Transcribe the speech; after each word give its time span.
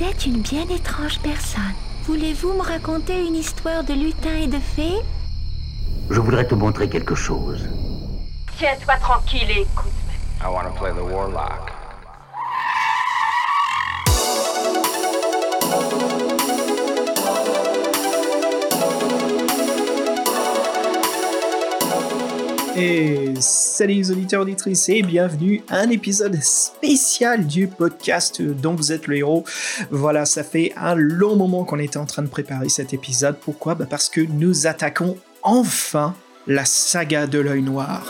Vous 0.00 0.06
êtes 0.06 0.24
une 0.24 0.40
bien 0.40 0.62
étrange 0.62 1.18
personne. 1.18 1.74
Voulez-vous 2.04 2.54
me 2.54 2.62
raconter 2.62 3.26
une 3.26 3.34
histoire 3.34 3.84
de 3.84 3.92
lutins 3.92 4.36
et 4.36 4.46
de 4.46 4.58
fées 4.58 4.98
Je 6.08 6.20
voudrais 6.20 6.46
te 6.46 6.54
montrer 6.54 6.88
quelque 6.88 7.14
chose. 7.14 7.68
Tiens-toi 8.56 8.94
tranquille 8.96 9.50
et 9.50 9.60
écoute. 9.60 9.92
I 10.42 10.46
want 10.46 10.64
to 10.64 10.70
play 10.70 10.90
the 10.92 11.04
warlock. 11.04 11.79
Et 22.76 23.34
salut 23.40 23.94
les 23.94 24.10
auditeurs 24.10 24.42
auditrices 24.42 24.88
et 24.88 25.02
bienvenue 25.02 25.62
à 25.68 25.78
un 25.78 25.90
épisode 25.90 26.40
spécial 26.40 27.46
du 27.46 27.66
podcast 27.66 28.40
dont 28.40 28.74
vous 28.74 28.92
êtes 28.92 29.06
le 29.06 29.16
héros. 29.16 29.44
Voilà, 29.90 30.24
ça 30.24 30.44
fait 30.44 30.72
un 30.76 30.94
long 30.94 31.36
moment 31.36 31.64
qu'on 31.64 31.78
était 31.78 31.96
en 31.96 32.06
train 32.06 32.22
de 32.22 32.28
préparer 32.28 32.68
cet 32.68 32.94
épisode. 32.94 33.36
Pourquoi? 33.40 33.74
Bah 33.74 33.86
Parce 33.88 34.08
que 34.08 34.20
nous 34.20 34.66
attaquons 34.66 35.16
enfin 35.42 36.14
la 36.46 36.64
saga 36.64 37.26
de 37.26 37.40
l'œil 37.40 37.62
noir. 37.62 38.06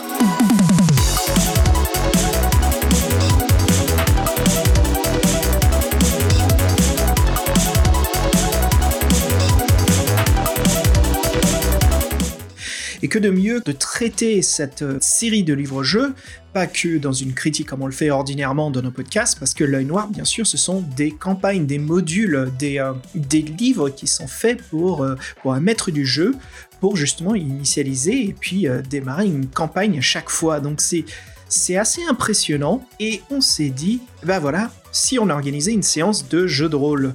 Que 13.11 13.19
de 13.19 13.29
mieux 13.29 13.59
de 13.59 13.73
traiter 13.73 14.41
cette 14.41 14.83
euh, 14.83 14.97
série 15.01 15.43
de 15.43 15.53
livres-jeux, 15.53 16.15
pas 16.53 16.65
que 16.65 16.97
dans 16.97 17.11
une 17.11 17.33
critique 17.33 17.67
comme 17.67 17.81
on 17.81 17.85
le 17.85 17.91
fait 17.91 18.09
ordinairement 18.09 18.71
dans 18.71 18.81
nos 18.81 18.89
podcasts, 18.89 19.37
parce 19.37 19.53
que 19.53 19.65
l'œil 19.65 19.83
noir, 19.83 20.07
bien 20.07 20.23
sûr, 20.23 20.47
ce 20.47 20.57
sont 20.57 20.81
des 20.95 21.11
campagnes, 21.11 21.65
des 21.65 21.77
modules, 21.77 22.49
des, 22.57 22.79
euh, 22.79 22.93
des 23.13 23.41
livres 23.41 23.89
qui 23.89 24.07
sont 24.07 24.27
faits 24.27 24.63
pour, 24.69 25.03
euh, 25.03 25.15
pour 25.41 25.53
un 25.53 25.59
maître 25.59 25.91
du 25.91 26.05
jeu, 26.05 26.35
pour 26.79 26.95
justement 26.95 27.35
initialiser 27.35 28.29
et 28.29 28.33
puis 28.33 28.65
démarrer 28.89 29.25
une 29.25 29.45
campagne 29.45 29.99
à 29.99 30.01
chaque 30.01 30.29
fois. 30.29 30.59
Donc 30.59 30.81
c'est 30.81 31.75
assez 31.77 32.01
impressionnant 32.09 32.87
et 32.99 33.21
on 33.29 33.39
s'est 33.39 33.69
dit, 33.69 34.01
bah 34.23 34.39
voilà, 34.39 34.71
si 34.91 35.19
on 35.19 35.29
organisait 35.29 35.71
une 35.71 35.83
séance 35.83 36.27
de 36.27 36.47
jeu 36.47 36.69
de 36.69 36.75
rôle. 36.75 37.13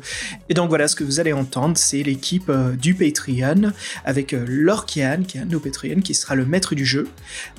Et 0.48 0.54
donc 0.54 0.68
voilà, 0.68 0.88
ce 0.88 0.96
que 0.96 1.04
vous 1.04 1.20
allez 1.20 1.32
entendre, 1.32 1.76
c'est 1.76 2.02
l'équipe 2.02 2.48
euh, 2.48 2.72
du 2.72 2.94
Patreon 2.94 3.72
avec 4.04 4.32
euh, 4.32 4.44
Lorkian, 4.46 5.22
qui 5.26 5.38
est 5.38 5.42
un 5.42 5.46
de 5.46 5.52
nos 5.52 5.60
Patreon, 5.60 6.00
qui 6.00 6.14
sera 6.14 6.34
le 6.34 6.44
maître 6.44 6.74
du 6.74 6.84
jeu. 6.84 7.08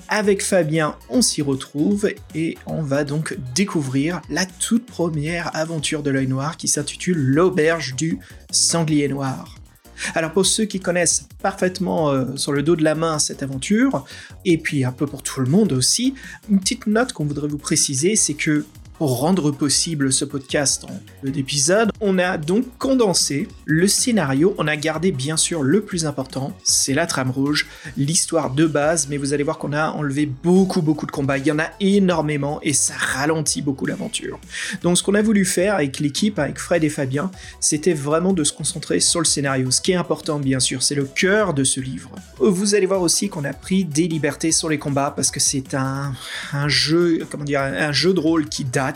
Avec 0.10 0.44
Fabien, 0.44 0.96
on 1.10 1.22
s'y 1.22 1.42
retrouve 1.42 2.10
et 2.36 2.58
on 2.66 2.82
va 2.82 3.04
donc 3.04 3.38
découvrir 3.56 4.22
la 4.30 4.46
toute 4.46 4.86
première 4.86 5.56
aventure 5.56 6.04
de 6.04 6.10
l'œil 6.10 6.28
noir 6.28 6.58
qui 6.58 6.68
s'intitule 6.68 7.18
L'auberge 7.18 7.96
du 7.96 8.20
sanglier 8.52 9.08
noir. 9.08 9.56
Alors 10.16 10.32
pour 10.32 10.46
ceux 10.46 10.66
qui 10.66 10.80
connaissent 10.80 11.28
parfaitement 11.42 12.12
euh, 12.12 12.36
sur 12.36 12.52
le 12.52 12.64
dos 12.64 12.76
de 12.76 12.84
la 12.84 12.96
main 12.96 13.20
cette 13.20 13.44
aventure, 13.44 14.06
et 14.46 14.58
puis 14.58 14.84
un 14.84 14.92
peu 14.92 15.06
pour 15.06 15.24
tout 15.24 15.42
le 15.42 15.48
monde 15.48 15.74
aussi, 15.74 16.14
une 16.50 16.60
petite 16.60 16.88
note 16.88 17.14
qu'on 17.14 17.26
voudrait 17.26 17.48
vous 17.48 17.58
préciser, 17.58 18.16
c'est 18.16 18.36
que 18.36 18.66
pour 18.98 19.20
rendre 19.20 19.52
possible 19.52 20.12
ce 20.12 20.26
podcast 20.26 20.86
en 20.86 21.00
peu 21.22 21.30
d'épisodes, 21.30 21.92
on 22.02 22.18
a 22.18 22.38
donc 22.38 22.66
condensé 22.80 23.48
le 23.66 23.88
scénario. 23.88 24.56
On 24.58 24.68
a 24.68 24.76
gardé 24.76 25.12
bien 25.12 25.38
sûr 25.38 25.62
le 25.62 25.82
plus 25.82 26.06
important, 26.06 26.56
c'est 26.64 26.94
la 26.94 27.06
trame 27.06 27.30
rouge, 27.30 27.68
l'histoire 27.96 28.50
de 28.52 28.66
base, 28.66 29.08
mais 29.08 29.18
vous 29.18 29.34
allez 29.34 29.44
voir 29.44 29.60
qu'on 29.60 29.74
a 29.74 29.90
enlevé 29.90 30.26
beaucoup 30.26 30.82
beaucoup 30.82 31.06
de 31.06 31.12
combats. 31.12 31.38
Il 31.38 31.46
y 31.46 31.52
en 31.52 31.60
a 31.60 31.70
énormément 31.80 32.60
et 32.64 32.74
ça 32.74 32.96
ralentit 32.98 33.62
beaucoup 33.62 33.86
l'aventure. 33.86 34.40
Donc 34.82 34.98
ce 34.98 35.04
qu'on 35.04 35.14
a 35.14 35.22
voulu 35.22 35.46
faire 35.46 35.76
avec 35.76 36.00
l'équipe, 36.00 36.40
avec 36.40 36.58
Fred 36.58 36.84
et 36.84 36.90
Fabien, 36.90 37.30
c'était 37.60 37.94
vraiment 37.94 38.34
de 38.34 38.44
se 38.44 38.54
concentrer 38.54 39.00
sur 39.00 39.20
le 39.20 39.26
scénario. 39.26 39.70
Ce 39.70 39.82
qui 39.82 39.92
est 39.92 39.96
important 39.96 40.40
bien 40.40 40.60
sûr, 40.60 40.82
c'est 40.82 40.96
le 40.96 41.06
cœur 41.06 41.54
de 41.54 41.64
ce 41.64 41.80
livre. 41.80 42.10
Vous 42.40 42.74
allez 42.74 42.86
voir 42.88 43.02
aussi 43.02 43.30
qu'on 43.30 43.44
a 43.44 43.54
pris 43.54 43.86
des 43.86 44.08
libertés 44.08 44.52
sur 44.52 44.70
les 44.70 44.80
combats 44.80 45.14
parce 45.16 45.30
que 45.30 45.40
c'est 45.40 45.76
un, 45.76 46.14
un 46.54 46.68
jeu, 46.68 47.26
comment 47.30 47.44
dire, 47.44 47.62
un 47.62 47.92
jeu 47.92 48.14
de 48.14 48.20
rôle 48.20 48.48
qui 48.50 48.64
date 48.64 48.87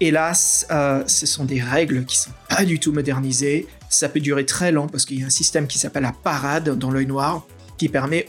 Hélas, 0.00 0.66
euh, 0.70 1.02
ce 1.06 1.26
sont 1.26 1.44
des 1.44 1.60
règles 1.60 2.04
qui 2.06 2.16
sont 2.16 2.30
pas 2.48 2.64
du 2.64 2.78
tout 2.80 2.92
modernisées. 2.92 3.66
Ça 3.90 4.08
peut 4.08 4.20
durer 4.20 4.46
très 4.46 4.72
long 4.72 4.86
parce 4.86 5.04
qu'il 5.04 5.20
y 5.20 5.22
a 5.22 5.26
un 5.26 5.30
système 5.30 5.66
qui 5.66 5.78
s'appelle 5.78 6.04
la 6.04 6.12
parade 6.12 6.78
dans 6.78 6.90
l'œil 6.90 7.06
noir 7.06 7.46
qui 7.76 7.88
permet 7.88 8.26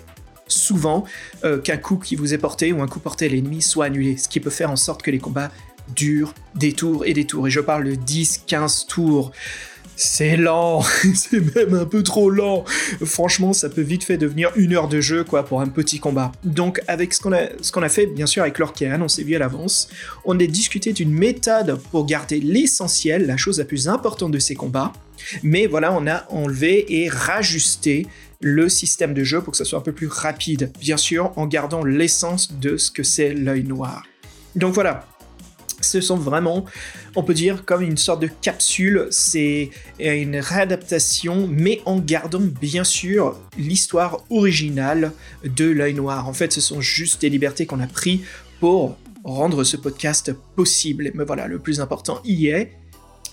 souvent 0.47 1.05
euh, 1.45 1.59
qu'un 1.59 1.77
coup 1.77 1.95
qui 1.95 2.17
vous 2.17 2.33
est 2.33 2.37
porté 2.37 2.73
ou 2.73 2.81
un 2.81 2.87
coup 2.87 2.99
porté 2.99 3.25
à 3.25 3.29
l'ennemi 3.29 3.61
soit 3.61 3.85
annulé, 3.85 4.17
ce 4.17 4.27
qui 4.27 4.41
peut 4.41 4.49
faire 4.49 4.69
en 4.69 4.75
sorte 4.75 5.01
que 5.01 5.11
les 5.11 5.19
combats 5.19 5.49
durent 5.95 6.33
des 6.55 6.73
tours 6.73 7.05
et 7.05 7.13
des 7.13 7.25
tours. 7.25 7.47
Et 7.47 7.51
je 7.51 7.61
parle 7.61 7.85
de 7.85 7.95
10-15 7.95 8.87
tours 8.87 9.31
c'est 10.01 10.35
lent, 10.35 10.81
c'est 11.13 11.55
même 11.55 11.75
un 11.75 11.85
peu 11.85 12.01
trop 12.01 12.31
lent. 12.31 12.65
Franchement, 13.05 13.53
ça 13.53 13.69
peut 13.69 13.81
vite 13.81 14.03
fait 14.03 14.17
devenir 14.17 14.49
une 14.55 14.73
heure 14.73 14.87
de 14.87 14.99
jeu 14.99 15.23
quoi 15.23 15.45
pour 15.45 15.61
un 15.61 15.67
petit 15.67 15.99
combat. 15.99 16.31
Donc 16.43 16.81
avec 16.87 17.13
ce 17.13 17.21
qu'on 17.21 17.33
a, 17.33 17.85
a 17.85 17.89
fait, 17.89 18.07
bien 18.07 18.25
sûr 18.25 18.41
avec 18.41 18.57
Lorcan, 18.57 18.99
on 19.01 19.07
s'est 19.07 19.23
vu 19.23 19.35
à 19.35 19.39
l'avance, 19.39 19.89
on 20.25 20.39
a 20.39 20.45
discuté 20.47 20.91
d'une 20.91 21.13
méthode 21.13 21.79
pour 21.91 22.07
garder 22.07 22.39
l'essentiel, 22.39 23.27
la 23.27 23.37
chose 23.37 23.59
la 23.59 23.65
plus 23.65 23.87
importante 23.87 24.31
de 24.31 24.39
ces 24.39 24.55
combats. 24.55 24.91
Mais 25.43 25.67
voilà, 25.67 25.93
on 25.93 26.07
a 26.07 26.25
enlevé 26.29 26.85
et 27.01 27.07
rajusté 27.07 28.07
le 28.39 28.69
système 28.69 29.13
de 29.13 29.23
jeu 29.23 29.41
pour 29.41 29.51
que 29.51 29.57
ça 29.57 29.65
soit 29.65 29.77
un 29.77 29.83
peu 29.83 29.91
plus 29.91 30.07
rapide, 30.07 30.71
bien 30.79 30.97
sûr 30.97 31.31
en 31.35 31.45
gardant 31.45 31.83
l'essence 31.83 32.51
de 32.53 32.75
ce 32.75 32.89
que 32.89 33.03
c'est 33.03 33.35
l'œil 33.35 33.63
noir. 33.63 34.03
Donc 34.55 34.73
voilà, 34.73 35.05
ce 35.85 36.01
sont 36.01 36.17
vraiment, 36.17 36.65
on 37.15 37.23
peut 37.23 37.33
dire, 37.33 37.65
comme 37.65 37.81
une 37.81 37.97
sorte 37.97 38.21
de 38.21 38.29
capsule. 38.41 39.07
C'est 39.11 39.69
une 39.99 40.37
réadaptation, 40.37 41.47
mais 41.51 41.81
en 41.85 41.99
gardant 41.99 42.39
bien 42.39 42.83
sûr 42.83 43.39
l'histoire 43.57 44.23
originale 44.29 45.11
de 45.43 45.65
l'œil 45.65 45.93
noir. 45.93 46.27
En 46.27 46.33
fait, 46.33 46.53
ce 46.53 46.61
sont 46.61 46.81
juste 46.81 47.21
des 47.21 47.29
libertés 47.29 47.65
qu'on 47.65 47.79
a 47.79 47.87
pris 47.87 48.21
pour 48.59 48.97
rendre 49.23 49.63
ce 49.63 49.77
podcast 49.77 50.33
possible. 50.55 51.11
Mais 51.13 51.25
voilà, 51.25 51.47
le 51.47 51.59
plus 51.59 51.79
important 51.79 52.21
y 52.23 52.47
est. 52.47 52.73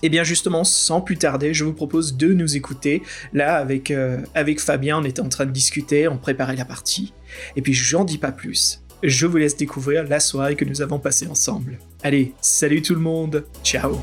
Et 0.01 0.07
bien 0.07 0.23
justement, 0.23 0.63
sans 0.63 1.01
plus 1.01 1.17
tarder, 1.17 1.53
je 1.53 1.65
vous 1.65 1.73
propose 1.73 2.15
de 2.15 2.33
nous 2.33 2.55
écouter. 2.55 3.03
Là, 3.33 3.57
avec, 3.57 3.91
euh, 3.91 4.19
avec 4.33 4.61
Fabien, 4.61 4.99
on 4.99 5.03
était 5.03 5.19
en 5.19 5.27
train 5.27 5.45
de 5.45 5.51
discuter, 5.51 6.07
on 6.07 6.17
préparait 6.17 6.55
la 6.55 6.63
partie. 6.63 7.13
Et 7.57 7.61
puis, 7.61 7.73
j'en 7.73 8.05
dis 8.05 8.17
pas 8.17 8.31
plus 8.31 8.81
je 9.03 9.25
vous 9.25 9.37
laisse 9.37 9.57
découvrir 9.57 10.03
la 10.07 10.19
soirée 10.19 10.55
que 10.55 10.65
nous 10.65 10.81
avons 10.81 10.99
passée 10.99 11.27
ensemble. 11.27 11.79
Allez, 12.01 12.33
salut 12.39 12.81
tout 12.81 12.93
le 12.93 13.01
monde, 13.01 13.45
ciao. 13.61 13.97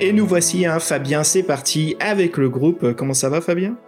Et 0.00 0.12
nous 0.12 0.26
voici, 0.26 0.66
hein, 0.66 0.80
Fabien, 0.80 1.24
c'est 1.24 1.42
parti 1.42 1.96
avec 1.98 2.36
le 2.36 2.50
groupe. 2.50 2.92
Comment 2.92 3.14
ça 3.14 3.30
va, 3.30 3.40
Fabien? 3.40 3.78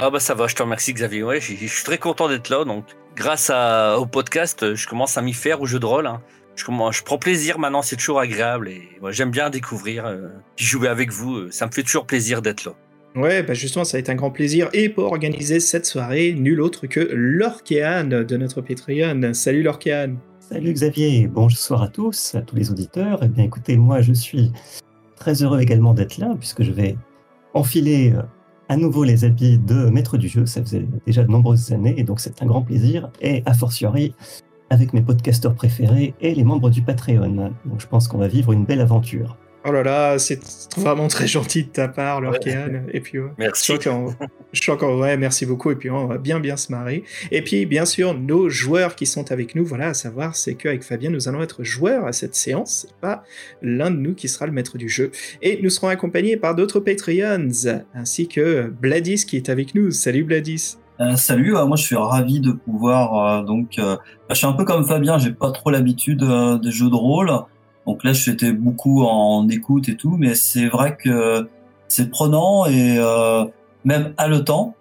Ah 0.00 0.10
bah 0.10 0.20
ça 0.20 0.34
va, 0.34 0.46
je 0.46 0.54
te 0.54 0.62
remercie 0.62 0.94
Xavier. 0.94 1.24
Ouais, 1.24 1.40
je, 1.40 1.54
suis 1.54 1.84
très 1.84 1.98
content 1.98 2.28
d'être 2.28 2.48
là. 2.50 2.64
Donc 2.64 2.84
grâce 3.16 3.50
au 3.50 4.06
podcast, 4.06 4.74
je 4.74 4.86
commence 4.86 5.18
à 5.18 5.22
m'y 5.22 5.32
faire 5.32 5.60
au 5.60 5.66
jeu 5.66 5.80
de 5.80 5.86
rôle. 5.86 6.06
Hein. 6.06 6.22
Je, 6.54 6.64
je 6.64 7.02
prends 7.02 7.18
plaisir 7.18 7.58
maintenant, 7.58 7.82
c'est 7.82 7.96
toujours 7.96 8.20
agréable 8.20 8.68
et 8.68 8.82
moi 9.00 9.12
j'aime 9.12 9.30
bien 9.30 9.50
découvrir, 9.50 10.06
euh, 10.06 10.28
jouer 10.56 10.88
avec 10.88 11.10
vous. 11.10 11.34
Euh, 11.34 11.48
ça 11.50 11.66
me 11.66 11.72
fait 11.72 11.82
toujours 11.82 12.06
plaisir 12.06 12.42
d'être 12.42 12.64
là. 12.64 12.72
Ouais, 13.16 13.42
bah 13.42 13.54
justement, 13.54 13.84
ça 13.84 13.96
a 13.96 14.00
été 14.00 14.12
un 14.12 14.14
grand 14.14 14.30
plaisir. 14.30 14.68
Et 14.72 14.88
pour 14.88 15.04
organiser 15.04 15.58
cette 15.58 15.86
soirée, 15.86 16.32
nul 16.32 16.60
autre 16.60 16.86
que 16.86 17.00
Lorkéan 17.12 18.04
de 18.04 18.36
notre 18.36 18.60
Patreon. 18.60 19.34
Salut 19.34 19.62
Lorkéan. 19.62 20.16
Salut 20.40 20.72
Xavier, 20.72 21.26
bonsoir 21.26 21.82
à 21.82 21.88
tous, 21.88 22.34
à 22.36 22.42
tous 22.42 22.54
les 22.54 22.70
auditeurs. 22.70 23.20
Eh 23.22 23.28
bien 23.28 23.44
écoutez, 23.44 23.76
moi 23.76 24.00
je 24.00 24.12
suis 24.12 24.52
très 25.16 25.42
heureux 25.42 25.60
également 25.60 25.92
d'être 25.92 26.18
là 26.18 26.34
puisque 26.38 26.62
je 26.62 26.70
vais 26.70 26.96
enfiler 27.54 28.12
euh, 28.12 28.22
à 28.68 28.76
nouveau 28.76 29.04
les 29.04 29.24
habits 29.24 29.58
de 29.58 29.88
maître 29.90 30.18
du 30.18 30.28
jeu. 30.28 30.46
Ça 30.46 30.62
faisait 30.62 30.86
déjà 31.06 31.24
de 31.24 31.30
nombreuses 31.30 31.72
années 31.72 31.94
et 31.98 32.04
donc 32.04 32.20
c'est 32.20 32.42
un 32.42 32.46
grand 32.46 32.62
plaisir. 32.62 33.10
Et 33.20 33.42
a 33.46 33.54
fortiori 33.54 34.14
avec 34.70 34.92
mes 34.92 35.00
podcasteurs 35.00 35.54
préférés 35.54 36.14
et 36.20 36.34
les 36.34 36.44
membres 36.44 36.70
du 36.70 36.82
Patreon. 36.82 37.52
Donc 37.64 37.80
je 37.80 37.86
pense 37.86 38.08
qu'on 38.08 38.18
va 38.18 38.28
vivre 38.28 38.52
une 38.52 38.64
belle 38.64 38.80
aventure. 38.80 39.36
Oh 39.64 39.72
là 39.72 39.82
là, 39.82 40.18
c'est 40.18 40.40
vraiment 40.76 41.08
très 41.08 41.26
gentil 41.26 41.64
de 41.64 41.68
ta 41.68 41.88
part, 41.88 42.20
Lorcan. 42.20 42.84
Et 42.92 43.00
puis, 43.00 43.18
merci. 43.38 43.72
Je 44.52 44.60
suis, 44.62 44.70
encore, 44.70 44.98
ouais, 44.98 45.16
merci 45.16 45.46
beaucoup. 45.46 45.70
Et 45.70 45.76
puis, 45.76 45.90
on 45.90 46.06
va 46.06 46.16
bien, 46.16 46.38
bien 46.38 46.56
se 46.56 46.70
marrer. 46.70 47.02
Et 47.32 47.42
puis, 47.42 47.66
bien 47.66 47.84
sûr, 47.84 48.14
nos 48.14 48.48
joueurs 48.48 48.94
qui 48.94 49.04
sont 49.04 49.32
avec 49.32 49.54
nous, 49.54 49.64
voilà, 49.64 49.88
à 49.88 49.94
savoir, 49.94 50.36
c'est 50.36 50.54
qu'avec 50.54 50.84
Fabien, 50.84 51.10
nous 51.10 51.28
allons 51.28 51.42
être 51.42 51.64
joueurs 51.64 52.06
à 52.06 52.12
cette 52.12 52.34
séance. 52.36 52.86
C'est 52.86 53.00
pas 53.00 53.24
l'un 53.60 53.90
de 53.90 53.96
nous 53.96 54.14
qui 54.14 54.28
sera 54.28 54.46
le 54.46 54.52
maître 54.52 54.78
du 54.78 54.88
jeu. 54.88 55.10
Et 55.42 55.60
nous 55.60 55.70
serons 55.70 55.88
accompagnés 55.88 56.36
par 56.36 56.54
d'autres 56.54 56.80
Patreons, 56.80 57.48
ainsi 57.94 58.28
que 58.28 58.72
Bladis 58.80 59.26
qui 59.26 59.36
est 59.36 59.48
avec 59.48 59.74
nous. 59.74 59.90
Salut 59.90 60.22
Bladis. 60.22 60.78
Euh, 61.00 61.14
salut, 61.14 61.56
euh, 61.56 61.64
moi 61.64 61.76
je 61.76 61.84
suis 61.84 61.94
ravi 61.94 62.40
de 62.40 62.50
pouvoir 62.50 63.44
donc 63.44 63.76
bah, 63.76 64.00
je 64.30 64.34
suis 64.34 64.48
un 64.48 64.52
peu 64.52 64.64
comme 64.64 64.84
Fabien, 64.84 65.16
j'ai 65.16 65.30
pas 65.30 65.52
trop 65.52 65.70
l'habitude 65.70 66.24
des 66.60 66.70
jeux 66.72 66.90
de 66.90 66.94
rôle. 66.96 67.30
Donc 67.88 68.04
là 68.04 68.12
j'étais 68.12 68.52
beaucoup 68.52 69.02
en 69.02 69.48
écoute 69.48 69.88
et 69.88 69.96
tout, 69.96 70.16
mais 70.16 70.36
c'est 70.36 70.68
vrai 70.68 70.96
que 70.96 71.48
c'est 71.88 72.10
prenant 72.10 72.66
et 72.66 73.00
même 73.84 74.12
haletant. 74.16 74.76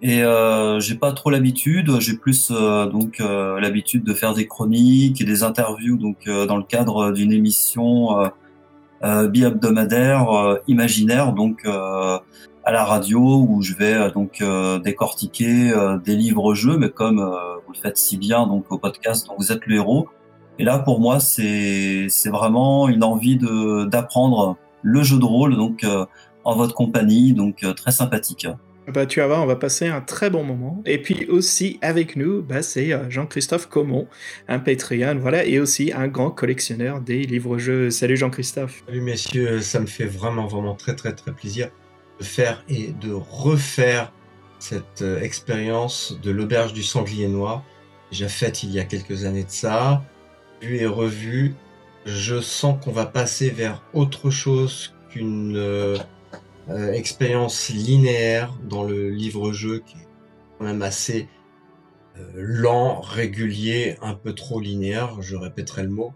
Et 0.00 0.22
euh, 0.22 0.80
j'ai 0.80 0.94
pas 0.94 1.12
trop 1.12 1.30
l'habitude. 1.30 2.00
J'ai 2.00 2.16
plus 2.16 2.50
donc 2.50 3.18
l'habitude 3.18 4.04
de 4.04 4.14
faire 4.14 4.32
des 4.34 4.46
chroniques 4.46 5.20
et 5.20 5.24
des 5.24 5.42
interviews 5.42 5.98
donc 5.98 6.26
dans 6.26 6.56
le 6.56 6.62
cadre 6.62 7.12
d'une 7.12 7.32
émission 7.32 8.30
euh, 9.02 9.28
bi-hebdomadaire 9.28 10.58
imaginaire 10.68 11.32
donc 11.32 11.66
à 12.64 12.72
la 12.72 12.84
radio 12.84 13.44
où 13.46 13.62
je 13.62 13.74
vais 13.74 13.94
euh, 13.94 14.10
donc 14.10 14.40
euh, 14.40 14.78
décortiquer 14.78 15.70
euh, 15.70 15.98
des 15.98 16.16
livres-jeux, 16.16 16.78
mais 16.78 16.90
comme 16.90 17.18
vous 17.18 17.72
le 17.72 17.78
faites 17.78 17.98
si 17.98 18.16
bien 18.16 18.46
donc 18.46 18.70
au 18.70 18.78
podcast 18.78 19.28
vous 19.38 19.52
êtes 19.52 19.66
le 19.66 19.76
héros. 19.76 20.08
Et 20.58 20.64
là, 20.64 20.78
pour 20.78 21.00
moi, 21.00 21.18
c'est 21.20 22.08
vraiment 22.26 22.88
une 22.88 23.02
envie 23.02 23.36
de 23.36 23.86
d'apprendre 23.86 24.56
le 24.82 25.02
jeu 25.02 25.18
de 25.18 25.24
rôle 25.24 25.56
donc 25.56 25.84
en 26.44 26.56
votre 26.56 26.74
compagnie, 26.74 27.32
donc 27.32 27.64
très 27.76 27.90
sympathique. 27.90 28.46
Bah, 28.86 29.06
tu 29.06 29.20
vas 29.20 29.26
voir, 29.26 29.42
on 29.42 29.46
va 29.46 29.56
passer 29.56 29.88
un 29.88 30.02
très 30.02 30.28
bon 30.28 30.44
moment. 30.44 30.82
Et 30.84 31.00
puis 31.00 31.26
aussi 31.26 31.78
avec 31.80 32.16
nous, 32.16 32.42
bah, 32.42 32.62
c'est 32.62 32.92
Jean-Christophe 33.10 33.66
Comon, 33.66 34.06
un 34.46 34.58
Patreon, 34.58 35.16
voilà, 35.18 35.44
et 35.46 35.58
aussi 35.58 35.90
un 35.92 36.06
grand 36.06 36.30
collectionneur 36.30 37.00
des 37.00 37.22
livres-jeux. 37.22 37.90
Salut 37.90 38.16
Jean-Christophe. 38.16 38.84
Salut 38.86 39.00
messieurs, 39.00 39.60
ça 39.60 39.80
me 39.80 39.86
fait 39.86 40.04
vraiment 40.04 40.46
vraiment 40.46 40.74
très 40.74 40.94
très 40.94 41.14
très 41.14 41.32
plaisir 41.32 41.70
de 42.20 42.24
faire 42.24 42.62
et 42.68 42.92
de 43.00 43.12
refaire 43.12 44.12
cette 44.58 45.02
euh, 45.02 45.20
expérience 45.20 46.18
de 46.22 46.30
l'auberge 46.30 46.72
du 46.72 46.82
sanglier 46.82 47.28
noir, 47.28 47.64
déjà 48.10 48.28
faite 48.28 48.62
il 48.62 48.70
y 48.70 48.78
a 48.78 48.84
quelques 48.84 49.24
années 49.24 49.44
de 49.44 49.50
ça, 49.50 50.02
et 50.72 50.86
revu. 50.86 51.54
Je 52.06 52.40
sens 52.40 52.82
qu'on 52.82 52.92
va 52.92 53.06
passer 53.06 53.50
vers 53.50 53.82
autre 53.92 54.30
chose 54.30 54.94
qu'une 55.10 55.56
euh, 55.56 55.96
euh, 56.68 56.92
expérience 56.92 57.70
linéaire 57.70 58.54
dans 58.64 58.82
le 58.82 59.10
livre-jeu 59.10 59.82
qui 59.86 59.96
est 59.96 60.08
quand 60.58 60.64
même 60.64 60.82
assez 60.82 61.28
lent, 62.36 63.00
régulier, 63.00 63.96
un 64.00 64.14
peu 64.14 64.34
trop 64.34 64.60
linéaire, 64.60 65.20
je 65.20 65.34
répéterai 65.34 65.82
le 65.82 65.88
mot 65.88 66.14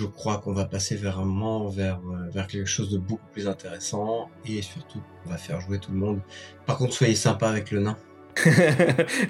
je 0.00 0.06
crois 0.06 0.38
qu'on 0.38 0.54
va 0.54 0.64
passer 0.64 0.96
moment, 0.96 1.68
vers, 1.68 2.00
euh, 2.10 2.30
vers 2.30 2.46
quelque 2.46 2.66
chose 2.66 2.90
de 2.90 2.96
beaucoup 2.96 3.26
plus 3.32 3.46
intéressant 3.46 4.30
et 4.46 4.62
surtout 4.62 5.02
on 5.26 5.30
va 5.30 5.36
faire 5.36 5.60
jouer 5.60 5.78
tout 5.78 5.92
le 5.92 5.98
monde. 5.98 6.20
Par 6.64 6.78
contre, 6.78 6.94
soyez 6.94 7.14
sympa 7.14 7.48
avec 7.48 7.70
le 7.70 7.80
nain. 7.80 7.98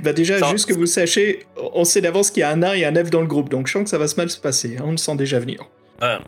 Bah 0.03 0.13
déjà, 0.13 0.39
juste 0.51 0.69
que 0.69 0.75
vous 0.75 0.87
sachiez, 0.87 1.47
on 1.75 1.85
sait 1.85 2.01
d'avance 2.01 2.31
qu'il 2.31 2.41
y 2.41 2.45
a 2.45 2.51
un 2.51 2.57
nain 2.57 2.75
et 2.75 2.85
un 2.85 2.95
elfe 2.95 3.11
dans 3.11 3.21
le 3.21 3.27
groupe, 3.27 3.49
donc 3.49 3.67
je 3.67 3.73
sens 3.73 3.85
que 3.85 3.91
ça 3.91 3.99
va 3.99 4.09
se 4.09 4.17
mal 4.17 4.31
se 4.31 4.39
passer, 4.39 4.77
hein, 4.79 4.85
on 4.87 4.93
le 4.93 4.97
sent 4.97 5.17
déjà 5.17 5.39
venir. 5.39 5.69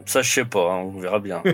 ça 0.06 0.22
je 0.22 0.32
sais 0.32 0.44
pas, 0.44 0.72
hein, 0.72 0.82
on 0.84 1.00
verra 1.00 1.20
bien. 1.20 1.42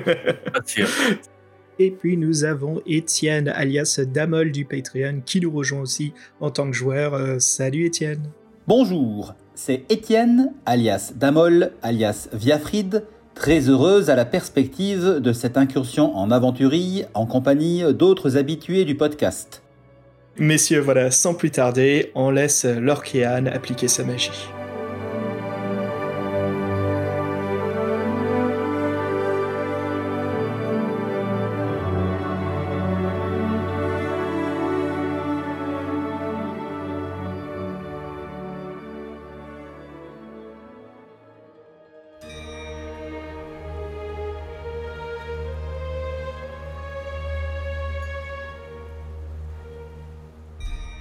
Et 1.81 1.93
puis 1.93 2.17
nous 2.17 2.43
avons 2.45 2.83
Étienne, 2.87 3.49
alias 3.49 4.01
Damol 4.05 4.51
du 4.51 4.65
Patreon, 4.65 5.23
qui 5.25 5.41
nous 5.41 5.53
rejoint 5.53 5.81
aussi 5.81 6.13
en 6.41 6.51
tant 6.51 6.69
que 6.69 6.77
joueur. 6.77 7.15
Euh, 7.15 7.39
salut 7.39 7.85
Étienne. 7.85 8.31
Bonjour 8.67 9.35
c'est 9.59 9.85
Étienne, 9.89 10.53
alias 10.67 11.13
Damol, 11.17 11.73
alias 11.83 12.29
Viafrid, 12.33 13.03
très 13.35 13.69
heureuse 13.69 14.09
à 14.09 14.15
la 14.15 14.25
perspective 14.25 15.19
de 15.19 15.33
cette 15.33 15.57
incursion 15.57 16.17
en 16.17 16.31
aventurie 16.31 17.05
en 17.13 17.27
compagnie 17.27 17.83
d'autres 17.93 18.37
habitués 18.37 18.85
du 18.85 18.95
podcast. 18.95 19.65
Messieurs, 20.39 20.81
voilà, 20.81 21.11
sans 21.11 21.35
plus 21.35 21.51
tarder, 21.51 22.13
on 22.15 22.31
laisse 22.31 22.65
Lorkéan 22.65 23.47
appliquer 23.47 23.89
sa 23.89 24.05
magie. 24.05 24.49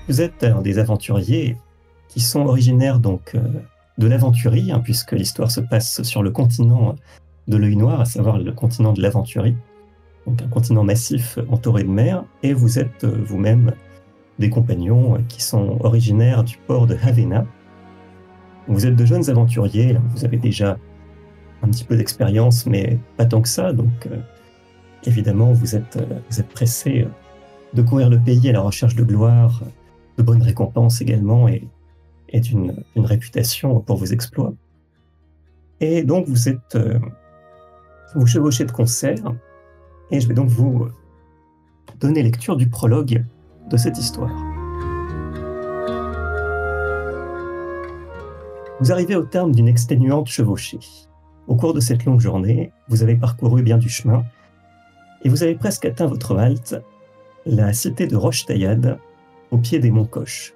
Vous 0.08 0.22
êtes 0.22 0.46
des 0.64 0.80
aventuriers 0.80 1.58
qui 2.08 2.22
sont 2.22 2.46
originaires 2.46 3.00
donc 3.00 3.36
euh, 3.36 3.42
de 3.98 4.08
l'aventurie, 4.08 4.72
hein, 4.72 4.80
puisque 4.80 5.12
l'histoire 5.12 5.52
se 5.52 5.60
passe 5.60 6.02
sur 6.04 6.24
le 6.24 6.32
continent 6.32 6.96
de 7.50 7.58
l'œil 7.58 7.76
noir, 7.76 8.00
à 8.00 8.06
savoir 8.06 8.38
le 8.38 8.52
continent 8.54 8.94
de 8.94 9.02
l'aventurie, 9.02 9.58
donc 10.26 10.42
un 10.42 10.48
continent 10.48 10.86
massif 10.86 11.38
entouré 11.50 11.84
de 11.84 11.90
mer, 11.90 12.24
et 12.42 12.54
vous 12.54 12.80
êtes 12.80 13.04
euh, 13.04 13.22
vous-même 13.26 13.74
des 14.40 14.50
compagnons 14.50 15.16
euh, 15.16 15.20
qui 15.28 15.44
sont 15.44 15.78
originaires 15.82 16.46
du 16.46 16.56
port 16.56 16.88
de 16.88 16.96
Havena. 17.04 17.46
Vous 18.70 18.86
êtes 18.86 18.96
de 18.96 19.06
jeunes 19.06 19.30
aventuriers, 19.30 19.98
vous 20.12 20.24
avez 20.24 20.38
déjà 20.38 20.78
un 21.64 21.68
petit 21.68 21.84
peu 21.84 21.98
d'expérience, 21.98 22.66
mais 22.66 22.98
pas 23.18 23.26
tant 23.26 23.42
que 23.42 23.50
ça, 23.50 23.74
donc 23.74 24.08
évidemment 25.06 25.54
vous 25.54 25.76
êtes, 25.76 25.98
vous 26.30 26.40
êtes 26.40 26.50
pressés 26.50 27.08
de 27.74 27.82
courir 27.82 28.10
le 28.10 28.20
pays 28.20 28.50
à 28.50 28.52
la 28.52 28.60
recherche 28.60 28.96
de 28.96 29.04
gloire, 29.04 29.64
de 30.18 30.24
bonnes 30.24 30.42
récompenses 30.42 31.02
également 31.02 31.48
et, 31.48 31.68
d'une 32.34 32.84
une 32.96 33.06
réputation 33.06 33.80
pour 33.80 33.98
vos 33.98 34.06
exploits. 34.06 34.54
Et 35.80 36.04
donc 36.04 36.28
vous 36.28 36.50
êtes, 36.50 36.76
euh, 36.76 37.00
vous 38.16 38.28
chevauchez 38.28 38.66
de 38.66 38.72
concert, 38.72 39.34
et 40.12 40.20
je 40.20 40.28
vais 40.28 40.34
donc 40.34 40.50
vous 40.50 40.88
donner 42.00 42.24
lecture 42.24 42.58
du 42.58 42.68
prologue 42.68 43.24
de 43.70 43.78
cette 43.78 43.98
histoire. 43.98 44.32
Vous 48.80 48.92
arrivez 48.92 49.16
au 49.16 49.24
terme 49.24 49.54
d'une 49.54 49.68
exténuante 49.68 50.28
chevauchée. 50.28 50.80
Au 51.48 51.56
cours 51.56 51.74
de 51.74 51.80
cette 51.80 52.06
longue 52.06 52.20
journée, 52.20 52.72
vous 52.90 53.04
avez 53.04 53.16
parcouru 53.16 53.64
bien 53.64 53.78
du 53.78 53.90
chemin, 53.90 54.24
et 55.24 55.30
vous 55.30 55.44
avez 55.44 55.56
presque 55.56 55.86
atteint 55.86 56.08
votre 56.08 56.38
halte, 56.38 56.76
la 57.46 57.74
cité 57.74 58.06
de 58.06 58.16
Roche-Taillade, 58.16 59.00
au 59.52 59.58
pied 59.58 59.80
des 59.80 59.92
monts 59.92 60.06
Coches. 60.06 60.54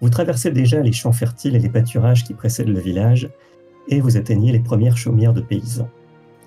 Vous 0.00 0.10
traversez 0.10 0.50
déjà 0.50 0.80
les 0.80 0.92
champs 0.92 1.12
fertiles 1.12 1.56
et 1.56 1.60
les 1.60 1.68
pâturages 1.68 2.24
qui 2.24 2.34
précèdent 2.34 2.68
le 2.68 2.80
village, 2.80 3.28
et 3.88 4.00
vous 4.00 4.16
atteignez 4.16 4.52
les 4.52 4.60
premières 4.60 4.96
chaumières 4.96 5.34
de 5.34 5.40
paysans. 5.40 5.88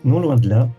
Non 0.04 0.20
loin 0.20 0.36
de 0.36 0.50
là, 0.50 0.70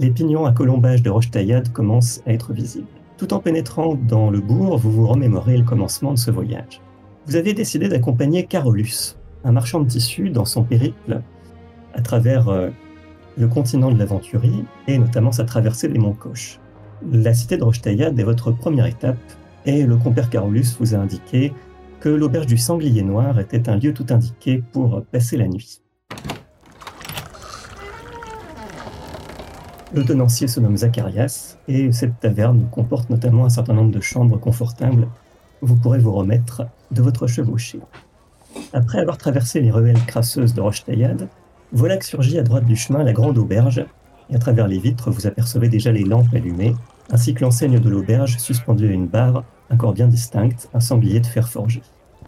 les 0.00 0.10
pignons 0.10 0.46
à 0.46 0.52
colombage 0.52 1.02
de 1.02 1.10
Roche-Taillade 1.10 1.72
commencent 1.72 2.22
à 2.26 2.32
être 2.32 2.52
visibles. 2.52 2.86
Tout 3.16 3.32
en 3.32 3.38
pénétrant 3.38 3.94
dans 3.94 4.30
le 4.30 4.40
bourg, 4.40 4.76
vous 4.78 4.90
vous 4.90 5.06
remémorez 5.06 5.56
le 5.56 5.64
commencement 5.64 6.12
de 6.12 6.18
ce 6.18 6.30
voyage. 6.30 6.80
Vous 7.26 7.36
avez 7.36 7.54
décidé 7.54 7.88
d'accompagner 7.88 8.44
Carolus, 8.44 9.16
un 9.44 9.52
marchand 9.52 9.80
de 9.80 9.88
tissus, 9.88 10.30
dans 10.30 10.44
son 10.44 10.64
périple 10.64 11.22
à 11.94 12.02
travers 12.02 12.48
euh, 12.48 12.70
le 13.38 13.46
continent 13.46 13.92
de 13.92 13.98
l'aventurie 13.98 14.64
et 14.88 14.98
notamment 14.98 15.32
sa 15.32 15.44
traversée 15.44 15.88
des 15.88 15.98
monts 15.98 16.12
Coches. 16.12 16.58
La 17.12 17.34
cité 17.34 17.56
de 17.56 17.62
Roche-Taillade 17.62 18.18
est 18.18 18.24
votre 18.24 18.50
première 18.50 18.86
étape 18.86 19.18
et 19.66 19.84
le 19.84 19.96
compère 19.96 20.30
Carolus 20.30 20.76
vous 20.78 20.94
a 20.94 20.98
indiqué 20.98 21.52
que 22.00 22.08
l'auberge 22.08 22.46
du 22.46 22.58
Sanglier 22.58 23.02
Noir 23.02 23.40
était 23.40 23.68
un 23.68 23.76
lieu 23.76 23.94
tout 23.94 24.06
indiqué 24.10 24.62
pour 24.72 25.02
passer 25.10 25.36
la 25.36 25.48
nuit. 25.48 25.80
Le 29.94 30.04
tenancier 30.04 30.48
se 30.48 30.58
nomme 30.58 30.76
Zacharias, 30.76 31.56
et 31.68 31.92
cette 31.92 32.18
taverne 32.18 32.66
comporte 32.70 33.10
notamment 33.10 33.44
un 33.44 33.48
certain 33.48 33.74
nombre 33.74 33.92
de 33.92 34.00
chambres 34.00 34.38
confortables. 34.38 35.06
Vous 35.62 35.76
pourrez 35.76 36.00
vous 36.00 36.12
remettre 36.12 36.66
de 36.90 37.00
votre 37.00 37.28
chevauchée. 37.28 37.78
Après 38.72 38.98
avoir 38.98 39.18
traversé 39.18 39.60
les 39.60 39.70
ruelles 39.70 40.04
crasseuses 40.06 40.52
de 40.52 40.60
Roche-Taillade, 40.60 41.28
voilà 41.72 41.96
que 41.96 42.04
surgit 42.04 42.38
à 42.38 42.42
droite 42.42 42.64
du 42.64 42.74
chemin 42.74 43.04
la 43.04 43.12
grande 43.12 43.38
auberge, 43.38 43.86
et 44.30 44.34
à 44.34 44.38
travers 44.38 44.66
les 44.66 44.78
vitres 44.78 45.10
vous 45.10 45.28
apercevez 45.28 45.68
déjà 45.68 45.92
les 45.92 46.04
lampes 46.04 46.34
allumées, 46.34 46.74
ainsi 47.10 47.34
que 47.34 47.42
l'enseigne 47.42 47.78
de 47.78 47.88
l'auberge 47.88 48.38
suspendue 48.38 48.88
à 48.88 48.92
une 48.92 49.06
barre 49.06 49.44
encore 49.70 49.92
bien 49.92 50.08
distincte, 50.08 50.68
un 50.74 50.80
sanglier 50.80 51.20
de 51.20 51.26
fer 51.26 51.48
forgé. 51.48 51.82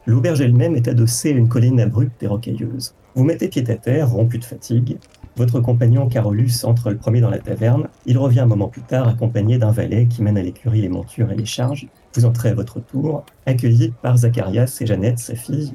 L'auberge 0.06 0.40
elle-même 0.40 0.76
est 0.76 0.88
adossée 0.88 1.32
à 1.32 1.36
une 1.36 1.48
colline 1.48 1.80
abrupte 1.80 2.22
et 2.22 2.26
rocailleuse. 2.26 2.94
Vous 3.14 3.24
mettez 3.24 3.48
pied 3.48 3.68
à 3.70 3.76
terre, 3.76 4.10
rompu 4.10 4.38
de 4.38 4.44
fatigue. 4.44 4.98
Votre 5.36 5.60
compagnon 5.60 6.08
Carolus 6.08 6.64
entre 6.64 6.90
le 6.90 6.96
premier 6.96 7.20
dans 7.20 7.30
la 7.30 7.38
taverne. 7.38 7.88
Il 8.06 8.16
revient 8.18 8.40
un 8.40 8.46
moment 8.46 8.68
plus 8.68 8.82
tard 8.82 9.08
accompagné 9.08 9.58
d'un 9.58 9.72
valet 9.72 10.06
qui 10.06 10.22
mène 10.22 10.38
à 10.38 10.42
l'écurie 10.42 10.82
les 10.82 10.88
montures 10.88 11.32
et 11.32 11.36
les 11.36 11.44
charges. 11.44 11.88
Vous 12.14 12.24
entrez 12.24 12.50
à 12.50 12.54
votre 12.54 12.80
tour, 12.80 13.24
accueilli 13.46 13.92
par 14.02 14.16
Zacharias 14.18 14.78
et 14.80 14.86
Jeannette, 14.86 15.18
sa 15.18 15.34
fille, 15.34 15.74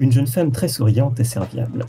une 0.00 0.12
jeune 0.12 0.26
femme 0.26 0.52
très 0.52 0.68
souriante 0.68 1.20
et 1.20 1.24
serviable. 1.24 1.84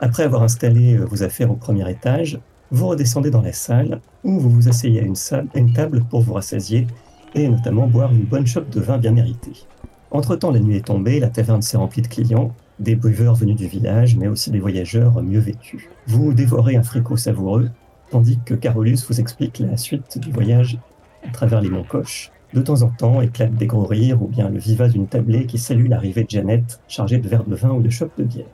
Après 0.00 0.22
avoir 0.22 0.42
installé 0.42 0.96
euh, 0.96 1.04
vos 1.04 1.22
affaires 1.22 1.50
au 1.50 1.56
premier 1.56 1.88
étage, 1.90 2.40
vous 2.70 2.88
redescendez 2.88 3.30
dans 3.30 3.42
la 3.42 3.52
salle 3.52 4.00
où 4.24 4.38
vous 4.38 4.50
vous 4.50 4.68
asseyez 4.68 5.00
à 5.00 5.04
une, 5.04 5.72
table 5.72 6.04
pour 6.08 6.20
vous 6.20 6.34
rassasier 6.34 6.86
et 7.34 7.48
notamment 7.48 7.86
boire 7.86 8.12
une 8.12 8.24
bonne 8.24 8.46
chope 8.46 8.70
de 8.70 8.80
vin 8.80 8.98
bien 8.98 9.12
méritée. 9.12 9.66
Entre-temps, 10.10 10.50
la 10.50 10.60
nuit 10.60 10.76
est 10.76 10.86
tombée, 10.86 11.20
la 11.20 11.28
taverne 11.28 11.62
s'est 11.62 11.76
remplie 11.76 12.02
de 12.02 12.08
clients, 12.08 12.52
des 12.78 12.96
buveurs 12.96 13.34
venus 13.34 13.56
du 13.56 13.66
village, 13.66 14.16
mais 14.16 14.28
aussi 14.28 14.50
des 14.50 14.58
voyageurs 14.58 15.22
mieux 15.22 15.38
vêtus. 15.38 15.88
Vous 16.06 16.32
dévorez 16.32 16.76
un 16.76 16.82
fricot 16.82 17.16
savoureux, 17.16 17.70
tandis 18.10 18.38
que 18.44 18.54
Carolus 18.54 18.98
vous 19.08 19.20
explique 19.20 19.60
la 19.60 19.76
suite 19.76 20.18
du 20.18 20.32
voyage 20.32 20.78
à 21.26 21.30
travers 21.30 21.60
les 21.60 21.70
monts 21.70 21.84
Coches. 21.84 22.32
De 22.52 22.60
temps 22.62 22.82
en 22.82 22.88
temps, 22.88 23.20
éclatent 23.20 23.54
des 23.54 23.68
gros 23.68 23.84
rires 23.84 24.20
ou 24.20 24.26
bien 24.26 24.48
le 24.48 24.58
viva 24.58 24.88
d'une 24.88 25.06
tablée 25.06 25.46
qui 25.46 25.58
salue 25.58 25.88
l'arrivée 25.88 26.24
de 26.24 26.30
Jeannette, 26.30 26.80
chargée 26.88 27.18
de 27.18 27.28
verres 27.28 27.44
de 27.44 27.54
vin 27.54 27.70
ou 27.70 27.80
de 27.80 27.90
chopes 27.90 28.18
de 28.18 28.24
bière. 28.24 28.46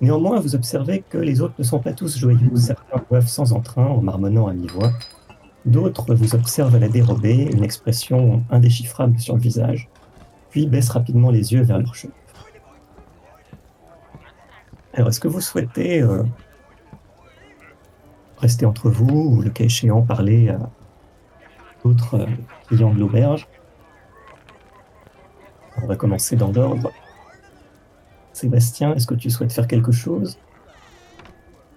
Néanmoins, 0.00 0.40
vous 0.40 0.54
observez 0.54 1.02
que 1.08 1.18
les 1.18 1.40
autres 1.40 1.54
ne 1.58 1.64
sont 1.64 1.78
pas 1.78 1.92
tous 1.92 2.18
joyeux. 2.18 2.54
Certains 2.54 3.02
boivent 3.08 3.28
sans 3.28 3.52
entrain, 3.52 3.86
en 3.86 4.02
marmonnant 4.02 4.46
à 4.46 4.52
mi-voix. 4.52 4.92
D'autres 5.64 6.14
vous 6.14 6.34
observent 6.34 6.74
à 6.74 6.78
la 6.78 6.88
dérobée, 6.88 7.48
une 7.52 7.64
expression 7.64 8.44
indéchiffrable 8.50 9.18
sur 9.18 9.34
le 9.34 9.40
visage, 9.40 9.88
puis 10.50 10.66
baissent 10.66 10.90
rapidement 10.90 11.30
les 11.30 11.52
yeux 11.52 11.62
vers 11.62 11.78
leur 11.78 11.94
chope. 11.94 12.12
Alors, 14.94 15.08
est-ce 15.08 15.20
que 15.20 15.28
vous 15.28 15.40
souhaitez 15.40 16.02
euh, 16.02 16.22
rester 18.38 18.64
entre 18.64 18.90
vous 18.90 19.36
ou, 19.36 19.42
le 19.42 19.50
cas 19.50 19.64
échéant, 19.64 20.02
parler 20.02 20.50
à 20.50 20.58
d'autres 21.84 22.20
euh, 22.20 22.26
clients 22.68 22.94
de 22.94 23.00
l'auberge? 23.00 23.48
On 25.82 25.86
va 25.86 25.96
commencer 25.96 26.36
dans 26.36 26.52
l'ordre. 26.52 26.90
Sébastien, 28.36 28.94
est-ce 28.94 29.06
que 29.06 29.14
tu 29.14 29.30
souhaites 29.30 29.50
faire 29.52 29.66
quelque 29.66 29.92
chose? 29.92 30.38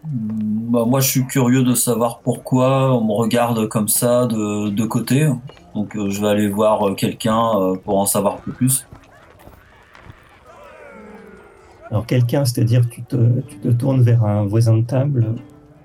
Bah, 0.04 0.84
moi, 0.86 1.00
je 1.00 1.10
suis 1.10 1.26
curieux 1.26 1.64
de 1.64 1.74
savoir 1.74 2.20
pourquoi 2.22 2.94
on 2.94 3.06
me 3.06 3.14
regarde 3.14 3.70
comme 3.70 3.88
ça 3.88 4.28
de, 4.28 4.70
de 4.70 4.86
côté. 4.86 5.30
Donc, 5.74 5.96
euh, 5.96 6.10
je 6.10 6.20
vais 6.20 6.28
aller 6.28 6.50
voir 6.50 6.86
euh, 6.86 6.96
quelqu'un 6.96 7.58
euh, 7.62 7.78
pour 7.78 7.98
en 7.98 8.06
savoir 8.06 8.36
un 8.36 8.42
peu 8.46 8.52
plus. 8.52 8.86
Alors, 11.92 12.06
quelqu'un, 12.06 12.44
c'est-à-dire 12.44 12.82
tu 12.90 13.04
te, 13.04 13.40
tu 13.48 13.58
te 13.60 13.70
tournes 13.70 14.02
vers 14.02 14.26
un 14.26 14.46
voisin 14.46 14.78
de 14.78 14.84
table? 14.86 15.36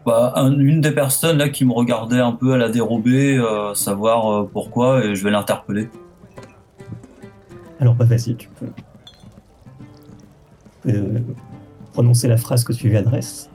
Bah, 0.04 0.32
un- 0.34 0.58
une 0.58 0.80
des 0.80 0.90
personnes 0.92 1.38
là 1.38 1.50
qui 1.50 1.64
me 1.64 1.72
regardait 1.72 2.20
un 2.20 2.32
peu 2.32 2.54
à 2.54 2.56
la 2.56 2.68
dérobée, 2.68 3.38
euh, 3.38 3.74
savoir 3.74 4.48
pourquoi, 4.48 5.04
et 5.04 5.14
je 5.14 5.22
vais 5.22 5.30
l'interpeller. 5.30 5.88
Alors, 7.78 7.94
bah, 7.94 8.04
vas-y, 8.04 8.34
tu 8.34 8.48
peux. 8.48 8.66
Peux 10.84 11.22
prononcer 11.92 12.28
la 12.28 12.36
phrase 12.36 12.64
que 12.64 12.72
tu 12.72 12.88
lui 12.88 12.96
adresses. 12.96 13.50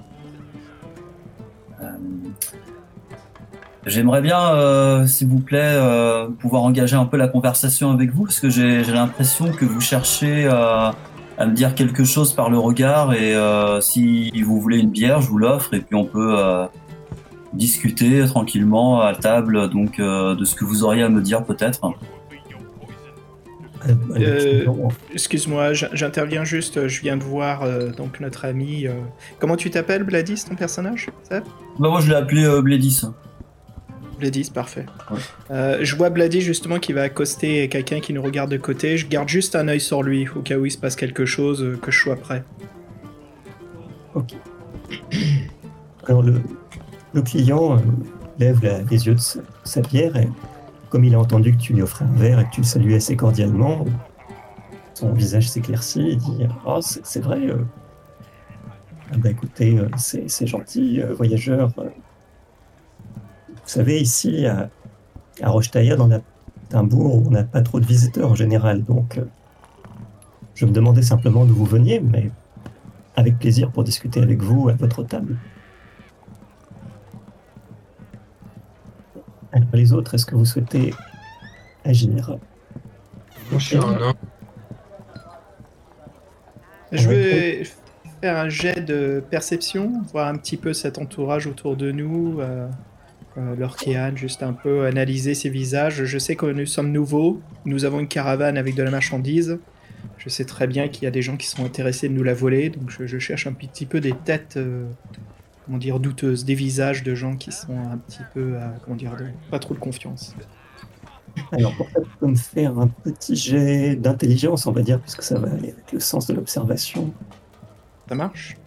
J'aimerais 3.85 4.21
bien, 4.21 4.39
euh, 4.51 5.07
s'il 5.07 5.29
vous 5.29 5.39
plaît, 5.39 5.59
euh, 5.63 6.27
pouvoir 6.27 6.63
engager 6.63 6.95
un 6.95 7.05
peu 7.05 7.17
la 7.17 7.27
conversation 7.27 7.91
avec 7.91 8.13
vous, 8.13 8.25
parce 8.25 8.39
que 8.39 8.49
j'ai 8.49 8.83
l'impression 8.83 9.51
que 9.51 9.65
vous 9.65 9.81
cherchez 9.81 10.45
euh, 10.45 10.91
à 11.37 11.45
me 11.45 11.53
dire 11.53 11.73
quelque 11.73 12.03
chose 12.03 12.33
par 12.33 12.49
le 12.49 12.59
regard, 12.59 13.13
et 13.13 13.33
euh, 13.33 13.79
si 13.79 14.29
vous 14.41 14.59
voulez 14.59 14.79
une 14.79 14.91
bière, 14.91 15.21
je 15.21 15.29
vous 15.29 15.37
l'offre, 15.37 15.73
et 15.73 15.79
puis 15.79 15.95
on 15.95 16.05
peut 16.05 16.37
euh, 16.37 16.65
discuter 17.53 18.25
tranquillement 18.27 19.01
à 19.01 19.15
table, 19.15 19.69
donc 19.69 19.99
euh, 19.99 20.35
de 20.35 20.43
ce 20.43 20.55
que 20.55 20.65
vous 20.65 20.83
auriez 20.83 21.03
à 21.03 21.09
me 21.09 21.21
dire 21.21 21.43
peut-être. 21.43 21.81
Euh, 23.87 23.93
Euh, 24.19 24.65
Excuse-moi, 25.13 25.73
j'interviens 25.73 26.43
juste, 26.43 26.87
je 26.87 27.01
viens 27.01 27.15
de 27.17 27.23
voir 27.23 27.63
euh, 27.63 27.89
donc 27.91 28.19
notre 28.19 28.45
ami. 28.45 28.87
euh, 28.87 28.91
Comment 29.39 29.55
tu 29.55 29.69
t'appelles, 29.69 30.03
Bladis, 30.03 30.43
ton 30.47 30.55
personnage 30.55 31.07
ça 31.29 31.39
Bah 31.79 31.89
moi 31.89 32.01
je 32.01 32.09
l'ai 32.09 32.15
appelé 32.15 32.43
euh, 32.43 32.61
Blédis. 32.61 33.03
Bladis, 34.19 34.51
parfait. 34.53 34.85
Ouais. 35.11 35.17
Euh, 35.51 35.77
je 35.81 35.95
vois 35.95 36.09
Bladis 36.09 36.41
justement 36.41 36.77
qui 36.79 36.91
va 36.91 37.03
accoster 37.03 37.69
quelqu'un 37.69 38.01
qui 38.01 38.11
nous 38.11 38.21
regarde 38.21 38.51
de 38.51 38.57
côté. 38.57 38.97
Je 38.97 39.07
garde 39.07 39.29
juste 39.29 39.55
un 39.55 39.67
œil 39.69 39.79
sur 39.79 40.03
lui 40.03 40.27
au 40.35 40.41
cas 40.41 40.57
où 40.57 40.65
il 40.65 40.71
se 40.71 40.77
passe 40.77 40.97
quelque 40.97 41.25
chose, 41.25 41.63
euh, 41.63 41.77
que 41.81 41.89
je 41.89 41.99
sois 42.01 42.17
prêt. 42.17 42.43
Ok. 44.13 44.33
Alors 46.07 46.21
le, 46.23 46.41
le 47.13 47.21
client 47.21 47.75
euh, 47.77 47.79
lève 48.39 48.59
la- 48.63 48.81
les 48.81 49.05
yeux 49.07 49.15
de 49.15 49.19
sa, 49.19 49.39
sa 49.63 49.81
bière 49.81 50.15
et 50.17 50.27
comme 50.89 51.03
il 51.03 51.15
a 51.15 51.19
entendu 51.19 51.51
que 51.55 51.61
tu 51.61 51.73
lui 51.73 51.81
offrais 51.81 52.05
un 52.05 52.15
verre 52.15 52.39
et 52.39 52.45
que 52.45 52.51
tu 52.51 52.61
le 52.61 52.65
saluais 52.65 52.95
assez 52.95 53.15
cordialement, 53.15 53.85
son 54.93 55.13
visage 55.13 55.49
s'éclaircit 55.49 56.09
et 56.09 56.15
dit 56.15 56.45
Oh, 56.65 56.79
c'est 56.81 57.21
vrai. 57.21 57.47
euh. 57.47 57.63
Ah 59.11 59.17
bah 59.17 59.29
écoutez, 59.31 59.79
euh, 59.79 59.89
c'est 59.97 60.47
gentil, 60.47 61.01
euh, 61.01 61.13
voyageur. 61.13 61.69
Vous 61.77 61.85
savez, 63.65 63.99
ici, 63.99 64.45
à, 64.45 64.69
Rochetaillade, 65.43 65.99
on 65.99 66.11
a 66.11 66.19
un 66.73 66.83
bourg 66.83 67.23
on 67.25 67.31
n'a 67.31 67.43
pas 67.43 67.61
trop 67.61 67.79
de 67.79 67.85
visiteurs 67.85 68.29
en 68.29 68.35
général, 68.35 68.83
donc 68.83 69.19
je 70.53 70.65
me 70.65 70.71
demandais 70.71 71.01
simplement 71.01 71.45
d'où 71.45 71.55
vous 71.55 71.65
veniez, 71.65 71.99
mais 71.99 72.29
avec 73.15 73.39
plaisir 73.39 73.71
pour 73.71 73.83
discuter 73.83 74.21
avec 74.21 74.41
vous 74.41 74.69
à 74.69 74.73
votre 74.73 75.03
table. 75.03 75.37
Alors, 79.51 79.67
les 79.73 79.93
autres, 79.93 80.15
est-ce 80.15 80.25
que 80.25 80.35
vous 80.35 80.45
souhaitez 80.45 80.93
agir? 81.83 82.37
Moi, 83.51 83.59
je 83.59 83.65
suis 83.65 83.77
un 83.77 83.99
nain. 83.99 84.13
Je 86.91 87.09
vais 87.09 87.63
faire 88.21 88.37
un 88.37 88.49
jet 88.49 88.81
de 88.81 89.23
perception, 89.29 90.01
voir 90.11 90.27
un 90.27 90.37
petit 90.37 90.57
peu 90.57 90.73
cet 90.73 90.97
entourage 90.97 91.47
autour 91.47 91.75
de 91.75 91.91
nous, 91.91 92.39
euh, 92.39 92.67
euh, 93.37 93.55
l'Orkéane, 93.55 94.17
juste 94.17 94.43
un 94.43 94.53
peu 94.53 94.85
analyser 94.85 95.35
ces 95.35 95.49
visages. 95.49 96.03
Je 96.03 96.17
sais 96.17 96.35
que 96.35 96.45
nous 96.47 96.65
sommes 96.65 96.91
nouveaux, 96.91 97.41
nous 97.65 97.85
avons 97.85 97.99
une 97.99 98.07
caravane 98.07 98.57
avec 98.57 98.75
de 98.75 98.83
la 98.83 98.91
marchandise. 98.91 99.59
Je 100.17 100.29
sais 100.29 100.45
très 100.45 100.67
bien 100.67 100.87
qu'il 100.87 101.03
y 101.03 101.07
a 101.07 101.11
des 101.11 101.21
gens 101.21 101.37
qui 101.37 101.47
sont 101.47 101.63
intéressés 101.65 102.09
de 102.09 102.13
nous 102.13 102.23
la 102.23 102.33
voler, 102.33 102.69
donc 102.69 102.89
je, 102.89 103.05
je 103.05 103.19
cherche 103.19 103.47
un 103.47 103.53
petit 103.53 103.85
peu 103.85 103.99
des 103.99 104.13
têtes, 104.13 104.55
euh, 104.57 104.85
comment 105.69 105.77
dire, 105.77 105.99
douteuses, 105.99 106.45
des 106.45 106.55
visages 106.55 107.03
de 107.03 107.13
gens 107.13 107.35
qui 107.35 107.51
sont 107.51 107.77
un 107.77 107.97
petit 107.99 108.23
peu, 108.33 108.55
euh, 108.55 108.67
comment 108.83 108.95
dire, 108.97 109.15
de- 109.15 109.27
pas 109.51 109.59
trop 109.59 109.75
de 109.75 109.79
confiance. 109.79 110.35
Alors, 111.51 111.75
pour 111.77 111.87
ça, 111.91 112.01
tu 112.01 112.09
peux 112.19 112.25
me 112.25 112.35
faire 112.35 112.79
un 112.79 112.87
petit 112.87 113.35
jet 113.35 113.95
d'intelligence, 113.95 114.65
on 114.65 114.71
va 114.71 114.81
dire, 114.81 114.99
puisque 114.99 115.21
ça 115.21 115.37
va 115.37 115.51
aller 115.51 115.69
avec 115.73 115.91
le 115.93 115.99
sens 115.99 116.25
de 116.25 116.33
l'observation. 116.33 117.13
Ça 118.07 118.15
marche? 118.15 118.57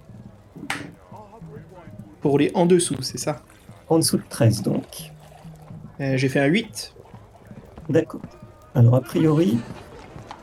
Pour 2.21 2.39
les 2.39 2.53
en 2.55 2.67
dessous, 2.67 3.03
c'est 3.03 3.19
ça? 3.19 3.43
En 3.89 3.99
dessous 3.99 4.19
de 4.19 4.23
13, 4.29 4.63
donc. 4.63 5.11
Euh, 6.01 6.17
J'ai 6.17 6.29
fait 6.29 6.39
un 6.39 6.47
8. 6.47 6.95
D'accord. 7.89 8.21
Alors, 8.77 8.95
a 8.95 9.01
priori, 9.01 9.59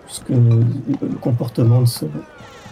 puisque 0.06 0.28
le 0.30 0.66
le 1.02 1.16
comportement 1.22 1.80
de 1.82 1.86
ce, 1.88 2.06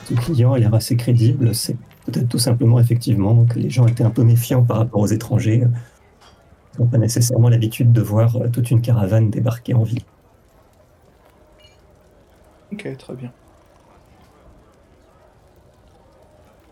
ce 0.04 0.14
client 0.14 0.52
a 0.54 0.60
l'air 0.60 0.74
assez 0.74 0.98
crédible, 0.98 1.56
c'est 1.56 1.78
peut-être 2.08 2.30
tout 2.30 2.40
simplement, 2.40 2.80
effectivement, 2.80 3.46
que 3.46 3.60
les 3.60 3.70
gens 3.70 3.86
étaient 3.86 4.04
un 4.04 4.10
peu 4.10 4.24
méfiants 4.24 4.64
par 4.64 4.78
rapport 4.78 5.02
aux 5.02 5.08
étrangers. 5.08 5.64
Ils 6.74 6.82
n'ont 6.82 6.88
pas 6.88 6.98
nécessairement 6.98 7.50
l'habitude 7.50 7.92
de 7.92 8.02
voir 8.02 8.36
euh, 8.38 8.48
toute 8.50 8.72
une 8.72 8.82
caravane 8.82 9.30
débarquer 9.30 9.74
en 9.74 9.84
ville. 9.84 10.04
Ok, 12.72 12.98
très 12.98 13.14
bien. 13.16 13.32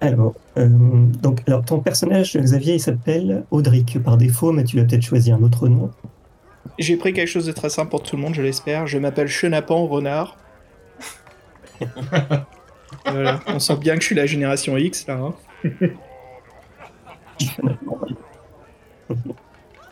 Alors, 0.01 0.35
euh, 0.57 0.67
donc, 0.69 1.41
alors, 1.47 1.63
ton 1.65 1.79
personnage, 1.79 2.37
Xavier, 2.37 2.75
il 2.75 2.79
s'appelle 2.79 3.43
Audric 3.51 4.01
par 4.03 4.17
défaut, 4.17 4.51
mais 4.51 4.63
tu 4.63 4.79
as 4.79 4.83
peut-être 4.83 5.01
choisi 5.01 5.31
un 5.31 5.41
autre 5.41 5.67
nom. 5.67 5.91
J'ai 6.79 6.97
pris 6.97 7.13
quelque 7.13 7.27
chose 7.27 7.45
de 7.45 7.51
très 7.51 7.69
simple 7.69 7.89
pour 7.89 8.03
tout 8.03 8.15
le 8.15 8.21
monde, 8.21 8.33
je 8.33 8.41
l'espère. 8.41 8.87
Je 8.87 8.97
m'appelle 8.97 9.27
Chenapan 9.27 9.85
Renard. 9.87 10.37
voilà, 13.05 13.39
on 13.47 13.59
sent 13.59 13.77
bien 13.77 13.95
que 13.95 14.01
je 14.01 14.05
suis 14.07 14.15
la 14.15 14.25
génération 14.25 14.77
X 14.77 15.07
là. 15.07 15.15
hein. 15.19 15.33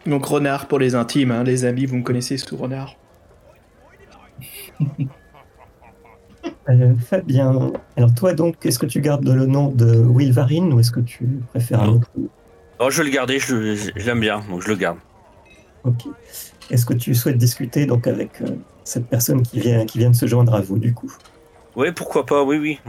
Donc 0.06 0.26
Renard 0.26 0.68
pour 0.68 0.80
les 0.80 0.96
intimes, 0.96 1.32
hein, 1.32 1.44
les 1.44 1.66
amis, 1.66 1.86
vous 1.86 1.98
me 1.98 2.04
connaissez 2.04 2.38
sous 2.38 2.58
Renard. 2.58 2.96
Euh, 6.70 6.94
Fabien, 6.98 7.72
alors 7.98 8.14
toi 8.14 8.34
donc, 8.34 8.66
est-ce 8.66 8.80
que 8.80 8.86
tu 8.86 9.02
gardes 9.02 9.28
le 9.28 9.46
nom 9.46 9.70
de 9.70 9.86
Wilvarine 9.96 10.72
ou 10.74 10.80
est-ce 10.80 10.92
que 10.92 11.00
tu 11.00 11.26
préfères 11.50 11.82
un 11.82 11.90
autre 11.90 12.10
Oh, 12.80 12.90
je 12.90 12.98
vais 13.02 13.10
le 13.10 13.14
garder, 13.14 13.40
je, 13.40 13.56
le- 13.56 13.76
je 13.76 14.06
l'aime 14.06 14.20
bien, 14.20 14.42
donc 14.50 14.62
je 14.62 14.68
le 14.70 14.76
garde. 14.76 14.98
Ok. 15.84 16.04
Est-ce 16.70 16.86
que 16.86 16.94
tu 16.94 17.14
souhaites 17.16 17.38
discuter 17.38 17.86
donc 17.86 18.08
avec 18.08 18.42
euh, 18.42 18.48
cette 18.84 19.08
personne 19.08 19.44
qui 19.44 19.60
vient, 19.60 19.86
qui 19.86 20.00
vient 20.00 20.10
de 20.10 20.16
se 20.16 20.26
joindre 20.26 20.54
à 20.56 20.62
vous 20.62 20.78
du 20.78 20.94
coup? 20.94 21.12
Oui, 21.76 21.92
pourquoi 21.92 22.26
pas, 22.26 22.44
oui, 22.44 22.58
oui. 22.58 22.80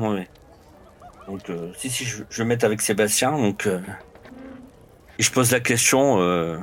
Donc, 1.26 1.48
euh, 1.50 1.72
si, 1.76 1.88
si, 1.90 2.04
je, 2.04 2.22
je 2.28 2.42
vais 2.42 2.48
mettre 2.48 2.64
avec 2.66 2.80
Sébastien, 2.82 3.32
donc. 3.32 3.66
euh, 3.66 3.80
et 5.18 5.22
je 5.22 5.30
pose 5.30 5.52
la 5.52 5.60
question. 5.60 6.18
euh, 6.20 6.58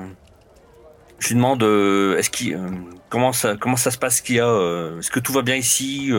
je 1.20 1.30
lui 1.30 1.36
demande 1.36 1.64
euh, 1.64 2.18
est-ce 2.18 2.30
qu'il, 2.30 2.60
comment, 3.10 3.32
ça, 3.34 3.56
comment 3.56 3.76
ça 3.78 3.92
se 3.92 3.98
passe 3.98 4.22
qu'il 4.22 4.36
y 4.36 4.40
a 4.40 4.98
Est-ce 5.00 5.10
que 5.12 5.20
tout 5.20 5.34
va 5.34 5.42
bien 5.42 5.56
ici 5.56 6.12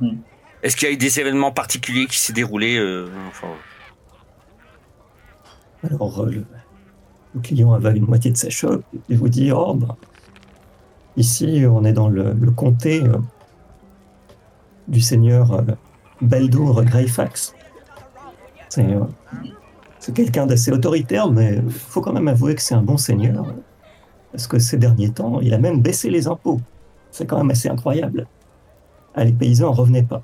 Hmm. 0.00 0.18
Est-ce 0.62 0.76
qu'il 0.76 0.86
y 0.86 0.90
a 0.92 0.94
eu 0.94 0.96
des 0.96 1.18
événements 1.18 1.50
particuliers 1.50 2.06
qui 2.06 2.18
s'est 2.18 2.32
enfin, 2.42 3.48
Alors 5.82 6.24
le, 6.24 6.44
le 7.34 7.40
client 7.40 7.72
avale 7.72 7.96
une 7.96 8.06
moitié 8.06 8.30
de 8.30 8.36
sa 8.36 8.48
chope 8.48 8.84
et 9.08 9.16
vous 9.16 9.28
dit 9.28 9.50
oh 9.50 9.74
bah, 9.74 9.96
ici 11.16 11.64
on 11.68 11.84
est 11.84 11.92
dans 11.92 12.08
le, 12.08 12.32
le 12.32 12.50
comté, 12.52 13.02
du 14.88 15.00
seigneur 15.00 15.52
euh, 15.52 15.62
Baldur 16.20 16.82
Greyfax. 16.84 17.54
C'est 18.68 18.84
euh, 18.84 19.04
c'est 19.98 20.14
quelqu'un 20.14 20.46
d'assez 20.46 20.70
autoritaire, 20.70 21.30
mais 21.30 21.56
il 21.56 21.70
faut 21.70 22.00
quand 22.00 22.12
même 22.12 22.28
avouer 22.28 22.54
que 22.54 22.62
c'est 22.62 22.74
un 22.74 22.82
bon 22.82 22.96
seigneur. 22.96 23.54
Parce 24.32 24.46
que 24.46 24.58
ces 24.58 24.76
derniers 24.76 25.10
temps, 25.10 25.40
il 25.40 25.52
a 25.54 25.58
même 25.58 25.80
baissé 25.80 26.08
les 26.08 26.28
impôts. 26.28 26.60
C'est 27.10 27.26
quand 27.26 27.38
même 27.38 27.50
assez 27.50 27.68
incroyable. 27.68 28.26
Ah, 29.14 29.24
les 29.24 29.32
paysans 29.32 29.68
en 29.68 29.72
revenaient 29.72 30.02
pas. 30.02 30.22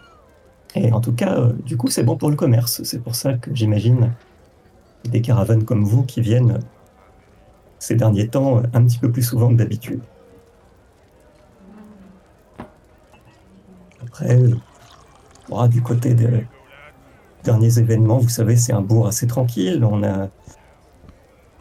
Et 0.75 0.92
en 0.92 1.00
tout 1.00 1.12
cas, 1.12 1.35
euh, 1.38 1.52
du 1.64 1.76
coup, 1.76 1.88
c'est 1.88 2.02
bon 2.02 2.16
pour 2.16 2.30
le 2.30 2.37
commerce. 2.37 2.83
C'est 2.85 3.02
pour 3.02 3.14
ça 3.14 3.35
que 3.35 3.54
j'imagine 3.54 4.12
des 5.04 5.21
caravanes 5.21 5.64
comme 5.64 5.85
vous 5.85 6.02
qui 6.02 6.21
viennent 6.21 6.61
ces 7.78 7.94
derniers 7.94 8.28
temps 8.28 8.62
un 8.73 8.85
petit 8.85 8.99
peu 8.99 9.11
plus 9.11 9.23
souvent 9.23 9.49
que 9.49 9.54
d'habitude. 9.54 10.00
Après, 14.14 14.38
euh, 15.52 15.68
du 15.68 15.83
côté 15.83 16.14
des 16.14 16.47
derniers 17.42 17.78
événements, 17.78 18.18
vous 18.18 18.28
savez, 18.28 18.56
c'est 18.56 18.73
un 18.73 18.80
bourg 18.80 19.06
assez 19.09 19.26
tranquille. 19.26 19.85
On 19.85 20.02
a, 20.04 20.28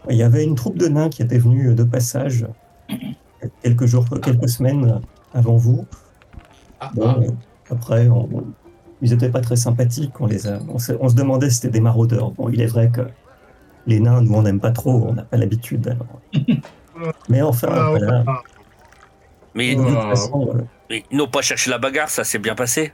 il 0.10 0.16
y 0.18 0.24
avait 0.24 0.44
une 0.44 0.56
troupe 0.56 0.78
de 0.78 0.88
nains 0.88 1.10
qui 1.10 1.22
était 1.24 1.38
venue 1.40 1.74
de 1.74 1.84
passage 1.84 2.46
quelques 3.62 3.86
jours, 3.86 4.06
quelques 4.22 4.50
semaines 4.50 5.02
avant 5.34 5.58
vous. 5.58 5.86
Ah, 6.80 6.92
Bon, 6.94 7.04
ah. 7.08 7.18
euh, 7.20 7.30
après, 7.72 8.08
on- 8.08 8.30
ils 9.02 9.12
n'étaient 9.12 9.30
pas 9.30 9.42
très 9.42 9.56
sympathiques. 9.58 10.22
On, 10.22 10.28
les 10.28 10.48
a, 10.48 10.60
on, 10.70 10.78
se, 10.80 10.94
on 11.00 11.10
se 11.10 11.16
demandait 11.16 11.50
si 11.50 11.56
c'était 11.58 11.70
des 11.70 11.82
maraudeurs. 11.82 12.32
Bon, 12.32 12.50
il 12.50 12.62
est 12.62 12.68
vrai 12.68 12.90
que 12.90 13.02
les 13.88 14.00
nains, 14.00 14.22
nous, 14.22 14.34
on 14.34 14.44
n'aime 14.44 14.60
pas 14.62 14.72
trop. 14.72 15.08
On 15.10 15.14
n'a 15.14 15.24
pas 15.24 15.36
l'habitude. 15.38 15.88
alors. 15.90 16.22
Mais 17.30 17.42
enfin, 17.42 17.68
Ah, 17.72 17.90
voilà. 17.90 18.24
Mais, 19.56 19.76
De 19.76 19.84
toute 19.84 19.94
façon, 19.94 20.50
euh, 20.56 20.62
mais 20.94 21.04
ils 21.10 21.18
n'ont 21.18 21.28
pas 21.28 21.42
cherché 21.42 21.72
la 21.72 21.80
bagarre, 21.80 22.10
ça 22.10 22.24
s'est 22.24 22.38
bien 22.38 22.54
passé. 22.54 22.94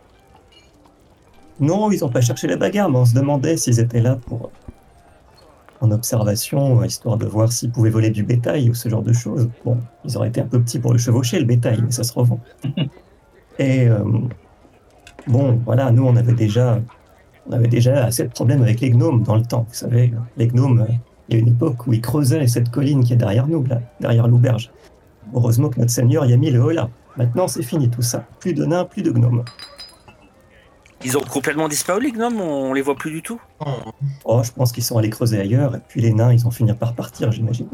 non, 1.59 1.91
ils 1.91 1.99
n'ont 1.99 2.09
pas 2.09 2.21
cherché 2.21 2.47
la 2.47 2.55
bagarre, 2.55 2.89
mais 2.89 2.97
on 2.97 3.05
se 3.05 3.13
demandait 3.13 3.57
s'ils 3.57 3.81
étaient 3.81 3.99
là 3.99 4.15
pour 4.15 4.51
en 5.81 5.91
observation, 5.91 6.81
histoire 6.83 7.17
de 7.17 7.25
voir 7.25 7.51
s'ils 7.51 7.71
pouvaient 7.71 7.89
voler 7.89 8.09
du 8.09 8.23
bétail 8.23 8.69
ou 8.69 8.73
ce 8.73 8.87
genre 8.87 9.01
de 9.01 9.11
choses. 9.11 9.49
Bon, 9.65 9.77
ils 10.05 10.15
auraient 10.15 10.29
été 10.29 10.39
un 10.39 10.45
peu 10.45 10.61
petits 10.61 10.79
pour 10.79 10.93
le 10.93 10.97
chevaucher, 10.97 11.39
le 11.39 11.45
bétail, 11.45 11.81
mais 11.83 11.91
ça 11.91 12.03
se 12.03 12.13
revend. 12.13 12.39
Et 13.59 13.87
euh, 13.89 13.99
bon, 15.27 15.61
voilà, 15.65 15.91
nous, 15.91 16.05
on 16.05 16.15
avait 16.15 16.33
déjà, 16.33 16.79
on 17.49 17.51
avait 17.51 17.67
déjà 17.67 18.05
assez 18.05 18.23
de 18.23 18.29
problèmes 18.29 18.61
avec 18.61 18.79
les 18.79 18.91
gnomes 18.91 19.23
dans 19.23 19.35
le 19.35 19.43
temps. 19.43 19.65
Vous 19.67 19.75
savez, 19.75 20.13
les 20.37 20.47
gnomes, 20.47 20.87
il 21.27 21.35
y 21.35 21.37
a 21.37 21.41
une 21.41 21.49
époque 21.49 21.85
où 21.85 21.93
ils 21.93 22.01
creusaient 22.01 22.47
cette 22.47 22.69
colline 22.69 23.03
qui 23.03 23.11
est 23.11 23.17
derrière 23.17 23.47
nous, 23.47 23.65
là, 23.65 23.81
derrière 23.99 24.27
l'auberge. 24.27 24.71
Heureusement 25.33 25.69
que 25.69 25.79
notre 25.79 25.91
seigneur 25.91 26.25
y 26.25 26.33
a 26.33 26.37
mis 26.37 26.51
le 26.51 26.59
holà. 26.59 26.89
Maintenant, 27.17 27.47
c'est 27.47 27.63
fini 27.63 27.89
tout 27.89 28.01
ça. 28.01 28.25
Plus 28.39 28.53
de 28.53 28.65
nains, 28.65 28.85
plus 28.85 29.01
de 29.01 29.11
gnomes. 29.11 29.43
Ils 31.03 31.17
ont 31.17 31.21
complètement 31.21 31.69
disparu, 31.69 32.01
les 32.01 32.11
gnomes, 32.11 32.41
on 32.41 32.73
les 32.73 32.81
voit 32.81 32.95
plus 32.95 33.11
du 33.11 33.21
tout? 33.21 33.39
Oh, 34.25 34.41
je 34.43 34.51
pense 34.51 34.71
qu'ils 34.73 34.83
sont 34.83 34.97
allés 34.97 35.09
creuser 35.09 35.39
ailleurs, 35.39 35.75
et 35.75 35.81
puis 35.87 36.01
les 36.01 36.13
nains, 36.13 36.33
ils 36.33 36.45
ont 36.45 36.51
fini 36.51 36.73
par 36.73 36.93
partir, 36.93 37.31
j'imagine. 37.31 37.69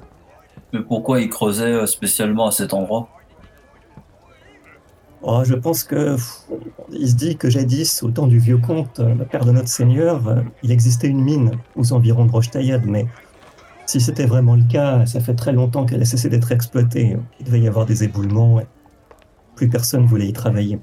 Mais 0.73 0.81
pourquoi 0.81 1.19
ils 1.21 1.29
creusaient 1.29 1.73
euh, 1.73 1.85
spécialement 1.87 2.47
à 2.47 2.51
cet 2.51 2.73
endroit? 2.73 3.09
Oh, 5.23 5.41
je 5.43 5.55
pense 5.55 5.83
que 5.83 6.15
pff, 6.15 6.43
il 6.91 7.09
se 7.09 7.15
dit 7.15 7.35
que 7.35 7.49
jadis, 7.49 8.03
au 8.03 8.11
temps 8.11 8.27
du 8.27 8.37
vieux 8.37 8.59
comte, 8.59 8.99
euh, 8.99 9.15
le 9.15 9.25
père 9.25 9.43
de 9.43 9.51
notre 9.51 9.69
seigneur, 9.69 10.27
euh, 10.27 10.41
il 10.61 10.71
existait 10.71 11.07
une 11.07 11.21
mine 11.21 11.51
aux 11.75 11.93
environs 11.93 12.25
de 12.25 12.31
Rochetaillade, 12.31 12.85
mais 12.85 13.07
si 13.87 13.99
c'était 13.99 14.27
vraiment 14.27 14.55
le 14.55 14.65
cas, 14.65 15.07
ça 15.07 15.19
fait 15.19 15.33
très 15.33 15.51
longtemps 15.51 15.85
qu'elle 15.85 16.01
a 16.01 16.05
cessé 16.05 16.29
d'être 16.29 16.51
exploitée. 16.51 17.17
Il 17.39 17.45
devait 17.47 17.61
y 17.61 17.67
avoir 17.67 17.87
des 17.87 18.03
éboulements, 18.03 18.61
plus 19.55 19.69
personne 19.69 20.05
voulait 20.05 20.27
y 20.27 20.33
travailler. 20.33 20.79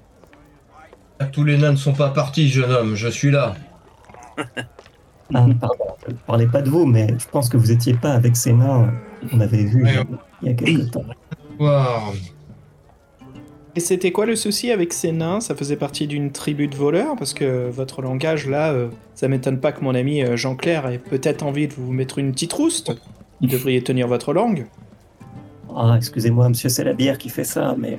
Tous 1.33 1.45
les 1.45 1.57
nains 1.57 1.73
ne 1.73 1.77
sont 1.77 1.93
pas 1.93 2.11
partis, 2.11 2.49
jeune 2.49 2.71
homme, 2.71 2.95
je 2.95 3.09
suis 3.09 3.31
là. 3.31 3.55
Ah, 5.35 5.47
pardon, 5.61 5.85
je 6.07 6.13
ne 6.13 6.17
parlais 6.27 6.47
pas 6.47 6.63
de 6.63 6.69
vous, 6.69 6.85
mais 6.85 7.07
je 7.19 7.27
pense 7.29 7.49
que 7.49 7.57
vous 7.57 7.71
étiez 7.71 7.95
pas 7.95 8.13
avec 8.13 8.37
ces 8.37 8.53
nains 8.53 8.93
qu'on 9.31 9.41
avait 9.41 9.65
euh, 9.65 10.05
il 10.43 10.49
y 10.49 10.51
a 10.51 10.55
quelques 10.55 10.91
temps. 10.91 11.05
Wow. 11.59 12.15
Et 13.75 13.81
c'était 13.81 14.13
quoi 14.13 14.27
le 14.27 14.37
souci 14.37 14.71
avec 14.71 14.93
ces 14.93 15.13
nains? 15.13 15.41
Ça 15.41 15.55
faisait 15.55 15.77
partie 15.77 16.07
d'une 16.07 16.31
tribu 16.31 16.69
de 16.69 16.77
voleurs? 16.77 17.17
Parce 17.17 17.33
que 17.33 17.71
votre 17.71 18.03
langage, 18.03 18.47
là, 18.47 18.73
euh, 18.73 18.89
ça 19.15 19.29
m'étonne 19.29 19.61
pas 19.61 19.73
que 19.73 19.83
mon 19.83 19.95
ami 19.95 20.23
euh, 20.23 20.37
Jean-Claire 20.37 20.87
ait 20.89 20.99
peut-être 20.99 21.43
envie 21.43 21.69
de 21.69 21.73
vous 21.73 21.93
mettre 21.93 22.19
une 22.19 22.33
petite 22.33 22.53
rouste. 22.53 22.93
Vous 23.41 23.47
devriez 23.47 23.83
tenir 23.83 24.09
votre 24.09 24.35
langue. 24.35 24.67
Ah, 25.75 25.95
excusez-moi, 25.97 26.51
monsieur, 26.51 26.69
c'est 26.69 26.85
la 26.85 26.93
bière 26.93 27.17
qui 27.17 27.31
fait 27.31 27.45
ça, 27.45 27.75
mais. 27.79 27.99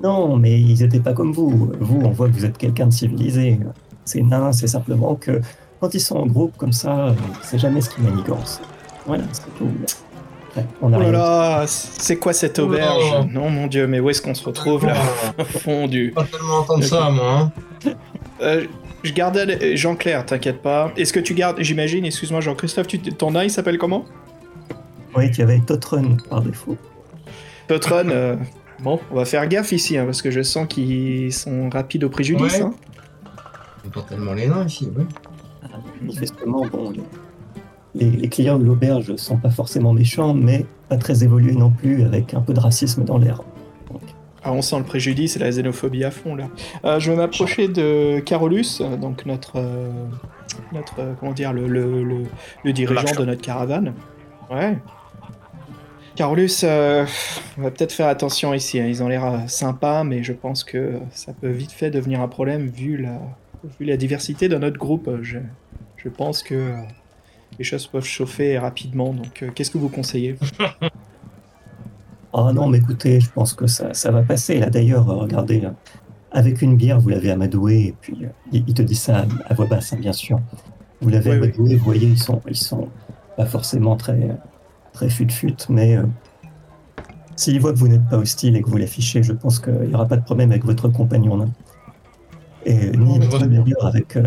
Non, 0.00 0.36
mais 0.36 0.58
ils 0.60 0.80
n'étaient 0.82 1.00
pas 1.00 1.12
comme 1.12 1.32
vous. 1.32 1.72
Vous, 1.80 2.00
on 2.02 2.10
voit 2.10 2.28
que 2.28 2.32
vous 2.32 2.44
êtes 2.44 2.56
quelqu'un 2.58 2.86
de 2.86 2.92
civilisé. 2.92 3.58
Ces 4.04 4.22
nains, 4.22 4.52
c'est 4.52 4.66
simplement 4.66 5.14
que 5.14 5.40
quand 5.80 5.92
ils 5.94 6.00
sont 6.00 6.16
en 6.16 6.26
groupe 6.26 6.56
comme 6.56 6.72
ça, 6.72 7.14
c'est 7.42 7.58
jamais 7.58 7.80
ce 7.80 7.90
qui 7.90 8.00
manigance. 8.00 8.60
Voilà, 9.06 9.24
c'est 9.32 9.54
tout. 9.58 9.68
Ouais, 10.56 10.64
on 10.80 10.92
a 10.92 10.96
Oh 10.96 11.00
là 11.00 11.08
rien. 11.08 11.12
là, 11.12 11.64
c'est 11.66 12.16
quoi 12.16 12.32
cette 12.32 12.58
auberge 12.58 13.04
Oh. 13.20 13.24
Non, 13.30 13.48
mon 13.50 13.66
dieu, 13.66 13.86
mais 13.86 14.00
où 14.00 14.10
est-ce 14.10 14.20
qu'on 14.22 14.34
se 14.34 14.44
retrouve 14.44 14.86
là 14.86 14.96
Au 15.38 15.44
fond 15.44 15.86
du... 15.88 16.12
Pas 16.14 16.24
tellement 16.24 16.58
entendre 16.58 16.84
ça, 16.84 17.10
moi. 17.10 17.50
Hein. 17.86 17.92
Euh, 18.42 18.66
je 19.02 19.12
gardais 19.12 19.76
Jean-Claire, 19.76 20.24
t'inquiète 20.26 20.62
pas. 20.62 20.92
Est-ce 20.96 21.12
que 21.12 21.20
tu 21.20 21.34
gardes, 21.34 21.56
j'imagine, 21.60 22.04
excuse-moi 22.04 22.40
Jean-Christophe, 22.40 22.86
tu... 22.86 22.98
ton 22.98 23.30
nain 23.32 23.44
il 23.44 23.50
s'appelle 23.50 23.78
comment? 23.78 24.04
Oui, 25.16 25.30
tu 25.30 25.42
avais 25.42 25.58
Totrun 25.60 26.16
par 26.30 26.42
défaut. 26.42 26.76
Totron, 27.68 28.08
euh, 28.08 28.36
bon, 28.82 29.00
on 29.10 29.14
va 29.16 29.24
faire 29.24 29.46
gaffe 29.48 29.72
ici, 29.72 29.96
hein, 29.96 30.04
parce 30.04 30.22
que 30.22 30.30
je 30.30 30.42
sens 30.42 30.66
qu'ils 30.68 31.32
sont 31.32 31.68
rapides 31.70 32.04
au 32.04 32.08
préjudice. 32.08 32.54
Ouais. 32.58 32.62
hein. 32.62 32.74
Pas 33.92 34.02
tellement 34.02 34.32
les 34.32 34.46
nains 34.46 34.64
ici, 34.64 34.88
oui. 34.96 35.04
Manifestement, 36.00 36.64
bon, 36.66 36.92
les, 37.94 38.28
clients 38.28 38.58
de 38.58 38.64
l'auberge 38.64 39.16
sont 39.16 39.36
pas 39.36 39.50
forcément 39.50 39.92
méchants, 39.92 40.34
mais 40.34 40.66
pas 40.88 40.96
très 40.96 41.24
évolués 41.24 41.54
non 41.54 41.70
plus, 41.70 42.02
avec 42.02 42.34
un 42.34 42.40
peu 42.40 42.52
de 42.54 42.60
racisme 42.60 43.04
dans 43.04 43.18
l'air. 43.18 43.42
Ah, 44.44 44.52
on 44.52 44.60
sent 44.62 44.78
le 44.78 44.84
préjudice 44.84 45.36
et 45.36 45.38
la 45.38 45.50
xénophobie 45.50 46.02
à 46.02 46.10
fond 46.10 46.34
là. 46.34 46.48
Euh, 46.84 46.98
je 46.98 47.12
vais 47.12 47.16
m'approcher 47.16 47.68
de 47.68 48.18
Carolus, 48.20 48.82
donc 49.00 49.24
notre, 49.24 49.52
euh, 49.56 49.90
notre 50.72 50.94
euh, 50.98 51.12
comment 51.20 51.32
dire, 51.32 51.52
le, 51.52 51.68
le, 51.68 52.02
le- 52.02 52.24
le 52.64 52.72
dirigeant 52.72 53.14
de 53.20 53.24
notre 53.24 53.40
caravane. 53.40 53.92
Ouais. 54.50 54.78
Carolus, 56.22 56.62
euh, 56.62 57.04
on 57.58 57.62
va 57.62 57.72
peut-être 57.72 57.90
faire 57.90 58.06
attention 58.06 58.54
ici. 58.54 58.78
hein. 58.78 58.86
Ils 58.86 59.02
ont 59.02 59.08
l'air 59.08 59.24
euh, 59.24 59.38
sympas, 59.48 60.04
mais 60.04 60.22
je 60.22 60.32
pense 60.32 60.62
que 60.62 61.00
ça 61.10 61.32
peut 61.32 61.50
vite 61.50 61.72
fait 61.72 61.90
devenir 61.90 62.20
un 62.20 62.28
problème 62.28 62.68
vu 62.68 62.96
la, 62.96 63.18
vu 63.80 63.86
la 63.86 63.96
diversité 63.96 64.48
de 64.48 64.56
notre 64.56 64.78
groupe. 64.78 65.10
Je, 65.22 65.40
je 65.96 66.08
pense 66.08 66.44
que 66.44 66.54
euh, 66.54 66.76
les 67.58 67.64
choses 67.64 67.88
peuvent 67.88 68.04
chauffer 68.04 68.56
rapidement. 68.56 69.12
Donc, 69.12 69.42
euh, 69.42 69.50
qu'est-ce 69.52 69.72
que 69.72 69.78
vous 69.78 69.88
conseillez? 69.88 70.36
Ah 72.32 72.52
non, 72.54 72.68
mais 72.68 72.78
écoutez, 72.78 73.18
je 73.18 73.28
pense 73.28 73.52
que 73.52 73.66
ça, 73.66 73.92
ça 73.92 74.12
va 74.12 74.22
passer. 74.22 74.60
Là, 74.60 74.70
d'ailleurs, 74.70 75.06
regardez, 75.06 75.58
là, 75.58 75.74
avec 76.30 76.62
une 76.62 76.76
bière, 76.76 77.00
vous 77.00 77.08
l'avez 77.08 77.32
amadoué, 77.32 77.86
et 77.86 77.94
puis 78.00 78.16
il, 78.52 78.62
te 78.72 78.82
dit 78.82 78.94
ça 78.94 79.26
à, 79.48 79.50
à 79.50 79.54
voix 79.54 79.66
basse, 79.66 79.92
hein, 79.92 79.98
bien 79.98 80.12
sûr. 80.12 80.38
Vous 81.00 81.08
l'avez 81.08 81.32
Oui, 81.32 81.36
oui. 81.40 81.48
amadoué, 81.48 81.74
vous 81.74 81.84
voyez, 81.84 82.06
ils 82.06 82.18
sont, 82.22 82.40
ils 82.46 82.54
sont 82.54 82.92
pas 83.36 83.46
forcément 83.46 83.96
très, 83.96 84.38
très 84.92 85.08
fut-fut, 85.10 85.54
mais 85.68 85.96
euh, 85.96 86.02
s'il 87.36 87.58
voit 87.60 87.72
que 87.72 87.78
vous 87.78 87.88
n'êtes 87.88 88.06
pas 88.08 88.18
hostile 88.18 88.56
et 88.56 88.62
que 88.62 88.68
vous 88.68 88.76
l'affichez, 88.76 89.22
je 89.22 89.32
pense 89.32 89.58
qu'il 89.58 89.72
n'y 89.74 89.94
aura 89.94 90.06
pas 90.06 90.16
de 90.16 90.24
problème 90.24 90.50
avec 90.50 90.64
votre 90.64 90.88
compagnon. 90.88 91.36
non? 91.36 91.50
Et 92.64 92.90
ni 92.90 93.16
Je 93.16 93.26
votre 93.28 93.44
refuse. 93.46 93.74
avec, 93.82 94.16
euh, 94.16 94.22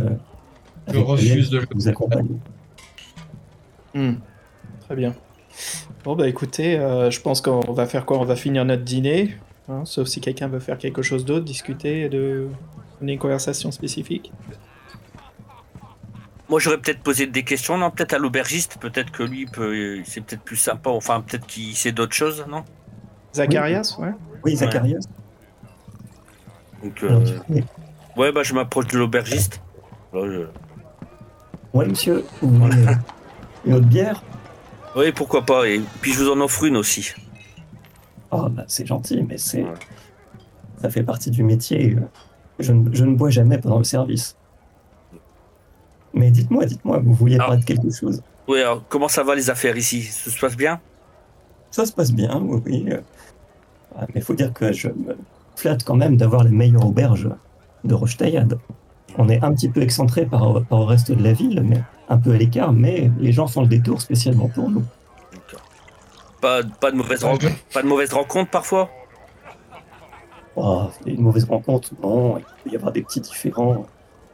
Je 0.88 0.92
avec 0.98 1.06
refuse 1.06 1.32
Hélène 1.32 1.50
de 1.50 1.58
le- 1.60 1.68
vous 1.74 1.88
accompagne. 1.88 2.28
Hmm, 3.94 4.14
Très 4.86 4.96
bien. 4.96 5.16
Bon 6.04 6.16
bah 6.16 6.28
écoutez, 6.28 6.78
euh, 6.78 7.10
je 7.10 7.22
pense 7.22 7.42
qu'on 7.42 7.72
va 7.74 7.86
faire 7.86 8.06
quoi? 8.06 8.20
On 8.20 8.26
va 8.26 8.36
finir 8.36 8.66
notre 8.66 8.84
dîner, 8.84 9.36
hein, 9.70 9.84
sauf 9.86 10.08
si 10.08 10.20
quelqu'un 10.22 10.48
veut 10.48 10.60
faire 10.60 10.78
quelque 10.78 11.02
chose 11.02 11.24
d'autre, 11.26 11.46
discuter, 11.46 12.10
de 12.10 12.48
une 13.02 13.18
conversation 13.18 13.72
spécifique. 13.72 14.32
Moi, 16.48 16.60
j'aurais 16.60 16.78
peut-être 16.78 17.02
posé 17.02 17.26
des 17.26 17.44
questions, 17.44 17.78
non? 17.78 17.90
Peut-être 17.90 18.14
à 18.14 18.18
l'aubergiste, 18.20 18.78
peut-être 18.80 19.12
que 19.12 19.24
lui, 19.24 19.46
peut... 19.46 20.02
c'est 20.06 20.22
peut-être 20.22 20.44
plus 20.44 20.58
sympa, 20.58 20.90
enfin, 20.92 21.22
peut-être 21.22 21.48
qu'il 21.48 21.76
sait 21.76 21.92
d'autres 21.92 22.14
choses, 22.14 22.46
non? 22.48 22.64
Zacharias, 23.34 23.96
ouais. 24.00 24.12
Oui, 24.44 24.56
Zacharias. 24.56 25.00
Donc, 26.84 27.04
euh, 27.04 27.26
ouais, 28.16 28.32
bah, 28.32 28.44
je 28.44 28.54
m'approche 28.54 28.88
de 28.88 28.98
l'aubergiste. 29.00 29.62
Je- 30.14 30.48
Ouais, 31.74 31.86
monsieur, 31.88 32.24
vous 32.42 32.50
voulez 32.58 32.88
euh, 32.88 32.94
une 33.66 33.74
autre 33.74 33.86
bière? 33.88 34.24
Oui, 34.96 35.12
pourquoi 35.12 35.42
pas, 35.46 35.68
et 35.68 35.82
puis 36.00 36.14
je 36.14 36.24
vous 36.24 36.30
en 36.32 36.40
offre 36.40 36.64
une 36.64 36.78
aussi. 36.78 37.12
Ah, 38.32 38.48
bah, 38.50 38.64
c'est 38.68 38.86
gentil, 38.86 39.22
mais 39.28 39.38
c'est. 39.38 39.64
Ouais. 39.64 39.74
Ça 40.82 40.90
fait 40.90 41.04
partie 41.04 41.32
du 41.32 41.44
métier. 41.44 41.98
Je 42.60 42.72
ne, 42.72 42.94
je 42.96 43.04
ne 43.04 43.16
bois 43.16 43.30
jamais 43.30 43.58
pendant 43.58 43.80
le 43.80 43.84
service. 43.84 44.38
Mais 46.16 46.32
dites-moi, 46.32 46.66
dites-moi, 46.66 47.00
vous 47.00 47.14
vouliez 47.14 47.38
parler 47.38 47.58
de 47.60 47.66
quelque 47.66 47.92
chose 47.92 48.22
Oui, 48.48 48.60
alors, 48.62 48.82
comment 48.90 49.08
ça 49.10 49.24
va 49.24 49.36
les 49.36 49.50
affaires 49.50 49.76
ici? 49.78 50.02
Ça 50.04 50.32
se 50.32 50.40
passe 50.40 50.56
bien? 50.56 50.80
Ça 51.72 51.86
se 51.86 51.92
passe 51.92 52.12
bien, 52.14 52.40
oui, 52.42 52.62
oui. 52.66 52.86
euh. 52.92 53.02
Mais 54.00 54.06
il 54.16 54.22
faut 54.24 54.34
dire 54.34 54.54
que 54.54 54.72
je 54.72 54.88
me 54.88 55.16
flatte 55.56 55.84
quand 55.84 55.96
même 55.96 56.18
d'avoir 56.18 56.44
les 56.44 56.52
meilleures 56.52 56.86
auberges 56.86 57.30
de 57.84 57.94
Rochetaillade. 57.94 58.58
On 59.18 59.30
est 59.30 59.42
un 59.44 59.54
petit 59.54 59.70
peu 59.70 59.82
excentré 59.82 60.26
par, 60.26 60.62
par 60.64 60.80
le 60.80 60.86
reste 60.86 61.12
de 61.12 61.24
la 61.24 61.34
ville, 61.34 61.62
mais 61.64 61.82
un 62.10 62.18
peu 62.18 62.32
à 62.34 62.38
l'écart, 62.38 62.72
mais 62.74 63.10
les 63.20 63.32
gens 63.32 63.48
font 63.48 63.62
le 63.62 63.68
détour 63.68 64.02
spécialement 64.02 64.48
pour 64.50 64.70
nous. 64.70 64.84
Pas, 66.42 66.62
pas, 66.64 66.92
de 66.92 66.98
mauvaise 66.98 67.24
rencontre, 67.24 67.56
pas 67.74 67.82
de 67.82 67.88
mauvaise 67.88 68.14
rencontre 68.14 68.52
parfois? 68.52 68.90
oh, 70.56 70.88
Une 71.06 71.22
mauvaise 71.22 71.46
rencontre, 71.46 71.92
non. 72.02 72.38
Il 72.38 72.44
peut 72.64 72.70
y 72.72 72.76
avoir 72.76 72.92
des 72.92 73.02
petits 73.02 73.22
différends 73.22 73.86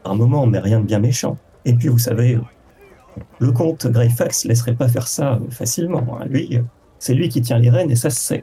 par 0.04 0.16
moment, 0.16 0.46
mais 0.48 0.60
rien 0.60 0.80
de 0.80 0.86
bien 0.86 1.00
méchant. 1.00 1.38
Et 1.66 1.74
puis, 1.74 1.88
vous 1.88 2.00
savez, 2.00 2.40
le 3.40 3.52
comte 3.52 3.88
Greyfax 3.88 4.46
laisserait 4.46 4.76
pas 4.76 4.88
faire 4.88 5.08
ça 5.08 5.40
facilement. 5.50 6.18
Hein. 6.20 6.26
Lui, 6.26 6.60
c'est 7.00 7.14
lui 7.14 7.30
qui 7.30 7.42
tient 7.42 7.60
les 7.60 7.70
rênes 7.70 7.92
et 7.92 7.96
ça 7.96 8.10
se 8.10 8.20
sait. 8.20 8.42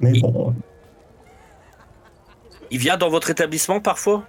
Mais 0.00 0.18
bon. 0.20 0.54
Il 2.70 2.78
vient 2.78 2.96
dans 2.96 3.08
votre 3.08 3.30
établissement 3.30 3.80
parfois? 3.80 4.24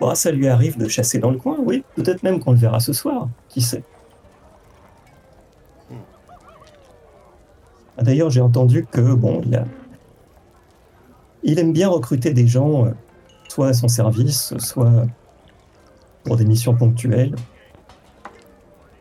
Bon, 0.00 0.14
ça 0.14 0.30
lui 0.30 0.48
arrive 0.48 0.76
de 0.76 0.88
chasser 0.88 1.18
dans 1.18 1.30
le 1.30 1.38
coin, 1.38 1.56
oui. 1.58 1.84
Peut-être 1.94 2.22
même 2.22 2.40
qu'on 2.40 2.52
le 2.52 2.58
verra 2.58 2.80
ce 2.80 2.92
soir. 2.92 3.28
Qui 3.48 3.62
sait 3.62 3.82
ah, 7.96 8.02
D'ailleurs, 8.02 8.30
j'ai 8.30 8.40
entendu 8.40 8.86
que, 8.90 9.14
bon, 9.14 9.40
il, 9.46 9.56
a... 9.56 9.64
il 11.42 11.58
aime 11.58 11.72
bien 11.72 11.88
recruter 11.88 12.32
des 12.34 12.46
gens, 12.46 12.86
euh, 12.86 12.90
soit 13.48 13.68
à 13.68 13.72
son 13.72 13.88
service, 13.88 14.54
soit 14.58 15.06
pour 16.26 16.36
des 16.36 16.44
missions 16.44 16.74
ponctuelles. 16.74 17.34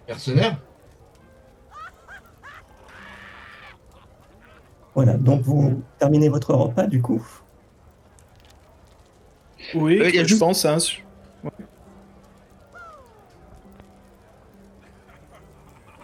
Mercenaire 0.08 0.58
Voilà, 4.94 5.16
donc 5.16 5.42
vous 5.42 5.82
terminez 6.00 6.30
votre 6.30 6.54
repas 6.54 6.86
du 6.88 7.02
coup? 7.02 7.26
Oui, 9.74 10.00
Euh, 10.00 10.10
y 10.10 10.20
a 10.20 10.24
je 10.24 10.28
juste- 10.30 10.40
pense. 10.40 10.64
Hein. 10.66 10.78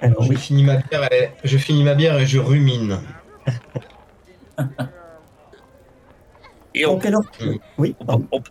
Alors 0.02 0.24
je 0.24 0.30
oui, 0.30 0.36
finis 0.38 0.64
ma 0.64 0.78
bière 0.78 1.08
et 1.14 1.30
je 1.44 1.58
finis 1.58 1.84
ma 1.84 1.94
bière 1.94 2.18
et 2.18 2.26
je 2.26 2.40
rumine. 2.40 3.00
Et 6.74 6.86
on, 6.86 6.94
donc 6.94 7.06
alors, 7.06 7.22
Mm. 7.40 7.56
oui, 7.78 7.96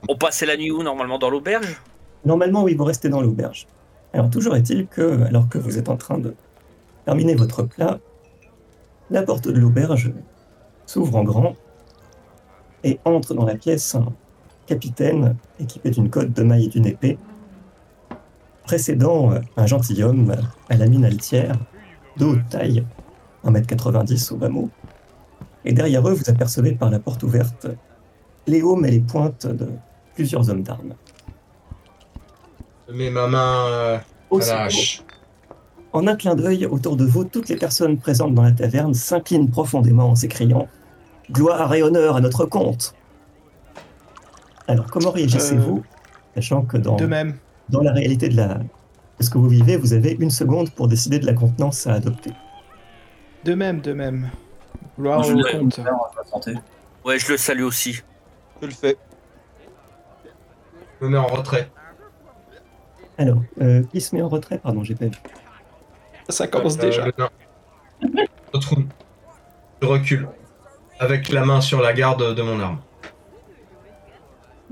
on 0.09 0.17
passait 0.17 0.47
la 0.47 0.57
nuit 0.57 0.71
où 0.71 0.83
normalement 0.83 1.19
dans 1.19 1.29
l'auberge? 1.31 1.81
Normalement, 2.25 2.63
oui, 2.65 2.75
vous 2.75 2.85
restez 2.85 3.09
dans 3.09 3.21
l'auberge. 3.21 3.67
Alors, 4.13 4.31
toujours 4.31 4.57
est-il 4.57 4.87
que, 4.87 5.23
alors 5.23 5.49
que 5.49 5.59
vous 5.59 5.79
êtes 5.79 5.89
en 5.89 5.97
train 5.97 6.19
de 6.19 6.35
terminer 7.05 7.35
votre 7.35 7.63
plat, 7.63 7.99
la 9.11 9.23
porte 9.23 9.49
de 9.49 9.59
l'auberge 9.59 10.13
s'ouvre 10.87 11.17
en 11.17 11.25
grand 11.25 11.55
et 12.85 12.99
entre 13.05 13.35
dans 13.35 13.45
la 13.45 13.55
pièce 13.55 13.95
un 13.95 14.13
capitaine 14.67 15.37
équipé 15.59 15.91
d'une 15.91 16.11
cotte 16.11 16.33
de 16.33 16.43
maille 16.43 16.67
et 16.67 16.69
d'une 16.69 16.87
épée, 16.87 17.19
précédant 18.65 19.33
euh, 19.33 19.41
un 19.57 19.67
gentilhomme 19.67 20.35
à 20.69 20.77
la 20.77 20.87
mine 20.87 21.05
altière, 21.05 21.57
de 22.17 22.25
haute 22.25 22.49
taille, 22.49 22.85
1m90 23.45 24.33
au 24.33 24.37
bas. 24.37 24.49
Et 25.65 25.73
derrière 25.73 26.07
eux, 26.09 26.13
vous 26.13 26.31
apercevez 26.31 26.73
par 26.73 26.91
la 26.91 26.99
porte 26.99 27.23
ouverte 27.23 27.67
les 28.47 28.63
haumes 28.63 28.85
et 28.85 28.91
les 28.91 29.01
pointes 29.01 29.47
de 29.47 29.69
plusieurs 30.15 30.49
hommes 30.51 30.63
d'armes. 30.63 30.95
Je 32.91 32.97
mets 32.97 33.11
ma 33.11 33.29
main 33.29 33.67
euh, 33.69 33.97
à 33.99 34.01
Aussi, 34.31 34.49
la 34.51 34.63
hache. 34.63 35.03
En 35.93 36.07
un 36.09 36.17
clin 36.17 36.35
d'œil, 36.35 36.67
autour 36.67 36.97
de 36.97 37.05
vous, 37.05 37.25
toutes 37.25 37.49
les 37.49 37.57
personnes 37.57 37.99
présentes 37.99 38.35
dans 38.35 38.43
la 38.43 38.51
taverne 38.51 38.95
s'inclinent 38.95 39.49
profondément 39.49 40.11
en 40.11 40.15
s'écriant 40.17 40.67
Gloire 41.31 41.73
et 41.75 41.83
honneur 41.85 42.17
à 42.17 42.21
notre 42.21 42.47
comte 42.47 42.95
Alors, 44.67 44.87
comment 44.87 45.13
réagissez-vous, 45.13 45.85
sachant 46.35 46.63
que 46.63 46.77
dans, 46.79 46.97
De 46.97 47.07
même. 47.07 47.37
dans 47.69 47.81
la 47.81 47.93
réalité 47.93 48.29
de, 48.29 48.37
la, 48.37 48.55
de 48.55 48.65
ce 49.25 49.31
que 49.31 49.39
vous 49.39 49.49
vivez, 49.49 49.77
vous 49.77 49.93
avez 49.93 50.17
une 50.19 50.31
seconde 50.31 50.71
pour 50.71 50.89
décider 50.89 51.21
de 51.21 51.27
la 51.27 51.35
contenance 51.35 51.87
à 51.87 51.95
adopter 51.95 52.33
De 53.45 53.55
même, 53.55 53.81
de 53.81 53.93
même. 53.93 54.31
Gloire 54.99 55.23
Je 55.23 55.35
au 55.35 55.59
comte. 55.59 55.81
Ouais, 57.05 57.19
je 57.21 57.31
le 57.31 57.37
salue 57.37 57.63
aussi. 57.63 58.03
Je 58.61 58.67
le 58.67 58.73
fais. 58.73 58.97
Je 61.01 61.07
me 61.07 61.11
mets 61.13 61.19
en 61.19 61.27
retrait. 61.27 61.71
Alors, 63.21 63.43
euh, 63.61 63.83
qui 63.93 64.01
se 64.01 64.17
met 64.17 64.23
en 64.23 64.31
retrait 64.31 64.57
Pardon, 64.57 64.83
j'ai 64.83 64.95
pas 64.95 65.05
vu. 65.05 65.13
Ça 66.31 66.47
commence 66.47 66.79
Euh, 66.79 66.81
déjà. 66.81 67.05
Je 68.55 69.87
recule. 69.87 70.27
Avec 70.99 71.29
la 71.29 71.45
main 71.45 71.61
sur 71.61 71.83
la 71.83 71.93
garde 71.93 72.35
de 72.35 72.43
mon 72.43 72.59
arme. 72.59 72.79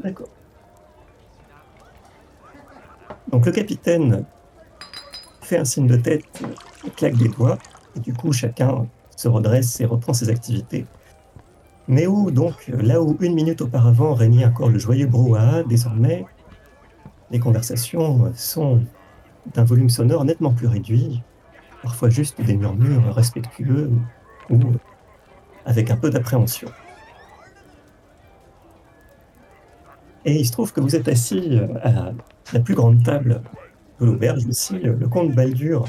D'accord. 0.02 0.28
Donc 3.30 3.44
le 3.44 3.52
capitaine 3.52 4.24
fait 5.42 5.58
un 5.58 5.66
signe 5.66 5.86
de 5.86 5.96
tête, 5.96 6.24
euh, 6.42 6.88
claque 6.96 7.16
des 7.16 7.28
doigts, 7.28 7.58
et 7.96 8.00
du 8.00 8.14
coup 8.14 8.32
chacun 8.32 8.86
se 9.14 9.28
redresse 9.28 9.78
et 9.82 9.84
reprend 9.84 10.14
ses 10.14 10.30
activités. 10.30 10.86
Mais 11.86 12.06
où 12.06 12.30
donc, 12.30 12.66
là 12.68 13.02
où 13.02 13.18
une 13.20 13.34
minute 13.34 13.60
auparavant 13.60 14.14
régnait 14.14 14.46
encore 14.46 14.70
le 14.70 14.78
joyeux 14.78 15.06
brouhaha, 15.06 15.64
désormais 15.64 16.24
les 17.30 17.38
conversations 17.38 18.32
sont 18.34 18.82
d'un 19.54 19.64
volume 19.64 19.88
sonore 19.88 20.24
nettement 20.24 20.52
plus 20.52 20.66
réduit, 20.66 21.22
parfois 21.82 22.10
juste 22.10 22.40
des 22.40 22.56
murmures 22.56 23.14
respectueux 23.14 23.90
ou 24.50 24.58
avec 25.64 25.90
un 25.90 25.96
peu 25.96 26.10
d'appréhension. 26.10 26.68
Et 30.24 30.40
il 30.40 30.46
se 30.46 30.52
trouve 30.52 30.72
que 30.72 30.80
vous 30.80 30.96
êtes 30.96 31.08
assis 31.08 31.48
euh, 31.52 31.66
à 31.82 32.12
la 32.52 32.60
plus 32.60 32.74
grande 32.74 33.02
table 33.02 33.42
de 34.00 34.06
l'auberge. 34.06 34.44
Le 34.72 34.92
le 34.92 35.08
comte 35.08 35.34
Baldur 35.34 35.86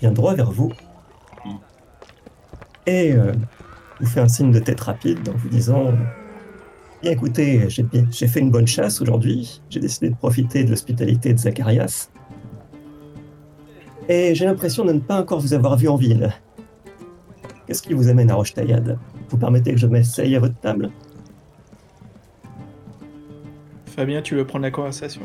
vient 0.00 0.12
droit 0.12 0.34
vers 0.34 0.50
vous 0.50 0.72
et 2.86 3.12
euh, 3.12 3.32
vous 4.00 4.06
fait 4.06 4.20
un 4.20 4.28
signe 4.28 4.50
de 4.50 4.58
tête 4.58 4.80
rapide 4.80 5.28
en 5.28 5.36
vous 5.36 5.48
disant 5.48 5.92
Bien 7.02 7.12
écoutez, 7.12 7.66
j'ai 7.70 8.28
fait 8.28 8.40
une 8.40 8.50
bonne 8.50 8.66
chasse 8.66 9.00
aujourd'hui. 9.00 9.62
J'ai 9.70 9.80
décidé 9.80 10.10
de 10.10 10.16
profiter 10.16 10.64
de 10.64 10.70
l'hospitalité 10.70 11.32
de 11.32 11.38
Zacharias. 11.38 12.10
Et 14.08 14.34
j'ai 14.34 14.44
l'impression 14.44 14.84
de 14.84 14.92
ne 14.92 15.00
pas 15.00 15.18
encore 15.18 15.40
vous 15.40 15.54
avoir 15.54 15.78
vu 15.78 15.88
en 15.88 15.96
ville. 15.96 16.30
Qu'est-ce 17.66 17.82
qui 17.82 17.94
vous 17.94 18.08
amène 18.08 18.30
à 18.30 18.34
Rochetaillade? 18.34 18.98
Vous 19.30 19.38
permettez 19.38 19.72
que 19.72 19.78
je 19.78 19.86
m'essaye 19.86 20.36
à 20.36 20.40
votre 20.40 20.58
table? 20.60 20.90
Fabien, 23.86 24.20
tu 24.20 24.34
veux 24.34 24.44
prendre 24.44 24.64
la 24.64 24.70
conversation? 24.70 25.22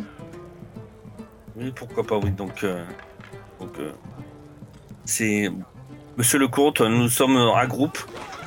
Oui, 1.58 1.74
pourquoi 1.76 2.04
pas, 2.04 2.18
oui. 2.18 2.32
Donc, 2.32 2.64
euh, 2.64 2.86
donc 3.60 3.78
euh, 3.80 3.92
c'est 5.04 5.50
Monsieur 6.18 6.40
le 6.40 6.48
comte, 6.48 6.80
nous 6.80 7.10
sommes 7.10 7.36
un 7.36 7.68
groupe 7.68 7.98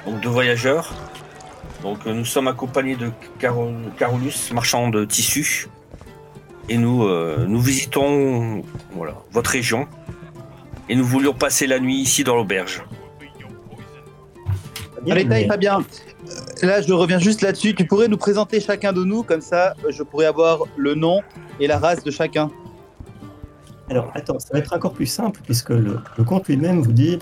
donc 0.06 0.22
de 0.22 0.28
voyageurs. 0.30 0.94
Donc, 1.82 1.98
euh, 2.06 2.12
nous 2.12 2.24
sommes 2.24 2.48
accompagnés 2.48 2.96
de 2.96 3.10
Caro- 3.38 3.72
Carolus, 3.98 4.50
marchand 4.52 4.88
de 4.88 5.04
tissus, 5.04 5.68
et 6.68 6.76
nous 6.76 7.04
euh, 7.04 7.46
nous 7.46 7.60
visitons 7.60 8.62
voilà 8.92 9.14
votre 9.30 9.50
région. 9.50 9.86
Et 10.90 10.96
nous 10.96 11.04
voulions 11.04 11.34
passer 11.34 11.66
la 11.66 11.78
nuit 11.80 11.96
ici 11.96 12.24
dans 12.24 12.34
l'auberge. 12.34 12.82
Allez, 15.10 15.26
taille, 15.28 15.46
Fabien. 15.46 15.80
Euh, 15.80 16.66
Là, 16.66 16.80
je 16.82 16.92
reviens 16.92 17.18
juste 17.18 17.42
là-dessus. 17.42 17.74
Tu 17.74 17.84
pourrais 17.86 18.08
nous 18.08 18.16
présenter 18.16 18.58
chacun 18.60 18.92
de 18.92 19.04
nous, 19.04 19.22
comme 19.22 19.40
ça, 19.40 19.74
je 19.88 20.02
pourrais 20.02 20.26
avoir 20.26 20.60
le 20.76 20.94
nom 20.94 21.20
et 21.60 21.66
la 21.66 21.78
race 21.78 22.02
de 22.02 22.10
chacun. 22.10 22.50
Alors, 23.90 24.10
attends, 24.14 24.38
ça 24.38 24.48
va 24.52 24.58
être 24.58 24.74
encore 24.74 24.92
plus 24.92 25.06
simple 25.06 25.40
puisque 25.44 25.70
le, 25.70 26.00
le 26.16 26.24
comte 26.24 26.48
lui-même 26.48 26.80
vous 26.80 26.92
dit 26.92 27.18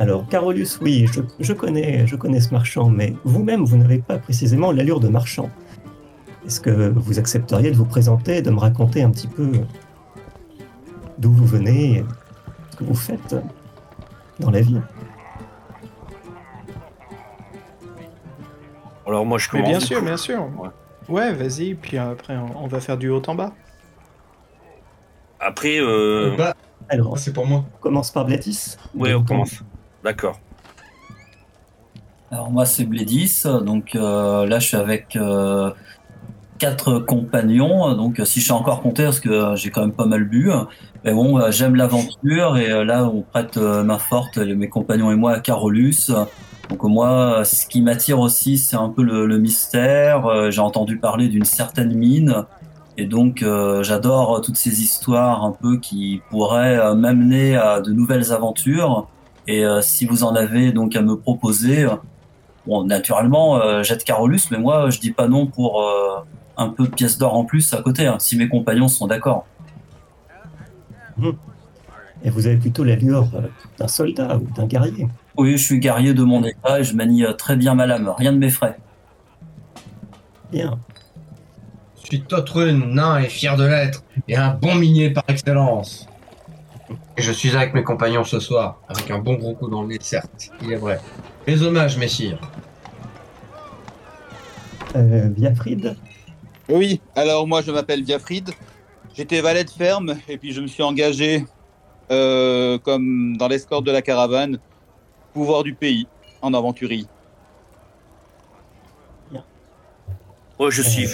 Alors, 0.00 0.26
Carolus, 0.28 0.78
oui, 0.80 1.06
je, 1.12 1.20
je 1.40 1.52
connais, 1.52 2.06
je 2.06 2.16
connais 2.16 2.40
ce 2.40 2.52
marchand, 2.52 2.88
mais 2.88 3.14
vous-même, 3.24 3.64
vous 3.64 3.76
n'avez 3.76 3.98
pas 3.98 4.16
précisément 4.18 4.72
l'allure 4.72 4.98
de 4.98 5.08
marchand. 5.08 5.50
Est-ce 6.46 6.58
que 6.60 6.88
vous 6.88 7.18
accepteriez 7.18 7.70
de 7.70 7.76
vous 7.76 7.84
présenter, 7.84 8.40
de 8.40 8.50
me 8.50 8.58
raconter 8.58 9.02
un 9.02 9.10
petit 9.10 9.28
peu 9.28 9.52
d'où 11.18 11.30
vous 11.30 11.44
venez, 11.44 11.98
et 11.98 12.04
ce 12.70 12.76
que 12.78 12.84
vous 12.84 12.94
faites 12.94 13.36
dans 14.40 14.50
la 14.50 14.62
vie? 14.62 14.80
Alors 19.06 19.26
moi 19.26 19.38
je 19.38 19.48
Mais 19.52 19.60
commence. 19.60 19.68
bien 19.70 19.78
du 19.78 19.84
sûr, 19.86 20.02
bien 20.02 20.16
sûr. 20.16 20.48
Ouais. 20.58 20.68
Ouais, 21.08 21.32
vas-y, 21.34 21.74
puis 21.74 21.98
après 21.98 22.36
on 22.36 22.64
on 22.64 22.68
va 22.68 22.80
faire 22.80 22.96
du 22.96 23.10
haut 23.10 23.20
en 23.26 23.34
bas. 23.34 23.52
Après, 25.40 25.78
euh, 25.80 26.36
Bah, 26.38 26.54
Alors, 26.88 27.18
c'est 27.18 27.32
pour 27.32 27.46
moi. 27.46 27.64
on 27.76 27.78
commence 27.82 28.10
par 28.10 28.24
Blatis. 28.24 28.76
ouais, 28.94 29.14
on 29.14 29.24
commence. 29.24 29.62
D'accord. 30.02 30.40
Alors 32.30 32.50
moi 32.50 32.64
c'est 32.64 32.84
Blédis, 32.84 33.42
donc 33.44 33.96
euh, 33.96 34.46
là 34.46 34.60
je 34.60 34.68
suis 34.68 34.76
avec 34.76 35.16
euh, 35.16 35.70
quatre 36.58 37.00
compagnons, 37.00 37.92
donc 37.96 38.20
euh, 38.20 38.24
si 38.24 38.38
je 38.38 38.44
suis 38.44 38.52
encore 38.52 38.82
compté 38.82 39.02
parce 39.02 39.18
que 39.18 39.28
euh, 39.28 39.56
j'ai 39.56 39.70
quand 39.70 39.80
même 39.80 39.92
pas 39.92 40.06
mal 40.06 40.22
bu, 40.22 40.48
mais 41.04 41.12
bon 41.12 41.50
j'aime 41.50 41.74
l'aventure 41.74 42.56
et 42.56 42.84
là 42.84 43.04
on 43.04 43.22
prête 43.22 43.56
main 43.56 43.98
forte 43.98 44.38
mes 44.38 44.68
compagnons 44.68 45.10
et 45.10 45.16
moi 45.16 45.32
à 45.32 45.40
Carolus 45.40 46.12
Donc 46.68 46.84
moi, 46.84 47.44
ce 47.44 47.66
qui 47.66 47.82
m'attire 47.82 48.20
aussi, 48.20 48.58
c'est 48.58 48.76
un 48.76 48.90
peu 48.90 49.02
le, 49.02 49.38
mystère. 49.38 50.52
J'ai 50.52 50.60
entendu 50.60 50.98
parler 50.98 51.26
d'une 51.28 51.44
certaine 51.44 51.94
mine. 51.96 52.44
Et 52.96 53.06
donc, 53.06 53.44
j'adore 53.82 54.40
toutes 54.40 54.56
ces 54.56 54.82
histoires 54.82 55.42
un 55.44 55.50
peu 55.50 55.78
qui 55.78 56.20
pourraient 56.30 56.94
m'amener 56.94 57.56
à 57.56 57.80
de 57.80 57.92
nouvelles 57.92 58.30
aventures. 58.32 59.08
Et 59.50 59.64
euh, 59.64 59.80
si 59.82 60.06
vous 60.06 60.22
en 60.22 60.36
avez 60.36 60.70
donc 60.70 60.94
à 60.94 61.02
me 61.02 61.16
proposer, 61.16 61.84
bon, 62.68 62.84
naturellement, 62.84 63.60
euh, 63.60 63.82
jette 63.82 64.04
Carolus, 64.04 64.42
mais 64.52 64.58
moi, 64.58 64.90
je 64.90 65.00
dis 65.00 65.10
pas 65.10 65.26
non 65.26 65.48
pour 65.48 65.82
euh, 65.82 66.20
un 66.56 66.68
peu 66.68 66.84
de 66.84 66.94
pièces 66.94 67.18
d'or 67.18 67.34
en 67.34 67.44
plus 67.44 67.74
à 67.74 67.82
côté, 67.82 68.06
hein, 68.06 68.14
si 68.20 68.36
mes 68.36 68.48
compagnons 68.48 68.86
sont 68.86 69.08
d'accord. 69.08 69.46
Et 72.22 72.30
vous 72.30 72.46
avez 72.46 72.58
plutôt 72.58 72.84
l'allure 72.84 73.26
d'un 73.76 73.88
soldat 73.88 74.36
ou 74.36 74.46
d'un 74.54 74.66
guerrier. 74.66 75.08
Oui, 75.36 75.56
je 75.56 75.64
suis 75.64 75.80
guerrier 75.80 76.14
de 76.14 76.22
mon 76.22 76.44
état 76.44 76.78
et 76.78 76.84
je 76.84 76.94
manie 76.94 77.24
très 77.36 77.56
bien 77.56 77.74
ma 77.74 77.86
lame, 77.86 78.14
rien 78.16 78.30
ne 78.30 78.38
m'effraie. 78.38 78.78
Bien. 80.52 80.78
Je 82.00 82.06
suis 82.06 82.22
Totrun, 82.22 82.86
nain 82.86 83.18
et 83.18 83.28
fier 83.28 83.56
de 83.56 83.64
l'être, 83.64 84.04
et 84.28 84.36
un 84.36 84.54
bon 84.54 84.76
minier 84.76 85.10
par 85.10 85.24
excellence. 85.26 86.06
Et 87.16 87.22
je 87.22 87.32
suis 87.32 87.54
avec 87.56 87.74
mes 87.74 87.82
compagnons 87.82 88.24
ce 88.24 88.40
soir, 88.40 88.80
avec 88.88 89.10
un 89.10 89.18
bon 89.18 89.34
gros 89.34 89.54
coup 89.54 89.68
dans 89.68 89.82
le 89.82 89.88
nez, 89.88 89.98
certes, 90.00 90.50
il 90.62 90.72
est 90.72 90.76
vrai. 90.76 91.00
Mes 91.46 91.60
hommages, 91.62 91.96
messire. 91.98 92.38
Euh, 94.96 95.28
Viafrid, 95.36 95.96
Oui, 96.68 97.00
alors 97.14 97.46
moi 97.46 97.62
je 97.62 97.70
m'appelle 97.70 98.02
Viafrid. 98.02 98.50
J'étais 99.14 99.40
valet 99.40 99.64
de 99.64 99.70
ferme 99.70 100.16
et 100.28 100.38
puis 100.38 100.52
je 100.52 100.60
me 100.60 100.66
suis 100.66 100.82
engagé 100.82 101.44
euh, 102.10 102.78
comme 102.78 103.36
dans 103.36 103.48
l'escorte 103.48 103.84
de 103.84 103.92
la 103.92 104.02
caravane, 104.02 104.58
pouvoir 105.32 105.62
du 105.62 105.74
pays 105.74 106.06
en 106.42 106.54
aventurie. 106.54 107.06
Moi, 110.58 110.68
je 110.70 110.82
suis, 110.82 111.06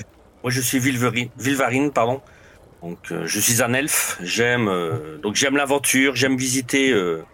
moi, 0.42 0.50
je 0.50 0.61
suis 0.61 0.80
Vilverine, 0.80 1.28
Vilvarine, 1.38 1.92
pardon. 1.92 2.20
Donc, 2.87 2.99
euh, 3.11 3.27
je 3.27 3.40
suis 3.40 3.62
un 3.62 3.72
elfe. 3.72 4.16
J'aime, 4.22 4.68
euh, 4.68 5.18
donc 5.18 5.35
j'aime 5.35 5.57
l'aventure. 5.57 6.14
J'aime 6.14 6.37
visiter, 6.37 6.92
euh, 6.92 7.25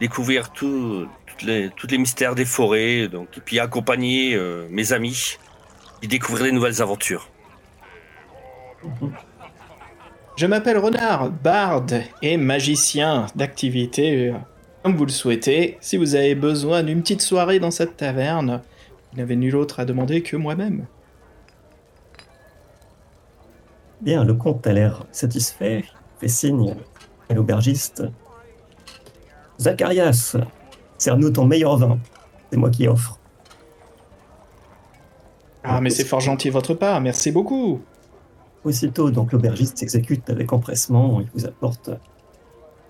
découvrir 0.00 0.50
tout, 0.50 1.06
toutes 1.36 1.44
les, 1.90 1.98
mystères 1.98 2.34
des 2.34 2.44
forêts. 2.44 3.06
Donc, 3.06 3.28
et 3.38 3.40
puis 3.40 3.60
accompagner 3.60 4.36
mes 4.70 4.92
amis 4.92 5.38
et 6.02 6.08
découvrir 6.08 6.46
des 6.46 6.52
nouvelles 6.52 6.82
aventures. 6.82 7.28
Je 10.36 10.46
m'appelle 10.46 10.78
Renard, 10.78 11.30
barde 11.30 12.02
et 12.22 12.36
magicien 12.36 13.26
d'activité, 13.36 14.32
comme 14.82 14.96
vous 14.96 15.04
le 15.04 15.12
souhaitez. 15.12 15.78
Si 15.80 15.96
vous 15.96 16.16
avez 16.16 16.34
besoin 16.34 16.82
d'une 16.82 17.02
petite 17.02 17.22
soirée 17.22 17.60
dans 17.60 17.70
cette 17.70 17.96
taverne, 17.96 18.62
vous 19.12 19.18
n'avez 19.18 19.36
nul 19.36 19.54
autre 19.54 19.78
à 19.78 19.84
demander 19.84 20.22
que 20.22 20.36
moi-même. 20.36 20.86
Bien, 24.00 24.24
le 24.24 24.34
comte 24.34 24.66
a 24.66 24.72
l'air 24.72 25.04
satisfait, 25.12 25.84
fait 26.18 26.28
signe 26.28 26.74
à 27.28 27.34
l'aubergiste. 27.34 28.04
Zacharias, 29.60 30.36
sers-nous 30.98 31.30
ton 31.30 31.44
meilleur 31.44 31.76
vin. 31.76 31.98
C'est 32.50 32.56
moi 32.56 32.70
qui 32.70 32.88
offre. 32.88 33.18
Ah, 35.64 35.80
mais 35.80 35.90
c'est 35.90 36.04
fort 36.04 36.20
gentil 36.20 36.48
de 36.48 36.52
votre 36.52 36.74
part, 36.74 37.00
merci 37.00 37.30
beaucoup. 37.30 37.80
Aussitôt, 38.64 39.10
donc 39.10 39.32
l'aubergiste 39.32 39.78
s'exécute 39.78 40.30
avec 40.30 40.52
empressement. 40.52 41.20
Il 41.20 41.28
vous 41.34 41.46
apporte 41.46 41.90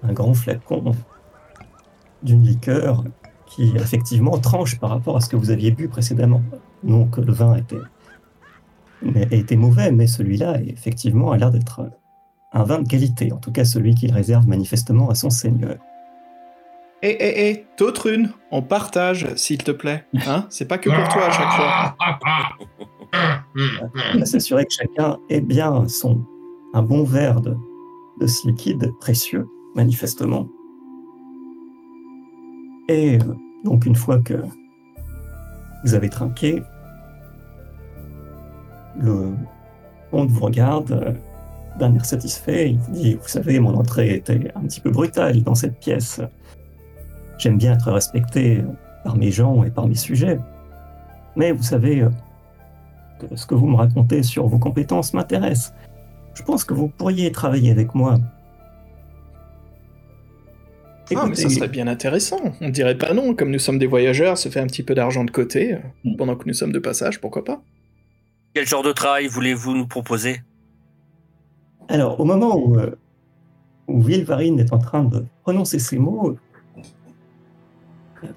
un 0.02 0.12
grand 0.12 0.34
flacon 0.34 0.94
d'une 2.22 2.42
liqueur 2.42 3.04
qui 3.46 3.72
effectivement 3.76 4.38
tranche 4.38 4.78
par 4.78 4.90
rapport 4.90 5.16
à 5.16 5.20
ce 5.20 5.28
que 5.28 5.36
vous 5.36 5.50
aviez 5.50 5.70
bu 5.70 5.88
précédemment. 5.88 6.42
Donc 6.82 7.16
le 7.16 7.32
vin 7.32 7.56
était, 7.56 7.76
mais- 9.02 9.28
était 9.30 9.56
mauvais, 9.56 9.92
mais 9.92 10.06
celui-là 10.06 10.60
effectivement 10.66 11.32
a 11.32 11.36
l'air 11.36 11.50
d'être 11.50 11.90
un 12.52 12.64
vin 12.64 12.80
de 12.80 12.88
qualité, 12.88 13.32
en 13.32 13.38
tout 13.38 13.52
cas 13.52 13.64
celui 13.64 13.94
qu'il 13.94 14.12
réserve 14.12 14.48
manifestement 14.48 15.10
à 15.10 15.14
son 15.14 15.30
seigneur. 15.30 15.76
Eh, 17.02 17.16
eh, 17.20 17.50
eh, 17.50 17.66
Totrune, 17.76 18.30
on 18.50 18.60
partage, 18.60 19.32
s'il 19.36 19.58
te 19.58 19.70
plaît. 19.70 20.04
Hein? 20.26 20.46
C'est 20.50 20.66
pas 20.66 20.78
que 20.78 20.90
pour 20.90 21.08
toi 21.08 21.26
à 21.26 21.30
chaque 21.30 21.52
fois. 21.52 21.96
On 24.14 24.18
va 24.18 24.26
s'assurer 24.26 24.64
que 24.64 24.72
chacun 24.72 25.16
ait 25.28 25.40
bien 25.40 25.86
son, 25.86 26.24
un 26.74 26.82
bon 26.82 27.04
verre 27.04 27.40
de, 27.40 27.54
de 28.20 28.26
ce 28.26 28.48
liquide 28.48 28.90
précieux, 29.00 29.46
manifestement. 29.76 30.48
Et 32.88 33.18
euh, 33.18 33.34
donc 33.64 33.86
une 33.86 33.94
fois 33.94 34.18
que 34.18 34.34
vous 35.84 35.94
avez 35.94 36.08
trinqué, 36.08 36.62
le 38.98 39.32
comte 40.10 40.30
vous 40.30 40.44
regarde 40.44 40.92
euh, 40.92 41.12
d'un 41.78 41.94
air 41.94 42.04
satisfait. 42.04 42.70
Il 42.70 42.78
vous 42.78 42.92
dit, 42.92 43.14
vous 43.14 43.28
savez, 43.28 43.60
mon 43.60 43.74
entrée 43.74 44.14
était 44.14 44.50
un 44.54 44.62
petit 44.62 44.80
peu 44.80 44.90
brutale 44.90 45.42
dans 45.42 45.54
cette 45.54 45.78
pièce. 45.78 46.20
J'aime 47.38 47.58
bien 47.58 47.74
être 47.74 47.92
respecté 47.92 48.62
par 49.04 49.16
mes 49.16 49.30
gens 49.30 49.62
et 49.64 49.70
par 49.70 49.86
mes 49.86 49.94
sujets. 49.94 50.38
Mais 51.36 51.52
vous 51.52 51.62
savez, 51.62 52.02
euh, 52.02 52.10
que 53.18 53.36
ce 53.36 53.46
que 53.46 53.54
vous 53.54 53.66
me 53.66 53.76
racontez 53.76 54.22
sur 54.22 54.46
vos 54.46 54.58
compétences 54.58 55.14
m'intéresse. 55.14 55.72
Je 56.34 56.42
pense 56.42 56.64
que 56.64 56.74
vous 56.74 56.88
pourriez 56.88 57.32
travailler 57.32 57.70
avec 57.70 57.94
moi. 57.94 58.18
Ah, 61.16 61.26
mais 61.26 61.34
ça 61.34 61.48
serait 61.48 61.68
bien 61.68 61.86
intéressant. 61.86 62.38
On 62.60 62.68
dirait 62.68 62.96
pas 62.98 63.14
non, 63.14 63.34
comme 63.34 63.50
nous 63.50 63.58
sommes 63.58 63.78
des 63.78 63.86
voyageurs, 63.86 64.36
se 64.36 64.50
fait 64.50 64.60
un 64.60 64.66
petit 64.66 64.82
peu 64.82 64.94
d'argent 64.94 65.24
de 65.24 65.30
côté, 65.30 65.78
Mm. 66.04 66.16
pendant 66.16 66.36
que 66.36 66.46
nous 66.46 66.52
sommes 66.54 66.72
de 66.72 66.78
passage, 66.78 67.20
pourquoi 67.20 67.44
pas 67.44 67.62
Quel 68.54 68.66
genre 68.66 68.82
de 68.82 68.92
travail 68.92 69.26
voulez-vous 69.26 69.74
nous 69.74 69.86
proposer? 69.86 70.42
Alors, 71.88 72.18
au 72.20 72.24
moment 72.24 72.56
où, 72.56 72.76
euh, 72.78 72.94
où 73.86 74.02
Vilvarine 74.02 74.58
est 74.60 74.72
en 74.72 74.78
train 74.78 75.04
de 75.04 75.24
prononcer 75.42 75.78
ces 75.78 75.98
mots, 75.98 76.36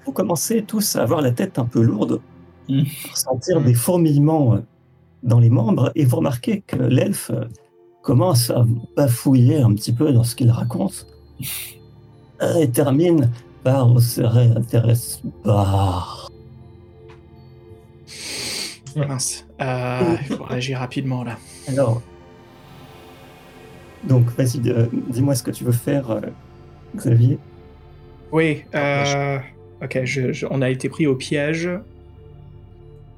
vous 0.04 0.12
commencez 0.12 0.62
tous 0.62 0.96
à 0.96 1.02
avoir 1.02 1.20
la 1.22 1.32
tête 1.32 1.58
un 1.58 1.66
peu 1.66 1.82
lourde, 1.82 2.20
Mm. 2.68 2.84
sentir 3.14 3.60
des 3.60 3.74
fourmillements 3.74 4.54
euh, 4.54 4.60
dans 5.24 5.40
les 5.40 5.50
membres, 5.50 5.90
et 5.96 6.04
vous 6.04 6.16
remarquez 6.16 6.60
que 6.60 6.76
l'elfe 6.76 7.30
euh, 7.30 7.44
commence 8.02 8.50
à 8.50 8.64
bafouiller 8.96 9.58
un 9.58 9.74
petit 9.74 9.92
peu 9.92 10.12
dans 10.12 10.24
ce 10.24 10.36
qu'il 10.36 10.50
raconte, 10.50 11.06
Euh, 12.40 12.56
et 12.58 12.70
termine 12.70 13.30
par 13.62 14.00
«serait 14.00 14.50
intéressant 14.56 15.30
pas 15.44 16.28
Mince. 18.96 19.46
Euh, 19.60 20.16
il 20.28 20.36
faut 20.36 20.44
réagir 20.44 20.78
rapidement 20.78 21.24
là. 21.24 21.36
Alors, 21.68 22.02
donc 24.04 24.26
vas-y, 24.36 24.60
euh, 24.68 24.86
dis-moi 25.08 25.34
ce 25.34 25.42
que 25.42 25.50
tu 25.50 25.64
veux 25.64 25.72
faire, 25.72 26.10
euh, 26.10 26.20
Xavier. 26.96 27.38
Oui, 28.32 28.64
euh... 28.74 29.38
Ok, 29.82 30.00
je- 30.04 30.32
je- 30.32 30.46
on 30.50 30.62
a 30.62 30.70
été 30.70 30.88
pris 30.88 31.06
au 31.06 31.14
piège. 31.14 31.68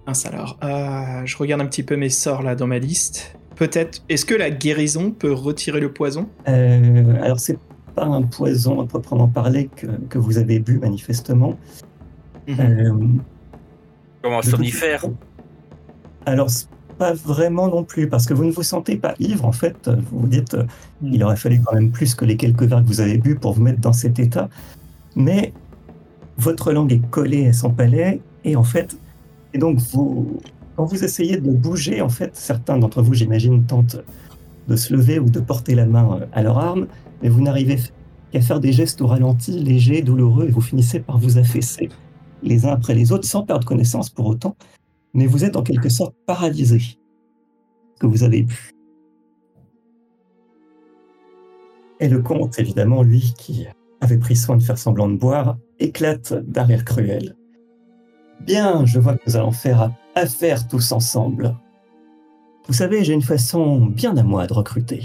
Mince 0.06 0.26
alors. 0.26 0.58
Euh, 0.62 1.22
je 1.24 1.36
regarde 1.36 1.60
un 1.62 1.66
petit 1.66 1.82
peu 1.82 1.96
mes 1.96 2.08
sorts 2.10 2.42
là 2.42 2.54
dans 2.54 2.66
ma 2.66 2.78
liste. 2.78 3.36
Peut-être. 3.56 4.02
Est-ce 4.08 4.24
que 4.26 4.34
la 4.34 4.50
guérison 4.50 5.10
peut 5.10 5.32
retirer 5.32 5.80
le 5.80 5.92
poison? 5.92 6.28
Euh, 6.48 7.22
alors, 7.22 7.38
c'est 7.38 7.58
pas 7.94 8.04
un 8.04 8.22
poison 8.22 8.80
à 8.80 8.86
proprement 8.86 9.28
parler 9.28 9.68
que, 9.76 9.86
que 10.08 10.18
vous 10.18 10.38
avez 10.38 10.58
bu 10.58 10.78
manifestement. 10.78 11.56
Mhm. 12.48 12.60
Euh, 12.60 12.92
Comme 14.22 14.32
un 14.32 14.38
de 14.38 14.42
toute 14.42 14.50
somnifère? 14.50 15.00
façon- 15.02 15.14
Alors, 16.26 16.48
pas 16.98 17.12
vraiment 17.12 17.68
non 17.68 17.84
plus, 17.84 18.08
parce 18.08 18.26
que 18.26 18.34
vous 18.34 18.44
ne 18.44 18.52
vous 18.52 18.62
sentez 18.62 18.96
pas 18.96 19.14
ivre, 19.18 19.44
en 19.44 19.52
fait. 19.52 19.88
Vous 20.10 20.20
vous 20.20 20.26
dites, 20.28 20.54
euh, 20.54 20.64
il 21.02 21.22
aurait 21.24 21.36
fallu 21.36 21.60
quand 21.60 21.74
même 21.74 21.90
plus 21.90 22.14
que 22.14 22.24
les 22.24 22.36
quelques 22.36 22.62
verres 22.62 22.82
que 22.82 22.86
vous 22.86 23.00
avez 23.00 23.18
bu 23.18 23.34
pour 23.34 23.52
vous 23.52 23.62
mettre 23.62 23.80
dans 23.80 23.92
cet 23.92 24.18
état. 24.18 24.48
Mais 25.16 25.52
votre 26.38 26.72
langue 26.72 26.92
est 26.92 27.10
collée 27.10 27.48
à 27.48 27.52
son 27.52 27.70
palais, 27.70 28.20
et 28.44 28.56
en 28.56 28.64
fait, 28.64 28.96
et 29.52 29.58
donc 29.58 29.78
vous, 29.92 30.40
quand 30.76 30.84
vous 30.84 31.04
essayez 31.04 31.36
de 31.36 31.50
bouger, 31.50 32.00
en 32.00 32.08
fait, 32.08 32.30
certains 32.34 32.78
d'entre 32.78 33.02
vous, 33.02 33.14
j'imagine, 33.14 33.64
tentent 33.64 34.02
de 34.68 34.76
se 34.76 34.94
lever 34.94 35.18
ou 35.18 35.28
de 35.28 35.40
porter 35.40 35.74
la 35.74 35.86
main 35.86 36.18
euh, 36.20 36.26
à 36.32 36.42
leur 36.42 36.58
arme, 36.58 36.86
mais 37.22 37.28
vous 37.28 37.42
n'arrivez 37.42 37.78
qu'à 38.32 38.40
faire 38.40 38.60
des 38.60 38.72
gestes 38.72 39.00
au 39.00 39.06
ralenti, 39.06 39.52
légers, 39.52 40.02
douloureux, 40.02 40.46
et 40.46 40.50
vous 40.50 40.60
finissez 40.60 41.00
par 41.00 41.18
vous 41.18 41.38
affaisser 41.38 41.88
les 42.42 42.66
uns 42.66 42.72
après 42.72 42.94
les 42.94 43.12
autres, 43.12 43.26
sans 43.26 43.42
perdre 43.42 43.66
connaissance 43.66 44.10
pour 44.10 44.26
autant, 44.26 44.56
mais 45.14 45.26
vous 45.26 45.44
êtes 45.44 45.56
en 45.56 45.62
quelque 45.62 45.88
sorte 45.88 46.14
paralysé, 46.26 46.98
que 48.00 48.06
vous 48.06 48.24
avez 48.24 48.42
bu. 48.42 48.70
Et 52.00 52.08
le 52.08 52.20
comte, 52.20 52.58
évidemment, 52.58 53.02
lui 53.02 53.32
qui 53.38 53.66
avait 54.00 54.18
pris 54.18 54.36
soin 54.36 54.56
de 54.56 54.62
faire 54.62 54.76
semblant 54.76 55.08
de 55.08 55.16
boire, 55.16 55.56
éclate 55.78 56.34
d'un 56.34 56.64
rire 56.64 56.84
cruel. 56.84 57.36
Bien, 58.40 58.84
je 58.84 58.98
vois 58.98 59.16
que 59.16 59.22
nous 59.26 59.36
allons 59.36 59.52
faire 59.52 59.90
affaire 60.14 60.66
tous 60.68 60.92
ensemble. 60.92 61.56
Vous 62.66 62.74
savez, 62.74 63.04
j'ai 63.04 63.14
une 63.14 63.22
façon 63.22 63.86
bien 63.86 64.16
à 64.16 64.22
moi 64.22 64.46
de 64.46 64.52
recruter. 64.52 65.02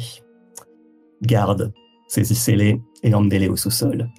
Garde, 1.22 1.72
saisissez-les 2.08 2.82
et 3.04 3.14
emmenez-les 3.14 3.48
au 3.48 3.56
sous-sol. 3.56 4.10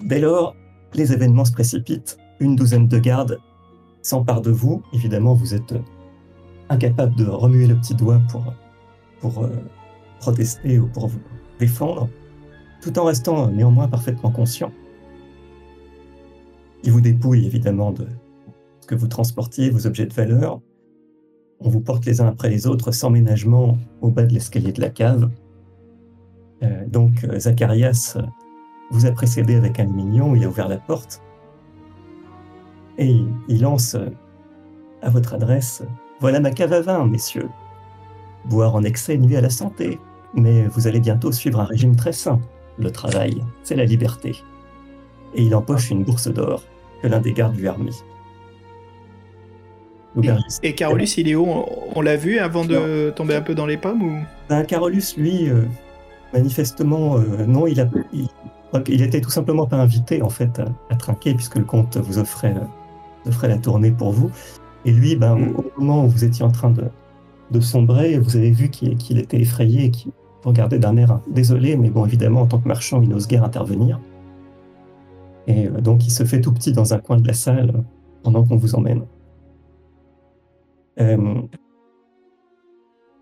Dès 0.00 0.20
lors, 0.20 0.56
les 0.94 1.12
événements 1.12 1.44
se 1.44 1.52
précipitent. 1.52 2.16
Une 2.40 2.56
douzaine 2.56 2.86
de 2.86 2.98
gardes 2.98 3.38
s'emparent 4.02 4.42
de 4.42 4.50
vous. 4.50 4.82
Évidemment, 4.92 5.34
vous 5.34 5.54
êtes 5.54 5.74
incapable 6.68 7.14
de 7.16 7.24
remuer 7.24 7.66
le 7.66 7.76
petit 7.76 7.94
doigt 7.94 8.20
pour, 9.20 9.44
euh, 9.44 9.48
protester 10.20 10.78
ou 10.78 10.86
pour 10.88 11.08
vous 11.08 11.20
défendre, 11.58 12.08
tout 12.82 12.98
en 12.98 13.04
restant 13.04 13.50
néanmoins 13.50 13.88
parfaitement 13.88 14.30
conscient. 14.30 14.72
Ils 16.84 16.92
vous 16.92 17.00
dépouillent 17.00 17.46
évidemment 17.46 17.92
de 17.92 18.06
ce 18.80 18.86
que 18.86 18.94
vous 18.94 19.08
transportiez, 19.08 19.70
vos 19.70 19.86
objets 19.86 20.06
de 20.06 20.14
valeur. 20.14 20.60
On 21.60 21.68
vous 21.68 21.80
porte 21.80 22.04
les 22.04 22.20
uns 22.20 22.26
après 22.26 22.50
les 22.50 22.66
autres 22.66 22.92
sans 22.92 23.10
ménagement 23.10 23.78
au 24.00 24.10
bas 24.10 24.24
de 24.24 24.32
l'escalier 24.32 24.72
de 24.72 24.80
la 24.80 24.90
cave. 24.90 25.30
Euh, 26.62 26.86
donc 26.86 27.24
euh, 27.24 27.38
Zacharias 27.38 28.16
vous 28.90 29.06
a 29.06 29.12
précédé 29.12 29.54
avec 29.54 29.80
un 29.80 29.86
mignon, 29.86 30.34
il 30.34 30.44
a 30.44 30.48
ouvert 30.48 30.68
la 30.68 30.78
porte 30.78 31.22
et 32.98 33.22
il 33.48 33.60
lance 33.60 33.96
à 35.02 35.10
votre 35.10 35.34
adresse 35.34 35.82
Voilà 36.20 36.40
ma 36.40 36.50
cave 36.50 36.72
à 36.72 36.80
vin, 36.80 37.06
messieurs. 37.06 37.48
Boire 38.44 38.74
en 38.74 38.82
excès 38.82 39.16
nuit 39.16 39.36
à 39.36 39.40
la 39.40 39.50
santé, 39.50 39.98
mais 40.34 40.66
vous 40.66 40.86
allez 40.86 41.00
bientôt 41.00 41.32
suivre 41.32 41.60
un 41.60 41.64
régime 41.64 41.96
très 41.96 42.12
sain. 42.12 42.40
Le 42.78 42.90
travail, 42.90 43.42
c'est 43.62 43.76
la 43.76 43.84
liberté. 43.84 44.36
Et 45.34 45.42
il 45.42 45.54
empoche 45.54 45.90
une 45.90 46.04
bourse 46.04 46.28
d'or 46.28 46.62
que 47.02 47.08
l'un 47.08 47.20
des 47.20 47.32
gardes 47.32 47.56
lui 47.56 47.68
a 47.68 47.72
remis. 47.72 48.02
Et, 50.62 50.74
Carolus, 50.74 51.18
il 51.18 51.28
est 51.28 51.34
où? 51.34 51.46
On, 51.94 52.00
l'a 52.00 52.16
vu 52.16 52.38
avant 52.38 52.64
de 52.64 53.10
tomber 53.14 53.36
un 53.36 53.40
peu 53.40 53.54
dans 53.54 53.66
les 53.66 53.76
pommes 53.76 54.02
ou? 54.02 54.20
Ben, 54.48 54.64
Carolus, 54.64 55.14
lui, 55.16 55.48
euh, 55.48 55.62
manifestement, 56.32 57.16
euh, 57.18 57.46
non, 57.46 57.66
il, 57.66 57.80
a, 57.80 57.86
il, 58.88 59.02
était 59.02 59.20
tout 59.20 59.30
simplement 59.30 59.66
pas 59.66 59.76
invité 59.76 60.22
en 60.22 60.28
fait 60.28 60.60
à, 60.90 60.96
trinquer 60.96 61.34
puisque 61.34 61.56
le 61.56 61.64
comte 61.64 61.96
vous 61.98 62.18
offrait, 62.18 62.54
euh, 62.56 62.66
offrait 63.26 63.48
la 63.48 63.58
tournée 63.58 63.90
pour 63.90 64.12
vous. 64.12 64.30
Et 64.84 64.92
lui, 64.92 65.16
ben, 65.16 65.36
mm. 65.36 65.56
au 65.56 65.80
moment 65.80 66.04
où 66.04 66.08
vous 66.08 66.24
étiez 66.24 66.44
en 66.44 66.50
train 66.50 66.70
de, 66.70 66.84
de 67.50 67.60
sombrer, 67.60 68.18
vous 68.18 68.36
avez 68.36 68.50
vu 68.50 68.68
qu'il 68.68 69.18
était 69.18 69.40
effrayé 69.40 69.84
et 69.86 69.90
qu'il 69.90 70.12
regardait 70.44 70.78
d'un 70.78 70.96
air 70.96 71.20
désolé, 71.28 71.76
mais 71.76 71.90
bon, 71.90 72.06
évidemment, 72.06 72.42
en 72.42 72.46
tant 72.46 72.58
que 72.58 72.68
marchand, 72.68 73.00
il 73.02 73.08
n'ose 73.08 73.26
guère 73.26 73.44
intervenir. 73.44 74.00
Et 75.46 75.66
euh, 75.66 75.80
donc, 75.80 76.06
il 76.06 76.10
se 76.10 76.24
fait 76.24 76.40
tout 76.40 76.52
petit 76.52 76.72
dans 76.72 76.94
un 76.94 76.98
coin 76.98 77.16
de 77.16 77.26
la 77.26 77.32
salle 77.32 77.84
pendant 78.22 78.44
qu'on 78.44 78.56
vous 78.56 78.74
emmène. 78.74 79.04
Euh, 81.00 81.42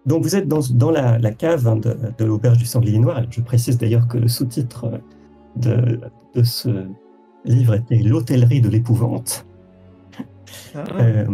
donc, 0.07 0.23
vous 0.23 0.37
êtes 0.37 0.49
dans, 0.49 0.91
la, 0.91 1.33
cave 1.33 1.67
hein, 1.67 1.77
de, 1.77 2.25
l'auberge 2.25 2.59
du 2.59 2.65
sanglier 2.65 2.99
noir. 2.99 3.23
Je 3.31 3.41
précise 3.41 3.79
d'ailleurs 3.79 4.09
que 4.09 4.19
le 4.19 4.29
sous-titre 4.29 5.01
de, 5.57 6.01
ce 6.43 6.87
livre 7.45 7.75
était 7.75 7.97
L'hôtellerie 7.97 8.61
de 8.61 8.69
l'épouvante. 8.69 9.46
Ah. 10.75 10.85
Euh, 11.01 11.27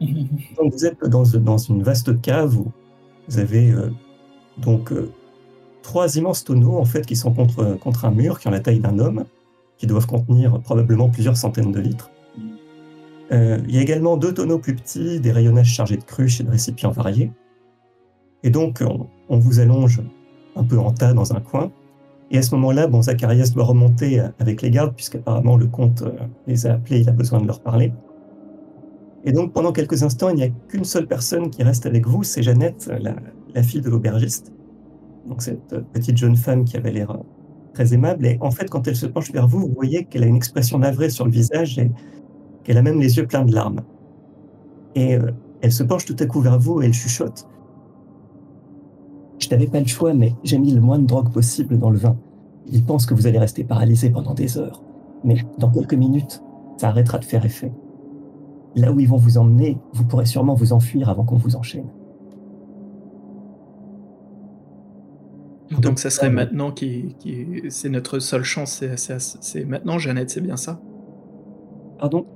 vous 0.00 0.84
êtes 0.84 1.04
dans, 1.04 1.24
une 1.24 1.82
vaste 1.82 2.20
cave 2.20 2.58
où 2.58 2.72
vous 3.28 3.38
avez 3.38 3.70
euh, 3.70 3.90
donc 4.58 4.92
euh, 4.92 5.10
trois 5.82 6.16
immenses 6.16 6.44
tonneaux 6.44 6.76
en 6.76 6.84
fait 6.84 7.06
qui 7.06 7.16
sont 7.16 7.32
contre, 7.32 8.04
un 8.04 8.10
mur 8.10 8.38
qui 8.38 8.48
ont 8.48 8.50
la 8.50 8.60
taille 8.60 8.80
d'un 8.80 8.98
homme, 8.98 9.24
qui 9.78 9.86
doivent 9.86 10.06
contenir 10.06 10.60
probablement 10.60 11.08
plusieurs 11.08 11.36
centaines 11.36 11.72
de 11.72 11.80
litres. 11.80 12.10
il 13.30 13.74
y 13.74 13.78
a 13.78 13.82
également 13.82 14.16
deux 14.16 14.34
tonneaux 14.34 14.58
plus 14.58 14.74
petits, 14.74 15.20
des 15.20 15.32
rayonnages 15.32 15.72
chargés 15.72 15.96
de 15.96 16.04
cruches 16.04 16.40
et 16.40 16.44
de 16.44 16.50
récipients 16.50 16.90
variés. 16.90 17.30
Et 18.42 18.50
donc 18.50 18.82
on, 18.82 19.06
on 19.28 19.38
vous 19.38 19.60
allonge 19.60 20.02
un 20.56 20.64
peu 20.64 20.78
en 20.78 20.92
tas 20.92 21.12
dans 21.12 21.32
un 21.32 21.40
coin. 21.40 21.70
Et 22.30 22.38
à 22.38 22.42
ce 22.42 22.54
moment-là, 22.56 22.88
bon, 22.88 23.02
Zacharias 23.02 23.52
doit 23.54 23.64
remonter 23.64 24.20
avec 24.40 24.60
les 24.60 24.70
gardes, 24.70 24.94
puisqu'apparemment 24.94 25.56
le 25.56 25.66
comte 25.66 26.02
les 26.48 26.66
a 26.66 26.72
appelés, 26.72 27.00
il 27.00 27.08
a 27.08 27.12
besoin 27.12 27.40
de 27.40 27.46
leur 27.46 27.60
parler. 27.60 27.92
Et 29.26 29.32
donc 29.32 29.52
pendant 29.52 29.72
quelques 29.72 30.04
instants, 30.04 30.28
il 30.30 30.36
n'y 30.36 30.44
a 30.44 30.48
qu'une 30.68 30.84
seule 30.84 31.08
personne 31.08 31.50
qui 31.50 31.64
reste 31.64 31.84
avec 31.84 32.06
vous, 32.06 32.22
c'est 32.22 32.44
Jeannette, 32.44 32.88
la, 33.00 33.62
fille 33.62 33.80
de 33.80 33.90
l'aubergiste. 33.90 34.52
Donc 35.28 35.42
cette 35.42 35.74
petite 35.92 36.16
jeune 36.16 36.36
femme 36.36 36.64
qui 36.64 36.76
avait 36.76 36.92
l'air 36.92 37.18
très 37.74 37.92
aimable. 37.92 38.24
Et 38.24 38.38
en 38.40 38.52
fait, 38.52 38.70
quand 38.70 38.86
elle 38.86 38.94
se 38.94 39.06
penche 39.06 39.32
vers 39.32 39.48
vous, 39.48 39.58
vous 39.58 39.74
voyez 39.74 40.04
qu'elle 40.04 40.22
a 40.22 40.26
une 40.26 40.36
expression 40.36 40.78
navrée 40.78 41.10
sur 41.10 41.24
le 41.24 41.32
visage 41.32 41.76
et 41.76 41.90
qu'elle 42.62 42.78
a 42.78 42.82
même 42.82 43.00
les 43.00 43.16
yeux 43.16 43.26
pleins 43.26 43.44
de 43.44 43.52
larmes. 43.52 43.82
Et 44.94 45.16
euh, 45.16 45.32
elle 45.60 45.72
se 45.72 45.82
penche 45.82 46.04
tout 46.04 46.16
à 46.20 46.26
coup 46.26 46.40
vers 46.40 46.60
vous 46.60 46.80
et 46.80 46.86
elle 46.86 46.94
chuchote. 46.94 47.48
Je 49.40 49.48
n'avais 49.50 49.66
pas 49.66 49.80
le 49.80 49.86
choix, 49.86 50.14
mais 50.14 50.34
j'ai 50.44 50.58
mis 50.58 50.70
le 50.70 50.80
moins 50.80 51.00
de 51.00 51.06
drogue 51.06 51.32
possible 51.32 51.78
dans 51.78 51.90
le 51.90 51.98
vin. 51.98 52.16
Il 52.68 52.84
pense 52.84 53.06
que 53.06 53.14
vous 53.14 53.26
allez 53.26 53.38
rester 53.38 53.64
paralysé 53.64 54.08
pendant 54.08 54.34
des 54.34 54.56
heures. 54.56 54.84
Mais 55.24 55.44
dans 55.58 55.70
quelques 55.70 55.94
minutes, 55.94 56.42
ça 56.76 56.88
arrêtera 56.88 57.18
de 57.18 57.24
faire 57.24 57.44
effet 57.44 57.72
là 58.76 58.92
où 58.92 59.00
ils 59.00 59.08
vont 59.08 59.16
vous 59.16 59.38
emmener, 59.38 59.78
vous 59.92 60.04
pourrez 60.04 60.26
sûrement 60.26 60.54
vous 60.54 60.72
enfuir 60.72 61.08
avant 61.08 61.24
qu'on 61.24 61.36
vous 61.36 61.56
enchaîne. 61.56 61.86
Donc 65.80 65.98
ça 65.98 66.10
serait 66.10 66.30
maintenant 66.30 66.70
qui, 66.70 67.16
c'est 67.70 67.88
notre 67.88 68.18
seule 68.20 68.44
chance, 68.44 68.84
c'est 68.96 69.64
maintenant 69.64 69.98
Jeannette, 69.98 70.30
c'est 70.30 70.40
bien 70.40 70.56
ça? 70.56 70.80
Pardon? 71.98 72.26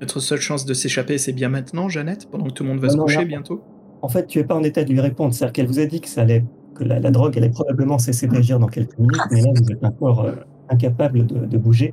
Notre 0.00 0.20
seule 0.20 0.40
chance 0.40 0.66
de 0.66 0.74
s'échapper, 0.74 1.16
c'est 1.16 1.32
bien 1.32 1.48
maintenant 1.48 1.88
Jeannette, 1.88 2.28
pendant 2.30 2.46
que 2.46 2.52
tout 2.52 2.64
le 2.64 2.68
monde 2.68 2.80
va 2.80 2.90
se 2.90 2.96
coucher 2.96 3.24
bientôt? 3.24 3.62
En 4.02 4.08
fait, 4.08 4.26
tu 4.26 4.38
es 4.38 4.44
pas 4.44 4.54
en 4.54 4.62
état 4.62 4.84
de 4.84 4.92
lui 4.92 5.00
répondre, 5.00 5.32
c'est-à-dire 5.32 5.52
qu'elle 5.54 5.66
vous 5.66 5.78
a 5.78 5.86
dit 5.86 6.02
que 6.02 6.08
ça 6.08 6.20
allait, 6.20 6.44
que 6.74 6.84
la, 6.84 7.10
drogue 7.10 7.36
allait 7.38 7.48
probablement 7.48 7.98
cesser 7.98 8.26
d'agir 8.26 8.58
dans 8.58 8.66
quelques 8.66 8.98
minutes, 8.98 9.22
mais 9.30 9.40
là 9.40 9.50
vous 9.54 9.72
êtes 9.72 9.84
encore 9.84 10.20
euh, 10.20 10.34
incapable 10.68 11.26
de 11.26 11.58
bouger. 11.58 11.92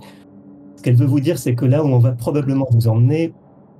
Ce 0.84 0.90
qu'elle 0.90 0.98
veut 0.98 1.06
vous 1.06 1.22
dire, 1.22 1.38
c'est 1.40 1.56
que 1.56 1.64
là 1.64 1.82
où 1.82 1.88
on 1.88 2.00
va 2.00 2.12
probablement 2.12 2.68
vous 2.70 2.90
emmener, 2.90 3.34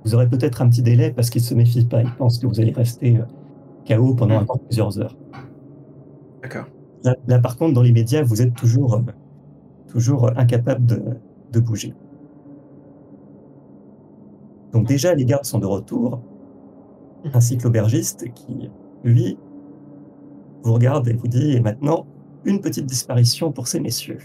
vous 0.06 0.14
aurez 0.14 0.26
peut-être 0.26 0.62
un 0.62 0.70
petit 0.70 0.80
délai 0.80 1.10
parce 1.10 1.28
qu'il 1.28 1.42
ne 1.42 1.46
se 1.46 1.54
méfie 1.54 1.84
pas. 1.84 2.00
Il 2.00 2.10
pense 2.12 2.38
que 2.38 2.46
vous 2.46 2.60
allez 2.60 2.72
rester 2.72 3.18
euh, 3.18 3.24
KO 3.86 4.14
pendant 4.14 4.36
encore 4.36 4.58
plusieurs 4.60 4.98
heures. 4.98 5.14
D'accord. 6.42 6.64
Là, 7.04 7.38
par 7.40 7.58
contre, 7.58 7.74
dans 7.74 7.82
l'immédiat, 7.82 8.22
vous 8.22 8.40
êtes 8.40 8.54
toujours, 8.54 8.94
euh, 8.94 9.02
toujours 9.88 10.30
incapable 10.38 10.86
de, 11.52 11.60
bouger. 11.60 11.92
Donc 14.72 14.88
déjà, 14.88 15.14
les 15.14 15.26
gardes 15.26 15.44
sont 15.44 15.58
de 15.58 15.66
retour, 15.66 16.22
ainsi 17.34 17.58
que 17.58 17.64
l'aubergiste 17.64 18.32
qui, 18.32 18.70
lui, 19.04 19.36
vous 20.62 20.72
regarde 20.72 21.06
et 21.06 21.12
vous 21.12 21.28
dit, 21.28 21.52
et 21.52 21.60
maintenant, 21.60 22.06
une 22.46 22.62
petite 22.62 22.86
disparition 22.86 23.52
pour 23.52 23.68
ces 23.68 23.78
messieurs. 23.78 24.20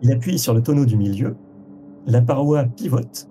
Il 0.00 0.10
appuie 0.10 0.38
sur 0.38 0.54
le 0.54 0.62
tonneau 0.62 0.86
du 0.86 0.96
milieu, 0.96 1.36
la 2.08 2.22
paroi 2.22 2.64
pivote 2.64 3.28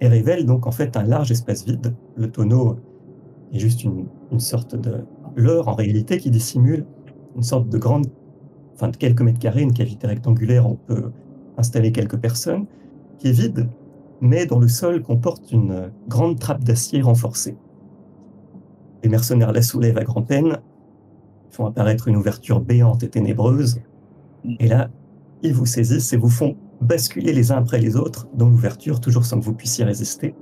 et 0.00 0.08
révèle 0.08 0.46
donc 0.46 0.66
en 0.66 0.70
fait 0.70 0.96
un 0.96 1.02
large 1.02 1.30
espace 1.30 1.66
vide. 1.66 1.94
Le 2.16 2.30
tonneau 2.30 2.76
est 3.52 3.58
juste 3.58 3.84
une, 3.84 4.06
sorte 4.38 4.74
de 4.74 5.04
leurre 5.36 5.68
en 5.68 5.74
réalité 5.74 6.18
qui 6.18 6.30
dissimule 6.30 6.86
une 7.36 7.42
sorte 7.42 7.68
de 7.68 7.78
grande, 7.78 8.06
enfin 8.74 8.88
de 8.88 8.96
quelques 8.96 9.20
mètres 9.20 9.38
carrés, 9.38 9.62
une 9.62 9.72
cavité 9.72 10.06
rectangulaire 10.06 10.66
où 10.66 10.72
on 10.72 10.76
peut 10.86 11.10
installer 11.58 11.92
quelques 11.92 12.16
personnes, 12.16 12.66
qui 13.18 13.28
est 13.28 13.32
vide, 13.32 13.68
mais 14.20 14.46
dont 14.46 14.58
le 14.58 14.68
sol 14.68 15.02
comporte 15.02 15.52
une 15.52 15.90
grande 16.08 16.38
trappe 16.38 16.64
d'acier 16.64 17.02
renforcée. 17.02 17.56
Les 19.02 19.10
mercenaires 19.10 19.52
la 19.52 19.62
soulèvent 19.62 19.98
à 19.98 20.04
grand-peine, 20.04 20.58
font 21.50 21.66
apparaître 21.66 22.08
une 22.08 22.16
ouverture 22.16 22.60
béante 22.60 23.02
et 23.02 23.10
ténébreuse, 23.10 23.80
et 24.58 24.68
là, 24.68 24.90
ils 25.42 25.52
vous 25.52 25.66
saisissent 25.66 26.12
et 26.12 26.16
vous 26.16 26.30
font 26.30 26.56
basculer 26.80 27.32
les 27.32 27.52
uns 27.52 27.58
après 27.58 27.78
les 27.78 27.96
autres 27.96 28.28
dans 28.34 28.48
l'ouverture, 28.48 29.00
toujours 29.00 29.24
sans 29.24 29.40
que 29.40 29.44
vous 29.44 29.54
puissiez 29.54 29.84
résister, 29.84 30.34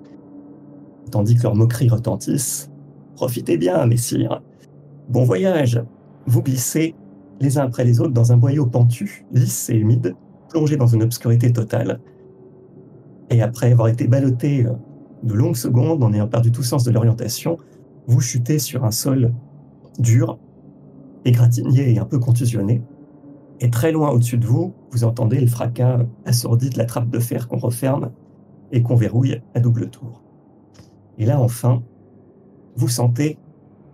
tandis 1.11 1.37
que 1.37 1.43
leurs 1.43 1.55
moqueries 1.55 1.89
retentissent. 1.89 2.71
Profitez 3.15 3.57
bien, 3.57 3.87
messire. 3.87 4.43
Bon 5.09 5.25
voyage. 5.25 5.83
Vous 6.27 6.43
glissez 6.43 6.95
les 7.41 7.59
uns 7.59 7.65
après 7.65 7.85
les 7.85 8.01
autres 8.01 8.13
dans 8.13 8.33
un 8.33 8.37
boyau 8.37 8.67
pentu, 8.67 9.25
lisse 9.33 9.69
et 9.71 9.77
humide, 9.77 10.15
plongé 10.49 10.77
dans 10.77 10.87
une 10.87 11.03
obscurité 11.03 11.53
totale. 11.53 12.01
Et 13.31 13.43
après 13.43 13.73
avoir 13.73 13.89
été 13.89 14.07
ballotté 14.07 14.67
euh, 14.67 14.73
de 15.23 15.35
longues 15.35 15.57
secondes 15.57 16.03
en 16.03 16.13
ayant 16.13 16.29
perdu 16.29 16.53
tout 16.53 16.63
sens 16.63 16.85
de 16.85 16.91
l'orientation, 16.91 17.59
vous 18.07 18.21
chutez 18.21 18.59
sur 18.59 18.85
un 18.85 18.91
sol 18.91 19.33
dur, 19.99 20.39
égratigné 21.25 21.93
et 21.93 21.99
un 21.99 22.05
peu 22.05 22.19
contusionné. 22.19 22.83
Et 23.61 23.71
très 23.71 23.93
loin 23.93 24.11
au-dessus 24.11 24.39
de 24.39 24.47
vous, 24.47 24.75
vous 24.95 25.03
entendez 25.03 25.41
le 25.41 25.49
fracas 25.49 25.99
assourdi 26.25 26.71
de 26.71 26.79
la 26.79 26.85
trappe 26.85 27.11
de 27.11 27.19
fer 27.19 27.49
qu'on 27.49 27.59
referme 27.59 28.13
et 28.71 28.81
qu'on 28.81 28.95
verrouille 28.95 29.43
à 29.55 29.59
double 29.59 29.91
tour. 29.91 30.23
Et 31.19 31.27
là, 31.27 31.41
enfin, 31.41 31.83
vous 32.77 32.87
sentez 32.87 33.37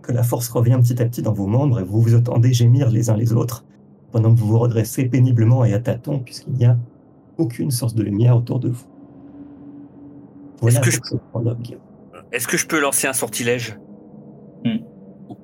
que 0.03 0.11
la 0.11 0.21
force 0.21 0.47
revient 0.49 0.77
petit 0.79 1.01
à 1.01 1.05
petit 1.05 1.23
dans 1.23 1.33
vos 1.33 1.47
membres 1.47 1.79
et 1.79 1.83
vous 1.83 2.01
vous 2.01 2.15
entendez 2.15 2.53
gémir 2.53 2.91
les 2.91 3.09
uns 3.09 3.17
les 3.17 3.33
autres 3.33 3.65
pendant 4.11 4.31
que 4.33 4.39
vous 4.39 4.47
vous 4.47 4.59
redressez 4.59 5.05
péniblement 5.05 5.65
et 5.65 5.73
à 5.73 5.79
tâtons 5.79 6.19
puisqu'il 6.19 6.53
n'y 6.53 6.65
a 6.65 6.77
aucune 7.39 7.71
source 7.71 7.95
de 7.95 8.03
lumière 8.03 8.37
autour 8.37 8.59
de 8.59 8.69
vous. 8.69 8.85
Est-ce 10.67 10.79
que, 10.81 10.91
je... 10.91 10.99
Est 12.31 12.45
que, 12.45 12.57
je 12.57 12.67
peux 12.67 12.79
lancer 12.79 13.07
un 13.07 13.13
sortilège 13.13 13.79
hmm. 14.63 14.77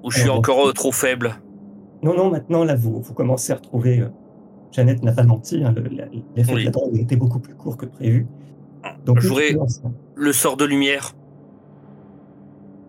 Ou 0.04 0.12
je 0.12 0.20
suis 0.20 0.30
encore 0.30 0.72
trop 0.74 0.92
faible? 0.92 1.42
Non, 2.04 2.16
non, 2.16 2.30
maintenant, 2.30 2.64
là, 2.64 2.76
vous, 2.76 3.02
vous 3.02 3.14
commencez 3.16 3.52
à 3.54 3.56
retrouver 3.56 4.06
Jeannette 4.78 5.02
n'a 5.02 5.12
pas 5.12 5.24
menti, 5.24 5.64
hein, 5.64 5.74
le- 5.76 5.90
l'effet 6.36 6.54
Oui. 6.54 6.60
de 6.62 6.66
la 6.66 6.72
drogue 6.72 6.96
était 7.00 7.16
beaucoup 7.16 7.40
plus 7.40 7.56
court 7.56 7.78
que 7.78 7.88
prévu. 7.88 8.28
Donc, 9.08 9.20
Je 9.20 9.24
le 9.24 9.30
voudrais- 9.30 9.48
silence. 9.48 9.82
Le 10.16 10.32
sort 10.32 10.56
de 10.56 10.66
lumière. 10.66 11.16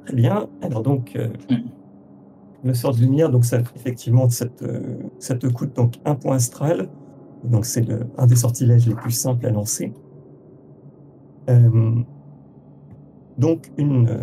Très 0.05 0.15
bien. 0.15 0.49
Alors 0.61 0.83
donc, 0.83 1.17
euh, 1.17 1.29
le 2.63 2.75
sort 2.75 2.95
de 2.95 3.01
lumière, 3.01 3.31
donc 3.31 3.47
ça, 3.47 3.61
effectivement, 3.75 4.29
ça 4.29 4.45
te, 4.47 4.83
ça 5.19 5.35
te 5.35 5.47
coûte 5.47 5.75
donc 5.77 5.95
un 6.05 6.15
point 6.15 6.37
astral. 6.37 6.91
Donc 7.43 7.65
c'est 7.65 7.87
un 8.19 8.27
des 8.27 8.37
sortilèges 8.37 8.87
les 8.87 8.95
plus 8.95 9.13
simples 9.13 9.47
à 9.47 9.51
lancer. 9.51 9.95
Euh, 11.49 12.03
donc 13.39 13.71
une, 13.79 14.09
euh, 14.09 14.19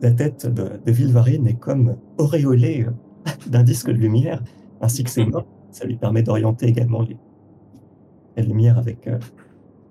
la 0.00 0.12
tête 0.12 0.46
de, 0.46 0.70
de 0.82 0.92
Vilvarine 0.92 1.46
est 1.46 1.58
comme 1.58 1.96
auréolée 2.16 2.86
d'un 3.48 3.62
disque 3.64 3.88
de 3.90 3.98
lumière, 3.98 4.42
ainsi 4.80 5.04
que 5.04 5.10
ses 5.10 5.26
mains. 5.26 5.44
Ça 5.74 5.84
lui 5.86 5.96
permet 5.96 6.22
d'orienter 6.22 6.66
également 6.66 7.02
les, 7.02 7.16
la 8.36 8.44
lumière 8.44 8.78
avec 8.78 9.08
euh, 9.08 9.18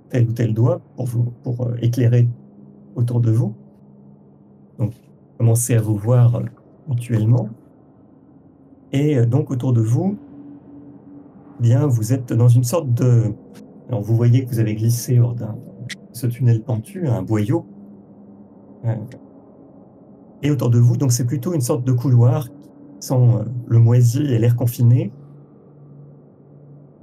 tel 0.08 0.30
ou 0.30 0.32
tel 0.32 0.54
doigt 0.54 0.80
pour, 0.96 1.06
vous, 1.06 1.34
pour 1.44 1.68
euh, 1.68 1.76
éclairer 1.82 2.30
autour 2.96 3.20
de 3.20 3.32
vous. 3.32 3.54
Donc, 4.80 4.94
commencez 5.38 5.76
à 5.76 5.82
vous 5.82 5.98
voir 5.98 6.36
euh, 6.36 6.44
mutuellement. 6.88 7.50
Et 8.94 9.26
donc, 9.26 9.52
autour 9.52 9.74
de 9.74 9.82
vous, 9.82 10.18
bien, 11.60 11.86
vous 11.86 12.14
êtes 12.14 12.32
dans 12.32 12.48
une 12.48 12.64
sorte 12.64 12.94
de... 12.94 13.34
Alors, 13.90 14.02
vous 14.02 14.16
voyez 14.16 14.46
que 14.46 14.52
vous 14.52 14.60
avez 14.60 14.76
glissé 14.76 15.20
hors 15.20 15.36
d'un 15.36 15.58
ce 16.14 16.28
tunnel 16.28 16.64
pentu, 16.64 17.08
un 17.08 17.24
boyau. 17.24 17.66
Et 20.44 20.50
autour 20.50 20.70
de 20.70 20.80
vous, 20.80 20.96
donc, 20.96 21.12
c'est 21.12 21.26
plutôt 21.26 21.54
une 21.54 21.62
sorte 21.62 21.84
de 21.84 21.92
couloir 21.92 22.48
sans 23.02 23.44
le 23.68 23.80
moisi 23.80 24.22
et 24.22 24.40
l'air 24.40 24.56
confiné. 24.56 25.12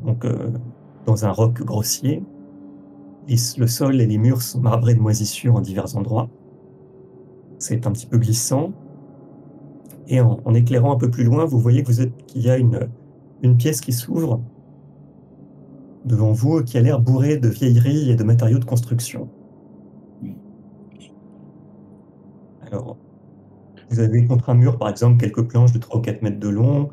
Donc, 0.04 0.24
euh, 0.24 0.50
dans 1.06 1.24
un 1.24 1.30
roc 1.30 1.62
grossier. 1.62 2.22
Le 3.58 3.66
sol 3.66 4.00
et 4.00 4.06
les 4.06 4.18
murs 4.18 4.42
sont 4.42 4.60
marbrés 4.60 4.94
de 4.94 5.00
moisissures 5.00 5.54
en 5.54 5.60
divers 5.60 5.96
endroits. 5.96 6.28
C'est 7.58 7.86
un 7.86 7.92
petit 7.92 8.06
peu 8.06 8.18
glissant. 8.18 8.72
Et 10.08 10.20
en, 10.20 10.54
éclairant 10.54 10.92
un 10.92 10.96
peu 10.96 11.10
plus 11.10 11.22
loin, 11.22 11.44
vous 11.44 11.60
voyez 11.60 11.84
qu'il 11.84 12.42
y 12.42 12.50
a 12.50 12.56
une, 12.56 12.88
une 13.42 13.56
pièce 13.56 13.80
qui 13.80 13.92
s'ouvre 13.92 14.40
devant 16.04 16.32
vous, 16.32 16.64
qui 16.64 16.78
a 16.78 16.80
l'air 16.80 16.98
bourrée 17.00 17.36
de 17.36 17.48
vieilleries 17.48 18.10
et 18.10 18.16
de 18.16 18.24
matériaux 18.24 18.58
de 18.58 18.64
construction. 18.64 19.28
Alors, 22.66 22.96
vous 23.90 24.00
avez 24.00 24.24
contre 24.26 24.50
un 24.50 24.54
mur, 24.54 24.78
par 24.78 24.88
exemple, 24.88 25.18
quelques 25.18 25.42
planches 25.42 25.72
de 25.72 25.78
3 25.78 25.98
ou 25.98 26.02
4 26.02 26.22
mètres 26.22 26.40
de 26.40 26.48
long, 26.48 26.90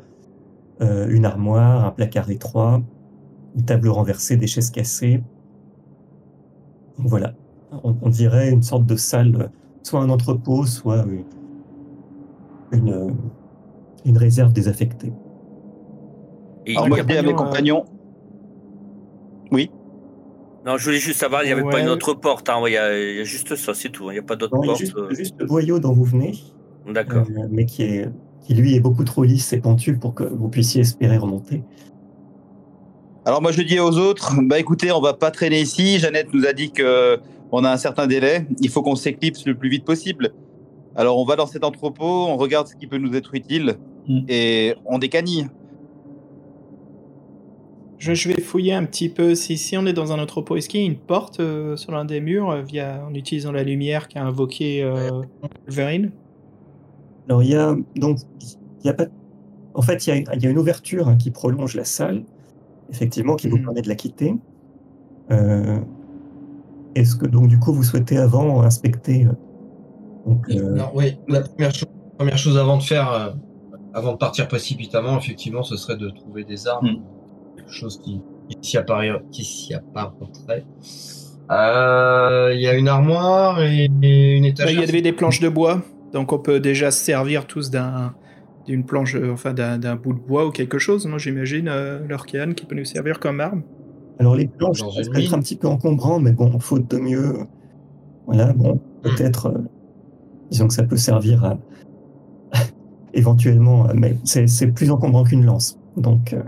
euh, 0.80 1.08
une 1.08 1.24
armoire, 1.24 1.84
un 1.84 1.90
placard 1.90 2.30
étroit, 2.30 2.82
une 3.56 3.64
table 3.64 3.88
renversée, 3.88 4.36
des 4.36 4.46
chaises 4.46 4.70
cassées. 4.70 5.22
Donc 6.98 7.06
voilà, 7.08 7.34
on, 7.84 7.96
on 8.02 8.08
dirait 8.08 8.50
une 8.50 8.62
sorte 8.62 8.86
de 8.86 8.96
salle, 8.96 9.50
soit 9.82 10.00
un 10.00 10.10
entrepôt, 10.10 10.66
soit 10.66 11.04
une, 12.72 13.14
une 14.04 14.18
réserve 14.18 14.52
désaffectée. 14.52 15.12
Et 16.66 16.72
Alors 16.72 16.86
il 16.86 16.88
moi 16.90 16.98
y 16.98 17.00
je 17.00 17.04
a 17.04 17.06
dis 17.06 17.16
à 17.18 17.22
mes 17.22 17.32
compagnon, 17.34 17.76
euh, 17.76 17.80
compagnons. 17.82 17.84
Oui. 19.52 19.70
Non, 20.66 20.76
je 20.76 20.84
voulais 20.84 20.98
juste 20.98 21.18
savoir, 21.20 21.44
il 21.44 21.46
n'y 21.46 21.52
avait 21.52 21.62
pas 21.62 21.80
une 21.80 21.88
autre 21.88 22.12
porte. 22.14 22.48
hein. 22.50 22.60
Il 22.66 22.72
y, 22.72 22.76
a, 22.76 22.98
il 22.98 23.16
y 23.16 23.20
a 23.20 23.24
juste 23.24 23.54
ça, 23.56 23.72
c'est 23.74 23.88
tout. 23.90 24.10
Il 24.10 24.14
n'y 24.14 24.18
a 24.18 24.22
pas 24.22 24.36
d'autre 24.36 24.54
Non, 24.56 24.62
il 24.64 24.66
y 24.66 24.70
a 24.70 24.72
porte. 24.72 24.80
juste, 24.80 24.96
euh. 24.96 25.14
juste 25.14 25.34
le 25.38 25.46
boyau 25.46 25.78
dont 25.78 25.92
vous 25.92 26.04
venez, 26.04 26.34
D'accord. 26.86 27.24
euh, 27.30 27.46
mais 27.50 27.64
qui, 27.64 27.84
est, 27.84 28.08
qui 28.42 28.54
lui 28.54 28.74
est 28.74 28.80
beaucoup 28.80 29.04
trop 29.04 29.24
lisse 29.24 29.52
et 29.54 29.60
pentu 29.60 29.96
pour 29.96 30.14
que 30.14 30.24
vous 30.24 30.48
puissiez 30.48 30.82
espérer 30.82 31.16
remonter. 31.16 31.62
Alors 33.28 33.42
moi 33.42 33.52
je 33.52 33.60
dis 33.60 33.78
aux 33.78 33.98
autres, 33.98 34.32
bah 34.42 34.58
écoutez, 34.58 34.90
on 34.90 35.02
va 35.02 35.12
pas 35.12 35.30
traîner 35.30 35.60
ici. 35.60 35.98
Jeannette 35.98 36.32
nous 36.32 36.46
a 36.46 36.54
dit 36.54 36.70
que 36.70 37.20
on 37.52 37.62
a 37.62 37.70
un 37.70 37.76
certain 37.76 38.06
délai. 38.06 38.46
Il 38.60 38.70
faut 38.70 38.82
qu'on 38.82 38.96
s'éclipse 38.96 39.44
le 39.44 39.54
plus 39.54 39.68
vite 39.68 39.84
possible. 39.84 40.32
Alors 40.96 41.18
on 41.18 41.26
va 41.26 41.36
dans 41.36 41.46
cet 41.46 41.62
entrepôt, 41.62 42.26
on 42.26 42.36
regarde 42.38 42.68
ce 42.68 42.74
qui 42.74 42.86
peut 42.86 42.98
nous 42.98 43.14
être 43.14 43.34
utile 43.34 43.76
Mm. 44.08 44.20
et 44.28 44.74
on 44.86 44.98
décanille. 44.98 45.48
Je, 47.98 48.14
je 48.14 48.28
vais 48.28 48.40
fouiller 48.40 48.74
un 48.74 48.84
petit 48.84 49.08
peu. 49.08 49.34
Si, 49.34 49.58
si 49.58 49.76
on 49.76 49.84
est 49.84 49.92
dans 49.92 50.12
un 50.12 50.18
entrepôt, 50.18 50.56
est-ce 50.56 50.68
qu'il 50.68 50.80
y 50.80 50.84
a 50.84 50.86
une 50.86 50.96
porte 50.96 51.40
euh, 51.40 51.76
sur 51.76 51.92
l'un 51.92 52.04
des 52.04 52.20
murs 52.20 52.50
euh, 52.50 52.62
via, 52.62 53.04
en 53.08 53.14
utilisant 53.14 53.52
la 53.52 53.64
lumière 53.64 54.08
qu'a 54.08 54.22
invoqué 54.22 54.82
euh, 54.82 55.20
Wolverine 55.66 56.12
Alors 57.28 57.42
il 57.42 57.50
y 57.50 57.54
a 57.54 57.76
donc 57.96 58.18
il 58.40 58.86
y 58.86 58.88
a 58.88 58.94
pas 58.94 59.06
en 59.74 59.82
fait 59.82 60.06
il 60.06 60.10
y 60.10 60.12
a, 60.12 60.34
il 60.34 60.42
y 60.42 60.46
a 60.46 60.50
une 60.50 60.58
ouverture 60.58 61.08
hein, 61.08 61.16
qui 61.16 61.30
prolonge 61.30 61.74
la 61.74 61.84
salle, 61.84 62.24
effectivement 62.90 63.36
qui 63.36 63.48
vous 63.48 63.56
Mhm. 63.58 63.64
permet 63.64 63.82
de 63.82 63.88
la 63.88 63.94
quitter. 63.94 64.34
Euh, 65.30 65.78
Est-ce 66.94 67.14
que 67.16 67.26
donc 67.26 67.48
du 67.48 67.58
coup 67.58 67.72
vous 67.72 67.82
souhaitez 67.84 68.16
avant 68.18 68.62
inspecter 68.62 69.26
euh, 69.26 69.32
donc, 70.26 70.48
euh, 70.50 70.80
oui, 70.94 71.16
la 71.28 71.40
première 71.42 71.72
chose, 71.74 71.88
première 72.18 72.38
chose 72.38 72.58
avant 72.58 72.76
de 72.76 72.82
faire, 72.82 73.12
euh, 73.12 73.30
avant 73.94 74.12
de 74.12 74.16
partir 74.18 74.48
précipitamment, 74.48 75.16
effectivement, 75.18 75.62
ce 75.62 75.76
serait 75.76 75.96
de 75.96 76.10
trouver 76.10 76.44
des 76.44 76.66
armes, 76.66 76.86
Mm. 76.88 77.02
quelque 77.56 77.70
chose 77.72 78.00
qui, 78.02 78.20
qui 78.50 78.70
s'y 78.70 78.76
apparaît, 78.78 79.10
qui 79.30 79.44
s'y 79.44 79.74
apparenterait. 79.74 80.64
Euh, 81.50 82.52
Il 82.54 82.60
y 82.60 82.66
a 82.66 82.74
une 82.74 82.88
armoire 82.88 83.62
et, 83.62 83.88
et 84.02 84.36
une 84.36 84.44
étagère. 84.44 84.72
Il 84.72 84.80
y 84.80 84.88
avait 84.88 85.00
des 85.02 85.12
planches 85.12 85.40
de 85.40 85.48
bois, 85.48 85.82
donc 86.12 86.32
on 86.32 86.38
peut 86.38 86.60
déjà 86.60 86.90
se 86.90 87.02
servir 87.04 87.46
tous 87.46 87.70
d'un 87.70 88.14
d'une 88.68 88.84
planche, 88.84 89.16
euh, 89.16 89.32
enfin 89.32 89.52
d'un 89.54 89.96
bout 89.96 90.12
de 90.12 90.20
bois 90.20 90.46
ou 90.46 90.50
quelque 90.50 90.78
chose, 90.78 91.06
non 91.06 91.18
J'imagine, 91.18 91.66
euh, 91.68 92.06
l'Orcan 92.08 92.52
qui 92.54 92.64
peut 92.66 92.76
nous 92.76 92.84
servir 92.84 93.18
comme 93.18 93.40
arme. 93.40 93.62
alors 94.20 94.36
les 94.36 94.46
planches 94.46 94.78
ça 94.80 95.10
peut 95.10 95.18
être 95.20 95.34
un 95.34 95.40
petit 95.40 95.56
peu 95.56 95.66
encombrant, 95.66 96.20
mais 96.20 96.32
bon 96.32 96.58
faute 96.60 96.88
de 96.90 96.98
mieux, 96.98 97.34
voilà 98.26 98.52
bon 98.52 98.80
peut-être 99.02 99.46
euh, 99.46 99.58
disons 100.50 100.68
que 100.68 100.74
ça 100.74 100.84
peut 100.84 100.96
servir 100.96 101.44
à 101.44 101.58
éventuellement, 103.14 103.88
euh, 103.88 103.92
mais 103.94 104.16
c'est 104.24 104.46
c'est 104.46 104.68
plus 104.68 104.90
encombrant 104.90 105.24
qu'une 105.24 105.44
lance. 105.44 105.78
Donc 105.96 106.32
euh, 106.32 106.42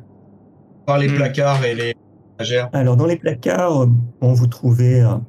Par 0.86 0.98
les 0.98 1.08
Mm. 1.08 1.14
placards 1.16 1.64
et 1.64 1.74
les 1.74 1.94
étagères. 2.34 2.68
Alors, 2.72 2.96
dans 2.96 3.06
les 3.06 3.16
placards, 3.16 3.82
euh, 3.82 3.86
bon, 4.20 4.32
vous 4.32 4.46
trouvez 4.46 5.00
un, 5.00 5.22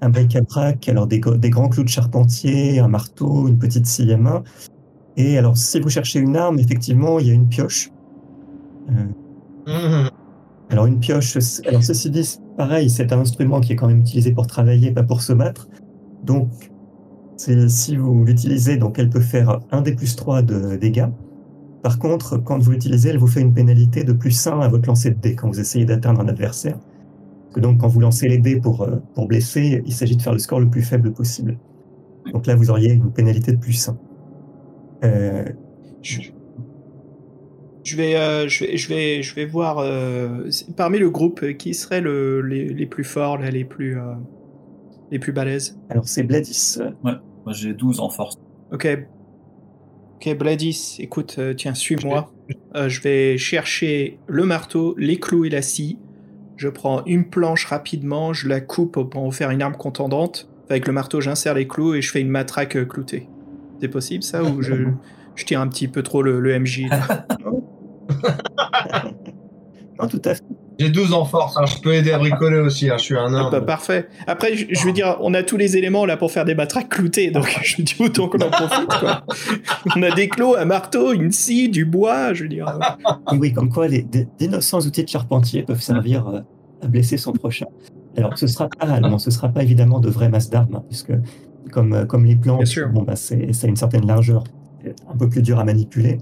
un 0.00 0.08
bric-à-brac, 0.10 0.88
alors 0.88 1.06
des, 1.06 1.20
des 1.20 1.50
grands 1.50 1.68
clous 1.68 1.84
de 1.84 1.88
charpentier, 1.88 2.78
un 2.80 2.88
marteau, 2.88 3.46
une 3.48 3.58
petite 3.58 3.86
scie 3.86 4.10
à 4.12 4.16
main. 4.16 4.42
Et 5.18 5.36
alors, 5.36 5.56
si 5.56 5.80
vous 5.80 5.88
cherchez 5.90 6.20
une 6.20 6.36
arme, 6.36 6.58
effectivement, 6.60 7.18
il 7.18 7.26
y 7.26 7.30
a 7.30 7.34
une 7.34 7.48
pioche. 7.48 7.90
Euh, 8.90 9.04
Mhm. 9.66 10.08
alors, 10.70 10.86
une 10.86 11.00
pioche, 11.00 11.36
alors 11.66 11.82
ceci 11.82 12.08
dit, 12.10 12.38
pareil, 12.56 12.88
c'est 12.88 13.12
un 13.12 13.18
instrument 13.18 13.60
qui 13.60 13.72
est 13.72 13.76
quand 13.76 13.88
même 13.88 14.00
utilisé 14.00 14.32
pour 14.32 14.46
travailler, 14.46 14.92
pas 14.92 15.02
pour 15.02 15.20
se 15.20 15.32
battre. 15.32 15.68
Donc, 16.24 16.48
si 17.36 17.96
vous 17.96 18.24
l'utilisez, 18.24 18.76
donc 18.76 18.98
elle 18.98 19.10
peut 19.10 19.20
faire 19.20 19.60
un 19.72 19.82
des 19.82 19.94
plus 19.94 20.16
3 20.16 20.42
de 20.42 20.76
dégâts. 20.76 21.08
Par 21.82 21.98
contre, 21.98 22.38
quand 22.38 22.58
vous 22.58 22.70
l'utilisez, 22.72 23.10
elle 23.10 23.18
vous 23.18 23.26
fait 23.28 23.40
une 23.40 23.54
pénalité 23.54 24.04
de 24.04 24.12
plus 24.12 24.46
1 24.46 24.60
à 24.60 24.68
votre 24.68 24.88
lancer 24.88 25.10
de 25.10 25.20
dés 25.20 25.34
quand 25.36 25.48
vous 25.48 25.60
essayez 25.60 25.84
d'atteindre 25.84 26.20
un 26.20 26.28
adversaire. 26.28 26.78
Parce 26.78 27.54
que 27.54 27.60
donc, 27.60 27.78
quand 27.78 27.88
vous 27.88 28.00
lancez 28.00 28.28
les 28.28 28.38
dés 28.38 28.60
pour, 28.60 28.82
euh, 28.82 28.96
pour 29.14 29.26
blesser, 29.28 29.82
il 29.86 29.92
s'agit 29.92 30.16
de 30.16 30.22
faire 30.22 30.32
le 30.32 30.38
score 30.38 30.60
le 30.60 30.68
plus 30.68 30.82
faible 30.82 31.12
possible. 31.12 31.58
Donc 32.32 32.46
là, 32.46 32.56
vous 32.56 32.70
auriez 32.70 32.92
une 32.92 33.10
pénalité 33.12 33.52
de 33.52 33.58
plus 33.58 33.88
1. 33.88 33.96
Euh, 35.04 35.44
Je, 36.02 36.20
je 37.84 37.96
vais, 37.96 38.16
euh, 38.16 38.48
je 38.48 38.64
vais, 38.64 38.76
je 38.76 38.88
vais, 38.88 39.22
je 39.22 39.34
vais 39.34 39.46
voir 39.46 39.78
euh, 39.78 40.48
parmi 40.76 40.98
le 40.98 41.10
groupe 41.10 41.52
qui 41.56 41.74
serait 41.74 42.00
le, 42.00 42.42
les, 42.42 42.68
les 42.68 42.86
plus 42.86 43.04
forts, 43.04 43.38
là, 43.38 43.50
les 43.50 43.64
plus, 43.64 43.98
euh, 43.98 44.14
les 45.10 45.18
plus 45.18 45.32
balèzes? 45.32 45.78
alors, 45.88 46.06
c'est 46.06 46.22
Bladis. 46.22 46.78
Moi, 47.02 47.20
j'ai 47.48 47.72
12 47.72 48.00
en 48.00 48.10
force. 48.10 48.36
Ok. 48.72 48.86
Ok, 50.16 50.36
Bladis, 50.36 50.96
écoute, 50.98 51.36
euh, 51.38 51.54
tiens, 51.54 51.74
suis-moi. 51.74 52.32
Euh, 52.74 52.88
je 52.88 53.00
vais 53.00 53.38
chercher 53.38 54.18
le 54.26 54.44
marteau, 54.44 54.94
les 54.98 55.18
clous 55.20 55.44
et 55.44 55.48
la 55.48 55.62
scie. 55.62 55.98
Je 56.56 56.68
prends 56.68 57.04
une 57.04 57.30
planche 57.30 57.66
rapidement, 57.66 58.32
je 58.32 58.48
la 58.48 58.60
coupe 58.60 59.08
pour 59.08 59.22
en 59.22 59.30
faire 59.30 59.50
une 59.50 59.62
arme 59.62 59.76
contendante. 59.76 60.50
Avec 60.68 60.86
le 60.88 60.92
marteau, 60.92 61.20
j'insère 61.20 61.54
les 61.54 61.68
clous 61.68 61.94
et 61.94 62.02
je 62.02 62.10
fais 62.10 62.20
une 62.20 62.28
matraque 62.30 62.86
cloutée. 62.88 63.28
C'est 63.80 63.88
possible 63.88 64.22
ça 64.22 64.42
ou 64.42 64.62
je, 64.62 64.74
je 65.34 65.44
tire 65.44 65.60
un 65.60 65.68
petit 65.68 65.88
peu 65.88 66.02
trop 66.02 66.22
le, 66.22 66.40
le 66.40 66.58
MJ 66.58 66.82
là 66.90 67.26
non, 70.00 70.08
tout 70.08 70.22
à 70.24 70.34
fait. 70.34 70.42
J'ai 70.78 70.90
12 70.90 71.12
en 71.12 71.24
force, 71.24 71.56
hein, 71.56 71.66
je 71.66 71.80
peux 71.80 71.92
aider 71.92 72.12
à 72.12 72.18
bricoler 72.18 72.58
aussi, 72.60 72.88
hein, 72.88 72.94
je 72.98 73.02
suis 73.02 73.16
un 73.16 73.26
Ah 73.26 73.30
nain. 73.30 73.50
bah, 73.50 73.60
parfait. 73.60 74.08
Après, 74.28 74.54
je, 74.56 74.66
je 74.70 74.84
veux 74.86 74.92
dire, 74.92 75.16
on 75.20 75.34
a 75.34 75.42
tous 75.42 75.56
les 75.56 75.76
éléments 75.76 76.06
là 76.06 76.16
pour 76.16 76.30
faire 76.30 76.44
des 76.44 76.54
matraques 76.54 76.88
cloutées, 76.88 77.32
donc 77.32 77.48
je 77.64 77.82
dis 77.82 77.96
autant 77.98 78.28
qu'on 78.28 78.38
en 78.38 78.48
profite. 78.50 78.88
Quoi. 79.00 79.24
On 79.96 80.02
a 80.04 80.12
des 80.14 80.28
clous, 80.28 80.54
un 80.54 80.64
marteau, 80.66 81.12
une 81.12 81.32
scie, 81.32 81.68
du 81.68 81.84
bois, 81.84 82.32
je 82.32 82.44
veux 82.44 82.48
dire. 82.48 82.78
Et 83.32 83.36
oui, 83.36 83.52
comme 83.52 83.70
quoi 83.72 83.88
les- 83.88 84.02
des- 84.04 84.28
d'innocents 84.38 84.78
outils 84.80 85.02
de 85.02 85.08
charpentier 85.08 85.64
peuvent 85.64 85.82
servir 85.82 86.28
euh, 86.28 86.40
à 86.80 86.86
blesser 86.86 87.16
son 87.16 87.32
prochain. 87.32 87.66
Alors, 88.16 88.38
ce 88.38 88.46
sera 88.46 88.68
pas, 88.68 89.00
non, 89.00 89.18
ce 89.18 89.32
sera 89.32 89.48
pas 89.48 89.64
évidemment 89.64 89.98
de 89.98 90.08
vraies 90.08 90.28
masses 90.28 90.48
d'armes, 90.50 90.76
hein, 90.76 90.82
puisque 90.88 91.12
comme, 91.70 91.92
euh, 91.92 92.04
comme 92.04 92.24
les 92.24 92.38
sûr. 92.64 92.88
bon, 92.88 93.02
bah, 93.02 93.16
c'est, 93.16 93.52
ça 93.52 93.66
a 93.66 93.70
une 93.70 93.76
certaine 93.76 94.06
largeur, 94.06 94.44
c'est 94.82 94.94
un 95.08 95.16
peu 95.16 95.28
plus 95.28 95.42
dur 95.42 95.58
à 95.58 95.64
manipuler. 95.64 96.18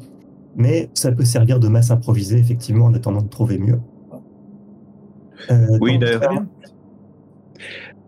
mais 0.56 0.88
ça 0.94 1.12
peut 1.12 1.24
servir 1.24 1.60
de 1.60 1.68
masse 1.68 1.90
improvisée, 1.90 2.38
effectivement, 2.38 2.86
en 2.86 2.94
attendant 2.94 3.22
de 3.22 3.28
trouver 3.28 3.58
mieux. 3.58 3.80
Euh, 5.50 5.78
Oui, 5.80 5.98
d'ailleurs. 5.98 6.44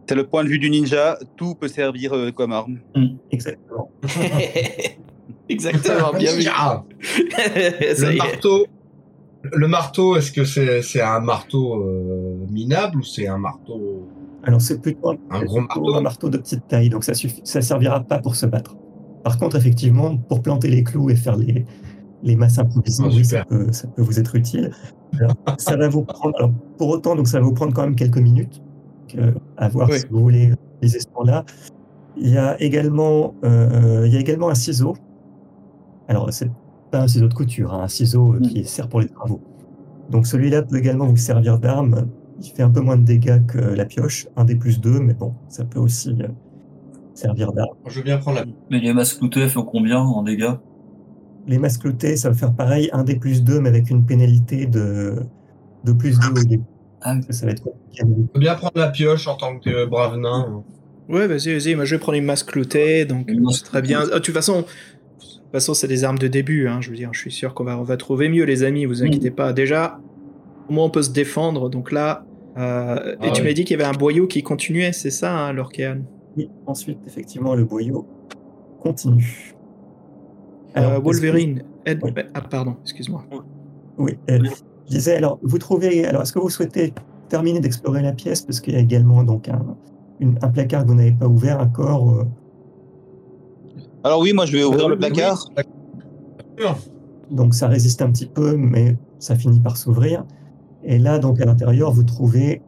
C'est 0.08 0.14
le 0.14 0.26
point 0.26 0.42
de 0.42 0.48
vue 0.48 0.58
du 0.58 0.70
ninja, 0.70 1.18
tout 1.36 1.54
peut 1.54 1.68
servir 1.68 2.14
euh, 2.14 2.32
comme 2.32 2.52
arme. 2.52 2.78
Exactement. 3.30 3.90
Exactement, 5.50 6.12
bien 6.18 6.32
vu. 6.34 6.44
Le 6.44 8.16
marteau, 8.16 8.66
le 9.42 9.68
marteau, 9.68 10.16
est-ce 10.16 10.32
que 10.32 10.44
c'est 10.44 10.82
c'est 10.82 11.00
un 11.00 11.20
marteau 11.20 11.82
euh, 11.82 12.46
minable 12.50 12.98
ou 12.98 13.02
c'est 13.02 13.28
un 13.28 13.38
marteau 13.38 14.08
Alors 14.44 14.60
c'est 14.60 14.80
plutôt, 14.80 15.10
Un 15.30 15.40
c'est 15.40 15.44
gros 15.46 15.58
plutôt 15.58 15.80
marteau. 15.80 15.94
un 15.96 16.00
marteau 16.00 16.28
de 16.30 16.38
petite 16.38 16.66
taille, 16.68 16.88
donc 16.88 17.04
ça 17.04 17.12
ça 17.44 17.60
servira 17.60 18.00
pas 18.00 18.18
pour 18.18 18.36
se 18.36 18.46
battre. 18.46 18.76
Par 19.24 19.38
contre, 19.38 19.56
effectivement, 19.56 20.16
pour 20.16 20.42
planter 20.42 20.68
les 20.68 20.84
clous 20.84 21.10
et 21.10 21.16
faire 21.16 21.36
les, 21.36 21.66
les 22.22 22.36
masses 22.36 22.58
improvisées, 22.58 23.02
Ah, 23.04 23.10
oui, 23.12 23.24
ça 23.24 23.44
peut, 23.44 23.72
ça 23.72 23.88
peut 23.88 24.02
vous 24.02 24.18
être 24.20 24.34
utile. 24.36 24.70
Alors, 25.20 25.34
ça 25.58 25.76
va 25.76 25.88
vous 25.88 26.04
prendre, 26.04 26.34
alors, 26.38 26.52
pour 26.78 26.88
autant, 26.88 27.16
donc 27.16 27.26
ça 27.28 27.40
va 27.40 27.44
vous 27.44 27.52
prendre 27.52 27.74
quand 27.74 27.82
même 27.82 27.96
quelques 27.96 28.18
minutes 28.18 28.62
euh, 29.16 29.32
à 29.56 29.68
voir 29.68 29.88
Oui. 29.90 29.98
si 29.98 30.06
vous 30.10 30.20
voulez 30.20 30.52
utiliser 30.76 31.00
ce 31.00 31.06
temps-là. 31.08 31.44
Il 32.16 32.28
y 32.30 32.36
a 32.38 32.60
également, 32.62 33.34
euh, 33.44 34.04
il 34.06 34.12
y 34.12 34.16
a 34.16 34.20
également 34.20 34.48
un 34.48 34.54
ciseau. 34.54 34.94
Alors, 36.06 36.32
c'est 36.32 36.50
pas 36.90 37.02
un 37.02 37.08
ciseau 37.08 37.28
de 37.28 37.34
couture, 37.34 37.74
hein, 37.74 37.82
un 37.82 37.88
ciseau 37.88 38.34
euh, 38.34 38.40
qui 38.40 38.64
sert 38.64 38.88
pour 38.88 39.00
les 39.00 39.08
travaux. 39.08 39.40
Donc, 40.10 40.26
celui-là 40.26 40.62
peut 40.62 40.76
également 40.78 41.06
vous 41.06 41.16
servir 41.16 41.58
d'arme. 41.58 42.06
Il 42.40 42.50
fait 42.50 42.62
un 42.62 42.70
peu 42.70 42.80
moins 42.80 42.96
de 42.96 43.04
dégâts 43.04 43.44
que 43.46 43.58
la 43.58 43.84
pioche, 43.84 44.28
un 44.36 44.44
des 44.44 44.54
plus 44.54 44.80
deux, 44.80 45.00
mais 45.00 45.14
bon, 45.14 45.34
ça 45.48 45.64
peut 45.64 45.80
aussi 45.80 46.16
euh, 46.20 46.28
servir 47.14 47.52
d'arme. 47.52 47.74
Je 47.86 47.98
veux 47.98 48.04
bien 48.04 48.18
prendre 48.18 48.38
la. 48.38 48.44
Mais 48.70 48.78
les 48.78 48.92
masques 48.92 49.18
cloutés 49.18 49.48
font 49.48 49.64
combien 49.64 49.98
en 49.98 50.22
dégâts? 50.22 50.54
Les 51.46 51.58
masques 51.58 51.82
cloutés, 51.82 52.16
ça 52.16 52.28
va 52.28 52.34
faire 52.34 52.54
pareil, 52.54 52.90
un 52.92 53.02
des 53.02 53.16
plus 53.16 53.42
deux, 53.42 53.60
mais 53.60 53.70
avec 53.70 53.90
une 53.90 54.04
pénalité 54.04 54.66
de, 54.66 55.16
de 55.84 55.92
plus 55.92 56.18
deux 56.18 56.28
au 56.28 56.44
début. 56.44 56.64
Ah 57.00 57.14
oui. 57.16 57.22
Ça, 57.30 57.46
va 57.46 57.52
être 57.52 57.62
compliqué. 57.62 58.02
Je 58.02 58.06
veux 58.06 58.40
bien 58.40 58.54
prendre 58.54 58.78
la 58.78 58.88
pioche 58.88 59.26
en 59.26 59.36
tant 59.36 59.58
que 59.58 59.86
brave 59.86 60.16
nain. 60.16 60.62
Ouais, 61.08 61.26
vas-y, 61.26 61.54
vas-y. 61.54 61.74
Moi, 61.74 61.84
je 61.86 61.94
vais 61.94 61.98
prendre 61.98 62.18
une 62.18 62.24
masse 62.24 62.42
cloutée, 62.42 63.04
donc 63.04 63.30
c'est 63.52 63.64
très 63.64 63.82
bien. 63.82 64.00
Ah, 64.12 64.16
de 64.16 64.18
toute 64.18 64.34
façon, 64.34 64.60
de 64.60 64.66
toute 64.66 65.52
façon, 65.52 65.74
c'est 65.74 65.88
des 65.88 66.04
armes 66.04 66.18
de 66.18 66.28
début. 66.28 66.68
Hein, 66.68 66.80
je 66.80 66.90
veux 66.90 66.96
dire, 66.96 67.10
je 67.12 67.20
suis 67.20 67.32
sûr 67.32 67.54
qu'on 67.54 67.64
va, 67.64 67.78
on 67.78 67.82
va 67.82 67.96
trouver 67.96 68.28
mieux, 68.28 68.44
les 68.44 68.62
amis. 68.62 68.84
Vous 68.84 69.02
inquiétez 69.02 69.30
pas. 69.30 69.52
Déjà, 69.52 69.98
au 70.68 70.72
moins, 70.74 70.84
on 70.84 70.90
peut 70.90 71.02
se 71.02 71.10
défendre. 71.10 71.70
Donc 71.70 71.92
là, 71.92 72.26
euh, 72.58 73.12
et 73.14 73.16
Ah 73.28 73.30
tu 73.30 73.42
oui. 73.42 73.48
m'as 73.48 73.52
dit 73.54 73.64
qu'il 73.64 73.78
y 73.78 73.82
avait 73.82 73.88
un 73.90 73.96
boyau 73.96 74.26
qui 74.26 74.42
continuait, 74.42 74.92
c'est 74.92 75.10
ça, 75.10 75.32
hein, 75.36 75.52
Lorkéan 75.52 75.98
Oui, 76.36 76.50
ensuite, 76.66 76.98
effectivement, 77.06 77.54
le 77.54 77.64
boyau 77.64 78.06
continue. 78.80 79.54
Euh, 80.76 80.80
Alors, 80.80 80.98
que- 80.98 81.04
Wolverine. 81.04 81.62
aide- 81.86 82.00
Oui. 82.02 82.12
Ah, 82.34 82.40
pardon, 82.42 82.76
excuse-moi. 82.82 83.24
Oui, 83.98 84.12
euh, 84.30 84.38
je 84.86 84.90
disais, 84.90 85.16
alors, 85.16 85.38
vous 85.42 85.58
trouvez, 85.58 86.06
alors, 86.06 86.22
est-ce 86.22 86.32
que 86.32 86.38
vous 86.38 86.50
souhaitez 86.50 86.92
terminer 87.28 87.60
d'explorer 87.60 88.02
la 88.02 88.12
pièce? 88.12 88.42
Parce 88.42 88.60
qu'il 88.60 88.74
y 88.74 88.76
a 88.76 88.80
également 88.80 89.22
donc 89.24 89.48
un, 89.48 89.76
une- 90.20 90.38
un 90.42 90.48
placard 90.48 90.84
que 90.84 90.88
vous 90.88 90.94
n'avez 90.94 91.12
pas 91.12 91.26
ouvert 91.26 91.60
encore. 91.60 92.10
euh, 92.14 92.24
Alors 94.04 94.20
oui, 94.20 94.32
moi 94.32 94.46
je 94.46 94.56
vais 94.56 94.64
ouvrir 94.64 94.88
le 94.88 94.94
Oui, 94.94 95.00
placard. 95.00 95.48
donc 97.30 97.54
ça 97.54 97.68
résiste 97.68 98.00
un 98.02 98.10
petit 98.10 98.26
peu, 98.26 98.56
mais 98.56 98.96
ça 99.18 99.34
finit 99.34 99.60
par 99.60 99.76
s'ouvrir. 99.76 100.24
Et 100.90 100.98
là, 100.98 101.18
donc, 101.18 101.38
à 101.40 101.44
l'intérieur, 101.44 101.92
vous 101.92 102.02
trouvez 102.02 102.62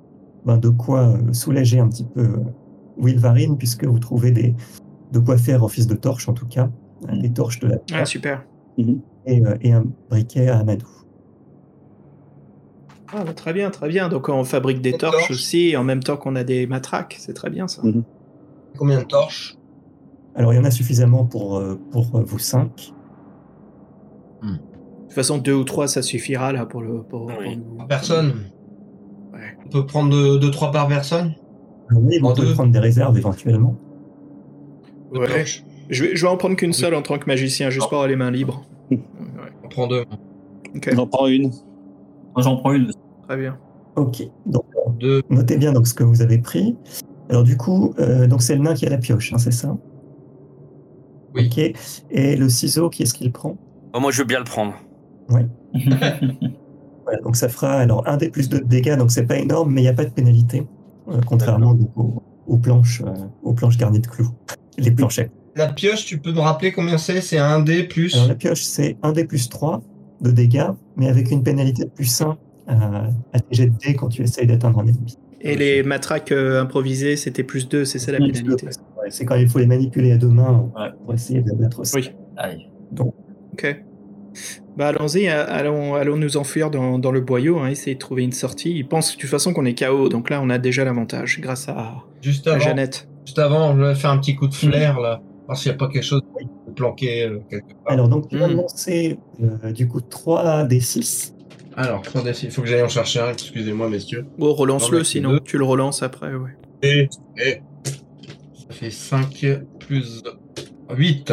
ben, 0.44 0.58
de 0.58 0.68
quoi 0.68 1.08
euh, 1.08 1.32
soulager 1.32 1.80
un 1.80 1.88
petit 1.88 2.04
peu 2.04 2.20
euh, 2.20 2.36
Wilvarine, 2.98 3.56
puisque 3.56 3.84
vous 3.86 3.98
trouvez 3.98 4.30
des, 4.30 4.54
de 5.10 5.18
quoi 5.18 5.38
faire 5.38 5.64
office 5.64 5.86
de 5.86 5.94
torche, 5.94 6.28
en 6.28 6.34
tout 6.34 6.46
cas, 6.46 6.68
hein, 7.08 7.16
des 7.16 7.30
torches 7.32 7.60
de 7.60 7.68
la 7.68 7.76
Ah, 7.94 8.04
super. 8.04 8.44
et, 8.76 8.86
euh, 9.28 9.56
et 9.62 9.72
un 9.72 9.84
briquet 10.10 10.48
à 10.48 10.58
Amadou. 10.58 10.86
Ah, 13.12 13.24
bah, 13.24 13.32
très 13.32 13.54
bien, 13.54 13.70
très 13.70 13.88
bien. 13.88 14.10
Donc, 14.10 14.28
on 14.28 14.44
fabrique 14.44 14.82
des 14.82 14.92
Des 14.92 14.98
torches, 14.98 15.16
torches. 15.16 15.30
aussi, 15.30 15.74
en 15.76 15.82
même 15.82 16.02
temps 16.02 16.18
qu'on 16.18 16.36
a 16.36 16.44
des 16.44 16.66
matraques. 16.66 17.16
C'est 17.18 17.32
très 17.32 17.48
bien, 17.48 17.68
ça. 17.68 17.82
Mhm. 17.82 18.04
Combien 18.76 18.98
de 18.98 19.04
torches? 19.04 19.56
Alors, 20.34 20.52
il 20.52 20.56
y 20.56 20.58
en 20.60 20.64
a 20.64 20.70
suffisamment 20.70 21.24
pour, 21.24 21.60
pour 21.90 22.04
vous 22.22 22.38
cinq. 22.38 22.92
De 25.11 25.14
toute 25.14 25.24
façon, 25.24 25.38
deux 25.38 25.54
ou 25.54 25.64
trois, 25.64 25.88
ça 25.88 26.02
suffira, 26.02 26.52
là, 26.52 26.66
pour 26.66 26.82
le... 26.82 27.02
Pour, 27.02 27.26
Oui. 27.26 27.34
pour 27.34 27.76
nous- 27.80 27.86
Personne. 27.88 28.32
Ouais. 29.32 29.40
On 29.66 29.68
peut 29.68 29.84
prendre 29.84 30.11
deux, 30.11 30.38
deux, 30.38 30.52
trois 30.52 30.70
par 30.70 30.86
personne 30.86 31.34
Oui, 31.92 32.18
vous 32.20 32.28
En 32.28 32.32
pouvez 32.34 32.46
deux. 32.46 32.54
prendre 32.54 32.70
des 32.72 32.78
réserves 32.78 33.18
éventuellement. 33.18 33.74
Ouais. 35.12 35.44
Je 35.88 36.04
vais, 36.04 36.14
je 36.14 36.22
vais 36.24 36.30
en 36.30 36.36
prendre 36.36 36.54
qu'une 36.54 36.72
seule 36.72 36.94
en 36.94 37.02
tant 37.02 37.18
que 37.18 37.26
magicien, 37.26 37.70
juste 37.70 37.88
pour 37.88 37.94
avoir 37.94 38.06
les 38.08 38.14
mains 38.14 38.30
libres. 38.30 38.62
Ouais, 38.92 38.98
On 39.64 39.68
prend 39.68 39.88
deux. 39.88 40.04
ok, 40.76 40.90
J'en 40.94 41.06
prends 41.08 41.26
une. 41.26 41.48
Moi 41.48 42.42
j'en 42.44 42.56
prends 42.58 42.72
une. 42.72 42.92
très 43.26 43.36
bien. 43.36 43.58
Ok, 43.96 44.22
donc 44.46 44.64
Deux. 45.00 45.22
notez 45.30 45.56
bien 45.56 45.72
donc, 45.72 45.88
ce 45.88 45.94
que 45.94 46.04
vous 46.04 46.22
avez 46.22 46.38
pris. 46.38 46.76
Alors 47.28 47.42
du 47.42 47.56
coup, 47.56 47.92
euh, 47.98 48.28
donc 48.28 48.42
c'est 48.42 48.54
le 48.54 48.62
nain 48.62 48.74
qui 48.74 48.86
a 48.86 48.90
la 48.90 48.98
pioche, 48.98 49.32
hein, 49.32 49.38
c'est 49.38 49.50
ça? 49.50 49.76
Oui. 51.34 51.46
Ok. 51.50 51.72
Et 52.12 52.36
le 52.36 52.48
ciseau, 52.48 52.88
qui 52.88 53.02
est-ce 53.02 53.14
qu'il 53.14 53.32
prend? 53.32 53.56
Oh, 53.92 53.98
moi, 53.98 54.12
je 54.12 54.18
veux 54.22 54.26
bien 54.28 54.38
le 54.38 54.44
prendre. 54.44 54.74
Voilà, 55.31 55.49
donc 57.24 57.37
ça 57.37 57.49
fera 57.49 57.72
alors 57.74 58.07
un 58.07 58.16
des 58.16 58.28
plus 58.31 58.49
de 58.49 58.59
dégâts, 58.59 58.97
donc 58.97 59.11
c'est 59.11 59.26
pas 59.26 59.39
énorme, 59.39 59.72
mais 59.72 59.81
il 59.81 59.85
n'y 59.85 59.89
a 59.91 59.95
pas 59.95 60.05
de 60.05 60.11
pénalité, 60.11 60.66
euh, 61.09 61.20
contrairement 61.26 61.74
donc, 61.74 61.91
aux, 61.97 62.22
aux 62.47 62.57
planches, 62.59 63.03
euh, 63.07 63.12
aux 63.43 63.53
planches 63.53 63.76
garnies 63.78 64.01
de 64.01 64.07
clous, 64.07 64.31
les 64.78 64.91
planchettes. 64.91 65.31
La 65.57 65.72
pioche, 65.72 66.05
tu 66.05 66.18
peux 66.18 66.33
me 66.33 66.41
rappeler 66.41 66.72
combien 66.72 66.97
c'est? 66.99 67.20
C'est 67.20 67.39
un 67.39 67.61
dé 67.61 67.83
plus? 67.85 68.14
Alors 68.14 68.28
la 68.28 68.35
pioche, 68.37 68.62
c'est 68.62 68.97
un 69.03 69.12
des 69.12 69.24
plus 69.24 69.49
3 69.49 69.83
de 70.20 70.31
dégâts, 70.31 70.68
mais 70.97 71.09
avec 71.09 71.31
une 71.31 71.43
pénalité 71.43 71.85
de 71.85 71.91
plus 71.91 72.20
1 72.20 72.37
à, 72.68 73.09
à 73.33 73.41
tes 73.41 73.55
jets 73.55 73.66
de 73.66 73.76
dés 73.78 73.95
quand 73.95 74.09
tu 74.09 74.22
essayes 74.22 74.47
d'atteindre 74.47 74.78
un 74.78 74.87
ennemi. 74.87 75.16
Et 75.41 75.57
les 75.57 75.83
matraques 75.83 76.33
euh, 76.33 76.62
improvisées, 76.62 77.16
c'était 77.16 77.43
plus 77.43 77.68
2, 77.68 77.85
c'est 77.85 77.99
ça 77.99 78.12
la 78.12 78.18
Plus 78.18 78.33
pénalité? 78.33 78.66
ouais, 78.66 79.09
c'est 79.11 79.24
quand 79.24 79.35
il 79.37 79.49
faut 79.49 79.59
les 79.59 79.66
manipuler 79.66 80.12
à 80.12 80.18
deux 80.18 80.28
mains 80.28 80.70
Ouais. 80.76 80.91
pour 81.05 81.14
essayer 81.14 81.41
de 81.41 81.53
mettre 81.53 81.85
ça. 81.85 81.97
Oui. 81.99 82.11
Aïe. 82.37 82.68
Ok. 83.53 83.83
Bah 84.76 84.89
allons-y, 84.89 85.28
allons, 85.28 85.95
allons 85.95 86.16
nous 86.16 86.37
enfuir 86.37 86.70
dans, 86.70 86.99
dans 86.99 87.11
le 87.12 87.20
boyau, 87.20 87.59
hein, 87.59 87.68
essayer 87.68 87.95
de 87.95 87.99
trouver 88.01 88.22
une 88.22 88.33
sortie. 88.33 88.72
Ils 88.74 88.87
pensent 88.87 89.14
de 89.16 89.20
toute 89.20 89.31
façon 89.31 89.53
qu'on 89.53 89.64
est 89.64 89.78
KO, 89.78 90.09
donc 90.09 90.31
là 90.31 90.41
on 90.43 90.49
a 90.51 90.59
déjà 90.59 90.85
l'avantage 90.85 91.41
grâce 91.41 91.68
à, 91.68 91.95
Juste 92.22 92.47
à 92.47 92.59
Jeannette. 92.59 93.09
juste 93.26 93.39
avant, 93.39 93.76
je 93.76 93.83
vais 93.83 93.95
faire 93.95 94.11
un 94.11 94.18
petit 94.18 94.37
coup 94.37 94.47
de 94.49 94.55
flair 94.55 95.01
là. 95.01 95.20
Voir 95.47 95.59
s'il 95.59 95.72
n'y 95.72 95.74
a 95.74 95.78
pas 95.78 95.89
quelque 95.89 96.05
chose 96.05 96.22
de 96.68 96.72
planqué 96.72 97.24
euh, 97.24 97.41
quelque 97.51 97.66
part. 97.85 97.93
Alors 97.93 98.09
donc 98.09 98.28
tu 98.28 98.39
vas 98.39 98.47
Hmm. 98.49 98.57
lancer 98.57 99.18
euh, 99.43 99.72
du 99.72 99.89
coup 99.89 100.01
3 100.01 100.64
des 100.64 100.81
6. 100.81 101.35
Alors, 101.76 102.03
attendez, 102.07 102.33
il 102.43 102.51
faut 102.51 102.62
que 102.62 102.68
j'aille 102.68 102.83
en 102.83 102.89
chercher 102.89 103.20
un. 103.20 103.31
Excusez-moi, 103.33 103.89
messieurs. 103.89 104.26
Bon, 104.39 104.53
relance-le 104.53 105.03
sinon, 105.05 105.31
deux. 105.31 105.41
tu 105.41 105.57
le 105.57 105.64
relances 105.64 106.03
après, 106.03 106.35
ouais. 106.35 106.51
Et, 106.83 107.09
et 107.39 107.62
ça 108.55 108.66
fait 108.70 108.91
5 108.91 109.47
plus 109.78 110.22
8. 110.95 111.33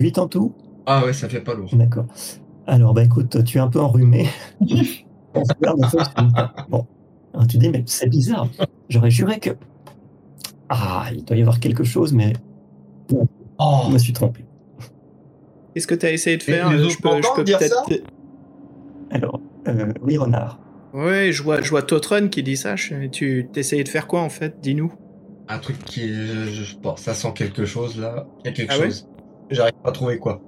8 0.00 0.18
en 0.18 0.26
tout 0.28 0.54
Ah 0.86 1.04
ouais, 1.04 1.12
ça 1.12 1.28
fait 1.28 1.40
pas 1.40 1.54
lourd. 1.54 1.70
D'accord. 1.74 2.06
Alors, 2.66 2.94
bah 2.94 3.02
écoute, 3.04 3.42
tu 3.44 3.58
es 3.58 3.60
un 3.60 3.68
peu 3.68 3.80
enrhumé. 3.80 4.26
On 5.34 5.44
se 5.44 5.52
regarde, 5.54 5.84
en 5.84 5.88
fait, 5.88 5.98
tu 5.98 6.24
dis, 6.24 6.32
bon, 6.68 6.86
Alors, 7.34 7.46
tu 7.46 7.58
dis, 7.58 7.68
mais 7.68 7.82
c'est 7.86 8.08
bizarre. 8.08 8.48
J'aurais 8.88 9.10
juré 9.10 9.38
que. 9.38 9.50
Ah, 10.68 11.06
il 11.12 11.24
doit 11.24 11.36
y 11.36 11.40
avoir 11.40 11.60
quelque 11.60 11.84
chose, 11.84 12.12
mais 12.12 12.32
Oh, 13.58 13.82
je 13.88 13.92
me 13.92 13.98
suis 13.98 14.12
trompé. 14.12 14.44
Qu'est-ce 15.74 15.86
que 15.86 15.94
tu 15.94 16.06
as 16.06 16.12
essayé 16.12 16.36
de 16.36 16.42
faire 16.42 16.68
Euh, 16.70 16.88
Je 16.88 16.96
peux, 16.98 17.10
peut-être. 17.44 17.90
Alors, 19.10 19.40
euh, 19.68 19.92
oui, 20.02 20.16
renard. 20.16 20.58
Ouais, 20.92 21.30
je 21.32 21.42
vois, 21.42 21.60
je 21.60 21.70
vois 21.70 21.82
Totrun 21.82 22.28
qui 22.28 22.42
dit 22.42 22.56
ça. 22.56 22.74
je- 22.76 23.06
Tu 23.08 23.48
t'essayais 23.52 23.84
de 23.84 23.88
faire 23.88 24.06
quoi 24.06 24.22
en 24.22 24.28
fait? 24.30 24.56
Dis-nous. 24.60 24.92
un 25.48 25.58
truc 25.58 25.84
qui. 25.84 26.08
Je, 26.08 26.44
je 26.46 26.76
pas, 26.76 26.94
ça 26.96 27.12
sent 27.14 27.32
quelque 27.34 27.64
chose 27.64 27.98
là. 27.98 28.24
Il 28.44 28.46
y 28.46 28.50
a 28.50 28.52
quelque 28.52 28.72
Ah 28.72 28.78
ouais? 28.78 28.84
chose. 28.86 29.06
J'arrive 29.50 29.72
pas 29.82 29.90
à 29.90 29.92
trouver 29.92 30.18
quoi. 30.18 30.40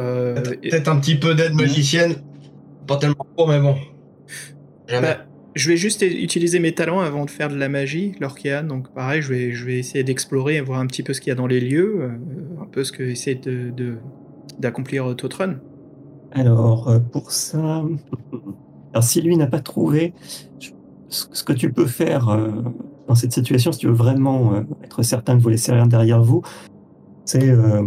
Euh, 0.00 0.34
Peut-être 0.40 0.86
et- 0.88 0.90
un 0.90 0.98
petit 0.98 1.16
peu 1.16 1.34
d'aide 1.34 1.54
magicienne. 1.54 2.14
Pas 2.86 2.96
tellement 2.96 3.26
trop, 3.36 3.46
mais 3.46 3.60
bon. 3.60 3.76
Jamais. 4.88 5.06
bah, 5.08 5.16
je 5.54 5.68
vais 5.68 5.76
juste 5.76 6.02
utiliser 6.02 6.58
mes 6.60 6.72
talents 6.72 7.00
avant 7.00 7.24
de 7.24 7.30
faire 7.30 7.48
de 7.48 7.56
la 7.56 7.68
magie, 7.68 8.14
Lorkian. 8.20 8.64
Donc 8.64 8.92
pareil, 8.94 9.20
je 9.22 9.28
vais, 9.32 9.52
je 9.52 9.64
vais 9.64 9.78
essayer 9.78 10.02
d'explorer 10.04 10.56
et 10.56 10.60
voir 10.60 10.80
un 10.80 10.86
petit 10.86 11.02
peu 11.02 11.12
ce 11.12 11.20
qu'il 11.20 11.28
y 11.30 11.32
a 11.32 11.36
dans 11.36 11.46
les 11.46 11.60
lieux, 11.60 11.96
euh, 12.02 12.62
un 12.62 12.66
peu 12.66 12.82
ce 12.84 12.92
que 12.92 13.02
essaie 13.02 13.34
de 13.36 13.70
de- 13.70 13.96
d'accomplir 14.58 15.10
euh, 15.10 15.14
Totrun. 15.14 15.56
Alors, 16.32 16.88
euh, 16.88 16.98
pour 17.00 17.32
ça. 17.32 17.84
Alors, 18.92 19.04
si 19.04 19.20
lui 19.20 19.36
n'a 19.36 19.46
pas 19.48 19.60
trouvé, 19.60 20.12
je- 20.60 20.70
ce 21.08 21.26
ce 21.32 21.44
que 21.44 21.52
tu 21.52 21.72
peux 21.72 21.86
faire 21.86 22.28
euh, 22.28 22.50
dans 23.08 23.14
cette 23.16 23.32
situation, 23.32 23.72
si 23.72 23.80
tu 23.80 23.86
veux 23.88 23.92
vraiment 23.92 24.54
euh, 24.54 24.60
être 24.84 25.02
certain 25.02 25.36
que 25.36 25.42
vous 25.42 25.48
laissez 25.48 25.72
rien 25.72 25.86
derrière 25.86 26.22
vous, 26.22 26.42
c'est 27.24 27.48
euh, 27.50 27.82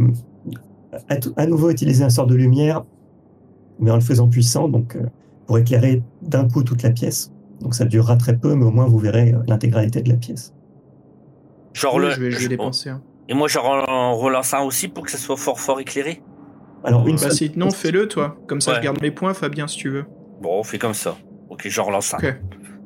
à, 1.38 1.46
nouveau 1.48 1.70
utiliser 1.70 2.04
un 2.04 2.10
sort 2.10 2.28
de 2.28 2.36
lumière, 2.36 2.84
mais 3.80 3.92
en 3.92 3.96
le 3.96 4.02
faisant 4.02 4.28
puissant, 4.28 4.68
donc 4.68 4.96
euh, 4.96 5.02
pour 5.48 5.58
éclairer 5.58 6.02
d'un 6.22 6.48
coup 6.48 6.64
toute 6.64 6.84
la 6.84 6.92
pièce. 6.92 7.32
Donc 7.62 7.76
ça 7.76 7.86
durera 7.86 8.16
très 8.18 8.36
peu, 8.38 8.56
mais 8.56 8.66
au 8.66 8.72
moins 8.72 8.86
vous 8.86 8.98
verrez 9.00 9.34
euh, 9.34 9.40
l'intégralité 9.48 10.02
de 10.02 10.10
la 10.10 10.16
pièce. 10.18 10.54
Genre 11.74 11.96
Oui, 11.96 12.02
le. 12.04 12.10
je 12.12 12.20
vais, 12.20 12.32
je 12.32 12.38
vais 12.38 12.44
je- 12.44 12.50
dépenser. 12.50 12.90
un. 12.90 13.02
Et 13.30 13.34
moi, 13.34 13.48
j'en 13.48 14.16
relance 14.18 14.54
un 14.54 14.62
aussi 14.64 14.90
pour 14.90 15.06
que 15.06 15.12
ça 15.12 15.18
soit 15.18 15.38
fort, 15.38 15.60
fort 15.60 15.80
éclairé. 15.80 16.22
Alors, 16.84 17.08
une 17.08 17.16
Bah 17.16 17.22
seule- 17.30 17.32
sinon, 17.32 17.72
fais-le 17.72 18.08
toi. 18.10 18.36
Comme 18.48 18.60
ça, 18.60 18.72
Ouais. 18.72 18.78
je 18.78 18.84
garde 18.84 19.02
mes 19.02 19.12
points, 19.12 19.34
Fabien, 19.34 19.66
si 19.68 19.78
tu 19.78 19.90
veux. 19.90 20.04
Bon, 20.42 20.60
on 20.60 20.64
fait 20.64 20.78
comme 20.78 20.94
ça. 20.94 21.16
Ok, 21.50 21.62
je 21.70 21.80
relance 21.82 22.14
un. 22.14 22.18
Ok. 22.18 22.36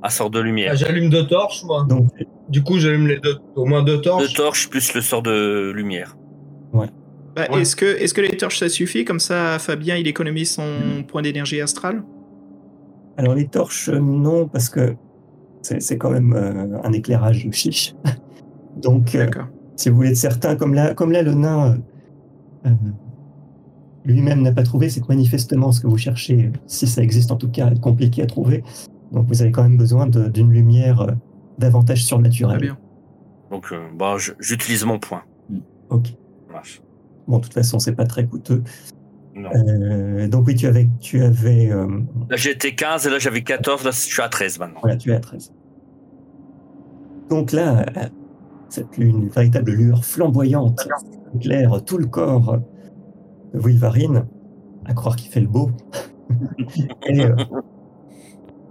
Un 0.04 0.10
sort 0.10 0.30
de 0.30 0.40
lumière. 0.40 0.70
Ah, 0.74 0.76
J'allume 0.76 1.10
deux 1.10 1.26
torches, 1.26 1.64
moi. 1.64 1.86
Donc, 1.90 2.08
Du 2.50 2.62
coup, 2.64 2.78
j'allume 2.78 3.08
les 3.08 3.18
deux, 3.20 3.38
au 3.56 3.66
moins 3.66 3.82
deux 3.84 3.96
Deux 3.98 4.02
torches. 4.04 4.34
torches 4.36 4.70
plus 4.70 4.94
le 4.94 5.02
sort 5.02 5.24
de 5.24 5.72
lumière. 5.76 6.16
Bah, 7.38 7.48
Ouais. 7.52 7.62
Est-ce 7.62 7.76
que, 7.76 7.86
est 7.86 8.14
que 8.14 8.20
les 8.22 8.36
torches 8.36 8.60
ça 8.60 8.68
suffit? 8.68 9.06
Comme 9.06 9.20
ça, 9.22 9.58
Fabien, 9.60 9.96
il 9.96 10.08
économise 10.08 10.52
son 10.52 10.64
Mm. 11.00 11.04
point 11.08 11.22
d'énergie 11.22 11.62
astrale? 11.62 12.04
Alors 13.18 13.34
les 13.36 13.48
torches, 13.48 13.90
euh, 13.90 14.00
non, 14.00 14.48
parce 14.48 14.70
que 14.70 14.96
c'est 15.62 15.82
c'est 15.82 15.98
quand 15.98 16.10
même 16.12 16.34
euh, 16.34 16.82
un 16.84 16.92
éclairage 16.94 17.48
chiche. 17.52 17.96
Donc, 18.82 19.16
euh, 19.16 19.28
si 19.76 19.90
vous 19.90 19.96
voulez 19.98 20.10
être 20.10 20.16
certain, 20.18 20.56
comme 20.56 20.74
là, 20.74 20.94
comme 20.94 21.12
là 21.12 21.22
le 21.24 21.34
nain 21.34 21.78
euh, 22.66 22.70
lui-même 24.06 24.42
n'a 24.42 24.52
pas 24.52 24.64
trouvé, 24.64 24.90
c'est 24.90 25.02
que 25.02 25.08
manifestement 25.10 25.72
ce 25.72 25.82
que 25.82 25.88
vous 25.88 25.98
cherchez, 25.98 26.52
si 26.66 26.88
ça 26.88 27.02
existe 27.04 27.32
en 27.32 27.36
tout 27.36 27.50
cas, 27.50 27.70
est 27.72 27.80
compliqué 27.82 28.22
à 28.22 28.26
trouver. 28.26 28.64
Donc 29.12 29.28
vous 29.28 29.42
avez 29.42 29.52
quand 29.52 29.64
même 29.64 29.78
besoin 29.78 30.08
d'une 30.08 30.52
lumière 30.52 31.02
euh, 31.02 31.12
davantage 31.58 32.00
Très 32.00 32.08
surnaturelle. 32.08 32.60
bien. 32.62 32.78
Donc, 33.52 33.72
euh, 33.72 33.80
bah, 33.98 34.16
j'utilise 34.40 34.84
mon 34.86 35.00
point. 35.00 35.24
Ok. 35.90 36.10
Marche. 36.52 36.82
Bon, 37.28 37.38
de 37.38 37.44
toute 37.44 37.54
façon, 37.54 37.80
c'est 37.80 37.96
pas 37.96 38.06
très 38.06 38.26
coûteux. 38.26 38.64
Non. 39.36 39.50
Euh, 39.54 40.28
donc 40.28 40.48
oui, 40.48 40.56
tu 40.56 40.66
avais, 40.66 40.90
tu 41.00 41.22
avais, 41.22 41.70
euh, 41.72 41.88
Là, 42.30 42.38
j'étais 42.38 42.74
15 42.74 43.06
et 43.06 43.10
là, 43.10 43.20
j'avais 43.20 43.44
14. 43.44 43.84
Là, 43.84 43.92
je 43.92 43.98
suis 43.98 44.22
à 44.22 44.30
13 44.30 44.60
maintenant. 44.60 44.80
voilà, 44.82 44.98
tu 44.98 45.12
es 45.12 45.16
à 45.16 45.20
13. 45.20 45.54
Donc 47.30 47.52
là, 47.52 47.86
cette 48.70 48.98
lune, 48.98 49.24
une 49.24 49.30
véritable 49.30 49.72
lueur 49.72 50.06
flamboyante, 50.06 50.88
éclaire 51.36 51.84
tout 51.86 51.98
le 51.98 52.06
corps 52.08 52.60
de 53.54 53.60
Wilvarine, 53.60 54.26
à 54.86 54.94
croire 54.94 55.16
qu'il 55.16 55.30
fait 55.30 55.42
le 55.42 55.48
beau. 55.48 55.72
et, 57.08 57.26
euh, 57.26 57.36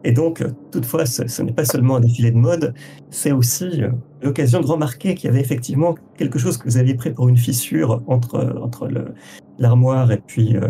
et 0.02 0.12
donc, 0.12 0.42
toutefois, 0.72 1.04
ce, 1.04 1.28
ce 1.28 1.42
n'est 1.42 1.52
pas 1.52 1.64
seulement 1.64 1.96
un 1.96 2.00
défilé 2.00 2.30
de 2.30 2.38
mode, 2.38 2.74
c'est 3.10 3.32
aussi 3.32 3.82
l'occasion 4.26 4.60
de 4.60 4.66
remarquer 4.66 5.14
qu'il 5.14 5.28
y 5.28 5.32
avait 5.32 5.40
effectivement 5.40 5.94
quelque 6.18 6.38
chose 6.38 6.58
que 6.58 6.64
vous 6.64 6.76
aviez 6.76 6.94
pris 6.94 7.10
pour 7.12 7.28
une 7.28 7.36
fissure 7.38 8.02
entre, 8.06 8.58
entre 8.60 8.88
le- 8.88 9.14
l'armoire 9.58 10.12
et 10.12 10.18
puis 10.18 10.56
euh, 10.56 10.68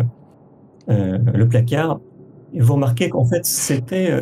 euh, 0.89 1.17
le 1.33 1.47
placard. 1.47 1.99
Et 2.53 2.61
vous 2.61 2.73
remarquez 2.75 3.09
qu'en 3.09 3.25
fait, 3.25 3.45
c'était 3.45 4.09
euh, 4.11 4.21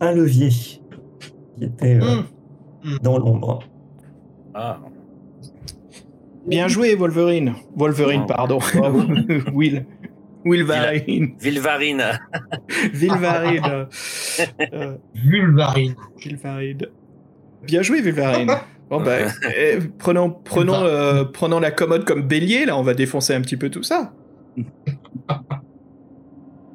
un 0.00 0.12
levier 0.12 0.50
qui 0.50 0.80
était 1.64 1.98
euh, 2.00 2.22
Mm. 2.84 2.98
dans 3.02 3.18
l'ombre. 3.18 3.58
Ah. 4.54 4.78
Bien 6.46 6.68
joué, 6.68 6.94
Wolverine. 6.94 7.54
Wolverine, 7.74 8.22
Oh. 8.24 8.32
pardon. 8.32 8.58
Will. 9.52 9.84
Wilvarine. 10.44 11.34
Vilvarine. 11.40 12.02
Vilvarine. 12.92 13.88
Vulvarine. 15.14 15.94
Vilvarine. 16.16 16.86
Bien 17.66 17.82
joué, 17.82 18.00
Vilvarine. 18.00 18.50
Bon, 18.88 19.00
bah, 19.02 19.16
eh, 19.58 19.78
prenons, 19.98 20.30
prenons, 20.30 20.84
euh, 20.84 21.24
prenons 21.24 21.58
la 21.58 21.72
commode 21.72 22.04
comme 22.04 22.22
bélier, 22.22 22.66
là, 22.66 22.78
on 22.78 22.84
va 22.84 22.94
défoncer 22.94 23.34
un 23.34 23.40
petit 23.40 23.56
peu 23.56 23.68
tout 23.68 23.82
ça. 23.82 24.12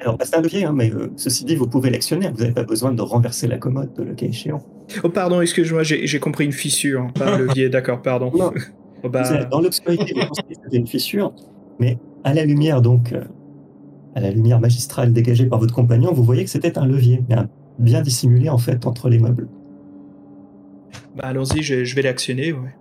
Alors, 0.02 0.18
bah, 0.18 0.26
c'est 0.26 0.36
un 0.36 0.42
levier, 0.42 0.66
hein, 0.66 0.74
mais 0.76 0.92
euh, 0.92 1.12
ceci 1.16 1.46
dit, 1.46 1.56
vous 1.56 1.68
pouvez 1.68 1.90
l'actionner. 1.90 2.30
Vous 2.30 2.40
n'avez 2.42 2.52
pas 2.54 2.64
besoin 2.64 2.92
de 2.92 3.02
renverser 3.02 3.48
la 3.48 3.58
commode, 3.58 3.92
le 3.98 4.14
cas 4.14 4.26
échéant. 4.26 4.62
Oh, 5.04 5.10
pardon, 5.10 5.40
excuse-moi, 5.42 5.84
j'ai 5.84 6.06
j'ai 6.08 6.20
compris 6.20 6.44
une 6.44 6.52
fissure, 6.52 7.08
pas 7.14 7.36
un 7.36 7.38
levier, 7.38 7.70
d'accord, 7.70 8.02
pardon. 8.02 8.32
Non. 8.36 8.52
Oh, 9.04 9.10
bah, 9.10 9.22
Vous 9.24 9.34
êtes 9.34 9.48
Dans 9.50 9.62
l'obscurité, 9.62 10.14
vous 10.14 10.28
pensez 10.28 10.42
que 10.42 10.56
c'était 10.64 10.78
une 10.78 10.88
fissure, 10.88 11.34
mais 11.80 11.98
à 12.24 12.34
la 12.34 12.44
lumière, 12.46 12.82
donc, 12.82 13.14
euh, 13.14 13.24
à 14.16 14.20
la 14.22 14.32
lumière 14.32 14.60
magistrale 14.60 15.14
dégagée 15.14 15.46
par 15.46 15.60
votre 15.60 15.74
compagnon, 15.74 16.12
vous 16.12 16.24
voyez 16.24 16.44
que 16.44 16.50
c'était 16.50 16.78
un 16.78 16.86
levier, 16.86 17.24
mais 17.30 17.36
un- 17.36 17.48
bien 17.80 18.02
dissimulé 18.02 18.50
en 18.50 18.58
fait 18.58 18.86
entre 18.86 19.08
les 19.08 19.18
meubles. 19.20 19.48
Bah, 21.22 21.28
allons-y, 21.28 21.62
je, 21.62 21.84
je 21.84 21.96
vais 21.96 22.02
l'actionner, 22.02 22.52
ouais. 22.52 22.76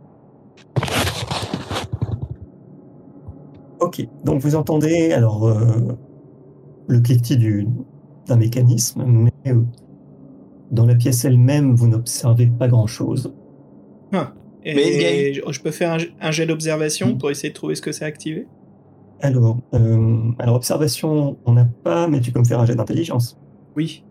Ok, 3.80 4.02
donc 4.24 4.40
vous 4.40 4.54
entendez 4.56 5.12
alors 5.12 5.46
euh, 5.46 5.96
le 6.88 7.00
cliquetis 7.00 7.36
du- 7.36 7.66
d'un 8.26 8.36
mécanisme, 8.36 9.04
mais 9.04 9.52
euh, 9.52 9.62
dans 10.70 10.86
la 10.86 10.94
pièce 10.94 11.24
elle-même, 11.24 11.74
vous 11.74 11.88
n'observez 11.88 12.46
pas 12.46 12.68
grand-chose. 12.68 13.34
Et 14.62 14.74
Mais 14.74 15.34
je, 15.34 15.40
je 15.50 15.60
peux 15.60 15.70
faire 15.70 15.92
un, 15.92 15.98
un 16.20 16.30
jet 16.30 16.46
d'observation 16.46 17.16
pour 17.16 17.30
essayer 17.30 17.48
de 17.50 17.54
trouver 17.54 17.74
ce 17.74 17.82
que 17.82 17.92
c'est 17.92 18.04
activé? 18.04 18.46
Alors, 19.22 19.58
euh, 19.74 20.32
alors 20.38 20.56
observation, 20.56 21.36
on 21.44 21.52
n'a 21.52 21.66
pas, 21.82 22.08
mais 22.08 22.20
tu 22.20 22.30
peux 22.32 22.40
me 22.40 22.44
faire 22.44 22.60
un 22.60 22.66
jet 22.66 22.74
d'intelligence. 22.74 23.36
Oui. 23.76 24.02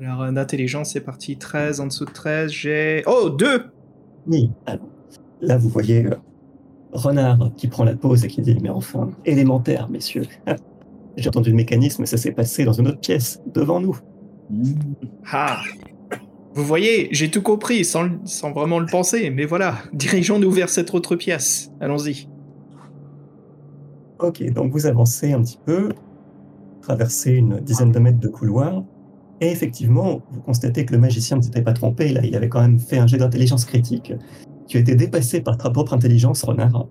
Alors, 0.00 0.22
euh, 0.22 0.32
d'intelligence, 0.32 0.90
c'est 0.90 1.00
parti. 1.00 1.38
13, 1.38 1.80
en 1.80 1.86
dessous 1.86 2.04
de 2.04 2.10
13, 2.10 2.50
j'ai... 2.50 3.02
Oh, 3.06 3.30
2 3.30 3.64
Oui. 4.26 4.50
Alors, 4.66 4.88
là, 5.40 5.56
vous 5.56 5.68
voyez 5.68 6.04
euh, 6.04 6.16
Renard 6.92 7.50
qui 7.56 7.68
prend 7.68 7.84
la 7.84 7.96
pause 7.96 8.24
et 8.24 8.28
qui 8.28 8.42
dit 8.42 8.58
Mais 8.60 8.68
enfin, 8.68 9.10
élémentaire, 9.24 9.88
messieurs. 9.88 10.26
J'ai 11.16 11.28
entendu 11.28 11.48
le 11.48 11.56
mécanisme, 11.56 12.04
ça 12.04 12.18
s'est 12.18 12.32
passé 12.32 12.64
dans 12.64 12.74
une 12.74 12.88
autre 12.88 13.00
pièce, 13.00 13.40
devant 13.54 13.80
nous. 13.80 13.98
Ah 15.32 15.62
Vous 16.54 16.62
voyez, 16.62 17.08
j'ai 17.10 17.30
tout 17.30 17.42
compris, 17.42 17.84
sans, 17.84 18.24
sans 18.24 18.52
vraiment 18.52 18.78
le 18.78 18.86
penser, 18.86 19.30
mais 19.30 19.44
voilà, 19.44 19.78
dirigeons-nous 19.92 20.50
vers 20.50 20.68
cette 20.68 20.94
autre 20.94 21.16
pièce. 21.16 21.72
Allons-y. 21.80 22.28
Ok, 24.20 24.42
donc 24.52 24.72
vous 24.72 24.86
avancez 24.86 25.32
un 25.32 25.42
petit 25.42 25.58
peu, 25.64 25.88
traversez 26.82 27.32
une 27.32 27.60
dizaine 27.60 27.92
de 27.92 27.98
mètres 27.98 28.20
de 28.20 28.28
couloir, 28.28 28.84
et 29.40 29.50
effectivement, 29.50 30.22
vous 30.30 30.40
constatez 30.40 30.86
que 30.86 30.92
le 30.92 30.98
magicien 30.98 31.36
ne 31.36 31.42
s'était 31.42 31.62
pas 31.62 31.72
trompé, 31.72 32.08
là, 32.08 32.24
il 32.24 32.34
avait 32.36 32.48
quand 32.48 32.60
même 32.60 32.78
fait 32.78 32.98
un 32.98 33.06
jet 33.06 33.18
d'intelligence 33.18 33.64
critique. 33.64 34.12
Tu 34.66 34.78
été 34.78 34.94
dépassé 34.94 35.40
par 35.40 35.58
ta 35.58 35.70
propre 35.70 35.92
intelligence, 35.92 36.42
renard. 36.42 36.86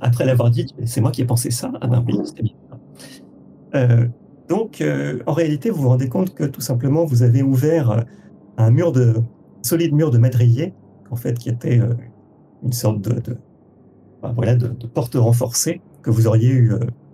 Après 0.00 0.24
l'avoir 0.24 0.50
dit, 0.50 0.66
c'est 0.84 1.00
moi 1.00 1.10
qui 1.10 1.22
ai 1.22 1.24
pensé 1.24 1.50
ça. 1.50 1.72
Ah 1.80 1.88
ben. 1.88 2.04
Euh, 3.74 4.06
donc, 4.48 4.80
euh, 4.80 5.20
en 5.26 5.32
réalité, 5.32 5.70
vous 5.70 5.82
vous 5.82 5.88
rendez 5.88 6.08
compte 6.08 6.34
que 6.34 6.44
tout 6.44 6.60
simplement, 6.60 7.04
vous 7.04 7.22
avez 7.22 7.42
ouvert 7.42 7.90
euh, 7.90 8.00
un 8.58 8.70
mur 8.70 8.92
de 8.92 9.14
solide 9.62 9.94
mur 9.94 10.10
de 10.10 10.18
madrier, 10.18 10.74
en 11.10 11.16
fait, 11.16 11.38
qui 11.38 11.48
était 11.48 11.80
une 12.62 12.72
sorte 12.72 13.00
de, 13.00 13.36
voilà, 14.34 14.54
de, 14.56 14.68
porte 14.86 15.14
renforcée 15.14 15.80
que 16.02 16.10
vous 16.10 16.26
auriez 16.26 16.50
eu 16.50 16.72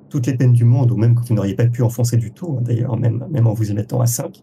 toutes 0.09 0.27
les 0.27 0.35
peines 0.37 0.53
du 0.53 0.65
monde, 0.65 0.91
ou 0.91 0.97
même 0.97 1.15
que 1.15 1.21
vous 1.27 1.35
n'auriez 1.35 1.55
pas 1.55 1.67
pu 1.67 1.83
enfoncer 1.83 2.17
du 2.17 2.33
tout, 2.33 2.57
hein, 2.59 2.63
d'ailleurs, 2.63 2.97
même, 2.97 3.27
même 3.31 3.47
en 3.47 3.53
vous 3.53 3.71
y 3.71 3.75
mettant 3.75 4.01
à 4.01 4.07
5. 4.07 4.43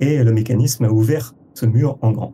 Et 0.00 0.22
le 0.22 0.32
mécanisme 0.32 0.84
a 0.84 0.90
ouvert 0.90 1.34
ce 1.54 1.66
mur 1.66 1.98
en 2.02 2.12
grand. 2.12 2.32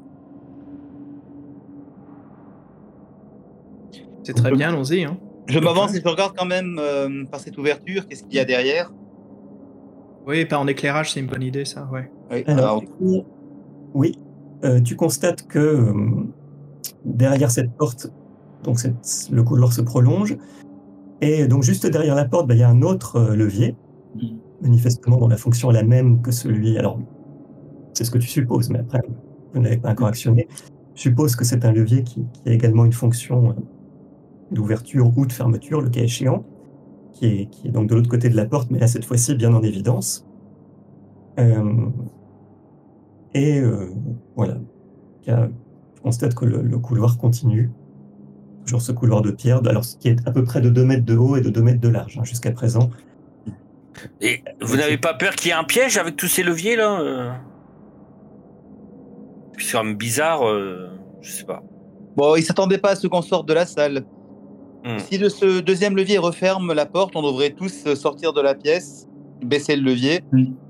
C'est 4.23 4.35
très 4.35 4.51
bien, 4.51 4.71
allons-y. 4.71 5.05
Hein. 5.05 5.19
Je 5.47 5.59
m'avance 5.59 5.95
et 5.95 6.01
je 6.01 6.09
regarde 6.09 6.33
quand 6.37 6.47
même 6.47 6.79
euh, 6.81 7.25
par 7.31 7.39
cette 7.41 7.57
ouverture, 7.59 8.07
qu'est-ce 8.09 8.25
qu'il 8.25 8.35
y 8.35 8.41
a 8.41 8.45
derrière. 8.45 8.93
Oui, 10.27 10.45
pas 10.45 10.59
en 10.59 10.67
éclairage, 10.67 11.13
c'est 11.13 11.21
une 11.21 11.27
bonne 11.29 11.43
idée, 11.43 11.65
ça, 11.65 11.89
ouais. 11.93 12.11
Oui, 12.33 12.43
Alors, 12.49 12.83
oui, 13.95 14.19
euh, 14.65 14.81
tu 14.81 14.97
constates 14.97 15.47
que 15.47 15.59
euh, 15.61 15.93
derrière 17.05 17.53
cette 17.53 17.71
porte, 17.73 18.11
donc 18.65 18.81
cette- 18.81 19.29
le 19.31 19.45
couloir 19.45 19.73
se 19.73 19.83
prolonge, 19.83 20.37
et 21.21 21.47
donc 21.49 21.63
juste 21.63 21.87
derrière 21.87 22.15
la 22.15 22.25
porte, 22.27 22.47
bah, 22.49 22.55
il 22.55 22.61
y 22.61 22.63
a 22.63 22.69
un 22.71 22.83
autre 22.83 23.17
euh, 23.17 23.37
levier, 23.37 23.77
Mhm. 24.15 24.41
manifestement 24.63 25.19
dont 25.19 25.29
la 25.29 25.37
fonction 25.37 25.71
est 25.71 25.75
la 25.75 25.83
même 25.85 26.23
que 26.23 26.31
celui. 26.33 26.79
Alors, 26.79 26.99
c'est 27.95 28.05
ce 28.05 28.11
que 28.11 28.19
tu 28.19 28.29
supposes, 28.29 28.71
mais 28.71 28.81
après, 28.81 29.01
vous 29.55 29.61
n'avez 29.61 29.79
pas 29.79 29.91
encore 29.93 30.09
actionné. 30.09 30.49
Je 30.95 31.03
suppose 31.03 31.37
que 31.37 31.45
c'est 31.45 31.65
un 31.65 31.73
levier 31.73 32.03
qui, 32.05 32.27
qui 32.33 32.49
a 32.49 32.53
également 32.53 32.85
une 32.85 32.93
fonction 32.93 33.51
euh, 33.51 33.55
d'ouverture 34.51 35.17
ou 35.19 35.27
de 35.27 35.33
fermeture, 35.33 35.81
le 35.83 35.91
cas 35.91 36.03
échéant, 36.03 36.45
qui 37.13 37.27
est, 37.27 37.47
qui 37.51 37.69
est 37.69 37.73
donc 37.73 37.89
de 37.89 37.95
l'autre 37.97 38.11
côté 38.11 38.29
de 38.31 38.37
la 38.37 38.47
porte, 38.47 38.71
mais 38.71 38.79
là, 38.81 38.89
cette 38.89 39.05
fois-ci, 39.05 39.35
bien 39.37 39.55
en 39.55 39.63
évidence. 39.63 40.27
Euh, 41.39 41.91
et 43.35 43.59
euh, 43.61 43.91
voilà. 44.35 44.59
Je 45.27 45.33
constate 46.03 46.35
que 46.35 46.45
le, 46.45 46.63
le 46.63 46.79
couloir 46.79 47.19
continue. 47.19 47.73
Toujours 48.67 48.83
ce 48.83 48.93
couloir 48.93 49.23
de 49.23 49.31
pierre, 49.31 49.61
alors 49.67 49.85
ce 49.85 49.97
qui 49.97 50.09
est 50.09 50.27
à 50.27 50.33
peu 50.33 50.43
près 50.43 50.61
de 50.61 50.69
2 50.69 50.85
mètres 50.85 51.05
de 51.05 51.17
haut 51.17 51.37
et 51.37 51.41
de 51.41 51.51
2 51.51 51.63
mètres 51.63 51.81
de 51.81 51.89
large 51.89 52.19
hein, 52.19 52.25
jusqu'à 52.25 52.51
présent. 52.51 52.91
Et 54.21 54.43
vous 54.61 54.77
n'avez 54.77 54.99
pas 54.99 55.15
peur 55.15 55.37
qu'il 55.37 55.49
y 55.49 55.51
ait 55.51 55.57
un 55.57 55.65
piège 55.65 55.97
avec 55.97 56.17
tous 56.17 56.27
ces 56.27 56.43
leviers 56.43 56.77
là 56.77 57.01
euh 57.01 57.33
C'est 59.57 59.73
quand 59.73 59.85
même 59.85 59.97
bizarre, 59.97 60.47
euh, 60.47 60.89
je 61.21 61.31
sais 61.31 61.45
pas. 61.45 61.63
bon, 62.17 62.37
il 62.37 62.43
s'attendait 62.43 62.79
pas 62.79 62.91
à 62.91 62.97
ce 62.97 63.07
qu'on 63.07 63.23
sorte 63.23 63.49
de 63.49 63.55
la 63.55 63.67
salle. 63.67 64.05
Hmm. 64.85 64.99
Si 64.99 65.17
le, 65.17 65.29
ce 65.29 65.61
deuxième 65.61 65.97
levier 65.97 66.19
referme 66.19 66.73
la 66.73 66.87
porte, 66.87 67.15
on 67.15 67.23
devrait 67.23 67.51
tous 67.51 67.95
sortir 67.95 68.33
de 68.33 68.41
la 68.41 68.55
pièce, 68.55 69.07
baisser 69.45 69.77
le 69.77 69.83
levier, 69.83 70.23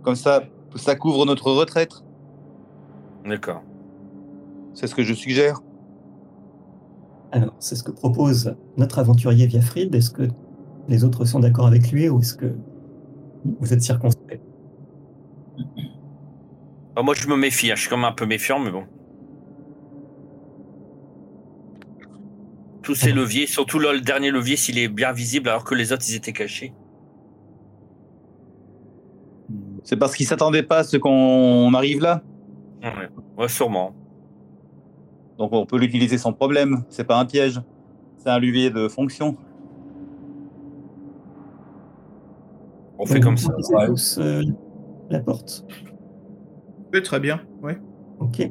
comme 0.03 0.17
ça, 0.17 0.43
ça 0.75 0.95
couvre 0.95 1.25
notre 1.27 1.51
retraite. 1.51 1.93
D'accord. 3.25 3.63
C'est 4.75 4.87
ce 4.87 4.95
que 4.95 5.03
je 5.03 5.15
suggère. 5.15 5.61
Alors, 7.33 7.55
c'est 7.59 7.77
ce 7.77 7.83
que 7.83 7.91
propose 7.91 8.55
notre 8.77 8.99
aventurier 8.99 9.47
Viafrid. 9.47 9.95
Est-ce 9.95 10.11
que 10.11 10.29
les 10.89 11.05
autres 11.05 11.25
sont 11.25 11.41
d'accord 11.41 11.67
avec 11.67 11.91
lui 11.91 12.09
ou 12.09 12.21
est-ce 12.21 12.35
que 12.35 12.55
vous 13.61 13.73
êtes 13.73 13.83
circonspect? 13.83 14.41
Ah, 16.97 17.03
moi, 17.03 17.15
je 17.15 17.29
me 17.29 17.37
méfie. 17.37 17.71
hein. 17.71 17.75
Je 17.75 17.83
suis 17.83 17.91
quand 17.91 17.97
même 17.97 18.07
un 18.07 18.13
peu 18.13 18.27
méfiant, 18.27 18.59
mais 18.59 18.71
bon. 18.71 18.85
Tous 22.83 22.95
ces 22.95 23.13
leviers, 23.13 23.47
surtout 23.47 23.81
là, 23.81 23.93
le 23.93 24.01
dernier 24.01 24.31
levier, 24.31 24.57
s'il 24.57 24.79
est 24.79 24.89
bien 24.89 25.13
visible, 25.13 25.49
alors 25.49 25.65
que 25.65 25.75
les 25.75 25.93
autres, 25.93 26.05
ils 26.09 26.15
étaient 26.15 26.33
cachés. 26.33 26.73
C'est 29.85 29.97
parce 29.97 30.15
qu'il 30.15 30.27
s'attendait 30.27 30.63
pas 30.63 30.79
à 30.79 30.85
ce 30.85 30.97
qu'on 30.97 31.75
arrive 31.75 32.01
là? 32.01 32.23
Ouais, 32.83 33.09
ouais 33.39 33.49
sûrement. 33.49 33.95
Donc 35.39 35.53
on 35.53 35.67
peut 35.67 35.79
l'utiliser 35.79 36.19
sans 36.19 36.33
problème. 36.33 36.83
C'est 36.89 37.05
pas 37.05 37.19
un 37.19 37.25
piège. 37.25 37.61
C'est 38.19 38.31
un 38.31 38.39
levier 38.39 38.71
de 38.71 38.89
fonction. 38.89 39.37
On 42.99 43.07
fait 43.07 43.21
comme 43.21 43.37
ça. 43.37 43.55
Ouais. 43.71 43.89
euh, 44.19 44.43
la 45.11 45.21
porte. 45.21 45.65
Oui, 46.93 47.03
très 47.03 47.21
bien, 47.21 47.41
ouais. 47.63 47.79
Ok. 48.21 48.49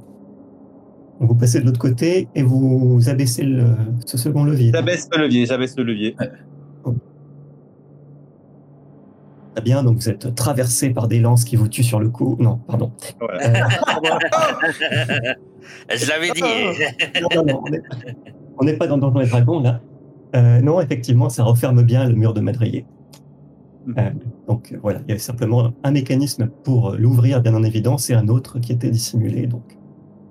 Vous 1.20 1.36
passez 1.36 1.62
de 1.62 1.66
l'autre 1.66 1.80
côté 1.80 2.28
et 2.36 2.44
vous 2.44 3.00
abaissez 3.08 3.44
le, 3.44 3.66
ce 4.06 4.18
second 4.18 4.44
levier. 4.44 4.72
J'abaisse 4.74 5.10
le 5.16 5.24
levier, 5.24 5.46
j'abaisse 5.46 5.76
le 5.78 5.84
levier. 5.84 6.16
Très 9.56 9.64
bien, 9.64 9.84
donc 9.84 9.96
vous 9.98 10.10
êtes 10.10 10.36
traversé 10.36 10.90
par 10.90 11.08
des 11.08 11.20
lances 11.22 11.46
qui 11.46 11.56
vous 11.56 11.70
tuent 11.70 11.84
sur 11.84 12.00
le 12.02 12.10
coup. 12.10 12.36
Non, 12.40 12.58
pardon. 12.68 12.92
Euh, 13.22 13.28
Je 15.96 16.10
l'avais 16.10 16.32
dit. 16.32 16.42
non, 17.22 17.30
non, 17.36 17.46
non, 17.46 17.64
on 18.58 18.66
n'est- 18.66 18.74
pas 18.74 18.88
dans 18.88 18.98
Donjons 18.98 19.22
et 19.22 19.28
Dragons 19.28 19.62
là. 19.62 19.80
Euh, 20.36 20.60
non, 20.62 20.82
effectivement, 20.82 21.30
ça 21.30 21.44
referme 21.46 21.84
bien 21.84 22.10
le 22.10 22.16
mur 22.16 22.34
de 22.34 22.42
madrier. 22.42 22.86
Euh, 23.98 24.10
donc 24.48 24.76
voilà, 24.82 25.00
il 25.06 25.10
y 25.10 25.12
avait 25.12 25.20
simplement 25.20 25.72
un 25.84 25.92
mécanisme 25.92 26.48
pour 26.64 26.92
l'ouvrir 26.98 27.42
bien 27.42 27.54
en 27.56 27.64
évidence 27.64 28.10
et 28.10 28.14
un 28.14 28.28
autre 28.28 28.60
qui 28.60 28.74
était 28.74 28.90
dissimulé. 28.90 29.48
Donc 29.48 29.78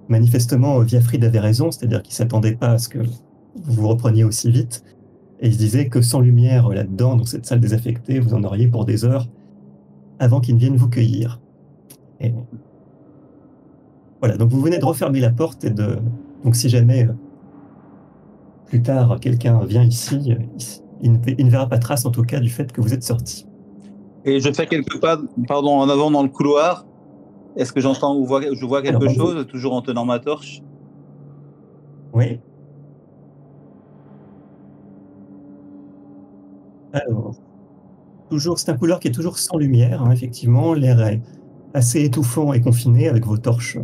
manifestement, 0.09 0.79
Viafrid 0.81 1.25
avait 1.25 1.41
raison, 1.41 1.71
c'est-à-dire 1.71 2.03
qu'il 2.03 2.15
s'attendait 2.15 2.57
pas 2.57 2.73
à 2.73 2.79
ce 2.79 2.89
que 2.91 2.99
vous 2.99 3.13
vous 3.57 3.89
repreniez 3.89 4.25
aussi 4.25 4.51
vite. 4.51 4.85
Et 5.41 5.49
il 5.49 5.53
se 5.53 5.59
disait 5.59 5.89
que 5.89 6.01
sans 6.01 6.21
lumière 6.21 6.69
là-dedans, 6.69 7.17
dans 7.17 7.25
cette 7.25 7.47
salle 7.47 7.61
désaffectée, 7.61 8.21
vous 8.21 8.35
en 8.35 8.45
auriez 8.45 8.67
pour 8.69 8.85
des 8.85 9.05
heures 9.05 9.27
avant 10.19 10.41
qu'ils 10.41 10.55
ne 10.55 10.61
viennent 10.61 10.77
vous 10.77 10.89
cueillir. 10.89 11.41
Et 12.21 12.33
voilà, 14.21 14.37
donc 14.37 14.51
vous 14.51 14.61
venez 14.61 14.79
de 14.79 14.85
refermer 14.85 15.21
la 15.21 15.31
porte 15.31 15.65
et 15.65 15.71
de. 15.71 15.99
Donc 16.45 16.57
si 16.57 16.69
jamais 16.69 17.05
euh, 17.05 17.13
plus 18.67 18.83
tard 18.83 19.19
quelqu'un 19.21 19.65
vient 19.65 19.83
ici, 19.83 20.33
euh, 20.33 20.37
il- 21.03 21.13
ne, 21.13 21.51
verra 21.51 21.69
pas 21.69 21.79
trace 21.79 22.07
en 22.07 22.11
tout 22.11 22.23
cas 22.23 22.41
du 22.41 22.49
fait 22.49 22.73
que 22.73 22.81
vous 22.81 22.95
êtes 22.95 23.03
sorti. 23.03 23.47
Et 24.25 24.41
je 24.41 24.51
fais 24.53 24.67
quelques 24.67 25.01
pas, 25.01 25.19
pardon, 25.47 25.73
en 25.79 25.89
avant 25.89 26.11
dans 26.11 26.23
le 26.23 26.31
couloir. 26.31 26.87
Est-ce 27.57 27.73
que 27.73 27.81
j'entends 27.81 28.17
ou 28.17 28.25
vois, 28.25 28.41
je 28.41 28.65
vois 28.65 28.81
quelque 28.83 28.97
Alors, 28.97 29.15
chose, 29.15 29.47
toujours 29.47 29.75
en 29.75 29.83
tenant 29.83 30.05
ma 30.07 30.19
torche? 30.19 30.63
Oui. 32.15 32.41
Alors, 36.95 37.35
toujours, 38.31 38.59
c'est 38.59 38.71
un 38.71 38.77
couloir 38.77 39.01
qui 39.01 39.09
est 39.09 39.13
toujours 39.13 39.39
sans 39.39 39.59
lumière, 39.59 40.03
hein, 40.03 40.13
effectivement. 40.13 40.75
L'air 40.75 41.01
est 41.03 41.21
assez 41.75 42.05
étouffant 42.05 42.53
et 42.53 42.61
confiné 42.61 43.09
avec 43.09 43.27
vos 43.27 43.37
torches. 43.37 43.77
euh, 43.77 43.83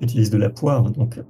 utilisent 0.00 0.30
de 0.30 0.38
la 0.38 0.50
poire, 0.50 0.90
donc. 0.90 1.20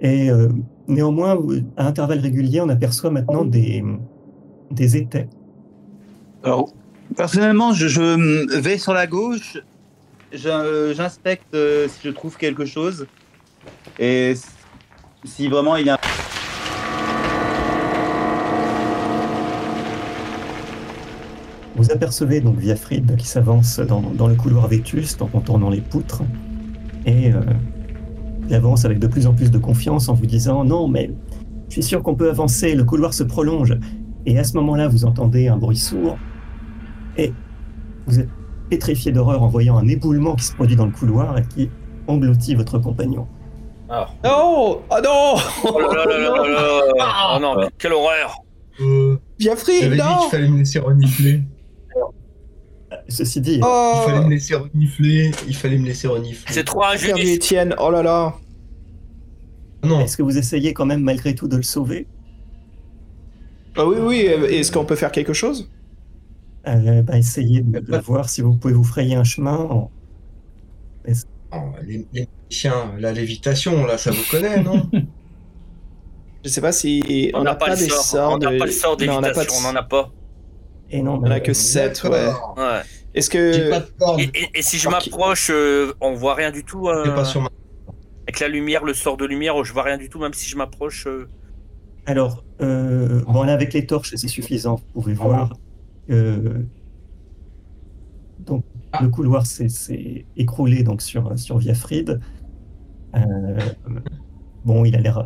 Et 0.00 0.30
euh, 0.30 0.48
néanmoins, 0.88 1.38
à 1.76 1.86
intervalles 1.86 2.20
réguliers, 2.20 2.60
on 2.60 2.68
aperçoit 2.68 3.10
maintenant 3.10 3.44
des, 3.44 3.84
des 4.70 4.96
étais. 4.96 5.28
Alors, 6.42 6.72
personnellement, 7.16 7.72
je, 7.72 8.58
vais 8.60 8.78
sur 8.78 8.92
la 8.92 9.06
gauche, 9.06 9.58
j'inspecte 10.32 11.54
euh, 11.54 11.88
si 11.88 12.08
je 12.08 12.10
trouve 12.10 12.36
quelque 12.36 12.64
chose. 12.64 13.06
Et 13.98 14.34
si 15.24 15.48
vraiment 15.48 15.76
il 15.76 15.86
y 15.86 15.90
a 15.90 15.98
Vous 21.76 21.90
apercevez 21.90 22.40
donc 22.40 22.56
Viafrid 22.56 23.16
qui 23.16 23.26
s'avance 23.26 23.80
dans, 23.80 24.00
dans 24.00 24.28
le 24.28 24.34
couloir 24.34 24.66
vétuste 24.66 25.20
en 25.20 25.26
contournant 25.26 25.68
les 25.68 25.82
poutres 25.82 26.22
et 27.04 27.32
euh, 27.32 27.40
il 28.48 28.54
avance 28.54 28.84
avec 28.84 28.98
de 28.98 29.06
plus 29.06 29.26
en 29.26 29.34
plus 29.34 29.50
de 29.50 29.58
confiance 29.58 30.08
en 30.08 30.14
vous 30.14 30.26
disant 30.26 30.64
non 30.64 30.88
mais 30.88 31.10
je 31.68 31.74
suis 31.74 31.82
sûr 31.82 32.02
qu'on 32.02 32.14
peut 32.14 32.30
avancer, 32.30 32.74
le 32.74 32.84
couloir 32.84 33.12
se 33.12 33.24
prolonge 33.24 33.76
et 34.24 34.38
à 34.38 34.44
ce 34.44 34.54
moment-là 34.56 34.88
vous 34.88 35.04
entendez 35.04 35.48
un 35.48 35.56
bruit 35.56 35.76
sourd 35.76 36.16
et 37.18 37.32
vous 38.06 38.20
êtes 38.20 38.28
pétrifié 38.70 39.12
d'horreur 39.12 39.42
en 39.42 39.48
voyant 39.48 39.76
un 39.76 39.86
éboulement 39.86 40.34
qui 40.34 40.44
se 40.44 40.54
produit 40.54 40.76
dans 40.76 40.86
le 40.86 40.92
couloir 40.92 41.36
et 41.38 41.42
qui 41.42 41.70
engloutit 42.06 42.54
votre 42.54 42.78
compagnon. 42.78 43.26
Ah. 43.88 44.08
Non 44.24 44.80
Ah 44.90 45.00
non 45.02 45.34
Oh 45.64 45.78
là 45.80 45.88
là 45.88 46.04
là 46.06 46.18
là 46.18 46.42
là 46.42 46.80
là. 46.96 47.36
Oh 47.36 47.38
non, 47.40 47.68
quelle 47.78 47.92
horreur. 47.92 48.38
Euh, 48.80 49.16
Biafri, 49.38 49.72
J'avais 49.82 49.96
dit 49.96 50.02
non 50.02 50.20
qu'il 50.22 50.30
fallait 50.30 50.48
me 50.48 50.58
laisser 50.58 50.78
renifler. 50.80 51.42
Ceci 53.08 53.40
dit, 53.40 53.54
Il 53.56 53.62
Oh 53.64 54.02
fallait 54.06 54.24
me 54.24 54.30
laisser 54.30 54.54
renifler. 54.56 55.30
Il 55.46 55.54
fallait 55.54 55.78
me 55.78 55.86
laisser 55.86 56.08
renifler. 56.08 56.52
C'est 56.52 56.64
trop 56.64 56.82
injuste. 56.84 57.16
Étienne, 57.18 57.74
oh 57.78 57.90
là 57.90 58.02
là 58.02 58.34
Non, 59.84 60.00
est-ce 60.00 60.16
que 60.16 60.22
vous 60.22 60.36
essayez 60.38 60.72
quand 60.74 60.86
même 60.86 61.02
malgré 61.02 61.34
tout 61.34 61.46
de 61.48 61.56
le 61.56 61.62
sauver? 61.62 62.06
Ah 63.76 63.86
oui, 63.86 63.96
oui, 64.00 64.16
est-ce 64.20 64.72
qu'on 64.72 64.84
peut 64.84 64.96
faire 64.96 65.12
quelque 65.12 65.32
chose? 65.34 65.70
Euh, 66.66 67.02
bah, 67.02 67.16
Essayez 67.18 67.60
de, 67.60 67.78
de 67.78 67.96
voir 67.98 68.28
si 68.28 68.40
vous 68.40 68.54
pouvez 68.54 68.74
vous 68.74 68.82
frayer 68.84 69.14
un 69.14 69.24
chemin 69.24 69.56
en- 69.56 69.90
Oh, 71.52 71.58
les, 71.86 72.06
les 72.12 72.26
magiciens, 72.48 72.92
la 72.98 73.12
lévitation, 73.12 73.86
là, 73.86 73.96
ça 73.98 74.10
vous 74.10 74.24
connaît, 74.30 74.62
non? 74.62 74.90
Je 76.44 76.50
sais 76.50 76.60
pas 76.60 76.72
si... 76.72 77.30
On 77.34 77.44
n'a 77.44 77.54
pas, 77.54 77.70
le 77.70 77.76
des 77.76 77.88
sort. 77.88 78.02
sorts 78.02 78.32
On 78.34 78.38
n'a 78.38 78.50
de- 78.52 78.58
pas 78.58 78.66
le 78.66 78.72
sort 78.72 78.96
Non, 79.00 79.18
on 79.18 79.20
n'a 79.20 79.30
pas 79.30 79.44
d'évitation. 79.44 79.68
On 79.68 79.72
n'en 79.72 79.78
a 79.78 79.82
pas. 79.84 80.10
Et 80.90 81.02
non, 81.02 81.14
On 81.14 81.26
en 81.26 81.30
a 81.30 81.40
que 81.40 81.52
7, 81.52 82.04
ouais. 82.04 82.28
Est-ce 83.14 83.30
pas 83.30 83.36
que... 83.80 84.16
de. 84.16 84.20
Et, 84.22 84.30
et- 84.34 84.58
et 84.58 84.62
si 84.62 84.78
je 84.78 84.88
m'approche, 84.88 85.50
euh, 85.52 85.92
on 86.00 86.14
voit 86.14 86.34
rien 86.34 86.50
du 86.50 86.64
tout. 86.64 86.88
euh, 86.88 87.14
pas 87.14 87.24
sur 87.24 87.40
ma... 87.42 87.48
Avec 88.28 88.40
la 88.40 88.48
lumière, 88.48 88.84
le 88.84 88.92
sort 88.94 89.16
de 89.16 89.24
lumière, 89.24 89.62
je 89.64 89.72
vois 89.72 89.82
rien 89.84 89.96
du 89.98 90.08
tout, 90.08 90.18
même 90.18 90.32
si 90.34 90.48
je 90.48 90.56
m'approche. 90.56 91.06
euh, 91.06 91.28
Alors, 92.06 92.44
euh, 92.60 93.22
bon, 93.26 93.42
là, 93.44 93.52
avec 93.52 93.72
les 93.72 93.86
torches, 93.86 94.12
c'est 94.16 94.28
suffisant. 94.28 94.76
Vous 94.94 95.02
pouvez 95.02 95.14
voir. 95.14 95.52
que 96.08 96.64
donc, 98.38 98.64
Ah. 98.92 99.02
le 99.02 99.08
couloir 99.08 99.44
s'est 99.46 100.24
écroulé 100.36 100.82
donc, 100.84 101.02
sur, 101.02 101.36
sur 101.38 101.58
Viafrid. 101.58 102.20
Euh, 103.16 103.58
bon, 104.64 104.84
il 104.84 104.94
a 104.94 105.00
l'air. 105.00 105.24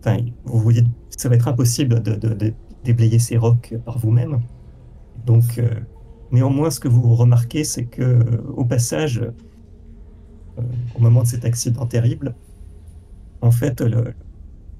Enfin, 0.00 0.18
vous 0.44 0.58
vous 0.60 0.72
dites, 0.72 0.86
ça 1.16 1.28
va 1.28 1.34
être 1.36 1.48
impossible 1.48 2.00
de, 2.02 2.14
de- 2.14 2.34
de 2.34 2.52
déblayer 2.84 3.18
ces 3.18 3.36
rocs 3.36 3.74
par 3.84 3.98
vous-même. 3.98 4.40
Donc, 5.24 5.58
euh, 5.58 5.68
néanmoins, 6.32 6.70
ce 6.70 6.80
que 6.80 6.88
vous 6.88 7.14
remarquez, 7.14 7.64
c'est 7.64 7.84
que 7.84 8.02
euh, 8.02 8.42
au 8.56 8.64
passage, 8.64 9.18
euh, 10.58 10.62
au 10.94 11.00
moment 11.00 11.22
de 11.22 11.26
cet 11.26 11.44
accident 11.44 11.86
terrible, 11.86 12.34
en 13.40 13.50
fait, 13.50 13.82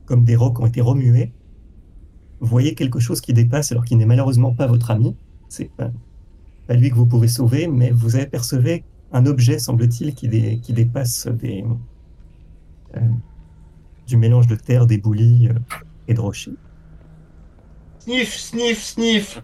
comme 0.07 0.25
des 0.25 0.37
rocs 0.37 0.61
ont 0.61 0.67
été 0.67 0.81
remués, 0.81 1.33
vous 2.41 2.47
voyez 2.47 2.75
quelque 2.75 3.01
chose 3.01 3.21
qui 3.21 3.33
dépasse 3.33 3.73
alors 3.73 3.85
qu'il 3.85 3.99
n'est 3.99 4.07
malheureusement 4.07 4.55
pas 4.55 4.67
votre 4.67 4.91
ami. 4.91 5.17
C'est 5.49 5.71
pas, 5.71 5.91
pas 6.67 6.75
lui 6.75 6.91
que 6.91 6.95
vous 6.95 7.07
pouvez 7.07 7.29
sauver, 7.29 7.69
mais 7.69 7.91
vous 7.91 8.17
apercevez 8.17 8.85
un 9.13 9.27
objet, 9.27 9.59
semble-t-il, 9.59 10.15
qui, 10.15 10.29
dé- 10.29 10.59
qui 10.63 10.73
dépasse 10.73 11.29
du 14.07 14.17
mélange 14.17 14.47
de 14.47 14.57
terre, 14.57 14.87
d'éboulis 14.87 15.49
et 16.09 16.15
de 16.15 16.21
rochers. 16.21 16.55
Sniff, 18.01 18.35
sniff, 18.37 18.83
sniff. 18.83 19.43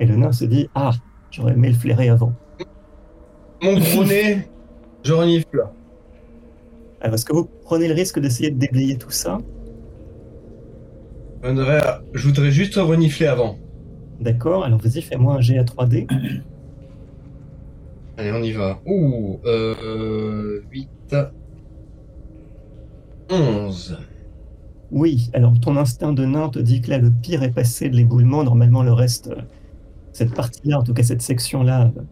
Et 0.00 0.06
le 0.06 0.16
nain 0.16 0.32
se 0.32 0.44
dit 0.44 0.68
Ah, 0.74 0.90
j'aurais 1.30 1.52
aimé 1.52 1.68
le 1.68 1.74
flairer 1.74 2.08
avant. 2.08 2.32
Mon 3.62 3.78
gros 3.78 4.04
nez, 4.04 4.48
je 5.04 5.12
renifle. 5.12 5.66
Alors, 7.02 7.14
est-ce 7.14 7.24
que 7.24 7.34
vous 7.34 7.48
prenez 7.64 7.86
le 7.88 7.94
risque 7.94 8.18
d'essayer 8.18 8.50
de 8.50 8.58
déblayer 8.58 8.96
tout 8.96 9.10
ça 9.10 9.38
Je 11.42 11.48
voudrais, 11.48 11.80
je 12.14 12.26
voudrais 12.26 12.50
juste 12.50 12.76
renifler 12.76 13.26
avant. 13.26 13.58
D'accord, 14.20 14.64
alors 14.64 14.80
vas-y, 14.80 15.02
fais-moi 15.02 15.34
un 15.36 15.40
G 15.40 15.58
à 15.58 15.64
3D. 15.64 16.06
Allez, 18.18 18.32
on 18.32 18.42
y 18.42 18.52
va. 18.52 18.80
Ouh, 18.84 19.40
euh, 19.46 20.60
8, 20.70 21.16
11. 23.30 23.98
Oui, 24.90 25.30
alors 25.32 25.58
ton 25.60 25.76
instinct 25.76 26.12
de 26.12 26.24
nain 26.24 26.48
te 26.48 26.58
dit 26.58 26.80
que 26.80 26.90
là, 26.90 26.98
le 26.98 27.10
pire 27.10 27.42
est 27.42 27.52
passé 27.52 27.88
de 27.88 27.96
l'éboulement. 27.96 28.42
Normalement, 28.44 28.82
le 28.82 28.92
reste, 28.92 29.28
euh, 29.28 29.40
cette 30.12 30.34
partie-là, 30.34 30.78
en 30.78 30.82
tout 30.82 30.94
cas 30.94 31.02
cette 31.02 31.22
section-là, 31.22 31.92
euh, 31.96 32.02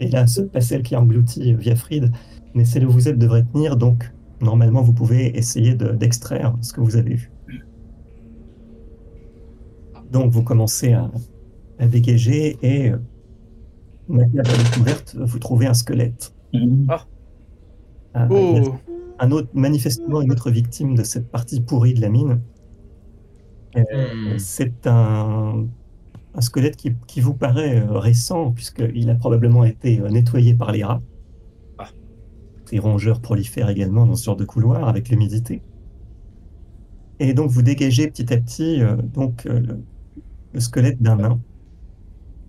est 0.00 0.08
là, 0.08 0.26
ce 0.26 0.40
pas 0.42 0.60
celle 0.60 0.82
qui 0.82 0.96
engloutit 0.96 1.52
euh, 1.52 1.56
Viafrid, 1.56 2.10
mais 2.54 2.64
celle 2.64 2.86
où 2.86 2.90
vous 2.90 3.08
êtes 3.08 3.18
devrait 3.18 3.44
tenir, 3.44 3.76
donc 3.76 4.12
normalement, 4.40 4.82
vous 4.82 4.92
pouvez 4.92 5.36
essayer 5.38 5.74
de- 5.74 5.92
d'extraire 5.92 6.56
ce 6.60 6.72
que 6.72 6.80
vous 6.80 6.96
avez 6.96 7.14
vu. 7.14 7.30
Donc 10.10 10.30
vous 10.32 10.42
commencez 10.42 10.92
à, 10.92 11.10
à 11.78 11.86
dégager 11.86 12.56
et 12.62 12.90
euh, 12.90 12.98
macabre 14.08 14.50
découverte, 14.64 15.16
vous 15.18 15.38
trouvez 15.38 15.66
un 15.66 15.74
squelette. 15.74 16.34
Mhm. 16.52 16.86
Un- 18.14 18.28
Oh, 18.30 18.58
un 19.18 19.30
autre, 19.32 19.48
manifestement 19.54 20.20
une 20.20 20.30
autre 20.30 20.50
victime 20.50 20.94
de 20.94 21.02
cette 21.02 21.28
partie 21.30 21.60
pourrie 21.60 21.94
de 21.94 22.00
la 22.00 22.08
mine. 22.10 22.40
Euh, 23.76 23.82
Hmm. 24.34 24.38
C'est 24.38 24.86
un, 24.86 25.66
un 26.34 26.40
squelette 26.40 26.76
qui, 26.76 26.92
qui 27.06 27.20
vous 27.20 27.34
paraît 27.34 27.80
euh, 27.80 27.98
récent, 27.98 28.52
puisqu'il 28.52 29.08
a 29.10 29.14
probablement 29.14 29.64
été 29.64 30.00
euh, 30.00 30.08
nettoyé 30.08 30.54
par 30.54 30.72
les 30.72 30.84
rats. 30.84 31.02
Ah. 31.78 31.88
Ces 32.66 32.78
rongeurs 32.78 33.20
prolifèrent 33.20 33.70
également 33.70 34.06
dans 34.06 34.16
ce 34.16 34.24
genre 34.24 34.36
de 34.36 34.44
couloir 34.44 34.88
avec 34.88 35.08
l'humidité. 35.08 35.62
Et 37.20 37.32
donc 37.34 37.50
vous 37.50 37.62
dégagez 37.62 38.08
petit 38.08 38.32
à 38.32 38.36
petit 38.38 38.82
euh, 38.82 38.96
donc, 38.96 39.46
euh, 39.46 39.60
le, 39.60 39.78
le 40.52 40.60
squelette 40.60 41.00
d'un 41.00 41.16
nain. 41.16 41.40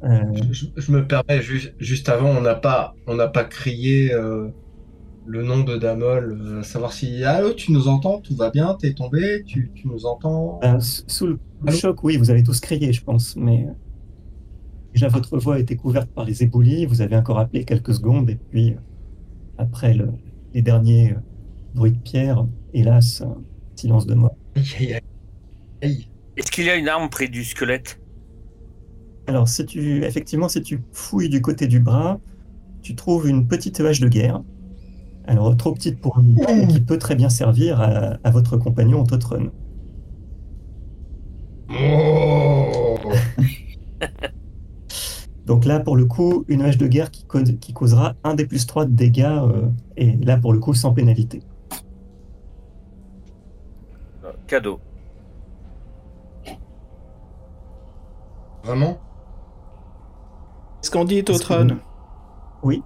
Euh, 0.04 0.20
Je, 0.52 0.66
je 0.76 0.92
me 0.92 1.08
permets, 1.08 1.42
ju- 1.42 1.74
juste 1.80 2.10
avant, 2.10 2.30
on 2.30 2.42
n'a 2.42 2.56
pas, 2.56 2.94
on 3.08 3.16
n'a 3.16 3.28
pas 3.28 3.44
crié 3.44 4.14
euh, 4.14 4.50
le 5.26 5.44
nom 5.44 5.64
de 5.64 5.78
Damol, 5.78 6.38
euh, 6.40 6.64
savoir 6.64 6.94
si 6.94 7.24
allô, 7.24 7.54
tu 7.54 7.72
nous 7.72 7.88
entends, 7.88 8.20
tout 8.22 8.36
va 8.36 8.50
bien, 8.52 8.76
t'es 8.80 8.94
tombé, 8.94 9.44
tu, 9.46 9.72
tu 9.74 9.88
nous 9.88 10.06
entends. 10.06 10.60
Euh, 10.64 10.78
s- 10.78 11.04
sous 11.08 11.28
le 11.28 11.40
Allô 11.66 11.78
choc, 11.78 12.04
oui, 12.04 12.18
vous 12.18 12.30
avez 12.32 12.44
tous 12.44 12.60
crié, 12.60 12.94
je 12.94 13.04
pense, 13.04 13.36
mais 13.36 13.66
euh, 13.68 13.74
déjà 14.94 15.08
votre 15.10 15.38
voix 15.38 15.56
a 15.56 15.60
été 15.60 15.76
couverte 15.76 16.12
par 16.12 16.26
les 16.26 16.44
éboulis, 16.44 16.86
vous 16.86 17.02
avez 17.02 17.16
encore 17.16 17.40
appelé 17.40 17.66
quelques 17.66 17.94
secondes, 17.94 18.30
et 18.30 18.36
puis 18.50 18.74
euh, 18.74 18.80
après 19.58 19.94
le- 19.94 20.12
les 20.54 20.62
derniers 20.64 21.14
euh, 21.14 21.20
bruits 21.74 21.94
de 21.94 22.00
pierre, 22.00 22.48
hélas, 22.74 23.22
un 23.22 23.46
silence 23.76 24.06
de 24.08 24.16
mort. 24.16 24.38
Est-ce 26.38 26.50
qu'il 26.52 26.64
y 26.66 26.70
a 26.70 26.76
une 26.76 26.88
arme 26.88 27.10
près 27.10 27.28
du 27.28 27.44
squelette? 27.44 28.00
Alors, 29.28 29.48
si 29.48 29.66
tu, 29.66 30.04
effectivement, 30.04 30.50
si 30.50 30.62
tu 30.62 30.84
fouilles 30.92 31.30
du 31.30 31.42
côté 31.42 31.68
du 31.68 31.80
bras, 31.80 32.20
tu 32.82 32.96
trouves 32.96 33.28
une 33.28 33.48
petite 33.48 33.80
hache 33.82 34.00
de 34.00 34.08
guerre. 34.10 34.44
Alors, 35.26 35.56
trop 35.58 35.74
petite 35.74 36.00
pour 36.02 36.20
une 36.20 36.40
mais 36.58 36.68
qui 36.68 36.82
peut 36.82 37.00
très 37.00 37.16
bien 37.16 37.30
servir 37.30 37.82
à, 37.82 38.20
à 38.24 38.32
votre 38.32 38.58
compagnon 38.58 39.04
Totron. 39.06 39.52
Oh 41.70 42.96
Donc 45.46 45.66
là, 45.66 45.80
pour 45.80 45.96
le 45.96 46.06
coup, 46.06 46.44
une 46.48 46.62
hache 46.62 46.78
de 46.78 46.88
guerre 46.88 47.12
qui, 47.12 47.24
cause- 47.26 47.58
qui 47.60 47.74
causera 47.74 48.14
un 48.24 48.34
des 48.34 48.46
plus 48.48 48.66
3 48.66 48.86
de 48.86 48.92
dégâts, 48.92 49.24
euh, 49.26 49.68
et 49.96 50.14
là, 50.18 50.38
pour 50.38 50.54
le 50.54 50.60
coup, 50.60 50.74
sans 50.74 50.92
pénalité. 50.94 51.42
Cadeau. 54.48 54.80
Vraiment? 58.64 59.00
Ce 60.82 60.90
qu'on 60.92 61.04
dit, 61.06 61.20
Est-ce 61.20 61.32
vous- 61.54 61.80
Oui, 62.64 62.82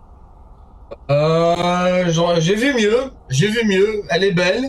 euh, 1.09 2.39
J'ai 2.39 2.55
vu 2.55 2.73
mieux, 2.73 3.11
j'ai 3.29 3.47
vu 3.47 3.65
mieux. 3.67 4.01
Elle 4.09 4.23
est 4.25 4.33
belle, 4.33 4.65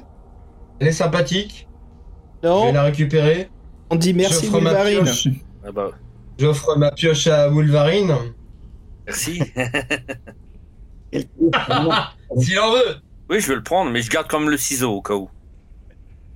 elle 0.79 0.89
est 0.89 0.93
sympathique. 0.93 1.69
Je 2.43 2.49
vais 2.49 2.55
Non, 2.55 2.73
la 2.73 2.83
récupérer. 2.85 3.51
On 3.91 3.97
dit 3.97 4.15
merci, 4.15 4.47
J'offre 4.47 4.61
ma 4.61 4.73
Wolverine. 4.73 5.05
pioche. 5.05 5.29
Ah 5.67 5.73
bah, 5.73 5.91
J'offre 6.39 6.77
ma 6.79 6.91
pioche 6.93 7.27
à 7.27 7.49
Wolverine. 7.49 8.15
merci. 9.07 9.41
S'il 11.13 12.59
en 12.61 12.73
veut. 12.73 12.97
oui, 13.29 13.41
je 13.41 13.49
vais 13.49 13.55
le 13.57 13.63
prendre, 13.63 13.91
mais 13.91 14.03
je 14.03 14.11
garde 14.11 14.29
comme 14.29 14.49
le 14.49 14.57
ciseau 14.57 14.93
au 14.93 15.03
cas 15.03 15.15
où. 15.15 15.29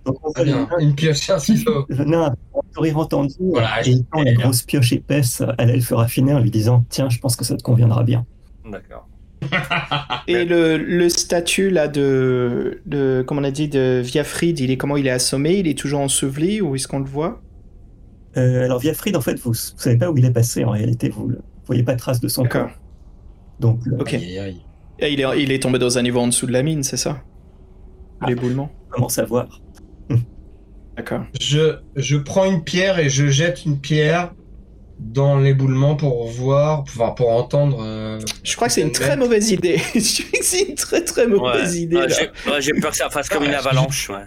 Donc, 0.05 0.17
on 0.27 0.33
Très 0.33 0.45
bien. 0.45 0.69
Une 0.81 0.95
pioche 0.95 1.29
et 1.31 1.33
un 1.33 1.39
ciseau. 1.39 1.87
A 1.91 2.03
un 2.03 2.35
sourire 2.75 2.99
entendu, 2.99 3.35
Voilà, 3.41 3.81
et 3.87 3.91
il 3.91 4.05
tend 4.05 4.23
la 4.23 4.33
j'ai- 4.33 4.37
grosse 4.37 4.63
pioche 4.63 4.93
épaisse 4.93 5.43
à 5.57 5.65
l'elfe 5.65 5.93
raffiné 5.93 6.35
en 6.35 6.41
lui 6.41 6.51
disant 6.51 6.85
Tiens, 6.91 7.09
je 7.09 7.19
pense 7.21 7.37
que 7.37 7.45
ça 7.45 7.57
te 7.57 7.63
conviendra 7.63 8.03
bien. 8.03 8.27
D'accord. 8.71 9.09
Et 10.27 10.45
le, 10.47 10.79
le 10.79 11.09
statut 11.11 11.69
là 11.71 11.87
de, 11.87 12.81
de, 12.87 13.23
comme 13.27 13.39
on 13.39 13.45
a 13.45 13.51
dit, 13.51 13.69
de 13.69 14.01
Viafrid, 14.03 14.59
il 14.59 14.71
est 14.71 14.77
comment? 14.79 14.97
Il 14.97 15.07
est 15.07 15.11
assommé 15.11 15.55
Il 15.57 15.69
est 15.69 15.77
toujours 15.79 16.01
enseveli 16.01 16.61
ou 16.63 16.75
est-ce 16.75 16.89
qu'on 16.89 16.99
le 17.01 17.05
voit? 17.05 17.43
Euh, 18.37 18.65
alors, 18.65 18.79
Viafrid, 18.79 19.17
en 19.17 19.21
fait, 19.21 19.39
vous 19.41 19.51
ne 19.51 19.55
savez 19.55 19.97
pas 19.97 20.11
où 20.11 20.17
il 20.19 20.25
est 20.25 20.31
passé 20.33 20.65
en 20.65 20.71
réalité, 20.71 21.09
vous 21.09 21.29
ne 21.31 21.37
voyez 21.67 21.83
pas 21.83 21.95
de 21.95 21.99
trace 21.99 22.21
de 22.21 22.29
son 22.29 22.45
corps. 22.45 22.71
Donc, 23.61 23.81
euh, 23.87 23.99
Ok. 24.01 24.15
Et 24.15 25.13
il 25.13 25.21
est, 25.21 25.43
il 25.43 25.51
est 25.53 25.61
tombé 25.63 25.79
dans 25.79 25.99
un 25.99 26.03
niveau 26.03 26.21
en 26.21 26.27
dessous 26.29 26.47
de 26.47 26.53
la 26.53 26.63
mine, 26.63 26.83
c'est 26.83 26.97
ça? 26.97 27.23
Ah. 28.21 28.27
L'éboulement. 28.29 28.71
comment 28.91 29.09
savoir? 29.09 29.61
D'accord. 30.97 31.25
Je, 31.41 31.79
je 31.97 32.17
prends 32.17 32.45
une 32.45 32.63
pierre 32.63 32.99
et 33.01 33.09
je 33.09 33.27
jette 33.27 33.65
une 33.65 33.81
pierre 33.81 34.33
dans 35.01 35.39
l'éboulement 35.41 35.97
pour 35.97 36.29
voir, 36.29 36.81
enfin 36.83 37.11
pour 37.11 37.31
entendre. 37.31 37.79
euh, 37.83 38.21
Je 38.45 38.55
crois 38.55 38.69
que 38.69 38.75
c'est 38.75 38.83
une 38.83 38.93
très 38.93 39.17
mauvaise 39.17 39.51
idée. 39.51 39.79
Je 39.95 40.23
crois 40.23 40.39
que 40.39 40.45
c'est 40.45 40.63
une 40.69 40.75
très 40.77 41.03
très 41.03 41.27
mauvaise 41.27 41.73
Ouais. 41.75 41.81
idée. 41.81 41.97
Ouais, 41.97 42.61
j'ai 42.61 42.73
ouais, 42.73 42.81
peur 42.81 42.93
que 42.93 42.97
ça 42.97 43.11
fasse 43.11 43.29
comme 43.29 43.43
une 43.43 43.55
avalanche. 43.55 44.09
Ouais. 44.11 44.23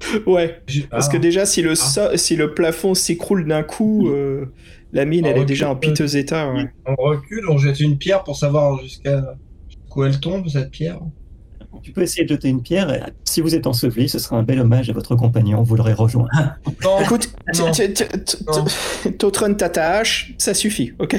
Ouais. 0.26 0.60
Parce 0.90 1.08
ah. 1.08 1.12
que 1.12 1.16
déjà, 1.16 1.46
si 1.46 1.62
le, 1.62 1.74
so- 1.74 2.16
si 2.16 2.36
le 2.36 2.54
plafond 2.54 2.94
s'écroule 2.94 3.46
d'un 3.46 3.62
coup, 3.62 4.08
euh, 4.08 4.46
la 4.92 5.04
mine, 5.04 5.24
Ah, 5.26 5.30
elle 5.30 5.38
est 5.38 5.44
déjà 5.46 5.70
en 5.70 5.76
piteux 5.76 6.16
état. 6.16 6.52
ouais. 6.52 6.68
On 6.86 6.94
recule, 6.96 7.48
on 7.50 7.58
jette 7.58 7.80
une 7.80 7.98
pierre 7.98 8.22
pour 8.24 8.36
savoir 8.36 8.80
jusqu'à 8.82 9.34
où 9.94 10.04
elle 10.04 10.20
tombe 10.20 10.46
cette 10.48 10.70
pierre. 10.70 11.00
Tu 11.82 11.92
peux 11.92 12.02
essayer 12.02 12.24
de 12.24 12.28
jeter 12.28 12.48
une 12.48 12.62
pierre, 12.62 12.92
et 12.92 13.00
si 13.24 13.40
vous 13.40 13.54
êtes 13.54 13.66
enseveli, 13.66 14.08
ce 14.08 14.18
sera 14.18 14.36
un 14.36 14.42
bel 14.42 14.60
hommage 14.60 14.90
à 14.90 14.92
votre 14.92 15.14
compagnon, 15.14 15.62
vous 15.62 15.76
l'aurez 15.76 15.92
rejoint. 15.92 16.28
Non, 16.84 17.00
Écoute, 17.00 17.30
Totron, 19.18 19.54
ta 19.58 19.66
hache, 19.98 20.34
ça 20.38 20.54
suffit, 20.54 20.92
ok? 20.98 21.16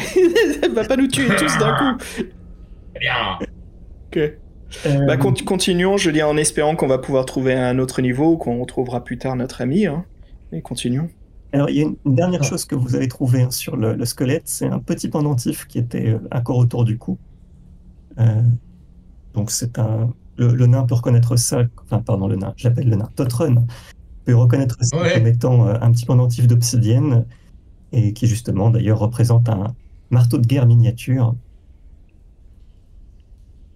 Elle 0.64 0.72
va 0.76 0.84
pas 0.84 0.98
nous 0.98 1.08
tuer 1.08 1.28
tous 1.38 1.58
d'un 1.58 1.74
coup. 1.74 2.04
très 2.94 3.00
bien. 3.00 3.38
Ok. 4.12 4.20
Euh, 4.86 5.06
Bah, 5.06 5.18
con- 5.18 5.34
continuons, 5.46 5.98
je 5.98 6.10
dis 6.12 6.22
en 6.22 6.38
espérant 6.38 6.76
qu'on 6.76 6.88
va 6.88 6.98
pouvoir 6.98 7.26
trouver 7.26 7.54
un 7.54 7.80
autre 7.80 8.02
niveau, 8.02 8.38
qu'on 8.38 8.60
retrouvera 8.62 9.04
plus 9.04 9.18
tard 9.18 9.36
notre 9.36 9.62
ami. 9.62 9.86
Hein. 9.86 10.06
Et 10.52 10.62
continuons. 10.62 11.10
Alors, 11.54 11.70
il 11.70 11.78
y 11.78 11.80
a 11.82 11.84
une, 11.84 11.96
dernière 12.06 12.44
chose 12.44 12.66
que 12.66 12.76
vous 12.76 12.96
avez 12.96 13.08
trouvée 13.08 13.44
hein, 13.44 13.52
sur 13.52 13.78
le, 13.78 13.94
le 13.96 14.06
squelette, 14.06 14.44
c'est 14.46 14.68
un 14.68 14.80
petit 14.80 15.08
pendentif 15.08 15.66
qui 15.68 15.78
était 15.80 16.10
euh, 16.10 16.20
encore 16.32 16.58
autour 16.58 16.84
du 16.84 16.98
cou. 16.98 17.18
Euh, 18.20 18.42
donc, 19.34 19.52
c'est 19.52 19.80
un. 19.80 20.14
Le, 20.38 20.54
le 20.54 20.68
nain 20.68 20.84
peut 20.84 20.94
reconnaître 20.96 21.36
ça, 21.36 21.64
enfin, 21.86 22.00
pardon, 22.02 22.28
le 22.28 22.36
nain, 22.36 22.54
j'appelle 22.58 22.88
le 22.90 22.96
nain, 22.96 23.10
Totron 23.16 23.66
peut 24.26 24.36
reconnaître 24.36 24.78
ça 24.82 25.02
Ouais. 25.02 25.14
comme 25.16 25.26
étant 25.26 25.68
euh, 25.68 25.76
un 25.82 25.92
petit 25.92 26.06
pendentif 26.06 26.46
d'obsidienne, 26.48 27.26
et 27.92 28.14
qui 28.14 28.28
justement, 28.28 28.70
d'ailleurs, 28.70 29.00
représente 29.00 29.50
un 29.50 29.74
marteau 30.12 30.38
de 30.38 30.46
guerre 30.46 30.66
miniature. 30.68 31.34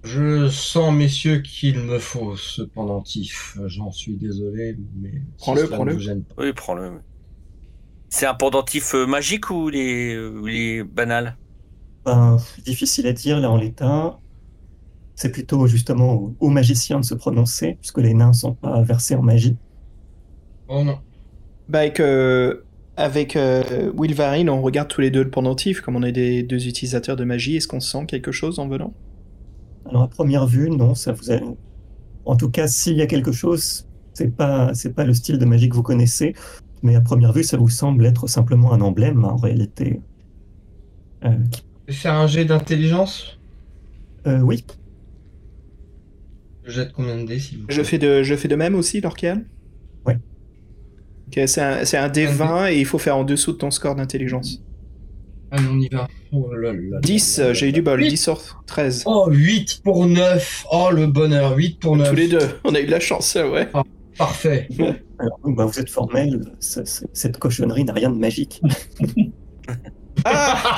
Je 0.03 0.49
sens, 0.49 0.93
messieurs, 0.93 1.41
qu'il 1.41 1.79
me 1.79 1.99
faut 1.99 2.35
ce 2.35 2.61
pendentif. 2.63 3.57
J'en 3.65 3.91
suis 3.91 4.15
désolé, 4.17 4.77
mais. 4.95 5.21
Prends-le, 5.37 5.67
prends-le. 5.67 5.93
vous 5.93 5.99
gêne 5.99 6.23
pas. 6.23 6.35
Oui, 6.37 6.53
prends-le. 6.53 7.01
C'est 8.09 8.25
un 8.25 8.33
pendentif 8.33 8.93
euh, 8.93 9.05
magique 9.05 9.49
ou 9.49 9.69
il 9.69 9.75
est, 9.77 10.17
ou 10.17 10.47
il 10.47 10.55
est 10.55 10.83
banal? 10.83 11.37
Ben, 12.05 12.37
difficile 12.65 13.07
à 13.07 13.13
dire 13.13 13.39
là 13.39 13.49
en 13.51 13.57
l'état. 13.57 14.19
C'est 15.15 15.31
plutôt 15.31 15.67
justement 15.67 16.13
aux, 16.15 16.35
aux 16.39 16.49
magiciens 16.49 16.99
de 16.99 17.05
se 17.05 17.13
prononcer, 17.13 17.75
puisque 17.79 17.99
les 17.99 18.13
nains 18.13 18.29
ne 18.29 18.33
sont 18.33 18.55
pas 18.55 18.81
versés 18.83 19.15
en 19.15 19.21
magie. 19.21 19.57
Oh 20.67 20.83
non. 20.83 20.99
Bah, 21.67 21.79
avec, 21.79 21.99
euh, 21.99 22.67
avec 22.97 23.35
euh, 23.35 23.91
Wilvarine, 23.95 24.49
on 24.49 24.61
regarde 24.61 24.89
tous 24.89 25.01
les 25.01 25.11
deux 25.11 25.23
le 25.23 25.29
pendentif, 25.31 25.81
comme 25.81 25.95
on 25.95 26.03
est 26.03 26.11
des 26.11 26.43
deux 26.43 26.67
utilisateurs 26.67 27.15
de 27.15 27.23
magie. 27.23 27.55
Est-ce 27.57 27.67
qu'on 27.67 27.79
sent 27.79 28.05
quelque 28.07 28.31
chose 28.31 28.59
en 28.59 28.67
venant? 28.67 28.97
Alors 29.85 30.03
à 30.03 30.09
première 30.09 30.47
vue, 30.47 30.69
non, 30.69 30.95
ça 30.95 31.11
vous 31.13 31.31
a... 31.31 31.39
En 32.25 32.37
tout 32.37 32.51
cas, 32.51 32.67
s'il 32.67 32.97
y 32.97 33.01
a 33.01 33.07
quelque 33.07 33.31
chose, 33.31 33.87
c'est 34.13 34.35
pas 34.35 34.73
c'est 34.75 34.93
pas 34.93 35.05
le 35.05 35.13
style 35.13 35.37
de 35.39 35.45
magie 35.45 35.69
que 35.69 35.75
vous 35.75 35.83
connaissez, 35.83 36.33
mais 36.83 36.95
à 36.95 37.01
première 37.01 37.33
vue, 37.33 37.43
ça 37.43 37.57
vous 37.57 37.69
semble 37.69 38.05
être 38.05 38.27
simplement 38.27 38.73
un 38.73 38.81
emblème 38.81 39.25
en 39.25 39.37
réalité. 39.37 40.01
Euh, 41.23 41.37
qui- 41.51 41.61
Je 41.87 41.93
vais 41.93 41.99
faire 41.99 42.13
un 42.15 42.27
jet 42.27 42.45
d'intelligence. 42.45 43.39
euh, 44.27 44.39
oui, 44.41 44.65
Je 46.63 46.71
jette 46.71 46.91
combien 46.93 47.17
de 47.19 47.25
dés, 47.27 47.39
s'il 47.39 47.59
vous 47.59 47.67
plaît 47.67 47.75
je 47.75 47.83
fais, 47.83 47.97
de, 47.99 48.23
je 48.23 48.35
fais 48.35 48.47
de 48.47 48.55
même 48.55 48.75
aussi, 48.75 49.01
Lorcan 49.01 49.43
Ouais. 50.05 50.17
Ok, 51.27 51.39
c'est 51.47 51.61
un, 51.61 51.85
c'est 51.85 51.97
un 51.97 52.09
D20 52.09 52.67
et 52.71 52.79
il 52.79 52.85
faut 52.85 52.99
faire 52.99 53.17
en 53.17 53.23
dessous 53.23 53.53
de 53.53 53.57
ton 53.57 53.71
score 53.71 53.95
d'intelligence. 53.95 54.63
Allez, 55.51 55.67
on 55.69 55.79
y 55.79 55.89
va. 55.89 56.07
Oh 56.31 56.49
là 56.53 56.71
là 56.73 56.99
10, 57.01 57.37
là 57.37 57.43
là 57.43 57.49
euh, 57.49 57.53
j'ai 57.53 57.67
eu 57.69 57.71
du 57.73 57.81
bol, 57.81 57.99
Huit. 57.99 58.09
10 58.11 58.17
sur 58.17 58.63
13. 58.67 59.03
Oh, 59.05 59.27
8 59.29 59.81
pour 59.83 60.05
9. 60.05 60.65
Oh, 60.71 60.89
le 60.91 61.07
bonheur. 61.07 61.55
8 61.57 61.79
pour 61.79 61.97
9. 61.97 62.09
Tous 62.09 62.15
les 62.15 62.27
deux, 62.29 62.39
on 62.63 62.73
a 62.73 62.79
eu 62.79 62.85
de 62.85 62.91
la 62.91 62.99
chance, 63.01 63.35
ouais. 63.35 63.67
Parfait. 64.17 64.67
alors 65.19 65.39
bah, 65.43 65.65
vous 65.65 65.79
êtes 65.79 65.89
formel, 65.89 66.41
c'est- 66.59 67.05
cette 67.13 67.37
cochonnerie 67.37 67.83
n'a 67.83 67.93
rien 67.93 68.09
de 68.11 68.17
magique. 68.17 68.61
Ah 70.25 70.77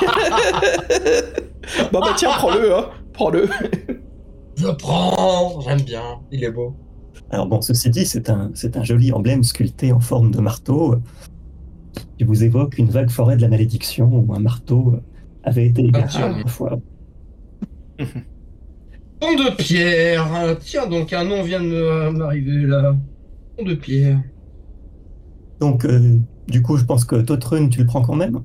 Bon 1.92 2.00
bah 2.00 2.14
tiens, 2.16 2.30
prends-le, 2.36 2.74
hein. 2.74 2.90
Prends-le. 3.12 3.48
Je 4.56 4.68
prends. 4.68 5.60
J'aime 5.62 5.82
bien. 5.82 6.20
Il 6.30 6.44
est 6.44 6.50
beau. 6.50 6.74
Alors 7.30 7.46
bon, 7.46 7.60
ceci 7.60 7.90
dit, 7.90 8.06
c'est 8.06 8.30
un, 8.30 8.50
c'est 8.54 8.76
un 8.76 8.84
joli 8.84 9.12
emblème 9.12 9.42
sculpté 9.42 9.92
en 9.92 10.00
forme 10.00 10.30
de 10.30 10.40
marteau. 10.40 10.96
Qui 12.24 12.28
vous 12.28 12.44
évoque 12.44 12.78
une 12.78 12.88
vague 12.88 13.10
forêt 13.10 13.36
de 13.36 13.42
la 13.42 13.48
malédiction 13.48 14.10
où 14.10 14.34
un 14.34 14.38
marteau 14.40 14.96
avait 15.42 15.66
été 15.66 15.82
égaré 15.82 16.06
tiens. 16.08 16.30
autrefois. 16.38 16.80
Pont 17.98 19.34
de 19.36 19.54
pierre. 19.56 20.26
Ah, 20.32 20.54
Tiens, 20.58 20.86
donc 20.86 21.12
un 21.12 21.24
nom 21.24 21.42
vient 21.42 21.60
de 21.60 21.66
me- 21.66 22.10
m'arriver 22.12 22.66
là. 22.66 22.96
Pont 23.56 23.64
de 23.64 23.74
pierre. 23.74 24.20
Donc, 25.60 25.84
euh, 25.84 26.18
du 26.48 26.62
coup, 26.62 26.76
je 26.76 26.84
pense 26.84 27.04
que 27.04 27.16
Totrun, 27.16 27.68
tu 27.68 27.80
le 27.80 27.86
prends 27.86 28.02
quand 28.02 28.16
même? 28.16 28.40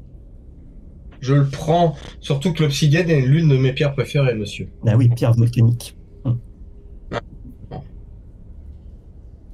Je 1.22 1.34
le 1.34 1.48
prends. 1.50 1.96
Surtout 2.22 2.54
que 2.54 2.64
l'obsidienne 2.64 3.10
est 3.10 3.22
l'une 3.22 3.50
de 3.50 3.58
mes 3.58 3.74
pierres 3.74 3.94
préférées, 3.94 4.36
monsieur. 4.36 4.70
Ah 4.88 4.96
oui, 4.96 5.10
pierre 5.10 5.34
volcanique. 5.34 5.98
Hum. 6.26 6.40
Ah. 7.12 7.20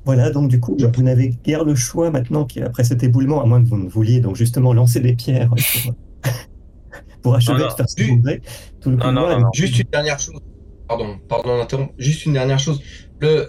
Voilà, 0.06 0.30
donc 0.30 0.50
du 0.50 0.60
coup, 0.60 0.78
vous 0.80 1.04
n'avez 1.04 1.30
guère 1.44 1.64
le 1.66 1.74
choix 1.76 2.12
maintenant 2.12 2.46
qu'après 2.46 2.84
cet 2.84 3.04
éboulement, 3.04 3.42
à 3.42 3.46
moins 3.46 3.64
que 3.64 3.68
vous 3.68 3.78
ne 3.78 3.90
vouliez 3.90 4.20
donc 4.20 4.36
justement 4.36 4.72
lancer 4.74 5.00
des 5.00 5.14
pierres 5.16 5.50
pour, 5.50 5.94
pour 7.24 7.36
achever 7.36 7.60
Non, 7.60 7.66
de 7.68 7.72
faire 7.74 7.90
s'effondrer 7.90 8.42
tout 8.82 8.92
le 8.92 8.98
Non, 8.98 9.12
non, 9.12 9.22
couloir. 9.22 9.40
non, 9.40 9.46
non. 9.46 9.50
Juste 9.54 9.80
une 9.80 9.90
dernière 9.92 10.20
chose. 10.20 10.40
Pardon, 10.88 11.18
pardon 11.28 11.58
d'interrompre. 11.58 11.94
Juste 11.98 12.26
une 12.28 12.34
dernière 12.34 12.60
chose. 12.60 12.80
Le, 13.20 13.28
euh, 13.28 13.48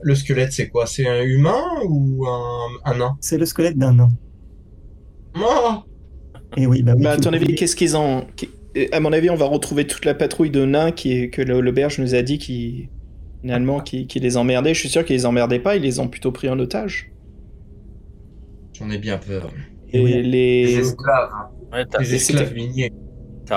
le 0.00 0.14
squelette, 0.14 0.52
c'est 0.52 0.68
quoi? 0.68 0.86
C'est 0.86 1.08
un 1.08 1.22
humain 1.22 1.64
ou 1.88 2.24
un, 2.26 2.68
un 2.92 2.96
nain? 2.98 3.16
C'est 3.20 3.38
le 3.38 3.46
squelette 3.46 3.76
d'un 3.76 3.94
nain. 3.94 4.10
Ah 5.34 5.82
Et 6.56 6.66
oui, 6.66 6.82
bah 6.82 6.92
oui. 6.96 7.02
Bah, 7.02 7.12
à 7.12 7.16
ton 7.16 7.32
avis, 7.32 7.54
qu'est-ce 7.54 7.74
qu'ils 7.76 7.94
qui- 8.36 8.48
À 8.92 9.00
mon 9.00 9.12
avis, 9.12 9.30
on 9.30 9.34
va 9.36 9.46
retrouver 9.46 9.86
toute 9.86 10.04
la 10.04 10.14
patrouille 10.14 10.50
de 10.50 10.64
nains 10.64 10.92
qui 10.92 11.12
est... 11.12 11.30
que 11.30 11.42
le- 11.42 11.60
l'auberge 11.60 11.98
nous 11.98 12.14
a 12.14 12.22
dit 12.22 12.38
qui. 12.38 12.88
Finalement, 13.40 13.80
qui, 13.80 14.06
qui 14.06 14.18
les 14.20 14.36
emmerdait. 14.36 14.74
Je 14.74 14.80
suis 14.80 14.88
sûr 14.88 15.04
qu'ils 15.04 15.16
les 15.16 15.26
emmerdaient 15.26 15.60
pas, 15.60 15.76
ils 15.76 15.82
les 15.82 16.00
ont 16.00 16.08
plutôt 16.08 16.32
pris 16.32 16.48
en 16.48 16.58
otage. 16.58 17.10
J'en 18.78 18.90
ai 18.90 18.98
bien 18.98 19.18
peur. 19.18 19.50
Et 19.92 20.00
oui. 20.00 20.12
Les 20.12 20.22
les, 20.66 20.78
esclaves. 20.78 21.30
Ouais, 21.72 21.84
t'as 21.86 21.98
Les 22.00 22.14
esclaves 22.14 22.54
miniers. 22.54 22.92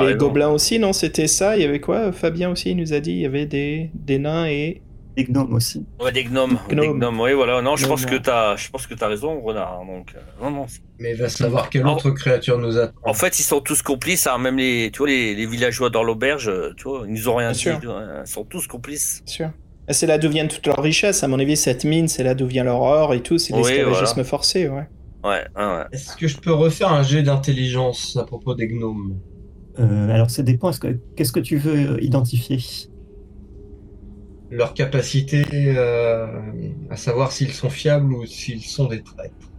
les 0.02 0.16
gobelins 0.16 0.50
aussi, 0.50 0.80
non 0.80 0.94
C'était 0.94 1.28
ça 1.28 1.58
Il 1.58 1.62
y 1.62 1.66
avait 1.66 1.80
quoi 1.82 2.12
Fabien 2.12 2.50
aussi, 2.52 2.72
il 2.72 2.78
nous 2.78 2.94
a 2.94 3.00
dit 3.00 3.12
il 3.12 3.20
y 3.20 3.26
avait 3.26 3.46
des, 3.46 3.92
des 3.94 4.20
nains 4.20 4.46
et. 4.48 4.82
Des 5.18 5.26
gnomes 5.26 5.54
aussi. 5.54 5.86
Ouais, 6.00 6.14
des 6.14 6.24
gnomes. 6.24 6.58
Des 6.70 6.76
Gnomes. 6.76 7.20
oui, 7.20 7.34
voilà. 7.34 7.62
Non, 7.62 7.76
je 7.76 7.86
pense 7.86 8.06
que 8.06 8.14
ouais. 8.16 8.22
t'as, 8.22 8.56
je 8.56 8.70
pense 8.70 8.88
que 8.88 8.94
t'as 8.94 9.10
raison, 9.10 9.42
Renard. 9.42 9.82
Donc, 9.86 10.14
euh, 10.16 10.20
non, 10.42 10.52
non. 10.52 10.66
Mais 11.00 11.14
va 11.16 11.28
savoir 11.28 11.70
quelle 11.70 11.86
autre 11.86 12.12
créature 12.12 12.58
nous 12.58 12.78
attend. 12.78 12.94
En 13.04 13.14
fait, 13.14 13.38
ils 13.38 13.44
sont 13.44 13.60
tous 13.60 13.82
complices, 13.82 14.26
hein, 14.28 14.38
même 14.38 14.58
les, 14.58 14.90
tu 14.94 15.00
vois, 15.00 15.08
les, 15.08 15.36
les 15.36 15.46
villageois 15.46 15.90
dans 15.90 16.04
l'auberge, 16.04 16.48
euh, 16.48 16.72
tu 16.78 16.84
vois, 16.86 17.04
ils 17.06 17.12
nous 17.14 17.28
ont 17.28 17.36
rien 17.36 17.48
Bien 17.52 17.52
dit. 17.52 17.60
sûr. 17.60 17.80
vois, 17.84 18.04
Ils 18.26 18.30
sont 18.32 18.46
tous 18.46 18.68
complices. 18.68 19.22
Bien 19.26 19.34
sûr. 19.34 19.50
Ah, 19.92 19.94
C'est 19.94 20.08
là 20.08 20.18
d'où 20.18 20.30
viennent 20.30 20.48
toutes 20.48 20.66
leurs 20.68 20.82
richesses. 20.82 21.22
À 21.22 21.28
mon 21.28 21.38
avis, 21.38 21.58
cette 21.58 21.84
mine, 21.84 22.08
c'est 22.08 22.24
là 22.24 22.34
d'où 22.34 22.48
vient 22.48 22.64
leur 22.64 22.80
or 22.80 23.14
et 23.14 23.22
tout. 23.22 23.38
C'est 23.38 23.54
Oui, 23.54 23.60
l'esclavagisme 23.60 24.14
voilà. 24.14 24.24
forcé, 24.24 24.70
ouais. 24.70 24.88
Ouais, 25.22 25.46
ouais, 25.58 25.66
ouais. 25.66 25.86
Est-ce 25.92 26.16
que 26.16 26.30
je 26.30 26.38
peux 26.38 26.54
refaire 26.54 26.94
un 26.94 27.04
jet 27.04 27.24
d'intelligence 27.24 28.16
à 28.16 28.24
propos 28.24 28.56
des 28.56 28.70
gnomes? 28.70 29.20
Euh, 29.80 30.10
alors, 30.10 30.30
ça 30.30 30.44
dépend. 30.44 30.70
est-ce 30.70 30.80
que- 30.80 30.98
Qu'est-ce 31.18 31.34
que 31.34 31.42
tu 31.42 31.58
veux 31.58 31.96
euh, 31.96 32.02
identifier? 32.02 32.60
Leur 34.50 34.74
capacité 34.74 35.44
euh, 35.56 36.40
à 36.90 36.96
savoir 36.96 37.34
s'ils 37.34 37.52
sont 37.52 37.70
fiables 37.70 38.14
ou 38.14 38.26
s'ils 38.26 38.64
sont 38.64 38.86
des 38.86 39.04
traîtres. 39.04 39.52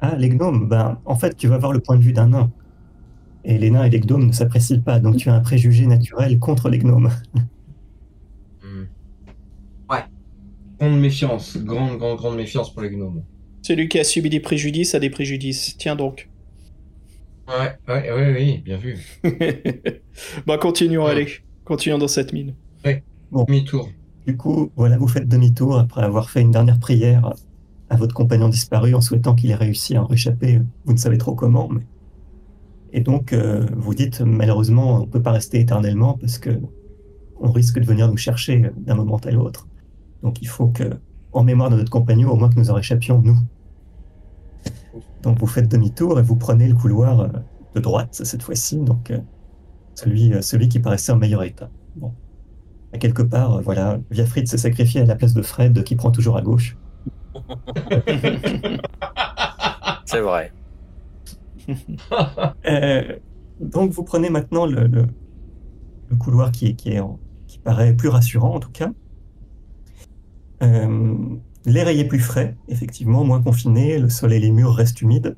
Ah, 0.00 0.16
les 0.16 0.30
gnomes, 0.30 0.68
ben, 0.68 1.00
en 1.04 1.14
fait, 1.14 1.36
tu 1.36 1.46
vas 1.46 1.54
avoir 1.54 1.72
le 1.72 1.78
point 1.78 1.96
de 1.96 2.02
vue 2.02 2.12
d'un 2.12 2.26
nain. 2.28 2.50
Et 3.44 3.56
les 3.56 3.70
nains 3.70 3.84
et 3.84 3.90
les 3.90 4.00
gnomes 4.00 4.26
ne 4.26 4.32
s'apprécient 4.32 4.80
pas, 4.82 4.98
donc 4.98 5.16
tu 5.16 5.30
as 5.30 5.34
un 5.34 5.40
préjugé 5.40 5.86
naturel 5.86 6.38
contre 6.40 6.68
les 6.68 6.78
gnomes. 6.78 7.10
Hmm. 8.62 8.84
Ouais. 9.88 10.04
Grande 10.80 10.98
méfiance, 10.98 11.58
grande, 11.58 11.98
grande, 11.98 12.16
grande 12.16 12.36
méfiance 12.36 12.72
pour 12.72 12.82
les 12.82 12.90
gnomes. 12.90 13.22
Celui 13.62 13.88
qui 13.88 13.98
a 13.98 14.04
subi 14.04 14.30
des 14.30 14.40
préjudices 14.40 14.94
a 14.94 14.98
des 14.98 15.10
préjudices. 15.10 15.76
Tiens 15.76 15.94
donc. 15.94 16.30
Ouais, 17.48 17.76
ouais, 17.88 18.10
ouais, 18.12 18.32
oui, 18.32 18.58
bien 18.64 18.78
vu. 18.78 18.98
bah, 20.46 20.56
continuons, 20.56 21.04
Ouais. 21.04 21.10
allez. 21.10 21.28
Continuons 21.64 21.98
dans 21.98 22.08
cette 22.08 22.32
mine. 22.32 22.54
Demi-tour. 23.32 23.88
Du 24.26 24.36
coup, 24.36 24.70
voilà, 24.76 24.96
vous 24.98 25.06
faites 25.06 25.28
demi-tour 25.28 25.78
après 25.78 26.02
avoir 26.02 26.30
fait 26.30 26.40
une 26.40 26.50
dernière 26.50 26.78
prière 26.80 27.32
à 27.90 27.96
votre 27.96 28.14
compagnon 28.14 28.48
disparu 28.48 28.94
en 28.94 29.00
souhaitant 29.00 29.34
qu'il 29.34 29.50
ait 29.50 29.54
réussi 29.56 29.96
à 29.96 30.02
en 30.02 30.06
réchapper. 30.06 30.60
Vous 30.84 30.92
ne 30.92 30.98
savez 30.98 31.18
trop 31.18 31.34
comment. 31.34 31.68
Mais... 31.68 31.82
Et 32.92 33.00
donc, 33.02 33.32
euh, 33.32 33.66
vous 33.76 33.94
dites, 33.94 34.20
malheureusement, 34.20 34.96
on 34.96 35.00
ne 35.00 35.06
peut 35.06 35.22
pas 35.22 35.32
rester 35.32 35.60
éternellement 35.60 36.16
parce 36.18 36.38
que 36.38 36.50
on 37.40 37.50
risque 37.52 37.78
de 37.78 37.84
venir 37.86 38.08
nous 38.08 38.16
chercher 38.16 38.70
d'un 38.76 38.94
moment 38.94 39.16
à 39.18 39.30
l'autre. 39.30 39.66
Donc, 40.22 40.42
il 40.42 40.48
faut 40.48 40.68
que, 40.68 40.84
en 41.32 41.42
mémoire 41.44 41.70
de 41.70 41.76
notre 41.76 41.90
compagnon, 41.90 42.30
au 42.30 42.36
moins 42.36 42.48
que 42.50 42.58
nous 42.58 42.70
en 42.70 42.74
réchappions, 42.74 43.20
nous. 43.22 43.36
Donc, 45.22 45.38
vous 45.38 45.46
faites 45.46 45.68
demi-tour 45.68 46.18
et 46.18 46.22
vous 46.22 46.36
prenez 46.36 46.68
le 46.68 46.74
couloir 46.74 47.20
euh, 47.20 47.28
de 47.74 47.80
droite 47.80 48.20
cette 48.24 48.42
fois-ci, 48.42 48.76
donc 48.78 49.10
euh, 49.10 49.18
celui, 49.94 50.32
euh, 50.32 50.42
celui 50.42 50.68
qui 50.68 50.80
paraissait 50.80 51.12
en 51.12 51.16
meilleur 51.16 51.42
état. 51.42 51.70
Bon. 51.96 52.12
À 52.92 52.98
quelque 52.98 53.22
part, 53.22 53.60
voilà, 53.62 53.98
Viafrid 54.10 54.48
s'est 54.48 54.58
sacrifié 54.58 55.02
à 55.02 55.04
la 55.04 55.14
place 55.14 55.32
de 55.34 55.42
Fred 55.42 55.84
qui 55.84 55.94
prend 55.96 56.10
toujours 56.10 56.36
à 56.36 56.42
gauche. 56.42 56.76
C'est 60.06 60.20
vrai. 60.20 60.52
Euh, 62.66 63.16
donc 63.60 63.92
vous 63.92 64.02
prenez 64.02 64.28
maintenant 64.30 64.66
le, 64.66 64.86
le- 64.88 65.06
le 66.08 66.16
couloir 66.16 66.50
qui, 66.50 66.66
est- 66.68 66.74
qui, 66.74 66.90
est 66.90 66.98
en- 67.00 67.20
qui 67.46 67.58
paraît 67.60 67.94
plus 67.94 68.08
rassurant 68.08 68.54
en 68.56 68.60
tout 68.60 68.72
cas. 68.72 68.90
Euh, 70.62 71.16
L'air 71.66 71.88
est 71.88 72.04
plus 72.08 72.20
frais, 72.20 72.56
effectivement, 72.68 73.22
moins 73.22 73.42
confiné, 73.42 73.98
le 73.98 74.08
sol 74.08 74.32
et 74.32 74.38
les 74.38 74.50
murs 74.50 74.74
restent 74.74 75.02
humides. 75.02 75.36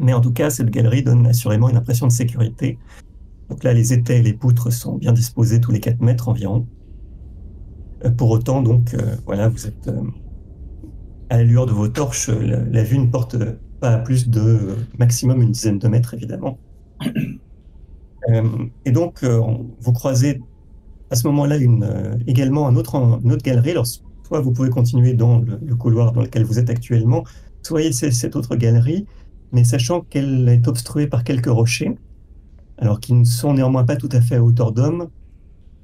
Mais 0.00 0.12
en 0.12 0.20
tout 0.20 0.32
cas, 0.32 0.50
cette 0.50 0.70
galerie 0.70 1.02
donne 1.04 1.26
assurément 1.26 1.68
une 1.68 1.76
impression 1.76 2.06
de 2.08 2.12
sécurité. 2.12 2.78
Donc 3.48 3.62
là, 3.62 3.72
les 3.72 3.92
étais 3.92 4.18
et 4.18 4.22
les 4.22 4.32
poutres 4.32 4.72
sont 4.72 4.96
bien 4.96 5.12
disposés 5.12 5.60
tous 5.60 5.70
les 5.70 5.80
4 5.80 6.00
mètres 6.00 6.28
environ. 6.28 6.66
Euh, 8.04 8.10
pour 8.10 8.30
autant, 8.30 8.62
donc, 8.62 8.94
euh, 8.94 9.16
voilà, 9.26 9.48
vous 9.48 9.66
êtes 9.66 9.88
à 11.30 11.36
la 11.36 11.44
lueur 11.44 11.66
de 11.66 11.72
vos 11.72 11.88
torches, 11.88 12.28
la, 12.30 12.82
vue 12.82 12.98
ne 12.98 13.06
porte 13.06 13.36
pas 13.80 13.90
à 13.94 13.98
plus 13.98 14.28
de 14.28 14.76
maximum 14.98 15.42
une 15.42 15.52
dizaine 15.52 15.78
de 15.78 15.86
mètres, 15.88 16.14
évidemment. 16.14 16.58
Et 18.84 18.90
donc, 18.90 19.20
on- 19.22 19.66
vous 19.80 19.92
croisez 19.92 20.40
à 21.10 21.16
ce 21.16 21.26
moment-là 21.28 21.56
également 22.26 22.68
une 22.68 22.78
autre 22.78 23.42
galerie. 23.42 23.70
Alors, 23.70 23.86
soit 24.28 24.40
vous 24.42 24.52
pouvez 24.52 24.68
continuer 24.68 25.14
dans 25.14 25.38
le, 25.40 25.58
le 25.64 25.74
couloir 25.76 26.12
dans 26.12 26.20
lequel 26.20 26.44
vous 26.44 26.58
êtes 26.58 26.68
actuellement, 26.70 27.24
soit 27.62 27.80
il 27.80 27.86
y 27.86 27.88
a 27.88 27.92
c- 27.92 28.10
cette 28.10 28.36
autre 28.36 28.56
galerie, 28.56 29.06
mais 29.52 29.64
sachant 29.64 30.02
qu'elle 30.02 30.46
est 30.48 30.68
obstruée 30.68 31.06
par 31.06 31.24
quelques 31.24 31.46
rochers, 31.46 31.94
alors 32.76 33.00
qui 33.00 33.14
ne 33.14 33.24
sont 33.24 33.54
néanmoins 33.54 33.84
pas 33.84 33.96
tout 33.96 34.10
à 34.12 34.20
fait 34.20 34.36
à 34.36 34.44
hauteur 34.44 34.72
d'homme. 34.72 35.08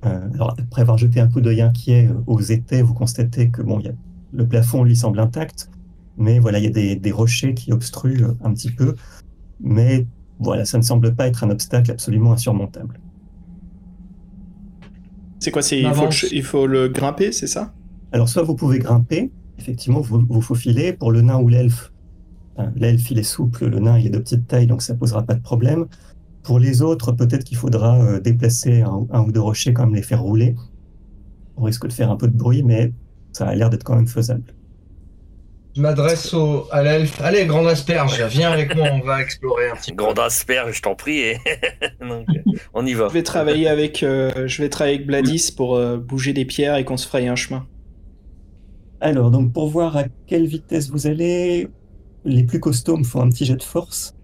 Euh, 0.05 0.28
alors, 0.34 0.55
après 0.59 0.82
avoir 0.82 0.99
jeté 0.99 1.18
un 1.20 1.28
coup 1.28 1.40
d'œil 1.40 1.62
inquiet 1.62 2.09
euh, 2.09 2.20
aux 2.26 2.40
étais, 2.40 2.82
vous 2.82 2.92
constatez 2.92 3.49
que 3.51 3.62
bon, 3.62 3.80
il 3.80 3.86
y 3.86 3.88
a, 3.88 3.92
le 4.32 4.47
plafond 4.47 4.84
lui 4.84 4.95
semble 4.95 5.18
intact, 5.18 5.70
mais 6.18 6.38
voilà, 6.38 6.59
il 6.59 6.64
y 6.64 6.68
a 6.68 6.70
des, 6.70 6.97
des 6.97 7.12
rochers 7.12 7.55
qui 7.55 7.72
obstruent 7.72 8.26
un 8.42 8.53
petit 8.53 8.70
peu, 8.70 8.95
mais 9.61 10.07
voilà, 10.38 10.66
ça 10.66 10.76
ne 10.76 10.82
semble 10.82 11.14
pas 11.14 11.26
être 11.26 11.42
un 11.45 11.51
obstacle 11.51 11.90
absolument 11.90 12.32
insurmontable. 12.32 13.01
C'est 15.40 15.51
quoi 15.51 15.62
c'est, 15.62 15.80
il, 15.80 15.84
faut 15.95 16.11
il 16.32 16.42
faut 16.42 16.66
le 16.66 16.88
grimper, 16.88 17.32
c'est 17.32 17.47
ça? 17.47 17.72
Alors, 18.14 18.28
soit 18.28 18.44
vous 18.44 18.54
pouvez 18.54 18.78
grimper, 18.78 19.32
effectivement, 19.58 20.00
vous 20.00 20.24
vous 20.28 20.40
faufilez. 20.40 20.92
Pour 20.92 21.10
le 21.10 21.20
nain 21.20 21.40
ou 21.40 21.48
l'elfe, 21.48 21.92
euh, 22.60 22.66
l'elfe, 22.76 23.10
il 23.10 23.18
est 23.18 23.24
souple, 23.24 23.66
le 23.66 23.80
nain, 23.80 23.98
il 23.98 24.06
est 24.06 24.10
de 24.10 24.18
petite 24.18 24.46
taille, 24.46 24.68
donc 24.68 24.82
ça 24.82 24.94
posera 24.94 25.24
pas 25.24 25.34
de 25.34 25.42
problème. 25.42 25.86
Pour 26.44 26.60
les 26.60 26.80
autres, 26.80 27.10
peut-être 27.10 27.42
qu'il 27.42 27.56
faudra 27.56 28.00
euh, 28.00 28.20
déplacer 28.20 28.82
un, 28.82 29.04
un 29.10 29.22
ou 29.22 29.32
deux 29.32 29.40
rochers, 29.40 29.72
quand 29.72 29.86
même 29.86 29.96
les 29.96 30.02
faire 30.02 30.22
rouler. 30.22 30.54
On 31.56 31.64
risque 31.64 31.88
de 31.88 31.92
faire 31.92 32.08
un 32.08 32.14
peu 32.14 32.28
de 32.28 32.36
bruit, 32.36 32.62
mais 32.62 32.92
ça 33.32 33.48
a 33.48 33.54
l'air 33.56 33.68
d'être 33.68 33.82
quand 33.82 33.96
même 33.96 34.06
faisable. 34.06 34.54
Je 35.74 35.80
m'adresse 35.80 36.32
au, 36.34 36.68
à 36.70 36.84
l'elfe. 36.84 37.20
Allez, 37.20 37.46
grande 37.46 37.66
asperge, 37.66 38.22
viens 38.26 38.52
avec 38.52 38.76
moi, 38.76 38.90
on 38.92 39.00
va 39.00 39.22
explorer 39.22 39.70
un 39.70 39.74
petit 39.74 39.90
peu. 39.90 40.04
Grande 40.04 40.20
asperge, 40.20 40.76
je 40.76 40.82
t'en 40.82 40.94
prie. 40.94 41.18
Et... 41.18 41.38
Donc, 42.00 42.28
on 42.74 42.86
y 42.86 42.94
va. 42.94 43.08
Je 43.08 43.14
vais 43.14 43.24
travailler 43.24 43.66
avec, 43.66 44.04
euh, 44.04 44.46
je 44.46 44.62
vais 44.62 44.68
travailler 44.68 44.98
avec 44.98 45.08
Bladis 45.08 45.50
pour 45.50 45.74
euh, 45.74 45.96
bouger 45.96 46.32
des 46.32 46.44
pierres 46.44 46.76
et 46.76 46.84
qu'on 46.84 46.96
se 46.96 47.08
fraye 47.08 47.26
un 47.26 47.34
chemin. 47.34 47.66
Alors, 49.05 49.30
donc 49.30 49.52
pour 49.52 49.68
voir 49.68 49.98
à 49.98 50.05
quelle 50.26 50.46
vitesse 50.46 50.88
vous 50.88 51.07
allez, 51.07 51.68
les 52.24 52.42
plus 52.42 52.59
costauds 52.59 52.96
me 52.96 53.05
font 53.05 53.20
un 53.20 53.28
petit 53.28 53.44
jet 53.44 53.55
de 53.57 53.62
force. 53.62 54.16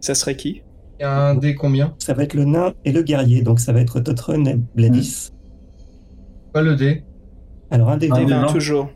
Ça 0.00 0.16
serait 0.16 0.34
qui? 0.36 0.62
Il 0.98 1.02
y 1.02 1.04
a 1.04 1.28
un 1.28 1.36
dé 1.36 1.54
combien? 1.54 1.94
Ça 1.98 2.14
va 2.14 2.24
être 2.24 2.34
le 2.34 2.44
nain 2.44 2.74
et 2.84 2.90
le 2.90 3.02
guerrier, 3.02 3.42
donc 3.42 3.60
ça 3.60 3.72
va 3.72 3.80
être 3.80 4.00
Totrun 4.00 4.44
et 4.44 4.56
Bladis. 4.74 5.30
Pas 6.52 6.62
le 6.62 6.74
dé. 6.74 7.04
Alors 7.70 7.90
un 7.90 7.96
des 7.96 8.10
Un 8.10 8.14
Des 8.16 8.20
deux, 8.22 8.26
dé. 8.26 8.32
20 8.34 8.40
vingt. 8.40 8.52
toujours. 8.52 8.90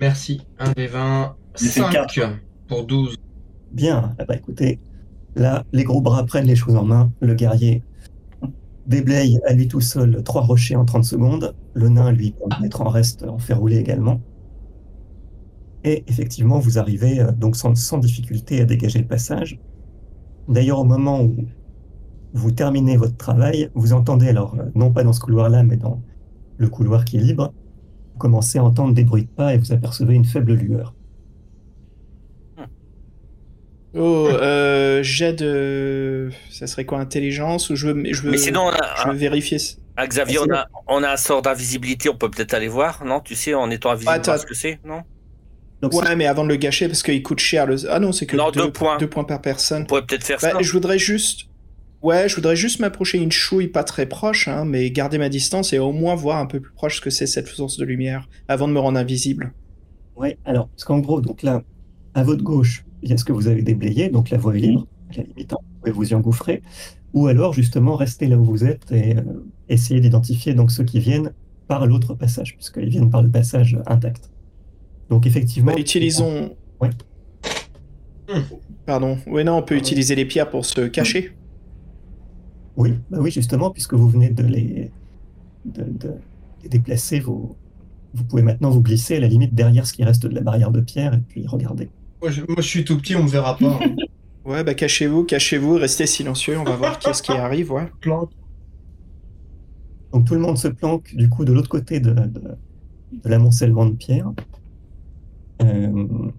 Merci. 0.00 0.40
Un 0.58 0.72
des 0.72 0.86
20. 0.86 1.36
J'ai 1.60 1.66
fait 1.66 1.80
5 1.80 1.90
quatre. 1.92 2.30
pour 2.66 2.86
12. 2.86 3.14
Bien, 3.72 4.14
ah 4.18 4.24
bah 4.24 4.36
écoutez, 4.36 4.80
là, 5.36 5.64
les 5.74 5.84
gros 5.84 6.00
bras 6.00 6.24
prennent 6.24 6.46
les 6.46 6.56
choses 6.56 6.76
en 6.76 6.84
main. 6.84 7.12
Le 7.20 7.34
guerrier 7.34 7.82
déblaye 8.88 9.38
à 9.46 9.52
lui 9.52 9.68
tout 9.68 9.80
seul 9.80 10.22
trois 10.24 10.42
rochers 10.42 10.74
en 10.74 10.84
30 10.84 11.04
secondes. 11.04 11.54
Le 11.74 11.88
nain, 11.88 12.10
lui, 12.10 12.32
peut 12.32 12.60
mettre 12.60 12.80
en 12.80 12.88
reste, 12.88 13.22
en 13.22 13.38
fait 13.38 13.54
rouler 13.54 13.76
également. 13.76 14.20
Et 15.84 16.04
effectivement, 16.08 16.58
vous 16.58 16.78
arrivez 16.78 17.20
euh, 17.20 17.30
donc 17.30 17.54
sans, 17.54 17.98
difficulté 17.98 18.60
à 18.60 18.64
dégager 18.64 18.98
le 18.98 19.06
passage. 19.06 19.60
D'ailleurs, 20.48 20.80
au 20.80 20.84
moment 20.84 21.22
où 21.22 21.36
vous 22.32 22.50
terminez 22.50 22.96
votre 22.96 23.16
travail, 23.16 23.70
vous 23.74 23.92
entendez, 23.92 24.28
alors 24.28 24.56
euh, 24.58 24.64
non 24.74 24.90
pas 24.92 25.04
dans 25.04 25.12
ce 25.12 25.20
couloir-là, 25.20 25.62
mais 25.62 25.76
dans 25.76 26.02
le 26.56 26.68
couloir 26.68 27.04
qui 27.04 27.18
est 27.18 27.22
libre, 27.22 27.54
vous 28.14 28.18
commencez 28.18 28.58
à 28.58 28.64
entendre 28.64 28.94
des 28.94 29.04
bruits 29.04 29.24
de 29.24 29.28
pas 29.28 29.54
et 29.54 29.58
vous 29.58 29.72
apercevez 29.72 30.14
une 30.14 30.24
faible 30.24 30.54
lueur. 30.54 30.97
Oh, 33.94 34.28
euh, 34.30 35.02
jet 35.02 35.32
de. 35.32 36.30
Ça 36.50 36.66
serait 36.66 36.84
quoi, 36.84 36.98
intelligence 37.00 37.70
Ou 37.70 37.76
je 37.76 37.88
veux, 37.88 38.12
je 38.12 38.22
veux, 38.22 38.30
Mais 38.30 38.36
sinon, 38.36 38.62
on 38.66 38.68
a- 38.70 38.94
je 39.02 39.08
veux 39.08 39.16
vérifier. 39.16 39.58
Ah, 39.96 40.06
Xavier, 40.06 40.38
on 40.38 40.52
a, 40.54 40.66
on 40.86 41.02
a 41.02 41.10
un 41.12 41.16
sort 41.16 41.42
d'invisibilité, 41.42 42.08
on 42.08 42.16
peut 42.16 42.30
peut-être 42.30 42.54
aller 42.54 42.68
voir, 42.68 43.04
non 43.04 43.20
Tu 43.20 43.34
sais, 43.34 43.54
en 43.54 43.70
étant 43.70 43.90
invisible, 43.90 44.20
voir 44.24 44.38
ce 44.38 44.46
que 44.46 44.54
c'est, 44.54 44.78
non? 44.84 45.02
Donc, 45.80 45.94
Ouais, 45.94 46.16
mais 46.16 46.26
avant 46.26 46.44
de 46.44 46.48
le 46.48 46.56
gâcher, 46.56 46.88
parce 46.88 47.02
qu'il 47.02 47.22
coûte 47.22 47.38
cher. 47.40 47.66
Le... 47.66 47.76
Ah 47.90 47.98
non, 48.00 48.12
c'est 48.12 48.26
que 48.26 48.36
Non, 48.36 48.50
deux, 48.50 48.62
deux 48.64 48.72
points. 48.72 48.98
deux 48.98 49.08
points 49.08 49.24
par 49.24 49.40
personne. 49.40 49.82
On 49.82 49.86
pourrait 49.86 50.06
peut-être 50.06 50.24
faire 50.24 50.38
Bah, 50.42 50.50
ça. 50.52 50.58
je 50.60 50.72
voudrais 50.72 50.98
juste. 50.98 51.44
Ouais, 52.02 52.28
je 52.28 52.36
voudrais 52.36 52.56
juste 52.56 52.78
m'approcher 52.78 53.18
une 53.18 53.32
chouille 53.32 53.68
pas 53.68 53.82
très 53.84 54.06
proche, 54.06 54.46
hein, 54.46 54.64
mais 54.64 54.88
garder 54.90 55.18
ma 55.18 55.28
distance 55.28 55.72
et 55.72 55.78
au 55.80 55.90
moins 55.92 56.14
voir 56.14 56.38
un 56.38 56.46
peu 56.46 56.60
plus 56.60 56.72
proche 56.72 56.96
ce 56.96 57.00
que 57.00 57.10
c'est 57.10 57.26
cette 57.26 57.48
source 57.48 57.76
de 57.76 57.84
lumière 57.84 58.28
avant 58.46 58.68
de 58.68 58.72
me 58.72 58.78
rendre 58.78 58.98
invisible. 59.00 59.52
Ouais, 60.14 60.38
alors, 60.44 60.68
parce 60.68 60.84
qu'en 60.84 60.98
gros, 61.00 61.20
donc 61.20 61.42
là, 61.42 61.62
à 62.14 62.22
votre 62.22 62.42
gauche, 62.44 62.84
ce 63.04 63.24
que 63.24 63.32
vous 63.32 63.48
avez 63.48 63.62
déblayé, 63.62 64.08
donc 64.10 64.30
la 64.30 64.38
voie 64.38 64.56
est 64.56 64.60
libre, 64.60 64.86
à 65.10 65.16
la 65.18 65.22
limite, 65.24 65.52
hein, 65.52 65.56
vous 65.62 65.78
pouvez 65.80 65.92
vous 65.92 66.10
y 66.10 66.14
engouffrer, 66.14 66.62
ou 67.14 67.26
alors 67.26 67.52
justement 67.54 67.96
rester 67.96 68.26
là 68.26 68.36
où 68.38 68.44
vous 68.44 68.64
êtes 68.64 68.90
et 68.92 69.16
euh, 69.16 69.22
essayer 69.68 70.00
d'identifier 70.00 70.54
donc 70.54 70.70
ceux 70.70 70.84
qui 70.84 71.00
viennent 71.00 71.32
par 71.66 71.86
l'autre 71.86 72.14
passage, 72.14 72.54
puisqu'ils 72.56 72.88
viennent 72.88 73.10
par 73.10 73.22
le 73.22 73.30
passage 73.30 73.78
intact. 73.86 74.30
Donc 75.10 75.26
effectivement, 75.26 75.72
Bah, 75.72 75.80
utilisons. 75.80 76.54
Ouais. 76.80 76.90
Pardon. 78.86 79.18
Ouais, 79.26 79.44
non, 79.44 79.56
on 79.58 79.62
peut 79.62 79.76
utiliser 79.76 80.14
les 80.14 80.24
pierres 80.26 80.50
pour 80.50 80.64
se 80.64 80.82
cacher. 80.86 81.32
oui, 82.76 82.94
bah 83.10 83.18
oui, 83.20 83.30
justement, 83.30 83.70
puisque 83.70 83.94
vous 83.94 84.08
venez 84.08 84.30
de 84.30 84.42
les, 84.42 84.90
de, 85.64 85.84
de 85.84 86.14
les 86.62 86.68
déplacer, 86.68 87.20
vous, 87.20 87.56
vous 88.14 88.24
pouvez 88.24 88.42
maintenant 88.42 88.70
vous 88.70 88.82
glisser 88.82 89.16
à 89.16 89.20
la 89.20 89.28
limite 89.28 89.54
derrière 89.54 89.86
ce 89.86 89.92
qui 89.92 90.04
reste 90.04 90.26
de 90.26 90.34
la 90.34 90.40
barrière 90.42 90.70
de 90.70 90.80
pierre 90.80 91.14
et 91.14 91.18
puis 91.20 91.46
regarder. 91.46 91.90
Moi 92.22 92.30
je, 92.30 92.40
moi, 92.42 92.56
je 92.58 92.62
suis 92.66 92.84
tout 92.84 92.96
petit, 92.98 93.14
on 93.16 93.22
me 93.24 93.28
verra 93.28 93.56
pas. 93.56 93.78
hein. 93.82 93.96
Ouais, 94.44 94.64
bah 94.64 94.72
cachez-vous, 94.72 95.24
cachez-vous, 95.24 95.74
restez 95.74 96.06
silencieux, 96.06 96.58
on 96.58 96.64
va 96.64 96.74
voir 96.76 96.98
qu'est-ce 97.00 97.22
qui 97.22 97.32
arrive, 97.32 97.70
ouais. 97.70 97.90
Planque. 98.00 98.30
Donc 100.12 100.26
tout 100.26 100.34
le 100.34 100.40
monde 100.40 100.56
se 100.56 100.68
planque 100.68 101.14
du 101.14 101.28
coup 101.28 101.44
de 101.44 101.52
l'autre 101.52 101.68
côté 101.68 102.00
de, 102.00 102.12
de, 102.14 102.26
de 103.12 103.28
l'amoncellement 103.28 103.84
de 103.84 103.92
pierres. 103.94 104.32
Euh, 105.62 106.30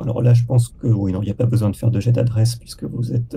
Alors 0.00 0.20
là, 0.20 0.34
je 0.34 0.42
pense 0.44 0.68
que 0.68 0.88
oui, 0.88 1.12
non, 1.12 1.22
il 1.22 1.26
n'y 1.26 1.30
a 1.30 1.34
pas 1.34 1.46
besoin 1.46 1.70
de 1.70 1.76
faire 1.76 1.90
de 1.92 2.00
jet 2.00 2.12
d'adresse 2.12 2.56
puisque 2.56 2.84
vous 2.84 3.12
êtes 3.12 3.36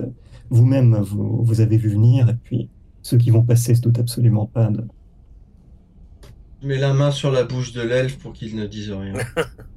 vous-même, 0.50 0.96
vous, 0.96 1.44
vous 1.44 1.60
avez 1.60 1.76
vu 1.76 1.90
venir 1.90 2.28
et 2.28 2.34
puis 2.34 2.70
ceux 3.02 3.18
qui 3.18 3.30
vont 3.30 3.42
passer 3.44 3.74
se 3.76 3.80
doutent 3.82 4.00
absolument 4.00 4.46
pas 4.46 4.66
de. 4.68 4.84
Je 6.60 6.66
mets 6.66 6.78
la 6.78 6.92
main 6.92 7.12
sur 7.12 7.30
la 7.30 7.44
bouche 7.44 7.72
de 7.72 7.82
l'elfe 7.82 8.18
pour 8.18 8.32
qu'il 8.32 8.56
ne 8.56 8.66
dise 8.66 8.90
rien. 8.90 9.14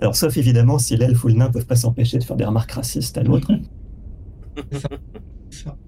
Alors 0.00 0.16
sauf 0.16 0.36
évidemment 0.36 0.78
si 0.78 0.96
l'elfe 0.96 1.22
ou 1.24 1.28
le 1.28 1.34
nain 1.34 1.50
peuvent 1.50 1.66
pas 1.66 1.76
s'empêcher 1.76 2.18
de 2.18 2.24
faire 2.24 2.36
des 2.36 2.44
remarques 2.44 2.72
racistes 2.72 3.16
à 3.18 3.22
l'autre. 3.22 3.50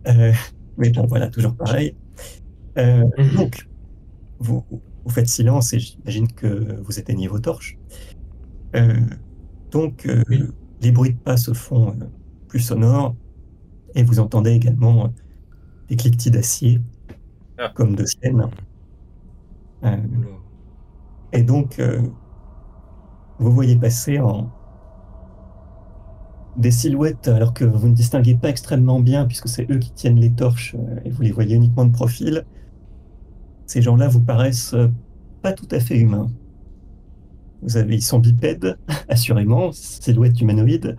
Euh, 0.08 0.32
mais 0.76 0.90
bon, 0.90 1.06
voilà, 1.06 1.28
toujours 1.28 1.54
pareil. 1.54 1.94
Euh, 2.78 3.04
Mhm. 3.18 3.36
donc, 3.36 3.68
vous, 4.40 4.64
vous 5.04 5.10
faites 5.10 5.28
silence 5.28 5.72
et 5.72 5.78
j'imagine 5.78 6.26
que 6.32 6.80
vous 6.82 6.98
éteignez 6.98 7.28
vos 7.28 7.38
torches. 7.38 7.78
Euh, 8.74 8.92
donc, 9.70 10.04
euh, 10.06 10.22
Oui. 10.28 10.42
les 10.80 10.90
bruits 10.90 11.12
de 11.14 11.18
pas 11.18 11.36
se 11.36 11.52
font 11.52 11.90
euh, 11.90 12.04
plus 12.48 12.58
sonores 12.60 13.14
et 13.94 14.02
vous 14.02 14.18
entendez 14.18 14.50
également 14.50 15.06
euh, 15.06 15.08
des 15.88 15.96
cliquetis 15.96 16.30
d'acier, 16.32 16.80
Ah. 17.58 17.70
comme 17.74 17.94
de 17.94 18.04
chaînes. 18.04 18.48
Euh, 19.84 19.96
et 21.32 21.42
donc, 21.44 21.78
euh, 21.78 22.02
vous 23.42 23.52
voyez 23.52 23.76
passer 23.76 24.18
en 24.18 24.50
des 26.56 26.70
silhouettes, 26.70 27.28
alors 27.28 27.54
que 27.54 27.64
vous 27.64 27.88
ne 27.88 27.94
distinguez 27.94 28.34
pas 28.34 28.48
extrêmement 28.48 29.00
bien, 29.00 29.26
puisque 29.26 29.48
c'est 29.48 29.70
eux 29.70 29.78
qui 29.78 29.90
tiennent 29.92 30.20
les 30.20 30.32
torches 30.32 30.76
euh, 30.78 31.00
et 31.04 31.10
vous 31.10 31.22
les 31.22 31.32
voyez 31.32 31.56
uniquement 31.56 31.84
de 31.84 31.92
profil. 31.92 32.44
Ces 33.66 33.80
gens-là 33.80 34.08
vous 34.08 34.20
paraissent 34.20 34.74
euh, 34.74 34.88
pas 35.40 35.52
tout 35.52 35.68
à 35.70 35.80
fait 35.80 35.98
humains. 35.98 36.30
Vous 37.62 37.76
avez, 37.76 37.94
ils 37.94 38.02
sont 38.02 38.18
bipèdes, 38.18 38.76
assurément, 39.08 39.72
silhouette 39.72 40.40
humanoïde, 40.40 40.96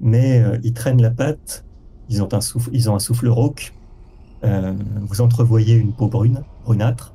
mais 0.00 0.42
euh, 0.42 0.58
ils 0.62 0.74
traînent 0.74 1.00
la 1.00 1.10
patte, 1.10 1.64
ils 2.08 2.22
ont 2.22 2.32
un 2.34 2.40
souffle, 2.40 2.70
ils 2.72 2.90
ont 2.90 2.94
un 2.94 3.00
souffle 3.00 3.28
rauque. 3.28 3.72
vous 4.42 5.20
entrevoyez 5.20 5.76
une 5.76 5.92
peau 5.92 6.08
brune, 6.08 6.42
brunâtre, 6.64 7.14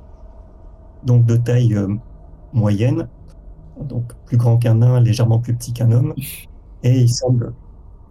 donc 1.04 1.26
de 1.26 1.36
taille 1.36 1.76
moyenne, 2.52 3.06
donc 3.84 4.12
plus 4.26 4.36
grand 4.36 4.58
qu'un 4.58 4.74
nain, 4.76 5.00
légèrement 5.00 5.38
plus 5.38 5.54
petit 5.54 5.72
qu'un 5.72 5.92
homme, 5.92 6.14
et 6.82 7.00
ils 7.00 7.10
semblent, 7.12 7.54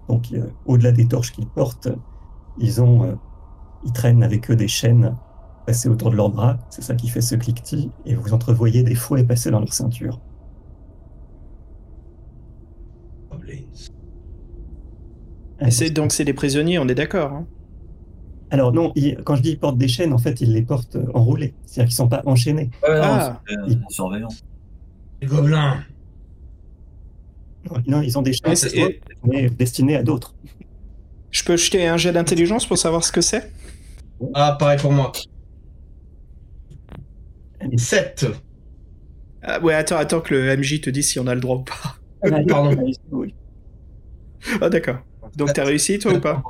donc 0.08 0.32
euh, 0.34 0.48
au-delà 0.66 0.92
des 0.92 1.08
torches 1.08 1.32
qu'ils 1.32 1.48
portent, 1.48 1.90
ils 2.60 2.82
ont, 2.82 3.04
euh, 3.04 3.16
ils 3.86 3.92
traînent 3.94 4.24
avec 4.24 4.50
eux 4.52 4.56
des 4.56 4.68
chaînes 4.68 5.16
passées 5.66 5.90
autour 5.90 6.12
de 6.12 6.16
leurs 6.16 6.30
bras, 6.30 6.58
c'est 6.70 6.82
ça 6.82 6.96
qui 6.96 7.10
fait 7.10 7.22
ce 7.22 7.36
cliquetis, 7.36 7.92
et 8.06 8.16
vous 8.16 8.34
entrevoyez 8.34 8.84
des 8.84 8.96
fouets 8.96 9.24
passer 9.24 9.52
dans 9.52 9.60
leur 9.60 9.74
ceinture. 9.74 10.20
C'est- 15.70 15.90
donc 15.90 16.12
c'est 16.12 16.24
des 16.26 16.34
prisonniers, 16.34 16.80
on 16.80 16.88
est 16.88 16.96
d'accord. 16.96 17.32
hein? 17.34 17.48
Alors 18.50 18.72
non, 18.72 18.94
ils- 18.96 19.18
quand 19.26 19.36
je 19.36 19.42
dis 19.42 19.52
ils 19.52 19.60
portent 19.60 19.78
des 19.78 19.88
chaînes, 19.90 20.14
en 20.14 20.18
fait 20.18 20.40
ils 20.40 20.54
les 20.54 20.62
portent 20.62 20.96
euh, 20.96 21.06
enroulés, 21.14 21.54
c'est-à-dire 21.66 21.90
qu'ils 21.90 21.96
sont 21.98 22.08
pas 22.08 22.22
enchaînés. 22.26 22.70
Non, 22.88 22.90
Ah. 23.02 23.42
euh, 23.52 23.56
la 23.68 23.76
surveillance. 23.90 24.42
Les 25.22 25.28
gobelins. 25.28 25.84
Non, 27.88 28.02
ils 28.02 28.18
ont 28.18 28.22
des 28.22 28.34
ça. 28.34 28.54
et- 28.74 29.02
mais 29.24 29.50
destinées 29.50 29.96
à 29.98 30.04
d'autres. 30.04 30.34
je 31.32 31.44
peux 31.44 31.58
jeter 31.58 31.88
un 31.88 31.98
jet 31.98 32.12
d'intelligence 32.14 32.66
pour 32.66 32.78
savoir 32.78 33.04
ce 33.04 33.12
que 33.12 33.22
c'est? 33.22 33.52
Ah, 34.34 34.56
pareil 34.60 34.80
pour 34.80 34.92
moi. 34.92 35.12
7. 37.78 38.26
Ah, 39.42 39.60
Ouais, 39.60 39.74
attends, 39.74 39.98
attends 39.98 40.22
que 40.22 40.34
le 40.34 40.50
MJ 40.50 40.82
te 40.82 40.90
dise 40.90 41.10
si 41.10 41.20
on 41.20 41.28
a 41.28 41.36
le 41.36 41.42
droit 41.42 41.58
ou 41.58 41.64
pas. 41.64 41.98
Pardon. 42.48 42.76
Oui. 43.12 43.36
Ah 44.62 44.70
d'accord. 44.70 45.00
Donc 45.36 45.54
t'as 45.54 45.66
réussi 45.66 46.00
toi 46.00 46.14
ou 46.14 46.22
pas? 46.22 46.42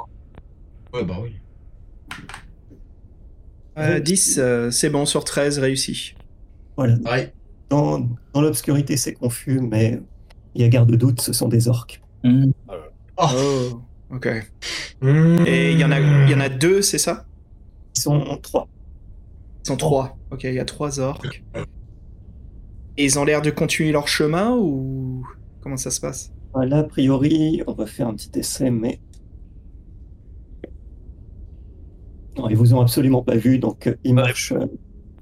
Ouais, 0.94 1.04
bah 1.04 1.18
oui. 1.22 1.36
Euh, 3.78 4.00
10, 4.00 4.38
euh, 4.40 4.72
c'est 4.72 4.90
bon, 4.90 5.06
sur 5.06 5.24
13, 5.24 5.60
réussi. 5.60 6.14
Voilà. 6.76 6.98
Pareil. 7.04 7.30
Dans, 7.70 8.00
dans 8.34 8.42
l'obscurité, 8.42 8.96
c'est 8.98 9.14
confus, 9.14 9.60
mais 9.60 10.02
il 10.56 10.62
y 10.62 10.66
a 10.66 10.70
garde 10.70 10.92
doute, 10.96 11.22
ce 11.22 11.34
sont 11.34 11.48
des 11.50 11.68
orques. 11.68 12.02
Mmh. 12.24 12.52
Oh, 13.18 13.82
ok. 14.12 14.28
Mmh. 15.02 15.46
Et 15.46 15.74
il 15.74 15.80
y, 15.80 15.84
en 15.84 15.92
a- 15.92 16.00
y 16.00 16.34
en 16.34 16.40
a 16.40 16.50
deux, 16.50 16.82
c'est 16.82 16.98
ça? 16.98 17.26
Ils 17.96 18.02
sont 18.02 18.38
trois. 18.42 18.68
Ils 19.64 19.68
sont 19.68 19.78
trois. 19.78 20.18
Ok, 20.32 20.44
il 20.46 20.54
y 20.54 20.60
a 20.60 20.66
trois 20.66 21.00
orques. 21.00 21.44
Et 22.96 23.06
ils 23.06 23.20
ont 23.20 23.26
l'air 23.26 23.42
de 23.42 23.52
continuer 23.52 23.92
leur 23.92 24.08
chemin 24.08 24.56
ou 24.58 25.26
comment 25.62 25.78
ça 25.78 25.92
se 25.92 26.00
passe? 26.00 26.32
Là, 26.56 26.80
a 26.80 26.84
priori, 26.84 27.62
on 27.68 27.74
va 27.74 27.86
faire 27.86 28.08
un 28.08 28.16
petit 28.16 28.32
essai, 28.40 28.72
mais. 28.72 29.00
Non, 32.38 32.50
ils 32.50 32.56
vous 32.56 32.74
ont 32.74 32.82
absolument 32.82 33.24
pas 33.24 33.36
vu, 33.36 33.60
donc 33.60 33.88
euh, 33.88 33.96
ils 34.04 34.14
marchent. 34.14 34.54
euh, 34.54 34.66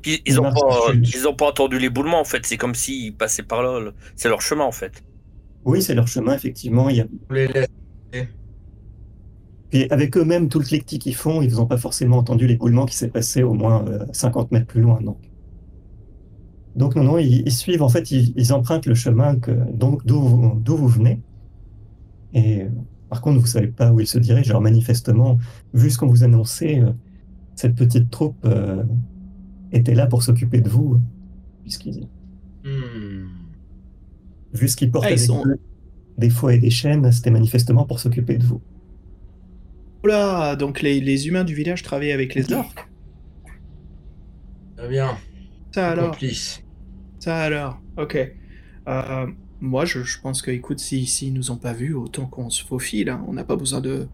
Ils, 0.06 0.19
ils 0.26 0.40
ont 0.40 0.44
pas, 0.52 0.94
ils 1.03 1.27
ont 1.27 1.36
pas 1.36 1.48
entendu 1.49 1.80
l'éboulement 1.80 2.19
en 2.19 2.26
fait. 2.26 2.45
C'est 2.45 2.57
comme 2.57 2.76
s'ils 2.76 3.15
passaient 3.15 3.44
par 3.44 3.64
là. 3.64 3.80
le- 3.80 3.94
C'est 4.15 4.30
leur 4.30 4.41
chemin 4.41 4.65
en 4.65 4.72
fait. 4.72 5.03
Oui, 5.65 5.82
c'est 5.82 5.95
leur 5.95 6.07
chemin, 6.07 6.34
effectivement. 6.36 6.90
Il 6.90 6.98
y 6.98 7.02
a... 7.02 7.06
On 7.30 7.34
les 7.34 7.48
laisse. 7.48 7.68
Puis 9.69 9.88
avec 9.90 10.15
eux-mêmes, 10.15 10.48
tout 10.49 10.60
le 10.60 10.65
cliquetis 10.65 10.99
qu'ils 10.99 11.15
font, 11.15 11.41
ils 11.41 11.56
n'ont 11.56 11.65
pas 11.65 11.77
forcément 11.77 12.18
entendu 12.18 12.48
l'éboulement 12.48 12.86
qui 12.86 12.95
s'est 12.95 13.10
passé 13.10 13.44
au 13.44 13.53
moins 13.53 13.86
euh, 13.88 14.06
50 14.14 14.52
mètres 14.52 14.68
plus 14.68 14.82
loin. 14.82 15.02
Donc, 15.02 15.18
donc 16.76 16.95
non, 16.95 17.03
non, 17.03 17.18
ils, 17.18 17.41
ils 17.45 17.52
suivent, 17.52 17.82
en 17.82 17.90
fait, 17.90 18.11
ils, 18.11 18.34
ils 18.36 18.53
empruntent 18.53 18.86
le 18.86 18.95
chemin 18.95 19.38
que, 19.40 19.52
donc, 19.73 20.06
d'où 20.06 20.19
vous, 20.19 20.88
venez. 20.88 21.19
Et 22.34 22.61
euh, 22.64 22.69
par 23.10 23.22
contre, 23.22 23.40
vous 23.40 23.48
savez 23.48 23.68
pas 23.68 23.91
où 23.91 23.99
ils 23.99 24.07
se 24.07 24.19
dirigent. 24.19 24.49
Alors 24.52 24.61
manifestement, 24.61 25.38
vu 25.73 25.90
ce 25.90 25.98
qu'on 25.98 26.07
vous 26.07 26.23
annonçait, 26.23 26.80
euh, 26.80 26.91
cette 27.56 27.76
petite 27.76 28.10
troupe 28.11 28.38
euh, 28.45 28.84
était 29.76 29.95
là 29.95 30.07
pour 30.07 30.23
s'occuper 30.23 30.61
de 30.61 30.69
vous, 30.69 30.99
puisqu'ils 31.64 32.07
Hmm. 32.64 33.27
vu 34.53 34.68
ce 34.68 34.76
qu'ils 34.76 34.89
portent 34.91 35.06
Ah, 35.06 35.11
ils 35.11 35.14
avec 35.14 35.26
sont- 35.27 35.45
eux, 35.45 35.60
des 36.18 36.30
fouets 36.31 36.56
et 36.56 36.60
des 36.60 36.69
chaînes, 36.72 37.11
c'était 37.11 37.30
manifestement 37.31 37.85
pour 37.85 37.99
s'occuper 37.99 38.38
de 38.38 38.43
vous. 38.43 38.61
Oula, 40.03 40.56
donc 40.56 40.81
les, 40.81 40.99
les 40.99 41.27
humains 41.27 41.43
du 41.43 41.53
village 41.56 41.84
travaillaient 41.84 42.14
avec 42.14 42.34
les 42.35 42.52
orques 42.53 42.88
Très 44.77 44.88
bien. 44.89 45.18
Ça 45.73 45.89
alors 45.91 46.11
Complice. 46.11 46.64
Ça 47.19 47.38
alors, 47.41 47.80
ok. 47.97 48.34
Euh, 48.88 49.27
moi, 49.61 49.85
je, 49.85 50.03
je 50.03 50.19
pense 50.19 50.41
que, 50.41 50.52
écoute, 50.52 50.80
s'ils 50.80 51.07
si, 51.07 51.31
nous 51.31 51.49
ont 51.52 51.57
pas 51.57 51.73
vus, 51.73 51.93
autant 51.93 52.26
qu'on 52.27 52.49
se 52.49 52.64
faufile. 52.64 53.10
Hein. 53.10 53.23
On 53.27 53.34
n'a 53.34 53.43
pas 53.43 53.56
besoin 53.56 53.81
de, 53.81 54.07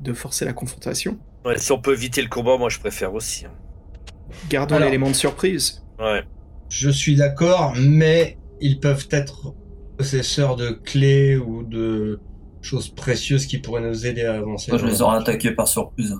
de 0.00 0.12
forcer 0.12 0.44
la 0.44 0.52
confrontation. 0.52 1.18
Ouais, 1.44 1.58
si 1.58 1.72
on 1.72 1.80
peut 1.80 1.92
éviter 1.94 2.22
le 2.22 2.28
combat, 2.28 2.56
moi 2.58 2.68
je 2.68 2.78
préfère 2.78 3.12
aussi. 3.14 3.46
hein. 3.46 3.50
Gardons 4.48 4.78
l'élément 4.78 5.08
de 5.08 5.14
surprise. 5.14 5.82
Ouais. 5.98 6.22
Je 6.68 6.90
suis 6.90 7.16
d'accord, 7.16 7.74
mais 7.78 8.38
ils 8.60 8.80
peuvent 8.80 9.06
être 9.10 9.54
possesseurs 9.96 10.56
de 10.56 10.70
clés 10.70 11.36
ou 11.36 11.62
de 11.62 12.20
choses 12.62 12.88
précieuses 12.88 13.46
qui 13.46 13.58
pourraient 13.58 13.82
nous 13.82 14.06
aider 14.06 14.22
à 14.24 14.34
avancer. 14.34 14.72
Moi, 14.72 14.78
je 14.80 14.86
les 14.86 15.02
aurais 15.02 15.18
attaqués 15.18 15.52
par 15.52 15.68
surprise. 15.68 16.16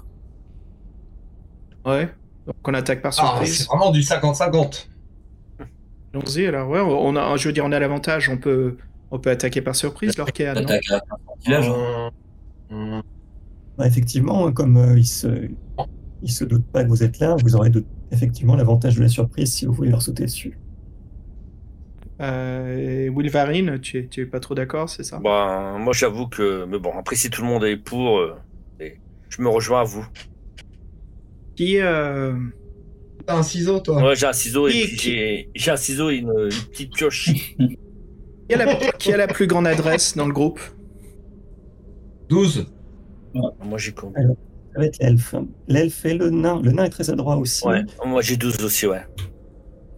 Ouais. 1.85 2.13
Donc 2.47 2.57
on 2.69 2.75
attaque 2.75 3.01
par 3.03 3.13
Ah, 3.19 3.27
surprise. 3.27 3.59
c'est 3.59 3.67
vraiment 3.67 3.91
du 3.91 4.01
50-50. 4.03 4.89
Allons-y 6.13 6.47
alors. 6.47 6.69
Ouais, 6.69 6.81
on 6.81 7.17
a, 7.17 7.37
je 7.37 7.49
veux 7.49 7.53
dire, 7.53 7.65
on 7.65 7.73
a 7.73 7.79
l'avantage. 7.79 8.29
On 8.29 8.37
peut, 8.37 8.77
on 9.11 9.19
peut 9.19 9.31
attaquer 9.31 9.63
par 9.63 9.75
surprise, 9.75 10.17
non? 10.19 10.25
Attaque 10.25 10.41
à 10.91 11.03
village. 11.45 11.69
Hum, 11.69 12.11
hum, 12.71 13.03
Bah, 13.77 13.87
effectivement, 13.87 14.53
comme 14.53 14.77
euh, 14.77 14.99
il 14.99 15.07
se, 15.07 15.49
il 16.25 16.33
se 16.33 16.45
doute 16.45 16.65
pas 16.73 16.83
que 16.83 16.89
vous 16.89 17.03
êtes 17.05 17.19
là, 17.21 17.37
vous 17.43 17.55
aurez 17.55 17.71
de- 17.71 17.85
effectivement 18.11 18.57
l'avantage 18.57 18.97
de 18.97 19.03
la 19.03 19.09
surprise 19.09 19.53
si 19.53 19.67
vous 19.67 19.73
voulez 19.73 19.91
leur 19.91 20.03
sauter 20.03 20.25
dessus. 20.25 20.59
Euh, 22.21 23.11
Wilvarine, 23.15 23.81
tu 23.81 23.99
es, 23.99 24.07
tu 24.07 24.23
es 24.23 24.27
pas 24.27 24.41
trop 24.41 24.55
d'accord, 24.55 24.89
c'est 24.89 25.03
ça? 25.03 25.19
Bah, 25.23 25.77
moi 25.79 25.93
j'avoue 25.93 26.27
que. 26.29 26.65
Mais 26.65 26.79
bon, 26.79 26.93
après 26.99 27.17
si 27.17 27.29
tout 27.29 27.43
le 27.43 27.49
monde 27.49 27.65
est 27.65 27.77
pour, 27.77 28.19
euh, 28.19 28.35
et 28.81 28.99
je 29.29 29.43
me 29.43 29.49
rejoins 29.49 29.81
à 29.81 29.85
vous. 29.85 30.07
Qui, 31.57 31.79
euh, 31.81 32.35
T'as 33.27 33.37
un 33.39 33.43
ciseau, 33.43 33.81
toi 33.81 34.03
Ouais, 34.03 34.17
j'ai 34.17 34.27
un 34.27 34.33
ciseau 34.33 34.69
et 34.69 34.73
Qui- 34.73 34.87
puis 34.87 34.97
qui- 34.97 35.49
j'ai 35.55 35.71
un 35.71 35.77
ciseau 35.77 36.11
et 36.11 36.17
une, 36.17 36.29
une 36.31 36.49
petite 36.71 36.93
pioche. 36.95 37.31
qui, 37.59 38.55
a 38.55 38.57
la, 38.57 38.75
qui 38.93 39.13
a 39.13 39.17
la 39.17 39.27
plus 39.27 39.47
grande 39.47 39.67
adresse 39.67 40.17
dans 40.17 40.27
le 40.27 40.33
groupe? 40.33 40.61
12. 42.29 42.67
moi 43.65 43.79
j'ai 43.79 43.93
con. 43.93 44.13
Ça 44.15 44.23
va 44.81 44.87
être 44.87 44.99
l'elfe. 45.01 45.35
L'elfe 45.69 46.05
et 46.05 46.15
le 46.15 46.31
nain. 46.31 46.61
Le 46.63 46.73
nain 46.73 46.85
est 46.85 46.91
très 46.91 47.11
adroit 47.11 47.37
aussi. 47.37 47.67
Ouais, 47.67 47.83
moi 48.05 48.23
j'ai 48.23 48.37
12 48.37 48.63
aussi, 48.65 48.87
ouais. 48.87 49.03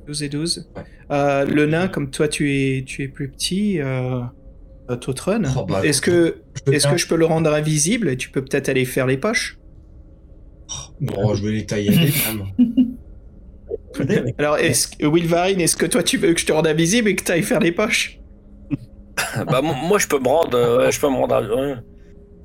12 0.07 0.23
et 0.23 0.29
12. 0.29 0.69
Ouais. 0.77 0.85
Euh, 1.11 1.45
le 1.45 1.67
nain, 1.67 1.89
comme 1.89 2.11
toi, 2.11 2.29
tu 2.29 2.53
es, 2.53 2.85
tu 2.85 3.03
es 3.03 3.09
plus 3.09 3.31
petit, 3.31 3.81
euh, 3.81 4.21
euh, 4.91 4.97
Totrun, 4.97 5.43
Oh, 5.57 5.65
bah, 5.65 5.85
est-ce 5.85 6.01
que, 6.01 6.43
bien- 6.67 6.79
que 6.79 6.97
je 6.97 7.07
peux 7.09 7.17
le 7.17 7.25
rendre 7.27 7.53
invisible 7.53 8.09
et 8.09 8.17
tu 8.17 8.31
peux 8.31 8.45
peut-être 8.45 8.69
aller 8.69 8.85
faire 8.85 9.07
les 9.07 9.17
poches? 9.17 9.59
Bon, 11.01 11.35
je 11.35 11.45
vais 11.45 11.53
les 11.53 11.67
tailler. 11.67 11.93
Alors, 14.39 14.59
est-ce 14.59 14.89
que, 14.89 15.07
Wilvarine, 15.07 15.61
est-ce 15.61 15.77
que 15.77 15.87
toi, 15.87 16.03
tu 16.03 16.19
veux 16.19 16.33
que 16.35 16.41
je 16.41 16.47
te 16.47 16.53
rende 16.53 16.67
invisible 16.67 17.09
et 17.09 17.17
que 17.17 17.25
tu 17.25 17.33
ailles 17.33 17.43
faire 17.43 17.61
les 17.61 17.73
poches? 17.73 18.19
Bah, 19.47 19.63
mo- 19.63 19.75
moi 19.75 19.99
je 19.99 20.07
peux 20.07 20.19
me 20.19 20.29
rendre. 20.29 20.57
euh, 20.57 20.91
je 20.91 21.01
peux 21.01 21.09
me 21.09 21.15
rendre. 21.17 21.83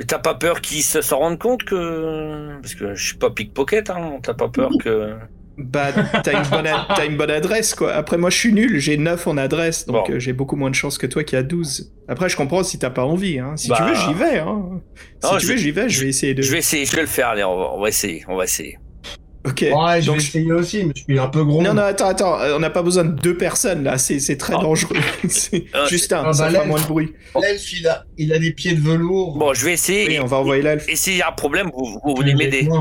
Mais 0.02 0.08
t'as 0.08 0.18
pas 0.18 0.34
peur 0.34 0.62
qu'ils 0.62 0.82
se 0.82 1.00
s'en 1.02 1.20
rendent 1.20 1.38
compte 1.38 1.64
que. 1.64 2.60
Parce 2.60 2.74
que 2.74 2.96
je 2.96 3.06
suis 3.06 3.18
pas 3.18 3.30
pickpocket, 3.30 3.92
hein. 3.92 4.18
T'as 4.24 4.34
pas 4.34 4.50
peur 4.50 4.72
que. 4.84 5.14
Bah, 5.60 5.90
t'as 6.24 6.42
une, 6.44 6.50
bonne 6.50 6.68
une 7.08 7.18
bonne 7.18 7.30
adresse, 7.30 7.76
quoi. 7.76 7.94
Après, 7.94 8.18
moi, 8.18 8.32
je 8.32 8.38
suis 8.38 8.52
nul, 8.52 8.80
j'ai 8.80 8.98
9 8.98 9.28
en 9.28 9.38
adresse, 9.38 9.86
donc 9.86 10.08
Bon. 10.08 10.14
euh, 10.16 10.18
j'ai 10.18 10.34
beaucoup 10.34 10.56
moins 10.56 10.72
de 10.72 10.76
chances 10.76 10.98
que 10.98 11.06
toi 11.06 11.24
qui 11.24 11.36
a 11.36 11.44
12. 11.44 11.94
Après, 12.08 12.30
je 12.30 12.36
comprends 12.38 12.64
si 12.64 12.80
t'as 12.80 12.90
pas 12.90 13.04
envie, 13.06 13.38
hein. 13.38 13.56
Si 13.58 13.68
tu 13.68 13.74
Bah. 13.74 13.86
veux, 13.90 13.94
j'y 13.94 14.14
vais, 14.16 14.40
hein. 14.40 14.82
Si 15.24 15.30
Non, 15.32 15.38
tu 15.38 15.46
je- 15.46 15.52
veux, 15.52 15.58
j'y 15.58 15.70
vais, 15.70 15.88
je 15.88 16.02
vais 16.02 16.08
essayer 16.10 16.34
de... 16.34 16.42
Je 16.42 16.52
vais 16.52 16.58
essayer, 16.60 16.86
je 16.86 16.96
vais 16.96 17.02
le 17.02 17.08
faire, 17.08 17.28
allez, 17.28 17.44
on 17.44 17.56
va, 17.60 17.74
on 17.76 17.80
va 17.82 17.90
essayer, 17.90 18.24
on 18.28 18.38
va 18.38 18.46
essayer. 18.46 18.80
Ok. 19.44 19.62
Ouais, 19.74 20.02
je 20.02 20.06
donc, 20.08 20.18
vais 20.18 20.22
essayer 20.24 20.52
aussi, 20.52 20.84
mais 20.86 20.94
je 20.96 21.02
suis 21.04 21.18
un 21.20 21.28
peu 21.28 21.44
gros. 21.44 21.62
Non, 21.64 21.74
non, 21.74 21.82
attends, 21.82 22.08
attends, 22.10 22.40
euh, 22.40 22.56
on 22.56 22.60
n'a 22.60 22.70
pas 22.70 22.84
besoin 22.84 23.06
de 23.06 23.12
deux 23.20 23.36
personnes, 23.36 23.84
là, 23.84 23.98
c'est 23.98 24.20
c'est 24.20 24.38
très 24.38 24.54
Ah. 24.56 24.62
dangereux. 24.62 24.96
C'est 25.30 25.66
Ah, 25.74 25.86
Juste 25.90 26.14
un, 26.14 26.24
Ah, 26.28 26.34
ça 26.34 26.46
bah, 26.46 26.52
fera 26.52 26.66
moins 26.66 26.80
de 26.82 26.86
bruit. 26.86 27.14
L'elfe, 27.42 27.74
il 27.74 27.88
a, 27.88 28.06
il 28.20 28.34
a 28.34 28.40
des 28.40 28.52
pieds 28.52 28.74
de 28.76 28.82
velours. 28.82 29.38
Bon, 29.38 29.54
je 29.56 29.66
vais 29.66 29.74
essayer. 29.74 30.08
Oui, 30.08 30.14
et, 30.16 30.20
on 30.20 30.28
va 30.28 30.38
envoyer 30.38 30.62
l'elfe. 30.62 30.88
et 30.90 30.96
s'il 30.96 31.18
y 31.18 31.22
a 31.24 31.30
un 31.30 31.32
problème, 31.32 31.72
vous, 31.76 31.98
vous 32.04 32.16
venez 32.16 32.36
m'aider. 32.36 32.68
Ouais. 32.70 32.78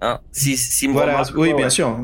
Hein 0.00 0.20
si, 0.32 0.56
si 0.56 0.86
Voilà, 0.86 1.22
oui, 1.36 1.48
ouais. 1.50 1.54
bien 1.54 1.68
sûr. 1.68 1.94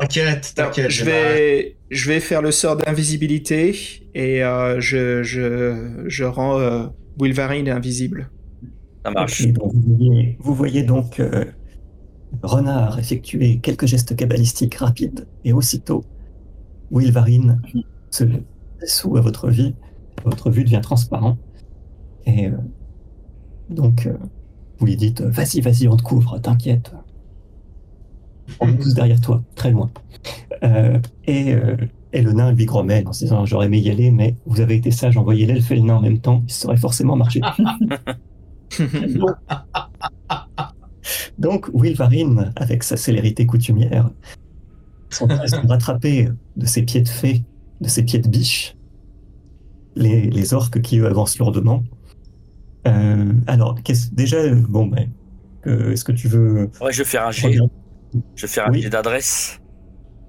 T'inquiète, 0.00 0.52
t'inquiète. 0.56 0.90
je 0.90 1.04
vais, 1.04 1.76
je 1.90 2.08
vais 2.08 2.20
faire 2.20 2.42
le 2.42 2.50
sort 2.50 2.76
d'invisibilité 2.76 3.78
et 4.14 4.42
euh, 4.42 4.80
je, 4.80 5.22
je, 5.22 6.02
je 6.06 6.24
rends 6.24 6.58
euh, 6.58 6.86
Wilvarine 7.20 7.68
invisible. 7.70 8.30
Ça 9.04 9.10
marche. 9.12 9.42
Voyez, 9.46 10.36
vous 10.40 10.54
voyez 10.54 10.82
donc 10.82 11.20
euh, 11.20 11.44
Renard 12.42 12.98
effectuer 12.98 13.58
quelques 13.58 13.86
gestes 13.86 14.14
cabalistiques 14.16 14.74
rapides 14.76 15.26
et 15.44 15.52
aussitôt 15.52 16.04
Wilvarine 16.90 17.60
se 18.10 18.24
dissout 18.80 19.16
à 19.16 19.20
votre 19.20 19.48
vie, 19.48 19.74
votre 20.24 20.50
vue 20.50 20.64
devient 20.64 20.80
transparent 20.82 21.36
et 22.26 22.46
euh, 22.46 22.56
donc 23.70 24.06
euh, 24.06 24.16
vous 24.78 24.86
lui 24.86 24.96
dites 24.96 25.20
vas-y 25.22 25.60
vas-y 25.60 25.88
on 25.88 25.96
te 25.96 26.02
couvre 26.02 26.38
t'inquiète. 26.38 26.92
On 28.60 28.68
est 28.68 28.78
tous 28.78 28.94
derrière 28.94 29.20
toi 29.20 29.42
très 29.54 29.70
loin. 29.70 29.90
Euh, 30.62 30.98
et, 31.26 31.54
et 32.12 32.22
le 32.22 32.32
nain 32.32 32.52
lui 32.52 32.64
grommelle 32.64 33.06
en 33.06 33.12
se 33.12 33.24
disant 33.24 33.44
j'aurais 33.44 33.66
aimé 33.66 33.78
y 33.78 33.90
aller 33.90 34.10
mais 34.10 34.34
vous 34.46 34.60
avez 34.60 34.76
été 34.76 34.90
sage 34.90 35.16
envoyez 35.16 35.46
l'elfe 35.46 35.70
et 35.70 35.76
le 35.76 35.82
nain 35.82 35.96
en 35.96 36.00
même 36.00 36.18
temps 36.18 36.42
il 36.46 36.52
serait 36.52 36.76
forcément 36.76 37.16
marché 37.16 37.40
donc, 41.38 41.68
Wilvarine, 41.74 42.52
avec 42.56 42.82
sa 42.82 42.96
célérité 42.96 43.46
coutumière, 43.46 44.10
s'empresse 45.10 45.50
de 45.62 45.66
rattraper 45.66 46.28
de 46.56 46.66
ses 46.66 46.82
pieds 46.82 47.00
de 47.02 47.08
fée, 47.08 47.42
de 47.80 47.88
ses 47.88 48.02
pieds 48.04 48.18
de 48.18 48.28
biche, 48.28 48.74
les, 49.96 50.30
les 50.30 50.54
orques 50.54 50.80
qui 50.80 50.98
eux 50.98 51.06
avancent 51.06 51.38
lourdement. 51.38 51.82
Euh, 52.86 53.32
alors, 53.46 53.76
qu'est-ce- 53.82 54.10
déjà, 54.14 54.48
bon, 54.54 54.86
ben, 54.86 55.08
euh, 55.66 55.92
est-ce 55.92 56.04
que 56.04 56.12
tu 56.12 56.28
veux 56.28 56.70
Ouais, 56.80 56.92
je 56.92 56.98
vais 56.98 57.04
faire 57.08 57.26
un 57.26 57.30
jet. 57.30 57.52
Je 58.36 58.42
vais 58.42 58.48
faire 58.48 58.68
un 58.68 58.72
Oui. 58.72 58.82
jet 58.82 58.90
d'adresse. 58.90 59.60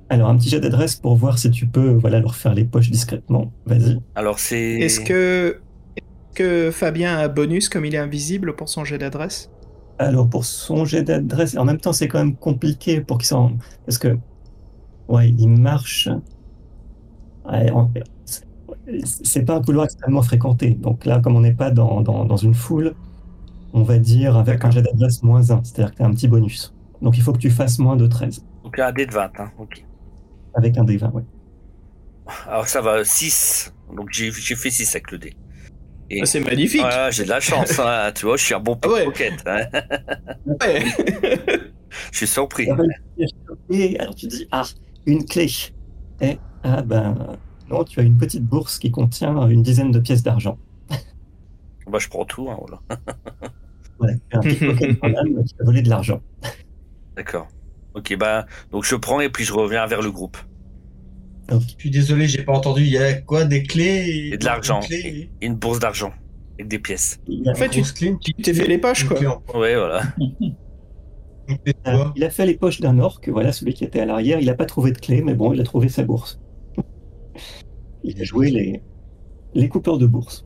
Alors, 0.10 0.30
un 0.30 0.38
petit 0.38 0.50
jet 0.50 0.60
d'adresse 0.60 0.96
pour 0.96 1.16
voir 1.16 1.38
si 1.38 1.52
tu 1.52 1.68
peux, 1.68 1.92
voilà, 1.92 2.20
leur 2.20 2.36
faire 2.36 2.54
les 2.56 2.66
poches 2.66 2.90
discrètement. 2.90 3.54
Vas-y. 3.68 4.00
Alors 4.16 4.40
c'est. 4.40 4.80
Est-ce 4.80 5.00
que, 5.02 5.62
est-ce 5.96 6.36
que 6.36 6.72
Fabien 6.72 7.16
a 7.16 7.26
un 7.26 7.28
bonus 7.30 7.70
comme 7.70 7.86
il 7.86 7.94
est 7.94 8.00
invisible 8.00 8.56
pour 8.56 8.70
son 8.70 8.84
jet 8.86 8.98
d'adresse? 8.98 9.52
Alors 10.00 10.28
pour 10.30 10.46
son 10.46 10.84
jet 10.86 11.04
d'adresse, 11.04 11.56
en 11.58 11.64
même 11.66 11.80
temps 11.80 11.94
c'est 11.94 12.08
quand 12.08 12.18
même 12.20 12.36
compliqué 12.36 13.02
pour 13.02 13.18
qu'il 13.20 13.28
s'en... 13.28 13.58
Parce 13.86 13.98
que, 14.00 14.18
ouais, 15.10 15.30
il 15.32 15.50
marche... 15.50 16.10
Ouais, 17.46 17.70
en- 17.72 17.92
c'est- 19.04 19.44
pas 19.46 19.56
un 19.56 19.62
couloir 19.62 19.86
extrêmement 19.86 20.22
fréquenté. 20.22 20.72
Donc 20.76 21.06
là, 21.06 21.20
comme 21.20 21.36
on 21.36 21.42
n'est 21.42 21.54
pas 21.54 21.72
dans, 21.72 22.02
dans, 22.02 22.26
dans 22.26 22.38
une 22.38 22.54
foule, 22.54 22.96
on 23.74 23.84
va 23.84 24.00
dire 24.00 24.38
avec 24.38 24.66
un 24.66 24.72
jet 24.72 24.82
d'adresse 24.84 25.24
moins 25.24 25.52
1, 25.52 25.64
c'est-à-dire 25.64 25.92
que 25.92 25.98
tu 25.98 26.04
as 26.04 26.08
un 26.08 26.12
petit 26.14 26.30
bonus. 26.30 26.76
Donc 27.02 27.18
il 27.18 27.24
faut 27.24 27.34
que 27.34 27.40
tu 27.40 27.52
fasses 27.52 27.80
moins 27.80 27.98
de 27.98 28.08
13, 28.08 28.46
Donc 28.64 28.80
un 28.80 28.92
dé 28.92 29.06
de 29.06 29.14
20, 29.14 29.32
hein. 29.40 29.52
Ok. 29.60 29.86
avec 30.54 30.78
un 30.78 30.86
D20, 30.86 31.12
ouais. 31.14 31.24
Alors 32.48 32.68
ça 32.68 32.82
va, 32.82 33.04
6. 33.04 33.74
Donc 33.96 34.10
j'ai 34.12 34.32
fait 34.32 34.70
6 34.72 34.90
avec 34.96 35.12
le 35.12 35.18
dé. 35.20 35.34
Et... 36.10 36.22
Ah, 36.22 36.26
C'est 36.26 36.40
magnifique 36.40 36.84
Ouais, 36.84 37.12
j'ai 37.12 37.24
de 37.24 37.30
la 37.30 37.40
chance, 37.40 37.80
hein. 37.80 38.12
tu 38.16 38.26
vois, 38.26 38.38
je 38.38 38.44
suis 38.46 38.54
un 38.54 38.60
bon 38.60 38.78
Ah 38.84 38.88
ouais. 38.90 39.08
hein. 39.46 39.66
Ouais. 40.62 40.86
Je 42.12 42.18
suis 42.18 42.28
surpris. 42.28 42.68
Et 43.70 44.00
alors 44.00 44.16
tu 44.16 44.28
dis, 44.28 44.48
ah, 44.52 44.64
une 45.06 45.26
clé. 45.26 45.48
Et, 46.22 46.38
ah 46.64 46.82
ben, 46.82 47.38
non, 47.70 47.84
tu 47.84 48.00
as 48.00 48.04
une 48.04 48.18
petite 48.18 48.44
bourse 48.44 48.80
qui 48.80 48.92
contient 48.92 49.48
une 49.48 49.64
dizaine 49.64 49.92
de 49.92 50.00
pièces 50.00 50.24
d'argent. 50.24 50.58
Bah, 51.88 51.98
je 52.00 52.08
prends 52.08 52.26
tout, 52.26 52.50
hein, 52.50 52.58
voilà. 52.60 52.82
Voilà, 53.98 54.14
tu 54.14 54.22
as 54.32 54.38
un 54.38 54.42
pickpocket 54.42 54.98
en 55.04 55.08
âme 55.14 55.44
qui 55.44 55.56
a 55.60 55.64
volé 55.66 55.82
de 55.82 55.90
l'argent. 55.90 56.22
D'accord. 57.18 57.48
Ok, 57.96 58.16
bah, 58.18 58.46
donc 58.72 58.86
je 58.86 58.96
prends 58.96 59.20
et 59.20 59.30
puis 59.30 59.44
je 59.44 59.52
reviens 59.52 59.86
vers 59.88 60.02
le 60.02 60.10
groupe. 60.10 60.38
Je 61.52 61.76
suis 61.80 61.90
désolé, 61.90 62.28
j'ai 62.28 62.44
pas 62.44 62.54
entendu. 62.54 62.84
Il 62.84 62.92
y 62.92 62.98
a 62.98 63.14
quoi 63.14 63.46
Des 63.46 63.64
clés 63.64 64.30
Et 64.34 64.38
de 64.38 64.46
l'argent. 64.46 64.82
Et 64.92 65.30
une 65.42 65.56
bourse 65.56 65.80
d'argent. 65.80 66.14
Avec 66.56 66.68
des 66.68 66.80
pièces. 66.80 67.20
Il 67.28 67.48
a, 67.48 67.52
En 67.52 67.56
fait, 67.56 67.70
tu 67.70 68.34
t'es 68.34 68.54
fait 68.54 68.68
les 68.68 68.78
poches, 68.78 69.06
quoi. 69.06 69.42
Ouais, 69.56 69.76
voilà. 69.76 70.04
bois. 71.86 72.14
il 72.16 72.24
a 72.24 72.30
fait 72.30 72.46
les 72.46 72.56
poches 72.56 72.82
d'un 72.82 73.00
orque, 73.00 73.30
voilà, 73.30 73.52
celui 73.52 73.74
qui 73.74 73.84
était 73.84 74.02
à 74.02 74.06
l'arrière. 74.06 74.40
Il 74.40 74.46
n'a 74.46 74.54
pas 74.54 74.66
trouvé 74.66 74.92
de 74.92 75.00
clé, 75.00 75.22
mais 75.22 75.34
bon, 75.34 75.54
il 75.54 75.62
a 75.62 75.64
trouvé 75.64 75.90
sa 75.90 76.04
bourse. 76.04 76.40
Il 78.04 78.20
a 78.22 78.24
joué 78.24 78.50
les, 78.50 78.82
les 79.54 79.70
coupeurs 79.70 79.98
de 79.98 80.06
bourse. 80.06 80.46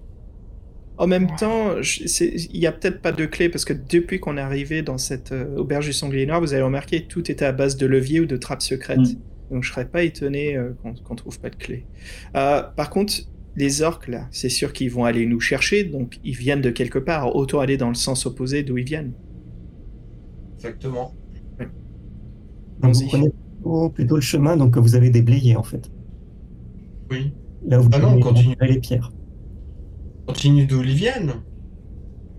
En 0.98 1.08
même 1.08 1.36
temps, 1.36 1.72
il 1.82 2.58
y 2.58 2.68
a 2.68 2.72
peut-être 2.72 3.02
pas 3.02 3.12
de 3.12 3.26
clé 3.26 3.50
parce 3.50 3.66
que 3.66 3.74
depuis 3.74 4.20
qu'on 4.20 4.38
est 4.38 4.42
arrivé 4.42 4.84
dans 4.84 5.00
cette 5.00 5.32
euh, 5.32 5.58
auberge 5.58 5.88
du 5.88 5.94
sanglier 5.94 6.26
noir, 6.28 6.40
vous 6.40 6.54
avez 6.54 6.62
remarqué 6.62 7.04
que 7.04 7.08
tout 7.08 7.32
était 7.32 7.46
à 7.46 7.52
base 7.52 7.78
de 7.78 7.88
levier 7.88 8.20
ou 8.20 8.26
de 8.28 8.38
trappes 8.38 8.62
secrètes. 8.62 9.00
Mm. 9.00 9.33
Donc 9.52 9.64
je 9.64 9.72
serais 9.72 9.88
pas 9.88 10.04
étonné 10.04 10.56
euh, 10.56 10.74
qu'on 10.82 10.94
qu'on 10.94 11.16
trouve 11.16 11.40
pas 11.40 11.50
de 11.50 11.56
clé. 11.56 11.86
Euh, 12.36 12.64
par 12.64 12.90
contre, 12.90 13.14
les 13.56 13.82
orques 13.82 14.08
là, 14.08 14.28
c'est 14.32 14.50
sûr 14.50 14.74
qu'ils 14.74 14.92
vont 14.92 15.06
aller 15.06 15.26
nous 15.26 15.40
chercher, 15.40 15.84
donc 15.84 16.20
ils 16.24 16.36
viennent 16.36 16.62
de 16.62 16.72
quelque 16.72 17.00
part. 17.00 17.36
Autant 17.36 17.60
aller 17.60 17.78
dans 17.78 17.90
le 17.90 17.96
sens 17.96 18.26
opposé 18.26 18.64
d'où 18.64 18.78
ils 18.78 18.86
viennent. 18.86 19.14
Exactement. 20.56 21.14
Donc, 22.80 22.96
vous 22.96 23.08
prenez 23.08 23.30
plutôt, 23.30 23.90
plutôt 23.90 24.16
le 24.16 24.22
chemin 24.22 24.58
donc, 24.58 24.74
que 24.74 24.80
vous 24.80 24.96
avez 24.96 25.10
déblayé, 25.10 25.56
en 25.56 25.64
fait. 25.64 25.90
Oui. 27.10 27.34
Là, 27.66 27.78
vous 27.78 27.90
Ah 27.94 28.00
non, 28.00 28.20
continue. 28.20 28.56
les 28.62 28.80
pierres. 28.80 29.12
Continue 30.28 30.66
d'où 30.66 30.82
ils 30.82 30.96
viennent. 30.96 31.34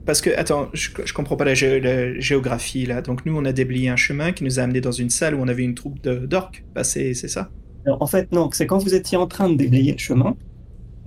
Parce 0.05 0.20
que, 0.20 0.31
attends, 0.36 0.68
je, 0.74 0.90
je 1.05 1.12
comprends 1.14 1.36
pas 1.36 1.44
la, 1.47 1.55
gé- 1.55 1.81
la 1.81 2.18
géographie 2.20 2.86
là. 2.86 3.01
Donc 3.02 3.24
nous, 3.24 3.36
on 3.36 3.44
a 3.44 3.52
déblayé 3.52 3.89
un 3.89 3.97
chemin 3.97 4.32
qui 4.32 4.44
nous 4.44 4.59
a 4.60 4.62
amené 4.62 4.81
dans 4.81 4.93
une 4.93 5.10
salle 5.10 5.35
où 5.35 5.40
on 5.40 5.48
avait 5.48 5.64
une 5.64 5.74
troupe 5.74 6.02
d'orques. 6.02 6.64
Bah, 6.74 6.85
c'est 6.85 7.14
ça 7.14 7.51
Alors, 7.86 8.02
en 8.02 8.06
fait, 8.06 8.31
non, 8.32 8.51
c'est 8.52 8.66
quand 8.66 8.78
vous 8.78 8.94
étiez 8.94 9.16
en 9.16 9.26
train 9.26 9.48
de 9.48 9.56
déblayer 9.56 9.93
le 9.93 9.98
chemin, 9.98 10.36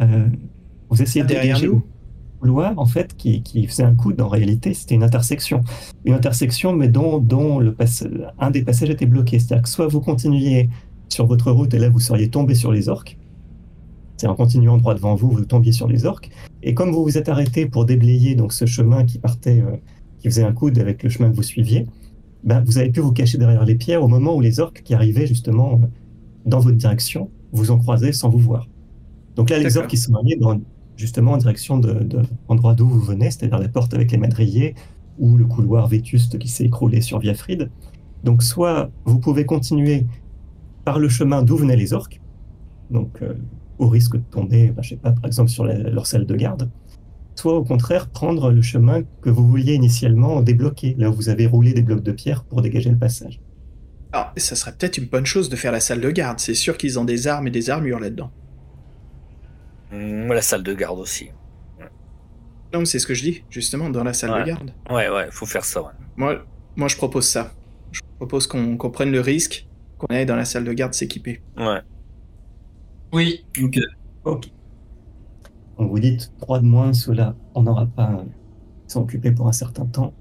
euh, 0.02 0.28
vous 0.90 1.02
essayez 1.02 1.24
de 1.24 1.30
Derrière 1.30 1.61
nous 1.61 1.84
couloir, 2.40 2.74
en 2.78 2.86
fait, 2.86 3.15
qui, 3.15 3.44
qui 3.44 3.68
faisait 3.68 3.84
un 3.84 3.95
coude. 3.95 4.22
En 4.22 4.30
réalité, 4.30 4.74
c'était 4.74 4.95
une 4.95 5.03
intersection. 5.03 5.61
Une 6.06 6.14
intersection, 6.14 6.74
mais 6.74 6.88
dont, 6.88 7.19
dont 7.19 7.60
le 7.60 7.76
un 8.40 8.52
des 8.52 8.64
passages 8.64 8.90
était 8.91 9.06
bloqué. 9.07 9.40
C'est-à-dire 9.40 9.64
que 9.64 9.69
soit 9.69 9.88
vous 9.88 10.02
continuiez 10.02 10.69
sur 11.10 11.26
votre 11.28 11.52
route 11.52 11.74
et 11.74 11.80
là, 11.80 11.90
vous 11.90 11.99
seriez 11.99 12.30
tombé 12.30 12.56
sur 12.56 12.72
les 12.72 12.90
orques. 12.90 13.18
C'est 14.18 14.27
en 14.27 14.35
continuant 14.35 14.77
droit 14.77 14.95
devant 14.95 15.15
vous, 15.15 15.30
vous 15.30 15.45
tombiez 15.45 15.72
sur 15.72 15.88
les 15.88 16.06
orques. 16.06 16.30
Et 16.64 16.73
comme 16.73 16.91
vous 16.91 17.03
vous 17.03 17.18
êtes 17.18 17.30
arrêté 17.30 17.65
pour 17.68 17.85
déblayer 17.85 18.35
donc 18.35 18.52
ce 18.52 18.65
chemin 18.65 19.06
qui 19.06 19.19
partait, 19.19 19.61
euh, 19.61 19.77
qui 20.19 20.27
faisait 20.27 20.44
un 20.44 20.53
coude 20.53 20.80
avec 20.80 21.03
le 21.03 21.10
chemin 21.10 21.30
que 21.30 21.35
vous 21.35 21.44
suiviez, 21.44 21.85
ben, 22.44 22.64
vous 22.65 22.77
avez 22.77 22.89
pu 22.89 22.99
vous 22.99 23.11
cacher 23.11 23.38
derrière 23.38 23.64
les 23.64 23.76
pierres 23.76 24.03
au 24.03 24.07
moment 24.07 24.35
où 24.35 24.41
les 24.41 24.60
orques 24.60 24.81
qui 24.84 24.94
arrivaient 24.94 25.27
justement 25.27 25.73
euh, 25.73 25.88
dans 26.45 26.60
votre 26.60 26.77
direction 26.77 27.30
vous 27.52 27.72
ont 27.72 27.77
croisé 27.77 28.11
sans 28.11 28.30
vous 28.30 28.39
voir. 28.39 28.68
Donc 29.35 29.49
là, 29.49 29.60
les 29.60 29.77
orques 29.77 29.89
qui 29.89 29.98
sont 29.98 30.15
allés 30.15 30.35
dans, 30.35 30.60
justement 30.95 31.34
en 31.34 31.38
direction 31.38 31.77
de, 31.77 31.94
de 31.94 32.22
l'endroit 32.49 32.73
d'où 32.73 32.88
vous 32.88 32.99
venez, 32.99 33.30
c'est-à-dire 33.30 33.60
la 33.60 33.69
porte 33.69 33.94
avec 33.94 34.11
les 34.11 34.18
madriers 34.18 34.73
ou 35.19 35.38
le 35.38 35.45
couloir 35.45 35.88
vétuste 35.88 36.38
qui 36.39 36.48
s'est 36.48 36.65
écroulé 36.65 37.02
sur 37.02 37.19
Viafrid. 37.19 37.69
Donc 38.23 38.44
soit 38.44 38.89
vous 39.06 39.19
pouvez 39.19 39.45
continuer 39.45 40.06
par 40.85 40.99
le 40.99 41.10
chemin 41.10 41.44
d'où 41.44 41.57
venaient 41.57 41.76
les 41.76 41.94
orques, 41.94 42.19
donc 42.89 43.22
euh, 43.22 43.34
au 43.80 43.88
risque 43.90 44.14
de 44.18 44.24
tomber, 44.32 44.70
ben, 44.70 44.82
je 44.82 44.90
sais 44.90 44.95
pas, 44.98 45.12
par 45.12 45.26
exemple 45.26 45.49
sur 45.49 45.64
la- 45.66 45.78
leur 45.78 46.06
salle 46.08 46.26
de 46.26 46.36
garde, 46.36 46.70
soit 47.36 47.54
au 47.56 47.64
contraire 47.64 48.10
prendre 48.10 48.52
le 48.52 48.62
chemin 48.62 49.04
que 49.22 49.30
vous 49.30 49.48
vouliez 49.48 49.74
initialement 49.76 50.41
débloquer, 50.41 50.95
là 50.98 51.10
où 51.10 51.14
vous 51.14 51.30
avez 51.30 51.45
roulé 51.48 51.74
des 51.74 51.84
blocs 51.84 52.04
de 52.04 52.12
pierre 52.12 52.44
pour 52.44 52.62
dégager 52.62 52.90
le 52.90 52.98
passage. 52.98 53.40
Alors, 54.14 54.32
ça 54.38 54.56
serait 54.56 54.72
peut-être 54.72 54.98
une 54.98 55.06
bonne 55.08 55.26
chose 55.26 55.49
de 55.49 55.56
faire 55.56 55.72
la 55.72 55.80
salle 55.82 56.02
de 56.02 56.10
garde. 56.10 56.40
C'est 56.40 56.54
sûr 56.56 56.78
qu'ils 56.78 56.98
ont 56.98 57.06
des 57.06 57.28
armes 57.28 57.48
et 57.48 57.52
des 57.52 57.70
armures 57.70 57.99
là-dedans. 57.99 58.32
Hum, 59.91 60.28
la 60.28 60.41
salle 60.41 60.64
de 60.64 60.74
garde 60.74 60.99
aussi. 60.99 61.30
Non, 62.74 62.80
mais 62.80 62.86
c'est 62.86 62.99
ce 62.99 63.08
que 63.08 63.14
je 63.14 63.24
dis, 63.24 63.44
justement, 63.49 63.90
dans 63.90 64.04
la 64.04 64.12
salle 64.14 64.32
Ouais. 64.32 64.41
de 64.41 64.45
garde. 64.48 64.72
Ouais, 64.90 65.10
ouais, 65.10 65.28
faut 65.32 65.45
faire 65.45 65.64
ça. 65.64 65.82
Ouais. 65.82 65.91
Moi, 66.18 66.40
moi 66.76 66.88
je 66.90 66.98
propose 66.98 67.26
ça. 67.26 67.54
Je 67.91 68.02
propose 68.18 68.45
qu'on 68.48 68.76
qu'on 68.76 68.90
prenne 68.90 69.12
le 69.12 69.22
risque, 69.22 69.68
qu'on 69.98 70.08
aille 70.08 70.26
dans 70.26 70.36
la 70.36 70.44
salle 70.45 70.66
de 70.66 70.74
garde 70.74 70.94
s'équiper. 70.94 71.41
Ouais. 71.58 71.80
Oui. 73.14 73.46
Ok. 73.64 73.80
Ok. 74.26 74.50
Donc 75.78 75.90
vous 75.92 76.00
dites 76.00 76.32
trois 76.40 76.60
de 76.60 76.66
moins, 76.66 76.94
ceux-là, 76.94 77.36
on 77.56 77.64
n'aura 77.64 77.86
pas. 77.86 78.12
euh, 78.12 78.24
Ils 78.88 78.92
sont 78.92 79.02
occupés 79.02 79.32
pour 79.32 79.48
un 79.48 79.52
certain 79.52 79.86
temps. 79.86 80.14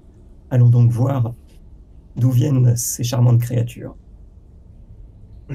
Allons 0.49 0.69
donc 0.69 0.91
voir 0.91 1.33
d'où 2.15 2.31
viennent 2.31 2.75
ces 2.77 3.03
charmantes 3.03 3.41
créatures. 3.41 3.95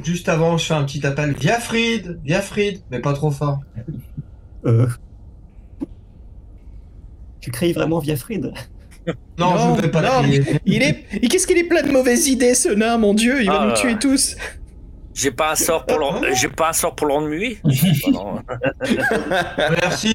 Juste 0.02 0.28
avant, 0.28 0.56
je 0.56 0.64
fais 0.66 0.74
un 0.74 0.84
petit 0.84 1.04
appel. 1.06 1.34
Viafrid 1.34 2.18
Viafrid 2.24 2.80
Mais 2.90 3.00
pas 3.00 3.12
trop 3.12 3.30
fort. 3.30 3.60
Euh... 4.64 4.86
Tu 7.40 7.50
cries 7.50 7.72
vraiment 7.72 7.98
Viafrid 7.98 8.52
Non, 9.38 9.56
je 9.58 9.76
ne 9.76 9.80
vais 9.82 9.90
pas 9.90 10.02
non, 10.02 10.22
crier. 10.22 10.44
Il 10.64 10.82
est. 10.82 11.04
et 11.12 11.28
Qu'est-ce 11.28 11.46
qu'il 11.46 11.58
est 11.58 11.64
plein 11.64 11.82
de 11.82 11.90
mauvaises 11.90 12.28
idées, 12.28 12.54
ce 12.54 12.68
nain, 12.68 12.98
mon 12.98 13.14
dieu 13.14 13.42
Il 13.42 13.48
va 13.48 13.62
Ah 13.62 13.66
nous 13.68 13.74
tuer 13.74 13.98
tous. 13.98 14.36
J'ai 15.14 15.30
pas 15.30 15.52
un 15.52 15.54
sort 15.56 15.84
pour 15.86 15.98
l'en- 15.98 16.22
j'ai 16.34 16.48
pas 16.48 16.70
un 16.70 16.72
sort 16.72 16.94
pour 16.94 17.06
l'ennui. 17.06 17.58
Oh. 18.14 18.38
Merci. 19.82 20.14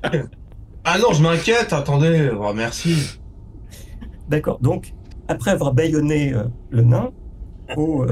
Ah 0.84 0.98
non, 1.00 1.14
je 1.14 1.22
m'inquiète. 1.22 1.74
Attendez. 1.74 2.32
Oh, 2.38 2.54
merci. 2.54 3.20
D'accord. 4.30 4.60
Donc, 4.60 4.94
après 5.28 5.52
avoir 5.52 5.74
bâillonné 5.74 6.34
euh, 6.34 6.44
le 6.70 6.84
nain, 6.84 7.12
au, 7.76 8.04
euh, 8.04 8.12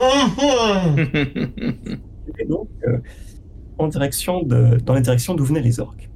hum. 0.00 0.96
et 2.38 2.44
donc 2.46 2.68
euh, 2.86 2.98
en 3.78 3.88
direction 3.88 4.42
de, 4.42 4.76
dans 4.78 4.94
la 4.94 5.00
direction 5.00 5.34
d'où 5.34 5.44
venaient 5.44 5.60
les 5.60 5.80
orques, 5.80 6.08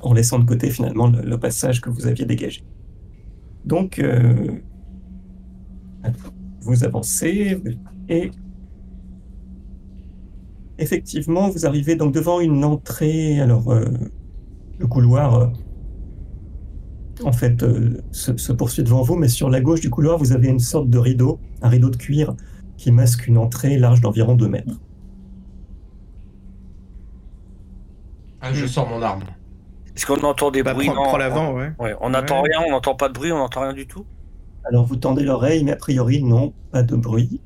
en 0.00 0.12
laissant 0.12 0.38
de 0.38 0.44
côté 0.44 0.70
finalement 0.70 1.08
le, 1.08 1.22
le 1.22 1.38
passage 1.38 1.80
que 1.80 1.90
vous 1.90 2.06
aviez 2.06 2.24
dégagé. 2.24 2.62
Donc, 3.64 3.98
euh, 3.98 4.60
vous 6.68 6.84
avancez 6.84 7.60
et 8.08 8.30
effectivement, 10.78 11.48
vous 11.48 11.66
arrivez 11.66 11.96
donc 11.96 12.12
devant 12.14 12.40
une 12.40 12.64
entrée. 12.64 13.40
Alors, 13.40 13.70
euh, 13.72 13.84
le 14.78 14.86
couloir, 14.86 15.34
euh, 15.34 15.46
en 17.24 17.32
fait, 17.32 17.62
euh, 17.62 18.00
se, 18.12 18.36
se 18.36 18.52
poursuit 18.52 18.82
devant 18.84 19.02
vous, 19.02 19.16
mais 19.16 19.28
sur 19.28 19.50
la 19.50 19.60
gauche 19.60 19.80
du 19.80 19.90
couloir, 19.90 20.18
vous 20.18 20.32
avez 20.32 20.48
une 20.48 20.60
sorte 20.60 20.88
de 20.90 20.98
rideau, 20.98 21.40
un 21.62 21.68
rideau 21.68 21.90
de 21.90 21.96
cuir 21.96 22.34
qui 22.76 22.92
masque 22.92 23.26
une 23.26 23.38
entrée 23.38 23.76
large 23.78 24.00
d'environ 24.00 24.34
2 24.36 24.48
mètres. 24.48 24.80
Ah, 28.40 28.52
je 28.52 28.66
sors 28.66 28.88
mon 28.88 29.02
arme. 29.02 29.24
Est-ce 29.96 30.06
qu'on 30.06 30.22
entend 30.22 30.50
des 30.52 30.62
Bah, 30.62 30.74
bruits 30.74 30.86
prends, 30.86 31.02
prends 31.02 31.16
l'avant, 31.16 31.52
ouais. 31.54 31.72
Ouais, 31.80 31.94
on 32.00 32.10
n'entend 32.10 32.42
Ouais. 32.42 32.50
rien, 32.52 32.64
on 32.68 32.70
n'entend 32.70 32.94
pas 32.94 33.08
de 33.08 33.14
bruit, 33.14 33.32
on 33.32 33.38
n'entend 33.38 33.62
rien 33.62 33.72
du 33.72 33.86
tout? 33.86 34.06
Alors 34.64 34.84
vous 34.84 34.96
tendez 34.96 35.22
l'oreille, 35.24 35.64
mais 35.64 35.72
a 35.72 35.76
priori 35.76 36.22
non, 36.22 36.52
pas 36.72 36.82
de 36.82 36.94
bruit. 36.96 37.40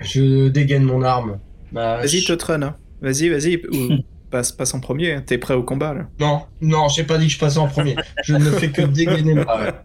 Je 0.00 0.48
dégaine 0.48 0.84
mon 0.84 1.02
arme. 1.02 1.38
Bah, 1.72 1.98
Vas-y, 1.98 2.20
je- 2.20 2.26
Totron. 2.28 2.62
hein. 2.62 2.76
Vas-y, 3.00 3.28
vas-y. 3.28 3.56
ou- 3.72 4.02
passe, 4.30 4.52
passe 4.52 4.74
en 4.74 4.80
premier. 4.80 5.12
hein. 5.12 5.22
T'es 5.24 5.38
prêt 5.38 5.54
au 5.54 5.62
combat, 5.62 5.94
là 5.94 6.08
Non, 6.20 6.42
non, 6.60 6.88
j'ai 6.88 7.04
pas 7.04 7.18
dit 7.18 7.26
que 7.26 7.32
je 7.32 7.38
passais 7.38 7.58
en 7.58 7.68
premier. 7.68 7.96
Je 8.24 8.34
ne 8.34 8.50
fais 8.50 8.70
que 8.70 8.82
dégainer 8.82 9.34
ma. 9.34 9.84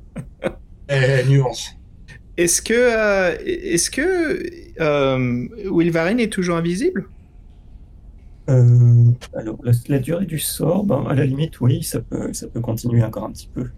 Eh, 0.89 1.23
nuance. 1.27 1.71
Est-ce 2.37 2.61
que. 2.61 2.73
euh, 2.73 3.35
Est-ce 3.45 3.89
que. 3.91 4.81
Euh, 4.81 5.47
Wilvarine 5.71 6.19
est 6.19 6.31
toujours 6.31 6.57
invisible? 6.57 7.07
Euh, 8.49 9.05
alors 9.35 9.57
la, 9.63 9.71
la 9.87 9.99
durée 9.99 10.25
du 10.25 10.37
sort, 10.39 10.83
ben, 10.83 11.05
à 11.07 11.13
la 11.13 11.25
limite 11.25 11.61
oui, 11.61 11.81
ça 11.81 12.01
peut, 12.01 12.33
ça 12.33 12.47
peut 12.47 12.59
continuer 12.59 13.01
encore 13.01 13.23
un 13.23 13.31
petit 13.31 13.47
peu. 13.53 13.69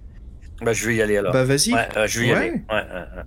Bah, 0.66 0.74
je 0.74 0.86
vais 0.88 0.96
y 0.96 1.02
aller 1.02 1.18
alors. 1.18 1.32
Bah, 1.32 1.44
vas-y. 1.44 1.74
Ouais, 1.74 1.88
euh, 1.96 2.08
je 2.08 2.20
vais 2.20 2.28
y 2.28 2.32
Ouais. 2.32 2.36
aller. 2.38 2.50
Ouais, 2.52 2.58
ouais, 2.70 2.84
ouais. 3.18 3.24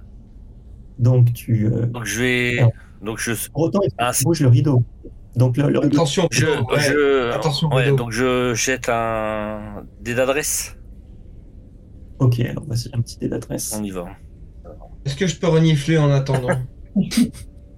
Donc 0.98 1.32
tu... 1.32 1.66
euh, 1.66 1.86
Donc 1.86 2.05
je 2.05 2.20
vais. 2.20 2.59
Alors. 2.59 2.73
Donc 3.02 3.19
je. 3.20 3.32
pour 3.51 3.62
autant, 3.62 3.81
il 3.85 3.90
Ah, 3.98 4.12
faut 4.12 4.12
que 4.12 4.19
tu 4.19 4.24
bouges 4.24 4.40
le 4.43 4.48
rideau. 4.48 4.82
Donc 5.36 5.56
le, 5.56 5.70
le 5.70 5.78
rideau... 5.78 5.97
Attention, 5.97 6.27
Je. 6.32 6.47
ouais. 6.47 6.81
je... 6.81 7.31
Attention, 7.32 7.69
Ouais, 7.69 7.85
rideau. 7.85 7.97
donc 7.97 8.10
je 8.10 8.55
jette 8.55 8.89
un. 8.89 9.85
dé 10.01 10.15
d'adresse. 10.15 10.77
Ok, 12.19 12.40
alors 12.40 12.65
vas-y, 12.66 12.90
un 12.93 13.01
petit 13.01 13.19
dé 13.19 13.28
d'adresse. 13.28 13.73
On 13.78 13.85
y 13.85 13.90
va. 13.90 14.06
Est-ce 15.06 15.15
que 15.15 15.28
je 15.28 15.36
peux 15.36 15.47
renifler 15.47 15.97
en 15.98 16.10
attendant? 16.10 16.48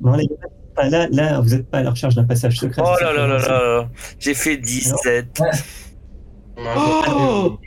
Non, 0.02 0.14
a 0.14 0.18
pas- 0.74 0.88
là, 0.88 1.08
là, 1.12 1.40
vous 1.40 1.50
n'êtes 1.50 1.68
pas 1.68 1.80
à 1.80 1.82
la 1.82 1.90
recherche 1.90 2.14
d'un 2.14 2.24
passage 2.24 2.56
secret. 2.58 2.80
Oh 2.82 2.94
là 3.02 3.12
là 3.12 3.26
là 3.26 3.36
là 3.36 3.48
là. 3.48 3.90
J'ai 4.18 4.32
fait 4.32 4.56
17. 4.56 5.42
On 6.56 6.64
a 6.64 6.70
un 6.70 6.74
peu- 6.74 6.80
Oh 7.10 7.58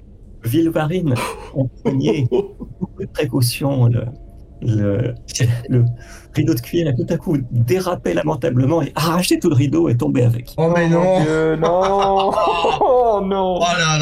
Vilvarine, 0.43 1.15
on 1.55 1.67
prenait 1.67 2.27
beaucoup 2.29 3.01
de 3.01 3.07
précautions. 3.07 3.87
Le, 3.87 4.05
le, 4.61 5.13
le 5.69 5.85
rideau 6.33 6.53
de 6.53 6.59
cuir 6.61 6.87
a 6.87 6.93
tout 6.93 7.05
à 7.09 7.17
coup 7.17 7.37
dérapé 7.51 8.13
lamentablement 8.13 8.81
et 8.81 8.91
arraché 8.95 9.39
tout 9.39 9.49
le 9.49 9.55
rideau 9.55 9.89
et 9.89 9.97
tombé 9.97 10.23
avec. 10.23 10.53
Oh, 10.57 10.71
mais 10.73 10.87
non 10.89 11.19
non 11.57 12.31
Oh 12.81 13.21
non 13.25 13.57
Oh 13.59 13.63
là 13.77 13.97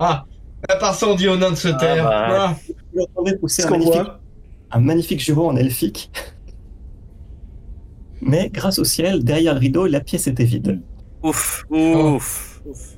là 0.00 0.24
La 0.68 0.76
personne 0.76 1.16
dit 1.16 1.28
au 1.28 1.36
nain 1.36 1.50
de 1.50 1.56
se 1.56 1.68
taire. 1.68 2.04
bah. 2.04 2.50
Ah. 2.50 2.54
Pousser 3.40 3.62
Ce 3.62 3.68
un 3.68 3.70
magnifique, 3.70 4.08
un 4.70 4.80
magnifique 4.80 5.20
juron 5.20 5.48
en 5.50 5.56
elfique. 5.56 6.10
Mais 8.20 8.48
grâce 8.50 8.78
au 8.78 8.84
ciel, 8.84 9.22
derrière 9.22 9.54
le 9.54 9.60
rideau, 9.60 9.86
la 9.86 10.00
pièce 10.00 10.26
était 10.26 10.44
vide. 10.44 10.80
Ouf, 11.22 11.64
ouf. 11.70 12.62
ouf. 12.66 12.96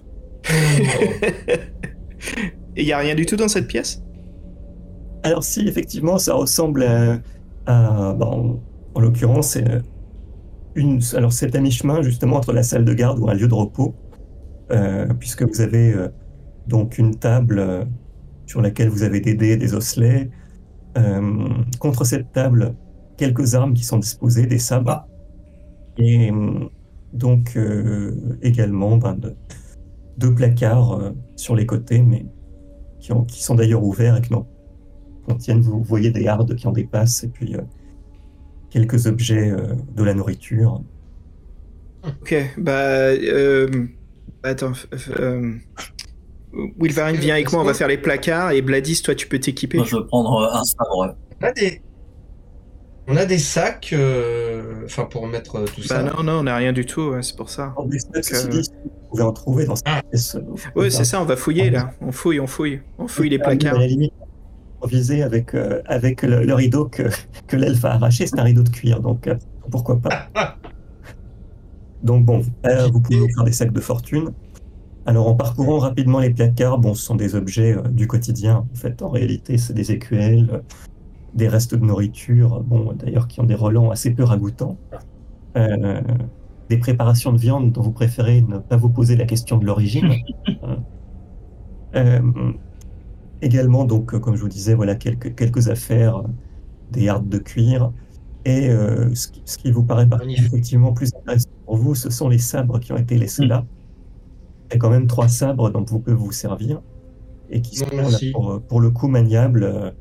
Il 2.78 2.86
y 2.86 2.92
a 2.92 2.98
rien 2.98 3.16
du 3.16 3.26
tout 3.26 3.34
dans 3.34 3.48
cette 3.48 3.66
pièce? 3.66 4.00
Alors 5.24 5.42
si, 5.42 5.66
effectivement, 5.66 6.16
ça 6.18 6.34
ressemble 6.34 6.84
à... 6.84 7.18
à- 7.66 8.12
bon, 8.12 8.60
en 8.94 9.00
l'occurrence, 9.00 9.48
c'est 9.48 9.68
euh, 9.68 9.80
une... 10.76 11.00
Alors 11.14 11.32
c'est 11.32 11.56
à 11.56 11.60
mi-chemin, 11.60 12.02
justement, 12.02 12.36
entre 12.36 12.52
la 12.52 12.62
salle 12.62 12.84
de 12.84 12.94
garde 12.94 13.18
ou 13.18 13.28
un 13.28 13.34
lieu 13.34 13.48
de 13.48 13.54
repos, 13.54 13.94
euh, 14.70 15.12
puisque 15.18 15.42
vous 15.42 15.60
avez 15.60 15.92
euh, 15.92 16.08
donc 16.68 16.98
une 16.98 17.16
table 17.16 17.88
sur 18.46 18.62
laquelle 18.62 18.90
vous 18.90 19.02
avez 19.02 19.20
des 19.20 19.34
dés, 19.34 19.56
des 19.56 19.74
osselets. 19.74 20.30
Contre 21.78 22.04
cette 22.04 22.32
table, 22.32 22.74
quelques 23.16 23.54
armes 23.54 23.72
qui 23.72 23.84
sont 23.84 23.98
disposées, 23.98 24.46
des 24.46 24.58
sabres. 24.58 25.06
Et 25.96 26.32
donc 27.12 27.56
également 28.42 28.96
ben, 28.96 29.14
de- 29.14 29.36
deux 30.16 30.34
placards 30.34 31.12
sur 31.36 31.54
les 31.54 31.66
côtés, 31.66 32.02
mais 32.02 32.26
qui, 33.08 33.12
ont- 33.14 33.24
qui 33.24 33.42
sont 33.42 33.54
d'ailleurs 33.54 33.82
ouverts 33.82 34.18
et 34.18 34.20
qui 34.20 34.30
contiennent, 35.26 35.62
vous 35.62 35.82
voyez 35.82 36.10
des 36.10 36.26
hardes 36.28 36.54
qui 36.54 36.66
en 36.66 36.72
dépassent, 36.72 37.24
et 37.24 37.28
puis 37.28 37.56
euh, 37.56 37.60
quelques 38.68 39.06
objets 39.06 39.50
euh, 39.50 39.74
de 39.96 40.02
la 40.04 40.12
nourriture. 40.12 40.82
Ok, 42.04 42.34
bah. 42.58 42.72
Euh, 42.80 43.86
attends. 44.42 44.72
Euh, 45.18 45.54
Wilvarine, 46.78 47.16
viens 47.16 47.34
avec 47.34 47.50
moi, 47.50 47.62
on 47.62 47.64
va 47.64 47.72
faire 47.72 47.88
les 47.88 47.96
placards. 47.96 48.52
Et 48.52 48.60
Bladis, 48.60 49.00
toi, 49.02 49.14
tu 49.14 49.26
peux 49.26 49.38
t'équiper. 49.38 49.78
Moi, 49.78 49.86
je 49.86 49.96
vais 49.96 50.04
prendre 50.04 50.50
un 50.52 50.64
sabre. 50.64 51.16
On 51.40 51.44
a 51.46 51.52
des, 51.52 51.80
on 53.06 53.16
a 53.16 53.24
des 53.24 53.38
sacs, 53.38 53.90
euh, 53.94 54.84
enfin 54.84 55.04
pour 55.04 55.26
mettre 55.28 55.64
tout 55.64 55.80
Bah 55.80 55.86
ça. 55.86 56.02
non, 56.02 56.22
non, 56.22 56.40
on 56.40 56.42
n'a 56.42 56.56
rien 56.56 56.74
du 56.74 56.84
tout, 56.84 57.08
ouais, 57.12 57.22
c'est 57.22 57.36
pour 57.36 57.48
ça. 57.48 57.74
Donc, 57.74 57.90
euh, 57.94 58.62
pouvez 59.10 59.22
en 59.22 59.32
trouver 59.32 59.64
dans 59.66 59.76
cette 59.76 59.86
pièce. 60.10 60.36
euh, 60.36 60.70
pouvez 60.74 60.90
c'est 60.90 61.04
ça, 61.04 61.20
on 61.20 61.24
va 61.24 61.36
fouiller 61.36 61.70
là. 61.70 61.92
On 62.00 62.12
fouille, 62.12 62.40
on 62.40 62.46
fouille. 62.46 62.80
On 62.98 63.08
fouille 63.08 63.30
les 63.30 63.38
Ah 63.42 63.50
oui, 63.50 63.56
placards. 63.58 63.76
À 63.76 63.80
la 63.80 63.86
limite, 63.86 64.12
improviser 64.76 65.22
avec, 65.22 65.54
euh, 65.54 65.82
avec 65.86 66.22
le, 66.22 66.44
le 66.44 66.54
rideau 66.54 66.86
que, 66.86 67.04
que 67.46 67.56
l'elfe 67.56 67.84
a 67.84 67.92
arraché, 67.94 68.26
c'est 68.26 68.38
un 68.38 68.44
rideau 68.44 68.62
de 68.62 68.70
cuir, 68.70 69.00
donc 69.00 69.26
euh, 69.28 69.36
pourquoi 69.70 70.00
pas. 70.00 70.28
Donc 72.02 72.24
bon, 72.24 72.42
euh, 72.66 72.88
vous 72.88 73.00
pouvez 73.00 73.26
faire 73.34 73.44
des 73.44 73.52
sacs 73.52 73.72
de 73.72 73.80
fortune. 73.80 74.30
Alors 75.06 75.28
en 75.28 75.34
parcourant 75.34 75.78
rapidement 75.78 76.20
les 76.20 76.30
placards, 76.30 76.78
bon, 76.78 76.94
ce 76.94 77.02
sont 77.04 77.16
des 77.16 77.34
objets 77.34 77.76
euh, 77.76 77.82
du 77.88 78.06
quotidien. 78.06 78.66
En 78.72 78.74
fait, 78.76 79.02
en 79.02 79.10
réalité, 79.10 79.58
c'est 79.58 79.72
des 79.74 79.90
écuelles, 79.92 80.48
euh, 80.52 80.60
des 81.34 81.48
restes 81.48 81.74
de 81.74 81.84
nourriture, 81.84 82.60
bon, 82.62 82.92
d'ailleurs 82.94 83.28
qui 83.28 83.40
ont 83.40 83.44
des 83.44 83.54
relents 83.56 83.90
assez 83.90 84.12
peu 84.14 84.24
ragoûtants. 84.24 84.78
Des 86.68 86.78
préparations 86.78 87.32
de 87.32 87.38
viande 87.38 87.72
dont 87.72 87.82
vous 87.82 87.92
préférez 87.92 88.42
ne 88.42 88.58
pas 88.58 88.76
vous 88.76 88.90
poser 88.90 89.16
la 89.16 89.24
question 89.24 89.58
de 89.58 89.66
l'origine. 89.66 90.14
Euh, 91.94 92.20
euh, 92.20 92.52
également, 93.40 93.86
donc, 93.86 94.12
euh, 94.12 94.18
comme 94.18 94.36
je 94.36 94.42
vous 94.42 94.48
disais, 94.48 94.74
voilà 94.74 94.94
quelques, 94.94 95.34
quelques 95.34 95.70
affaires, 95.70 96.22
des 96.90 97.08
hardes 97.08 97.30
de 97.30 97.38
cuir. 97.38 97.92
Et 98.44 98.68
euh, 98.68 99.14
ce, 99.14 99.28
qui, 99.28 99.42
ce 99.46 99.56
qui 99.56 99.70
vous 99.70 99.84
paraît 99.84 100.06
effectivement 100.28 100.92
plus 100.92 101.10
intéressant 101.14 101.48
pour 101.64 101.76
vous, 101.76 101.94
ce 101.94 102.10
sont 102.10 102.28
les 102.28 102.38
sabres 102.38 102.78
qui 102.78 102.92
ont 102.92 102.98
été 102.98 103.16
laissés 103.16 103.46
là. 103.46 103.64
Il 104.70 104.74
y 104.74 104.76
a 104.76 104.78
quand 104.78 104.90
même 104.90 105.06
trois 105.06 105.28
sabres 105.28 105.70
dont 105.70 105.84
vous 105.88 106.00
pouvez 106.00 106.14
vous 106.16 106.30
servir 106.32 106.82
et 107.48 107.62
qui 107.62 107.76
sont 107.76 107.86
là 107.92 108.08
pour, 108.32 108.60
pour 108.68 108.80
le 108.80 108.90
coup 108.90 109.08
maniables 109.08 109.94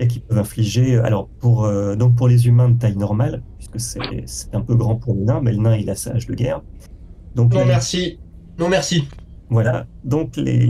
et 0.00 0.08
qui 0.08 0.18
peuvent 0.20 0.38
infliger. 0.38 0.96
Alors 0.98 1.28
pour 1.38 1.64
euh, 1.64 1.94
donc 1.94 2.16
pour 2.16 2.26
les 2.26 2.46
humains 2.48 2.68
de 2.70 2.78
taille 2.78 2.96
normale, 2.96 3.42
puisque 3.58 3.78
c'est 3.78 4.00
c'est 4.26 4.54
un 4.54 4.62
peu 4.62 4.74
grand 4.74 4.96
pour 4.96 5.14
le 5.14 5.20
nain, 5.20 5.40
mais 5.42 5.52
le 5.52 5.58
nain 5.58 5.76
il 5.76 5.88
a 5.90 5.94
sa 5.94 6.12
hache 6.12 6.26
de 6.26 6.34
guerre. 6.34 6.62
Donc 7.36 7.52
Non 7.54 7.60
les- 7.60 7.66
merci. 7.66 8.18
Non 8.58 8.68
merci. 8.68 9.06
voilà, 9.48 9.86
donc 10.04 10.36
les, 10.36 10.66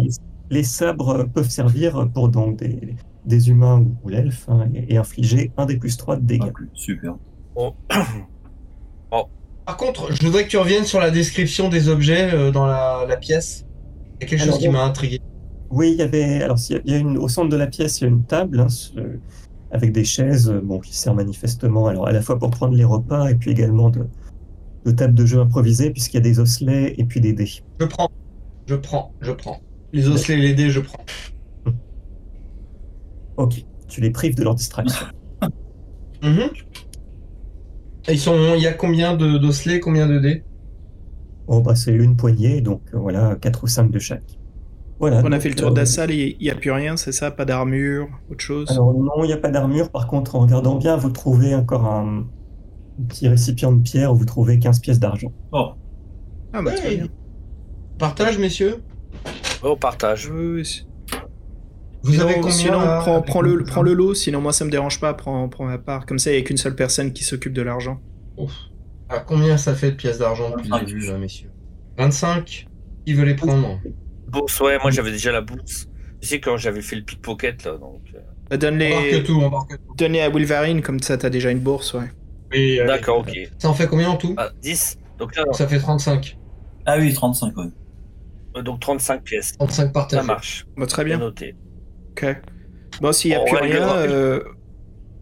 les 0.51 0.63
sabres 0.63 1.25
peuvent 1.33 1.49
servir 1.51 2.09
pour 2.13 2.29
donc 2.29 2.59
des, 2.59 2.97
des 3.25 3.49
humains 3.49 3.85
ou 4.05 4.09
l'elfe 4.09 4.45
hein, 4.49 4.69
et, 4.75 4.95
et 4.95 4.97
infliger 4.99 5.53
un 5.57 5.67
des 5.67 5.77
plus 5.79 5.97
trois 5.97 6.17
de 6.17 6.23
dégâts. 6.27 6.53
Ah. 6.55 6.63
Super. 6.75 7.15
Bon. 7.55 7.75
Par 9.67 9.77
contre, 9.77 10.13
je 10.13 10.27
voudrais 10.27 10.45
que 10.45 10.49
tu 10.49 10.57
reviennes 10.57 10.85
sur 10.85 10.99
la 10.99 11.13
description 11.13 11.69
des 11.69 11.89
objets 11.89 12.35
euh, 12.35 12.51
dans 12.51 12.67
la, 12.67 13.05
la 13.09 13.17
pièce. 13.17 13.67
Il 14.19 14.25
y 14.25 14.27
a 14.27 14.29
quelque 14.29 14.43
Alors, 14.43 14.55
chose 14.55 14.63
qui 14.63 14.67
bon. 14.67 14.73
m'a 14.73 14.83
intrigué. 14.83 15.21
Oui, 15.71 15.93
il 15.93 15.99
y 15.99 16.03
avait 16.03 16.43
alors 16.43 16.59
il 16.69 16.81
y 16.91 16.95
a- 16.95 16.99
une, 16.99 17.17
au 17.17 17.29
centre 17.29 17.49
de 17.49 17.57
la 17.57 17.67
pièce 17.69 18.01
il 18.01 18.05
y 18.05 18.07
a 18.07 18.11
une 18.11 18.25
table 18.25 18.61
hein, 18.61 18.67
avec 19.71 19.93
des 19.93 20.05
chaises 20.05 20.51
euh, 20.51 20.61
bon 20.61 20.81
qui 20.81 20.97
sert 20.97 21.15
manifestement 21.15 21.87
alors 21.87 22.09
à 22.09 22.13
la 22.13 22.23
fois 22.23 22.39
pour 22.39 22.51
prendre 22.51 22.75
les 22.75 22.85
repas 22.85 23.31
et 23.31 23.37
puis 23.37 23.51
également 23.53 23.91
de, 23.91 24.07
de 24.85 24.91
table 24.91 25.15
de 25.15 25.27
jeu 25.27 25.41
improvisée 25.41 25.91
puisqu'il 25.91 26.17
y 26.17 26.21
a 26.21 26.23
des 26.23 26.41
osselets 26.41 26.95
et 26.99 27.05
puis 27.05 27.21
des 27.21 27.33
dés. 27.33 27.51
Je 27.79 27.87
prends. 27.87 28.09
Je 28.67 28.75
prends. 28.75 29.15
Je 29.21 29.33
prends. 29.33 29.61
Les 29.93 30.09
osselets 30.09 30.39
et 30.39 30.43
les 30.43 30.55
dés, 30.55 30.71
je 30.71 30.81
prends. 30.81 31.05
Ok, 33.37 33.65
tu 33.89 34.01
les 34.01 34.11
prives 34.11 34.35
de 34.37 34.45
leur 34.45 34.55
distraction. 34.55 35.07
Mhm. 36.23 36.51
Ils 38.09 38.21
sont. 38.21 38.55
Il 38.57 38.63
y 38.63 38.67
a 38.67 38.75
combien 38.75 39.17
d'osselets, 39.17 39.81
combien 39.81 40.07
de 40.07 40.19
dés? 40.19 40.45
Bon 41.47 41.61
bah 41.61 41.75
c'est 41.77 41.93
une 41.93 42.17
poignée 42.17 42.61
donc 42.61 42.83
euh, 42.95 42.99
voilà 42.99 43.37
quatre 43.37 43.65
ou 43.65 43.67
cinq 43.67 43.91
de 43.91 43.99
chaque. 43.99 44.40
Voilà. 45.01 45.23
On 45.25 45.33
a 45.33 45.41
fait 45.41 45.49
le 45.49 45.55
tour 45.55 45.69
euh, 45.69 45.73
de 45.73 45.77
la 45.79 45.87
salle, 45.87 46.11
il 46.11 46.37
n'y 46.41 46.51
a 46.51 46.55
plus 46.55 46.71
rien, 46.71 46.97
c'est 46.97 47.13
ça 47.13 47.31
Pas 47.31 47.47
d'armure, 47.47 48.09
autre 48.31 48.45
chose? 48.45 48.71
Alors 48.71 48.93
non, 48.93 49.25
il 49.25 49.29
n'y 49.29 49.33
a 49.33 49.39
pas 49.39 49.51
d'armure. 49.51 49.91
Par 49.91 50.07
contre, 50.07 50.37
en 50.37 50.41
regardant 50.41 50.77
bien, 50.77 50.97
vous 50.97 51.11
trouvez 51.11 51.55
encore 51.55 51.87
un 51.87 52.27
petit 53.09 53.27
récipient 53.29 53.73
de 53.73 53.81
pierre 53.83 54.13
où 54.13 54.17
vous 54.17 54.27
trouvez 54.27 54.59
15 54.59 54.81
pièces 54.81 55.01
d'argent. 55.01 55.33
Oh, 55.53 55.71
Ah 56.53 56.63
bah 56.63 56.73
très 56.73 56.97
bien. 56.97 57.07
Partage, 57.99 58.39
messieurs? 58.39 58.83
Au 59.63 59.75
partage. 59.77 60.31
Oui, 60.31 60.85
Vous 62.03 62.13
sinon, 62.13 62.25
avez 62.25 62.35
combien 62.35 62.51
sinon, 62.51 62.81
là, 62.81 63.23
prends, 63.27 63.41
le, 63.41 63.57
vous, 63.57 63.65
prends 63.65 63.83
le 63.83 63.95
lot, 63.95 64.15
sinon 64.15 64.41
moi 64.41 64.53
ça 64.53 64.65
me 64.65 64.71
dérange 64.71 65.01
pas, 65.01 65.15
prends, 65.15 65.49
prends 65.49 65.67
ma 65.67 65.79
part. 65.79 66.05
Comme 66.07 66.19
ça, 66.19 66.31
il 66.31 66.35
n'y 66.35 66.41
a 66.41 66.43
qu'une 66.45 66.57
seule 66.59 66.77
personne 66.77 67.13
qui 67.13 67.25
s'occupe 67.25 67.53
de 67.55 67.63
l'argent. 67.63 68.01
Ouf. 68.37 68.53
Ah, 69.09 69.21
combien 69.27 69.57
ça 69.57 69.75
fait 69.75 69.91
de 69.93 69.97
pièces 69.97 70.19
d'argent 70.19 70.51
depuis 70.51 70.69
le 70.69 70.79
25. 70.79 70.87
début, 70.87 71.07
là, 71.07 71.19
messieurs? 71.19 71.51
25 71.99 72.67
Qui 73.07 73.15
veut 73.15 73.25
les 73.25 73.35
prendre? 73.35 73.81
Bourse, 74.31 74.61
ouais, 74.61 74.79
moi 74.83 74.91
j'avais 74.91 75.11
déjà 75.13 75.33
la 75.33 75.41
bourse. 75.41 75.87
Tu 76.21 76.29
sais, 76.29 76.41
quand 76.41 76.57
j'avais 76.57 76.83
fait 76.83 76.97
le 76.97 77.03
pickpocket, 77.03 77.65
là, 77.65 77.73
donc. 77.79 78.03
euh, 79.15 79.23
tout, 79.23 79.41
embarque 79.41 79.71
tout. 79.71 79.95
donne-les 79.97 80.21
à 80.21 80.29
Wilvarine, 80.29 80.83
comme 80.83 81.01
ça 81.01 81.17
t'as 81.17 81.31
déjà 81.31 81.51
une 81.51 81.61
bourse, 81.61 81.95
ouais. 81.95 82.11
Oui, 82.53 82.79
allez. 82.81 82.89
D'accord, 82.89 83.19
ok. 83.19 83.31
Ça 83.59 83.69
en 83.69 83.75
fait 83.75 83.87
combien 83.87 84.11
en 84.11 84.17
tout? 84.17 84.35
Ah, 84.37 84.51
10 84.63 84.99
Donc 85.19 85.37
là, 85.37 85.45
Ça 85.53 85.67
fait 85.69 85.79
35. 85.79 86.37
ah 86.87 86.99
oui, 86.99 87.13
35, 87.15 87.57
ouais. 87.57 87.65
euh, 88.57 88.63
donc 88.63 88.81
35 88.81 89.23
pièces. 89.23 89.53
35 89.59 89.93
partagés. 89.93 90.21
Ça 90.21 90.27
marche. 90.27 90.67
Bah, 90.77 90.87
très 90.87 91.05
Bien 91.05 91.17
bien, 91.17 91.27
noté. 91.27 91.55
ok. 92.13 92.27
Bon, 93.01 93.13
s'il 93.13 93.31
n'y 93.31 93.37
a 93.37 93.41
plus 93.45 93.57
rien, 93.57 93.89
euh, 93.97 94.41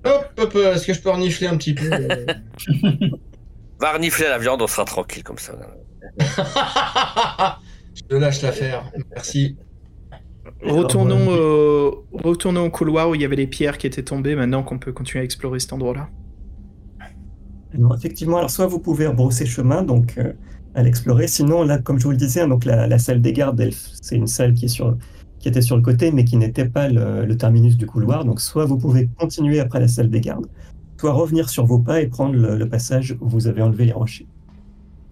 Hop, 0.05 0.33
hop, 0.39 0.53
euh, 0.55 0.75
est-ce 0.75 0.87
que 0.87 0.95
je 0.95 1.01
peux 1.01 1.11
renifler 1.11 1.47
un 1.49 1.57
petit 1.57 1.75
peu 1.75 1.91
euh 1.93 2.25
Va 3.81 3.93
renifler 3.93 4.27
la 4.29 4.39
viande, 4.39 4.63
on 4.63 4.67
sera 4.67 4.85
tranquille 4.85 5.23
comme 5.23 5.39
ça. 5.39 5.53
Je 7.99 8.03
te 8.05 8.15
lâche 8.15 8.43
l'affaire. 8.43 8.91
Merci. 9.11 9.57
retournons, 10.63 11.29
au... 11.29 12.07
retournons 12.13 12.67
au 12.67 12.71
couloir 12.71 13.11
où 13.11 13.15
il 13.15 13.21
y 13.21 13.25
avait 13.25 13.37
les 13.37 13.47
pierres 13.47 13.77
qui 13.79 13.87
étaient 13.87 14.05
tombées, 14.05 14.37
maintenant 14.37 14.63
qu'on 14.63 14.79
peut 14.79 14.93
continuer 14.93 15.23
à 15.23 15.25
explorer 15.25 15.59
cet 15.59 15.73
endroit-là. 15.73 16.09
Alors, 17.75 17.95
effectivement, 17.95 18.39
alors 18.39 18.51
soit 18.51 18.67
vous 18.67 18.79
pouvez 18.79 19.07
rebrousser 19.07 19.47
chemin, 19.47 19.83
donc 19.83 20.17
euh, 20.19 20.33
à 20.75 20.83
l'explorer. 20.83 21.29
Sinon, 21.29 21.65
là, 21.65 21.79
comme 21.79 21.99
je 21.99 22.05
vous 22.05 22.13
le 22.13 22.17
disais, 22.17 22.41
hein, 22.43 22.49
donc 22.49 22.65
la, 22.65 22.87
la 22.87 22.99
salle 22.99 23.21
des 23.21 23.33
gardes 23.33 23.63
c'est 24.03 24.17
une 24.17 24.27
salle 24.27 24.55
qui 24.55 24.67
est 24.67 24.69
sur 24.69 24.97
qui 25.39 25.49
était 25.49 25.63
sur 25.63 25.77
le 25.77 25.83
côté, 25.83 26.11
mais 26.13 26.25
qui 26.25 26.37
n'était 26.37 26.69
pas 26.69 26.89
le, 26.89 27.25
le 27.25 27.37
terminus 27.37 27.77
du 27.77 27.87
couloir. 27.87 28.25
Donc, 28.25 28.41
soit 28.41 28.65
vous 28.65 28.79
pouvez 28.79 29.09
continuer 29.19 29.61
après 29.61 29.81
la 29.81 29.89
salle 29.89 30.11
des 30.11 30.21
gardes, 30.21 30.47
soit 30.99 31.13
revenir 31.13 31.49
sur 31.51 31.65
vos 31.67 31.79
pas 31.79 32.01
et 32.01 32.09
prendre 32.09 32.35
le, 32.35 32.57
le 32.57 32.69
passage 32.69 33.17
où 33.21 33.29
vous 33.29 33.47
avez 33.49 33.63
enlevé 33.63 33.85
les 33.85 33.93
rochers. 33.93 34.29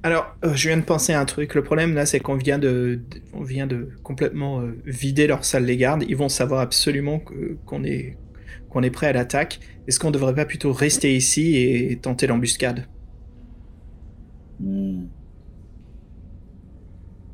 Alors, 0.02 0.36
euh, 0.44 0.54
je 0.54 0.68
viens 0.68 0.76
de 0.78 0.84
penser 0.84 1.12
à 1.12 1.20
un 1.20 1.24
truc. 1.24 1.54
Le 1.54 1.62
problème 1.64 1.94
là, 1.94 2.06
c'est 2.06 2.20
qu'on 2.20 2.36
vient 2.36 2.58
de, 2.58 3.04
de- 3.10 3.22
on 3.32 3.42
vient 3.42 3.66
de 3.66 3.90
complètement 4.02 4.60
euh, 4.60 4.80
vider 4.84 5.26
leur 5.26 5.44
salle 5.44 5.66
des 5.66 5.76
gardes. 5.76 6.04
Ils 6.08 6.16
vont 6.16 6.28
savoir 6.28 6.60
absolument 6.60 7.18
qu'on 7.64 7.82
est, 7.84 8.18
qu'on 8.68 8.82
est 8.82 8.90
prêt 8.90 9.08
à 9.08 9.12
l'attaque. 9.12 9.60
Est-ce 9.86 9.98
qu'on 9.98 10.10
devrait 10.12 10.34
pas 10.34 10.44
plutôt 10.46 10.72
rester 10.72 11.16
ici 11.16 11.56
et 11.56 12.00
tenter 12.00 12.26
l'embuscade? 12.28 12.88
Hmm. 14.58 15.08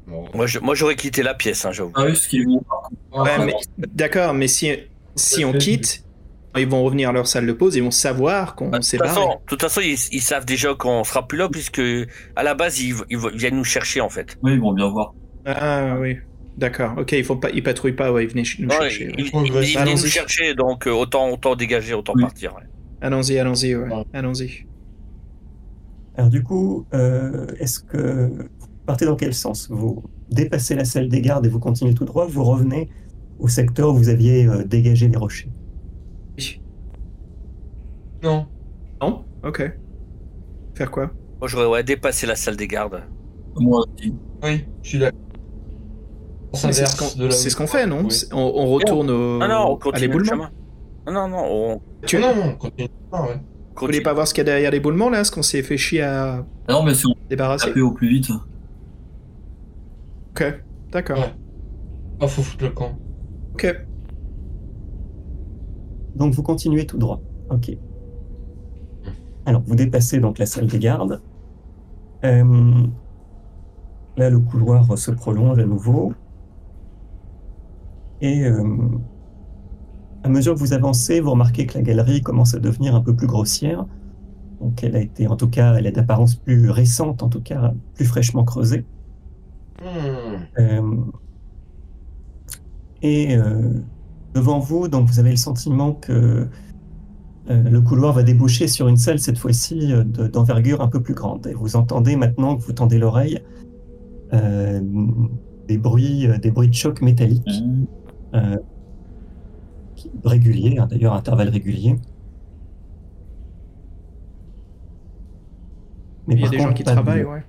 Bon. 0.07 0.29
Moi, 0.35 0.75
j'aurais 0.75 0.97
quitté 0.97 1.23
la 1.23 1.35
pièce, 1.35 1.65
hein, 1.65 1.73
j'avoue. 1.73 1.95
Ah 1.95 2.05
oui, 2.05 2.17
Ouais, 3.13 3.57
d'accord, 3.79 4.35
mais 4.35 4.49
si 4.49 4.71
si 5.17 5.45
on 5.45 5.55
quitte, 5.55 6.05
ils 6.61 6.69
vont 6.69 6.83
revenir 6.85 7.09
à 7.09 7.13
leur 7.13 7.27
salle 7.27 7.47
de 7.47 7.53
pause. 7.53 7.77
Ils 7.77 7.83
vont 7.83 7.91
savoir 7.91 8.55
qu'on 8.55 8.69
Bah, 8.69 8.83
s'est 8.83 8.99
barré. 8.99 9.21
de 9.21 9.47
toute 9.47 9.61
façon, 9.63 9.81
ils, 9.81 9.97
ils 10.13 10.21
savent 10.21 10.45
déjà 10.45 10.75
qu'on 10.75 11.03
sera 11.05 11.27
plus 11.27 11.39
là, 11.39 11.49
puisque 11.49 11.81
à 12.37 12.43
la 12.43 12.55
base, 12.55 12.81
ils, 12.81 12.95
ils 13.11 13.19
viennent 13.35 13.57
nous 13.57 13.65
chercher, 13.65 14.01
en 14.01 14.09
fait. 14.11 14.37
Oui, 14.43 14.53
ils 14.55 14.61
vont 14.61 14.73
bien 14.73 14.89
voir. 14.91 15.15
Ah 15.47 15.97
oui, 15.99 16.19
d'accord. 16.59 16.95
Ok, 16.99 17.13
ils 17.13 17.25
font 17.25 17.37
pas, 17.39 17.51
ils 17.51 17.63
patrouillent 17.63 17.93
pas. 17.97 18.13
Ouais, 18.13 18.25
ils 18.25 18.31
venaient 18.31 18.43
nous 18.59 18.69
Ouais, 18.69 18.77
chercher. 18.77 19.07
ouais. 19.09 19.15
ils, 19.19 19.25
ils- 19.27 19.31
progresse. 19.31 19.71
ils 19.73 19.79
venaient 19.79 19.85
nous 19.93 19.99
Allons-y. 20.01 20.11
chercher, 20.11 20.55
donc 20.55 20.87
euh, 20.87 20.91
autant, 20.91 21.31
autant 21.31 21.57
dégager, 21.57 21.95
autant 21.95 22.13
Oui. 22.17 22.23
partir. 22.23 22.55
ouais. 22.55 22.63
Allons-y, 23.01 23.39
allons-y, 23.39 23.75
ouais. 23.75 23.89
Ouais. 23.89 24.05
allons-y. 24.13 24.67
Alors 26.17 26.31
du 26.31 26.43
coup, 26.43 26.87
euh, 26.95 27.47
est-ce 27.59 27.81
que 27.81 28.29
vous 28.29 28.69
partez 28.87 29.07
dans 29.07 29.17
quel 29.17 29.33
sens? 29.35 29.69
Vous 29.71 30.03
dépassez 30.31 30.75
la 30.75 30.85
salle 30.85 31.09
des 31.09 31.21
gardes 31.23 31.47
et 31.47 31.49
vous 31.49 31.59
continuez 31.59 31.95
tout 31.95 32.05
droit, 32.05 32.27
vous 32.27 32.45
revenez 32.45 32.89
au 33.39 33.49
secteur 33.49 33.91
où 33.91 33.95
vous 33.97 34.09
aviez 34.11 34.47
euh, 34.47 34.63
dégagé 34.65 35.09
les 35.09 35.17
rochers. 35.17 35.49
Non. 38.23 38.47
Non, 39.01 39.25
ok. 39.45 39.73
Faire 40.75 40.91
quoi? 40.91 41.11
Moi, 41.41 41.49
j'aurais 41.49 41.67
ouais, 41.67 41.83
dépassé 41.83 42.27
la 42.27 42.37
salle 42.37 42.57
des 42.57 42.69
gardes. 42.69 43.03
Moi 43.57 43.85
aussi. 43.97 44.15
Oui, 44.43 44.65
je 44.83 44.89
suis 44.89 44.99
C'est 46.55 46.87
ce 46.87 46.97
qu'on 46.97 47.23
là 47.25 47.31
c'est 47.31 47.51
ce 47.51 47.57
qu'on 47.57 47.67
fait, 47.67 47.87
non? 47.87 48.05
Oui. 48.05 48.15
On, 48.33 48.39
on 48.39 48.67
retourne 48.73 49.11
au, 49.11 49.39
Non, 49.39 49.49
non, 49.49 49.79
on 49.85 49.91
à 49.91 49.99
l'éboulement. 49.99 50.31
chemin. 50.31 50.51
Non, 51.07 51.13
non, 51.13 51.29
non, 51.29 51.45
on 51.51 51.81
Tu 52.07 52.17
Ah 52.17 52.21
non, 52.21 52.35
non, 52.37 52.51
on 52.53 52.57
continue. 52.57 52.89
Ah, 53.11 53.23
ouais. 53.23 53.41
Vous 53.75 53.87
voulez 53.87 54.01
pas 54.03 54.13
voir 54.13 54.29
ce 54.29 54.35
qu'il 54.35 54.43
y 54.43 54.43
a 54.43 54.53
derrière 54.53 54.71
l'éboulement 54.71 55.11
là? 55.11 55.25
Ce 55.25 55.33
qu'on 55.33 55.43
s'est 55.43 55.63
fait 55.63 55.77
chier 55.77 56.03
à 56.03 56.47
Ah 56.69 56.73
non, 56.73 56.83
mais 56.83 56.95
si 56.95 57.07
on 57.07 57.15
débarrasser? 57.29 57.79
au 57.81 57.91
plus 57.91 58.09
vite. 58.09 58.31
Ok, 60.31 60.45
d'accord. 60.93 61.19
Ouais. 61.19 61.35
Ah, 62.21 62.29
faut 62.29 62.43
foutre 62.43 62.65
le 62.65 62.71
camp. 62.71 62.97
Ok. 63.55 63.67
Donc 66.15 66.35
vous 66.35 66.43
continuez 66.43 66.87
tout 66.87 66.99
droit. 66.99 67.21
Ok. 67.51 67.77
Alors 69.47 69.63
vous 69.67 69.75
dépassez 69.75 70.21
donc 70.21 70.39
la 70.39 70.47
salle 70.47 70.67
des 70.67 70.79
gardes. 70.79 71.21
Euh, 72.25 72.87
là, 74.17 74.31
le 74.31 74.39
couloir 74.39 74.97
se 74.97 75.11
prolonge 75.11 75.59
à 75.59 75.65
nouveau. 75.65 76.13
Et 78.21 78.45
euh, 78.45 78.63
à 80.23 80.29
mesure 80.29 80.55
que 80.55 80.61
vous 80.61 80.73
avancez, 80.73 81.21
vous 81.21 81.33
remarquez 81.33 81.67
que 81.67 81.75
la 81.77 81.83
galerie 81.83 82.21
commence 82.21 82.55
à 82.55 82.61
devenir 82.61 82.95
un 82.95 83.01
peu 83.01 83.15
plus 83.15 83.27
grossière. 83.27 83.85
Donc 84.61 84.85
elle 84.85 84.95
a 84.95 85.01
été, 85.01 85.27
en 85.27 85.37
tout 85.37 85.49
cas, 85.49 85.75
elle 85.75 85.87
est 85.87 85.93
d'apparence 85.93 86.37
plus 86.37 86.71
récente, 86.71 87.25
en 87.25 87.29
tout 87.29 87.41
cas, 87.41 87.75
plus 87.95 88.05
fraîchement 88.05 88.45
creusée. 88.45 88.85
Hmm. 89.81 90.61
Euh, 90.61 90.97
et 93.03 93.37
devant 94.33 94.61
vous, 94.61 94.87
donc 94.87 95.09
vous 95.09 95.19
avez 95.19 95.31
le 95.31 95.37
sentiment 95.37 95.93
que 95.93 96.47
le 97.49 97.81
couloir 97.81 98.13
va 98.13 98.23
déboucher 98.23 98.69
sur 98.69 98.87
une 98.89 98.97
salle 98.97 99.19
cette 99.19 99.39
fois-ci 99.39 99.93
euh, 99.93 100.05
de- 100.05 100.27
d'envergure 100.29 100.81
un 100.81 100.89
peu 100.89 101.01
plus 101.03 101.15
grande. 101.15 101.47
Et 101.49 101.55
vous 101.55 101.77
entendez 101.77 102.17
maintenant 102.17 102.57
que 102.57 102.63
vous 102.63 102.73
tendez 102.73 102.99
l'oreille 102.99 103.41
euh, 104.33 104.81
des 105.69 105.77
bruits, 105.79 106.27
euh, 106.27 106.39
des 106.39 106.51
bruits 106.51 106.69
de 106.69 106.75
choc 106.75 107.03
métalliques 107.03 107.47
Mmh. 107.63 107.85
euh, 108.35 108.57
réguliers, 110.25 110.79
hein, 110.79 110.87
d'ailleurs 110.91 111.13
à 111.15 111.19
intervalles 111.19 111.49
réguliers. 111.51 111.97
Mais 116.27 116.35
Il 116.37 116.41
y 116.41 116.45
a 116.45 116.49
des 116.49 116.57
contre, 116.57 116.69
gens 116.69 116.75
qui 116.75 116.83
de- 116.85 116.91
travaillent, 116.91 117.25
ouais. 117.25 117.43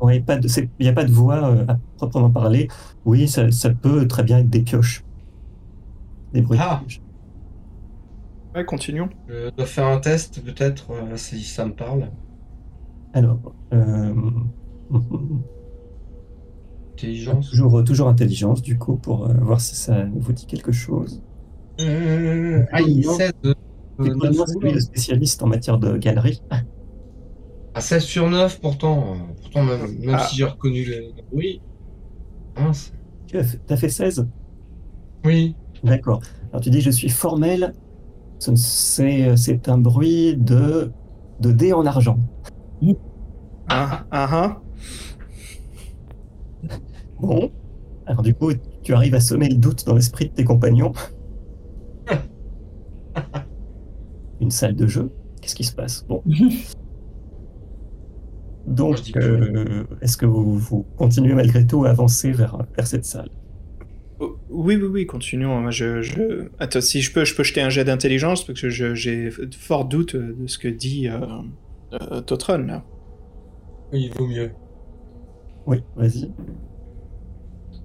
Ouais, 0.00 0.20
pas 0.20 0.36
de, 0.36 0.48
c'est- 0.48 0.68
il 0.78 0.82
n'y 0.84 0.88
a 0.88 0.92
pas 0.92 1.04
de 1.04 1.10
voix 1.12 1.50
euh, 1.50 1.64
à 1.68 1.78
proprement 1.96 2.30
parler. 2.30 2.68
Oui, 3.04 3.26
ça, 3.28 3.50
ça 3.50 3.70
peut 3.70 4.06
très 4.06 4.22
bien 4.22 4.38
être 4.38 4.50
des 4.50 4.60
pioches. 4.62 5.04
Des 6.32 6.42
bruits 6.42 6.58
Ah. 6.60 6.80
de 6.82 6.86
pioches. 6.86 7.00
Ouais, 8.54 8.64
continuons. 8.64 9.08
Je 9.28 9.50
dois 9.50 9.66
faire 9.66 9.86
un 9.86 9.98
test, 9.98 10.42
peut-être, 10.44 10.92
euh, 10.92 11.16
si 11.16 11.42
ça 11.42 11.64
me 11.66 11.72
parle. 11.74 12.10
Alors, 13.12 13.38
euh, 13.72 14.14
Intelligence. 16.92 17.50
toujours, 17.50 17.82
toujours 17.84 18.08
intelligence, 18.08 18.62
du 18.62 18.78
coup, 18.78 18.96
pour 18.96 19.28
euh, 19.28 19.34
voir 19.40 19.60
si 19.60 19.74
ça 19.74 20.04
vous 20.14 20.32
dit 20.32 20.46
quelque 20.46 20.72
chose. 20.72 21.22
Euh, 21.80 22.64
ah, 22.72 22.80
il 22.80 23.04
16 23.04 23.32
de 23.42 23.54
lui 24.60 24.72
le 24.72 24.80
spécialiste 24.80 25.42
en 25.42 25.48
matière 25.48 25.78
de 25.78 25.96
galerie. 25.96 26.40
Ah, 27.74 27.80
16 27.80 28.02
sur 28.04 28.30
9, 28.30 28.60
pourtant. 28.60 29.16
Pourtant, 29.40 29.64
même, 29.64 29.98
même 29.98 30.14
Ah. 30.16 30.26
si 30.26 30.36
j'ai 30.36 30.44
reconnu 30.44 30.84
le 30.84 31.00
le 31.16 31.22
bruit. 31.32 31.60
Mince. 32.56 32.92
Tu 33.26 33.36
as 33.38 33.42
fait, 33.42 33.58
t'as 33.66 33.76
fait 33.76 33.88
16 33.88 34.28
Oui. 35.24 35.56
D'accord. 35.82 36.20
Alors 36.50 36.62
tu 36.62 36.70
dis 36.70 36.80
je 36.80 36.90
suis 36.90 37.08
formel. 37.08 37.72
Ne- 38.48 39.36
C'est 39.36 39.68
un 39.68 39.78
bruit 39.78 40.36
de, 40.36 40.90
de 41.40 41.52
dés 41.52 41.72
en 41.72 41.86
argent. 41.86 42.18
Ah, 43.68 44.04
ah, 44.10 44.28
ah. 44.30 44.60
Bon. 47.20 47.50
Alors 48.06 48.22
du 48.22 48.34
coup, 48.34 48.50
tu 48.82 48.92
arrives 48.92 49.14
à 49.14 49.20
semer 49.20 49.48
le 49.48 49.56
doute 49.56 49.86
dans 49.86 49.94
l'esprit 49.94 50.28
de 50.28 50.34
tes 50.34 50.44
compagnons. 50.44 50.92
Une 54.40 54.50
salle 54.50 54.74
de 54.76 54.86
jeu. 54.86 55.10
Qu'est-ce 55.40 55.54
qui 55.54 55.64
se 55.64 55.74
passe? 55.74 56.04
Bon. 56.06 56.22
Donc, 58.66 59.12
euh, 59.16 59.84
est-ce 60.00 60.16
que 60.16 60.24
vous, 60.26 60.58
vous 60.58 60.86
continuez 60.96 61.34
malgré 61.34 61.66
tout 61.66 61.84
à 61.84 61.90
avancer 61.90 62.32
vers, 62.32 62.56
vers 62.76 62.86
cette 62.86 63.04
salle? 63.04 63.28
Oh, 64.20 64.36
Oui, 64.48 64.76
oui, 64.76 64.86
oui, 64.88 65.06
continuons. 65.06 65.60
Moi, 65.60 65.70
je, 65.70 66.02
je... 66.02 66.48
Attends, 66.58 66.80
si 66.80 67.02
je 67.02 67.12
peux, 67.12 67.24
je 67.24 67.34
peux 67.34 67.42
jeter 67.42 67.60
un 67.62 67.70
jet 67.70 67.84
d'intelligence 67.84 68.44
parce 68.46 68.60
que 68.60 68.68
j'ai 68.70 69.30
fort 69.58 69.84
doute 69.86 70.16
de 70.16 70.46
ce 70.46 70.58
que 70.58 70.68
dit 70.68 71.08
euh, 71.08 71.20
euh, 71.92 72.20
Totron, 72.20 72.58
là. 72.58 72.84
Oui, 73.92 74.02
il 74.04 74.12
vaut 74.14 74.26
mieux. 74.26 74.52
Oui, 75.66 75.82
vas-y. 75.96 76.32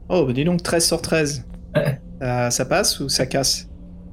Oh, 0.10 0.26
bah 0.26 0.34
dis 0.34 0.44
donc, 0.44 0.64
13 0.64 0.86
sur 0.86 1.02
13. 1.02 1.46
Ouais. 1.76 2.02
Euh, 2.24 2.50
ça 2.50 2.66
passe 2.66 3.00
ou 3.00 3.10
ça 3.10 3.26
casse? 3.26 3.70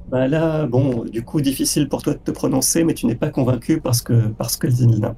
Bah 0.07 0.27
là, 0.27 0.65
bon, 0.67 1.03
du 1.05 1.23
coup, 1.23 1.41
difficile 1.41 1.89
pour 1.89 2.01
toi 2.01 2.13
de 2.13 2.19
te 2.19 2.31
prononcer, 2.31 2.83
mais 2.83 2.93
tu 2.93 3.05
n'es 3.07 3.15
pas 3.15 3.29
convaincu 3.29 3.81
parce 3.81 4.01
que, 4.01 4.27
parce 4.29 4.55
que 4.57 4.67
nain. 4.67 5.15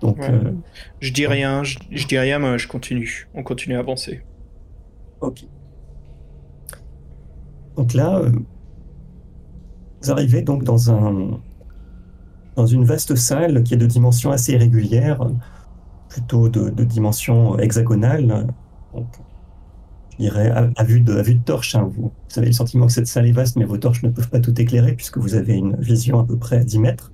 Donc, 0.00 0.18
Ouais. 0.18 0.28
euh, 0.28 0.52
Je 1.00 1.12
dis 1.12 1.26
rien, 1.26 1.64
je, 1.64 1.78
je 1.90 2.06
dis 2.06 2.18
rien, 2.18 2.38
mais 2.38 2.58
je 2.58 2.68
continue. 2.68 3.28
On 3.34 3.42
continue 3.42 3.76
à 3.76 3.80
avancer. 3.80 4.26
ok. 5.20 5.40
Donc 7.80 7.94
là, 7.94 8.18
euh, 8.18 8.30
vous 10.02 10.10
arrivez 10.10 10.42
donc 10.42 10.64
dans 10.64 10.90
un 10.90 11.40
dans 12.54 12.66
une 12.66 12.84
vaste 12.84 13.14
salle 13.14 13.62
qui 13.62 13.72
est 13.72 13.78
de 13.78 13.86
dimension 13.86 14.32
assez 14.32 14.52
irrégulière, 14.52 15.26
plutôt 16.10 16.50
de, 16.50 16.84
dimension 16.84 17.58
hexagonale. 17.58 18.48
Donc, 18.92 19.06
je 20.10 20.16
dirais 20.18 20.50
à, 20.50 20.84
vue 20.84 21.00
de, 21.00 21.14
à 21.14 21.22
vue 21.22 21.36
de 21.36 21.42
torche. 21.42 21.74
hein, 21.74 21.90
vous, 21.96 22.12
avez 22.36 22.48
le 22.48 22.52
sentiment 22.52 22.86
que 22.86 22.92
cette 22.92 23.06
salle 23.06 23.26
est 23.26 23.32
vaste, 23.32 23.56
mais 23.56 23.64
vos 23.64 23.78
torches 23.78 24.02
ne 24.02 24.10
peuvent 24.10 24.28
pas 24.28 24.40
tout 24.40 24.60
éclairer 24.60 24.92
puisque 24.92 25.16
vous 25.16 25.34
avez 25.34 25.54
une 25.54 25.76
vision 25.76 26.20
à 26.20 26.26
peu 26.26 26.36
près 26.36 26.58
à 26.58 26.64
10 26.64 26.80
mètres. 26.80 27.12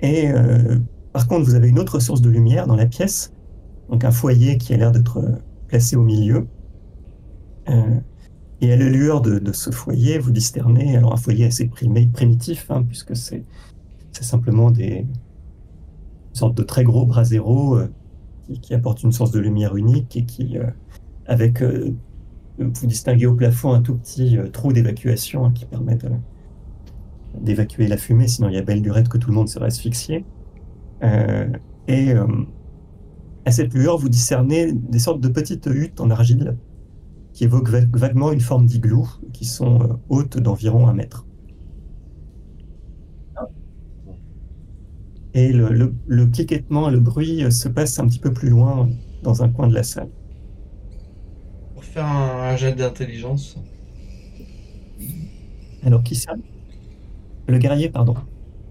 Et 0.00 0.30
euh, 0.30 0.78
par 1.12 1.28
contre, 1.28 1.44
vous 1.44 1.56
avez 1.56 1.68
une 1.68 1.78
autre 1.78 1.98
source 1.98 2.22
de 2.22 2.30
lumière 2.30 2.66
dans 2.66 2.76
la 2.76 2.86
pièce, 2.86 3.34
donc 3.90 4.02
un 4.02 4.12
foyer 4.12 4.56
qui 4.56 4.72
a 4.72 4.78
l'air 4.78 4.92
d'être 4.92 5.22
placé 5.68 5.94
au 5.94 6.02
milieu. 6.02 6.46
Euh, 7.68 8.00
et 8.60 8.72
à 8.72 8.76
la 8.76 8.88
lueur 8.88 9.20
de, 9.20 9.52
ce 9.52 9.70
foyer, 9.70 10.18
vous 10.18 10.30
discernez 10.30 10.96
alors 10.96 11.12
un 11.12 11.16
foyer 11.16 11.46
assez 11.46 11.68
primitif, 11.68 12.70
hein, 12.70 12.82
puisque 12.82 13.14
c'est 13.14 13.44
simplement 14.12 14.70
des 14.70 15.06
une 16.30 16.38
sorte 16.38 16.54
de 16.54 16.62
très 16.62 16.84
gros 16.84 17.06
braséros 17.06 17.76
euh, 17.76 17.90
qui, 18.46 18.60
qui 18.60 18.74
apportent 18.74 19.02
une 19.02 19.12
source 19.12 19.30
de 19.30 19.40
lumière 19.40 19.76
unique 19.76 20.16
et 20.16 20.24
qui, 20.24 20.58
euh, 20.58 20.66
avec, 21.26 21.62
euh, 21.62 21.94
vous 22.58 22.86
distinguez 22.86 23.26
au 23.26 23.34
plafond 23.34 23.72
un 23.72 23.82
tout 23.82 23.94
petit 23.94 24.38
euh, 24.38 24.48
trou 24.48 24.72
d'évacuation 24.72 25.46
hein, 25.46 25.52
qui 25.52 25.66
permet 25.66 25.98
d'évacuer 27.40 27.86
la 27.86 27.96
fumée, 27.96 28.28
sinon 28.28 28.48
il 28.48 28.54
y 28.54 28.58
a 28.58 28.62
belle 28.62 28.82
lurette 28.82 29.08
que 29.08 29.18
tout 29.18 29.30
le 29.30 29.34
monde 29.34 29.48
serait 29.48 29.66
asphyxié. 29.66 30.24
Et 31.88 32.12
à 33.44 33.50
cette 33.50 33.74
lueur, 33.74 33.98
vous 33.98 34.08
discernez 34.08 34.72
des 34.72 34.98
sortes 34.98 35.20
de 35.20 35.28
petites 35.28 35.66
huttes 35.66 36.00
en 36.00 36.10
argile 36.10 36.56
qui 37.36 37.44
évoquent 37.44 37.68
va- 37.68 37.84
vaguement 37.92 38.32
une 38.32 38.40
forme 38.40 38.64
d'igloo, 38.64 39.06
qui 39.34 39.44
sont 39.44 39.82
euh, 39.82 39.86
hautes 40.08 40.38
d'environ 40.38 40.88
un 40.88 40.94
mètre. 40.94 41.26
Et 45.34 45.52
le, 45.52 45.68
le, 45.68 45.94
le 46.06 46.26
cliquettement, 46.26 46.88
le 46.88 46.98
bruit 46.98 47.44
euh, 47.44 47.50
se 47.50 47.68
passe 47.68 47.98
un 47.98 48.06
petit 48.06 48.20
peu 48.20 48.32
plus 48.32 48.48
loin, 48.48 48.88
dans 49.22 49.42
un 49.42 49.50
coin 49.50 49.68
de 49.68 49.74
la 49.74 49.82
salle. 49.82 50.08
Pour 51.74 51.84
faire 51.84 52.06
un, 52.06 52.48
un 52.48 52.56
jet 52.56 52.72
d'intelligence. 52.72 53.58
Alors, 55.84 56.02
qui 56.02 56.14
ça? 56.14 56.32
Le 57.48 57.58
guerrier, 57.58 57.90
pardon. 57.90 58.14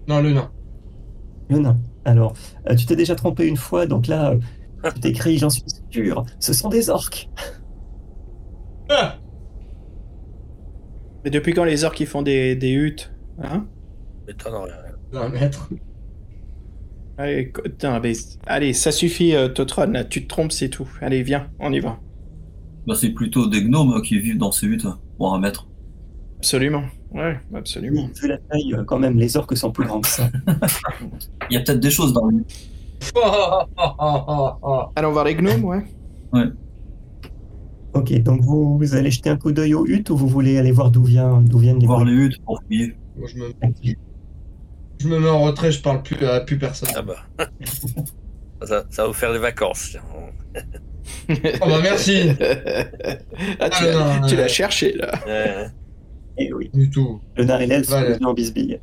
Non, 0.08 0.20
le 0.20 0.32
nain. 0.32 0.50
Le 1.50 1.58
nain. 1.60 1.76
Alors, 2.04 2.32
euh, 2.68 2.74
tu 2.74 2.84
t'es 2.84 2.96
déjà 2.96 3.14
trompé 3.14 3.46
une 3.46 3.56
fois, 3.56 3.86
donc 3.86 4.08
là, 4.08 4.34
tu 4.92 5.00
t'écris, 5.00 5.38
j'en 5.38 5.50
suis 5.50 5.62
sûr, 5.90 6.24
ce 6.40 6.52
sont 6.52 6.68
des 6.68 6.90
orques. 6.90 7.30
Ah 8.88 9.16
Mais 11.24 11.30
depuis 11.30 11.52
quand 11.54 11.64
les 11.64 11.84
orques 11.84 12.00
ils 12.00 12.06
font 12.06 12.22
des, 12.22 12.54
des 12.56 12.70
huttes 12.70 13.12
Hein 13.42 13.66
M'étonnerait. 14.26 14.70
Un 15.12 15.28
mètre. 15.28 15.68
allez, 17.18 17.52
mais- 18.02 18.12
allez, 18.46 18.72
ça 18.72 18.90
suffit, 18.92 19.34
euh, 19.34 19.48
Totron, 19.48 19.90
là, 19.90 20.04
tu 20.04 20.22
te 20.24 20.28
trompes, 20.28 20.52
c'est 20.52 20.68
tout. 20.68 20.88
Allez, 21.00 21.22
viens, 21.22 21.48
on 21.60 21.72
y 21.72 21.78
va. 21.80 22.00
Bah, 22.86 22.94
c'est 22.94 23.10
plutôt 23.10 23.46
des 23.46 23.62
gnomes 23.62 24.00
qui 24.02 24.18
vivent 24.18 24.38
dans 24.38 24.52
ces 24.52 24.66
huttes 24.66 24.86
pour 25.16 25.34
un 25.34 25.38
mètre. 25.40 25.68
Absolument. 26.38 26.84
Ouais, 27.12 27.38
absolument. 27.54 28.08
Vu 28.20 28.28
la 28.28 28.38
taille, 28.38 28.74
euh, 28.74 28.84
quand 28.84 28.98
même, 28.98 29.16
les 29.18 29.36
orques 29.36 29.56
sont 29.56 29.70
plus 29.72 29.86
grands 29.86 30.00
que 30.00 30.08
ça. 30.08 30.28
Il 31.50 31.54
y 31.54 31.56
a 31.56 31.60
peut-être 31.60 31.80
des 31.80 31.90
choses 31.90 32.12
dans 32.12 32.28
les 32.28 32.42
Allons 34.96 35.12
voir 35.12 35.24
les 35.24 35.34
gnomes, 35.34 35.64
ouais. 35.64 35.84
Ok, 37.96 38.12
donc 38.22 38.40
vous, 38.42 38.76
vous 38.78 38.94
allez 38.94 39.10
jeter 39.10 39.30
un 39.30 39.36
coup 39.36 39.52
d'œil 39.52 39.74
aux 39.74 39.86
huttes 39.86 40.10
ou 40.10 40.16
vous 40.16 40.28
voulez 40.28 40.58
aller 40.58 40.72
voir 40.72 40.90
d'où 40.90 41.02
vient, 41.04 41.40
d'où 41.40 41.58
viennent 41.58 41.78
les 41.78 41.86
voir 41.86 42.04
les 42.04 42.12
huttes 42.12 42.42
pour 42.44 42.60
fouiller. 42.62 42.94
Moi, 43.16 43.28
je 43.32 43.38
me... 43.38 43.52
je 45.00 45.08
me 45.08 45.18
mets 45.18 45.28
en 45.28 45.42
retrait, 45.42 45.72
je 45.72 45.80
parle 45.80 46.02
plus 46.02 46.24
à 46.26 46.40
plus 46.40 46.58
personne. 46.58 46.88
Ah 46.94 47.02
bah. 47.02 47.16
ça, 48.66 48.84
ça 48.90 49.02
va 49.02 49.08
vous 49.08 49.14
faire 49.14 49.32
des 49.32 49.38
vacances. 49.38 49.96
Oh 50.54 51.28
bah 51.28 51.78
merci 51.82 52.30
ah, 53.60 53.70
tu 53.70 53.84
Ah, 53.84 54.20
l'as- 54.22 54.34
l'as 54.34 54.48
cherché, 54.48 54.92
là. 54.92 55.12
Euh, 55.28 55.68
Eh 56.38 56.52
oui, 56.52 56.70
Du 56.74 56.90
tout. 56.90 57.20
le 57.36 57.44
et 57.44 57.84
sont 57.84 57.90
Voilà. 57.92 58.18
en 58.26 58.34
bisbille. 58.34 58.78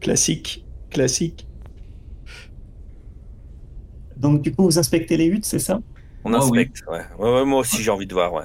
Classique. 0.00 0.64
Classique. 0.90 1.46
Donc 4.16 4.42
du 4.42 4.52
coup, 4.52 4.64
vous 4.64 4.78
inspectez 4.78 5.16
les 5.16 5.26
huttes, 5.26 5.44
c'est 5.44 5.58
ça? 5.60 5.80
On 6.34 6.50
oui. 6.50 6.60
inspecte, 6.60 6.82
ouais. 6.88 7.04
Ouais, 7.18 7.32
ouais, 7.34 7.44
Moi 7.44 7.60
aussi, 7.60 7.82
j'ai 7.82 7.90
envie 7.90 8.06
de 8.06 8.14
voir, 8.14 8.32
ouais. 8.32 8.44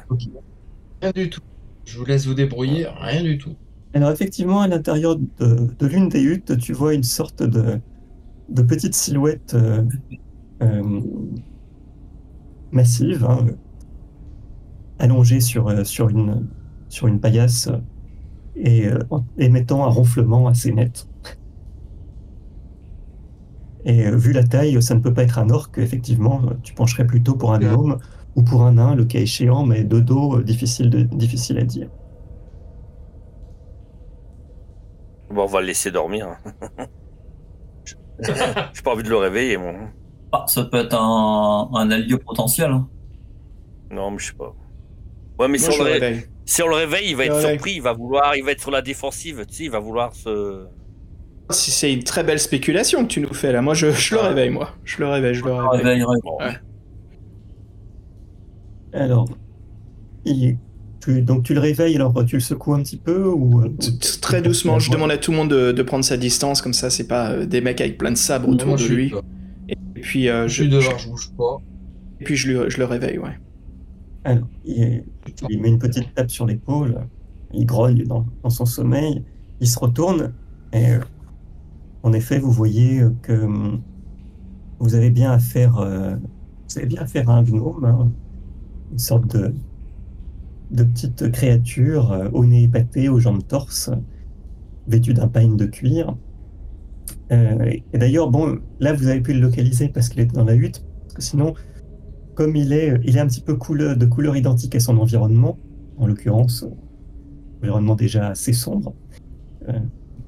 Rien 1.02 1.12
du 1.12 1.30
tout. 1.30 1.42
Je 1.86 1.98
vous 1.98 2.06
laisse 2.06 2.26
vous 2.26 2.34
débrouiller, 2.34 2.88
rien 2.88 3.24
du 3.24 3.38
tout. 3.38 3.56
Alors 3.94 4.12
effectivement, 4.12 4.62
à 4.62 4.68
l'intérieur 4.68 5.18
de, 5.18 5.76
de 5.78 5.88
l'une 5.88 6.10
des 6.10 6.22
huttes, 6.22 6.58
tu 6.58 6.74
vois 6.74 6.94
une 6.94 7.04
sorte 7.04 7.44
de, 7.44 7.80
de 8.50 8.62
petite 8.64 8.96
silhouette 8.96 9.54
euh, 9.56 9.84
euh, 10.64 11.02
massive, 12.72 13.24
hein, 13.26 13.46
allongée 15.00 15.40
sur, 15.40 15.68
euh, 15.68 15.84
sur, 15.84 16.10
une, 16.10 16.50
sur 16.90 17.08
une 17.08 17.20
paillasse 17.20 17.70
et 18.56 18.88
euh, 18.88 19.00
émettant 19.38 19.86
un 19.86 19.90
ronflement 19.90 20.48
assez 20.48 20.74
net. 20.74 21.08
Et 23.86 24.08
euh, 24.08 24.16
vu 24.18 24.32
la 24.34 24.44
taille, 24.44 24.82
ça 24.82 24.96
ne 24.96 25.00
peut 25.02 25.14
pas 25.14 25.24
être 25.24 25.40
un 25.40 25.50
orque, 25.50 25.78
effectivement, 25.78 26.42
tu 26.64 26.74
pencherais 26.74 27.06
plutôt 27.08 27.36
pour 27.38 27.54
un 27.54 27.60
Ouais. 27.60 27.66
gnome 27.68 27.98
ou 28.36 28.44
pour 28.44 28.64
un 28.64 28.74
nain, 28.74 28.96
le 28.96 29.06
cas 29.06 29.20
échéant, 29.20 29.66
mais 29.66 29.84
de 29.86 30.00
dos, 30.02 30.38
euh, 30.40 30.44
difficile, 30.44 30.90
de, 30.90 31.04
difficile 31.04 31.58
à 31.60 31.64
dire. 31.64 31.90
Bon, 35.30 35.44
on 35.44 35.48
va 35.48 35.62
le 35.62 35.68
laisser 35.68 35.92
dormir. 35.92 36.38
J'ai 38.74 38.82
pas 38.84 38.92
envie 38.92 39.04
de 39.04 39.10
le 39.10 39.18
réveiller, 39.18 39.58
moi. 39.58 39.74
Ah, 40.32 40.46
ça 40.48 40.66
peut 40.66 40.78
être 40.78 40.96
un, 40.96 41.70
un 41.74 41.92
allié 41.92 42.18
potentiel. 42.18 42.72
hein. 42.72 42.90
Non, 43.92 44.12
mais 44.12 44.18
je 44.20 44.28
sais 44.28 44.34
pas. 44.34 44.56
Ouais, 45.40 45.48
mais 45.48 45.58
si 45.58 45.70
on, 45.70 45.78
le 45.78 45.84
le 45.84 45.84
ré- 45.84 46.00
réveille. 46.00 46.30
si 46.46 46.64
on 46.64 46.68
le 46.68 46.76
réveille, 46.76 47.10
il 47.12 47.16
va 47.16 47.24
Je 47.24 47.28
être 47.28 47.36
réveille. 47.38 47.58
surpris, 47.58 47.74
il 47.76 47.82
va 47.82 47.94
vouloir, 47.94 48.36
il 48.36 48.44
va 48.44 48.52
être 48.52 48.62
sur 48.62 48.72
la 48.72 48.82
défensive, 48.82 49.46
tu 49.48 49.56
sais, 49.56 49.64
il 49.66 49.72
va 49.72 49.80
vouloir 49.80 50.16
se. 50.16 50.68
Si 51.54 51.72
c'est 51.72 51.94
une 51.94 52.04
très 52.04 52.24
belle 52.24 52.40
spéculation 52.40 53.04
que 53.04 53.10
tu 53.10 53.22
nous 53.22 53.34
fais 53.34 53.52
là, 53.52 53.62
moi 53.62 53.74
je, 53.74 53.92
je 53.92 54.16
le 54.16 54.22
réveille, 54.22 54.50
moi. 54.50 54.76
Je 54.84 55.00
le 55.00 55.08
réveille, 55.08 55.34
je 55.36 55.44
le 55.44 55.50
Je 55.52 55.54
réveille. 55.56 55.78
réveillerai. 55.88 56.16
Bon. 56.24 56.38
Ouais. 56.40 56.54
Alors, 58.94 59.28
il- 60.26 60.58
tu, 61.02 61.22
donc 61.22 61.44
tu 61.44 61.54
le 61.54 61.60
réveilles, 61.60 61.96
alors 61.98 62.14
tu 62.26 62.36
le 62.38 62.42
secoues 62.42 62.74
un 62.76 62.82
petit 62.82 62.98
peu 62.98 63.26
ou 63.28 63.62
euh, 63.62 63.70
Très 64.22 64.42
doucement, 64.42 64.80
je 64.80 64.90
demande 64.90 65.12
à 65.12 65.18
tout 65.18 65.32
le 65.32 65.38
monde 65.38 65.50
de, 65.50 65.72
de 65.74 65.84
prendre 65.84 66.06
sa 66.06 66.16
distance, 66.16 66.62
comme 66.62 66.72
ça 66.74 66.90
c'est 66.90 67.08
pas 67.08 67.32
euh, 67.32 67.46
des 67.46 67.60
mecs 67.60 67.82
avec 67.82 67.98
plein 67.98 68.12
de 68.12 68.18
sabres 68.18 68.48
autour 68.48 68.70
Moi, 68.70 68.78
de 68.78 68.82
je 68.84 68.94
lui. 68.94 69.14
Et 69.70 69.76
puis, 70.02 70.30
euh, 70.30 70.48
Je 70.48 70.54
je, 70.56 70.62
suis 70.64 70.70
dehors, 70.70 70.98
je 70.98 71.10
bouge 71.10 71.32
pas. 71.38 71.58
et 72.22 72.24
puis 72.24 72.36
je, 72.38 72.48
lui- 72.52 72.70
je 72.70 72.78
le 72.78 72.86
réveille, 72.86 73.18
ouais. 73.18 73.38
Alors, 74.24 74.48
il, 74.64 75.04
mets 75.60 75.68
une 75.70 75.80
petite 75.80 76.14
tape 76.14 76.32
sur 76.32 76.46
l'épaule, 76.46 77.06
il 77.54 77.66
grogne 77.66 78.04
dans, 78.06 78.26
dans 78.42 78.50
son 78.50 78.66
sommeil, 78.66 79.24
il 79.60 79.68
se 79.68 79.78
retourne, 79.80 80.34
et 80.72 80.86
euh, 80.92 81.00
en 82.04 82.12
effet, 82.12 82.38
vous 82.38 82.52
voyez 82.52 83.02
euh, 83.02 83.16
que 83.22 83.32
hum, 83.32 83.82
vous 84.80 84.96
avez 84.96 85.10
bien 85.10 85.32
affaire, 85.32 85.78
euh, 85.78 86.16
vous 86.70 86.78
avez 86.78 86.88
bien 86.88 87.02
affaire 87.02 87.30
à 87.30 87.38
un 87.38 87.44
gnome, 87.44 87.86
hein, 87.86 88.12
une 88.92 89.00
sorte 89.00 89.36
de, 89.36 89.54
petite 90.84 91.32
créature 91.32 92.12
euh, 92.12 92.30
au 92.34 92.46
nez 92.46 92.64
épaté, 92.64 93.08
aux 93.08 93.20
jambes 93.20 93.48
torses, 93.48 93.90
vêtue 94.88 95.14
d'un 95.14 95.30
pagne 95.30 95.56
de 95.56 95.66
cuir. 95.66 96.16
Et 97.32 97.98
d'ailleurs, 97.98 98.30
bon, 98.30 98.60
là, 98.80 98.94
vous 98.94 99.08
avez 99.08 99.20
pu 99.20 99.34
le 99.34 99.40
localiser 99.40 99.90
parce 99.90 100.10
qu'il 100.10 100.20
était 100.20 100.36
dans 100.36 100.44
la 100.44 100.54
hutte, 100.54 100.86
parce 101.02 101.16
que 101.16 101.22
sinon, 101.24 101.56
comme 102.36 102.56
il 102.56 102.74
est, 102.74 103.00
il 103.04 103.18
est 103.18 103.20
un 103.20 103.26
petit 103.26 103.42
peu 103.42 103.54
de 103.54 104.06
couleur 104.06 104.38
identique 104.38 104.76
à 104.76 104.80
son 104.80 105.00
environnement, 105.00 105.58
en 105.98 106.06
l'occurrence, 106.06 106.64
environnement 107.60 107.96
déjà 107.96 108.28
assez 108.28 108.54
sombre. 108.54 108.94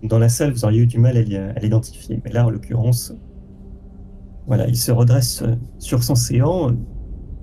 Dans 0.08 0.20
la 0.20 0.30
salle, 0.30 0.52
vous 0.54 0.66
auriez 0.66 0.82
eu 0.82 0.88
du 0.88 1.00
mal 1.00 1.18
à 1.18 1.60
l'identifier, 1.60 2.22
mais 2.24 2.32
là, 2.32 2.46
en 2.46 2.50
l'occurrence, 2.50 3.14
voilà, 4.48 4.68
il 4.68 4.78
se 4.78 4.92
redresse 4.92 5.42
euh, 5.42 5.56
sur 5.80 6.04
son 6.04 6.16
séant, 6.16 6.70
euh, 6.72 6.74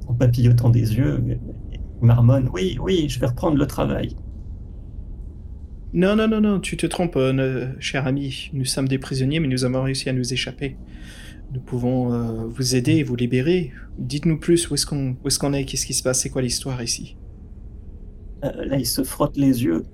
en 0.09 0.15
papillotant 0.15 0.71
des 0.71 0.95
yeux, 0.97 1.25
et- 1.31 1.41
marmonne 2.01 2.49
Oui, 2.53 2.77
oui, 2.81 3.09
je 3.09 3.21
vais 3.21 3.27
reprendre 3.27 3.57
le 3.59 3.67
travail. 3.67 4.17
Non, 5.95 6.17
non, 6.17 6.27
non, 6.29 6.41
non, 6.41 6.61
tu 6.61 6.77
te 6.77 6.87
trompes, 6.87 7.17
euh, 7.17 7.75
cher 7.79 8.07
ami. 8.07 8.51
Nous 8.55 8.65
sommes 8.65 8.89
des 8.89 8.99
prisonniers, 8.99 9.41
mais 9.41 9.49
nous 9.49 9.65
avons 9.65 9.83
réussi 9.83 10.09
à 10.09 10.13
nous 10.13 10.33
échapper. 10.33 10.79
Nous 11.53 11.61
pouvons 11.61 12.13
euh, 12.15 12.47
vous 12.49 12.77
aider 12.77 12.95
et 12.97 13.03
vous 13.05 13.17
libérer. 13.17 13.73
Dites-nous 13.99 14.39
plus, 14.41 14.71
où 14.71 14.75
est-ce 14.75 14.87
qu'on 14.87 15.17
est, 15.25 15.39
qu'on 15.39 15.53
est 15.55 15.65
Qu'est-ce 15.67 15.87
qui 15.87 15.95
se 15.95 16.03
passe 16.03 16.21
C'est 16.21 16.31
quoi 16.31 16.43
l'histoire 16.43 16.83
ici? 16.83 17.19
Euh, 18.45 18.65
là, 18.67 18.79
il 18.79 18.87
se 18.87 19.03
frotte 19.05 19.37
les 19.37 19.65
yeux, 19.65 19.85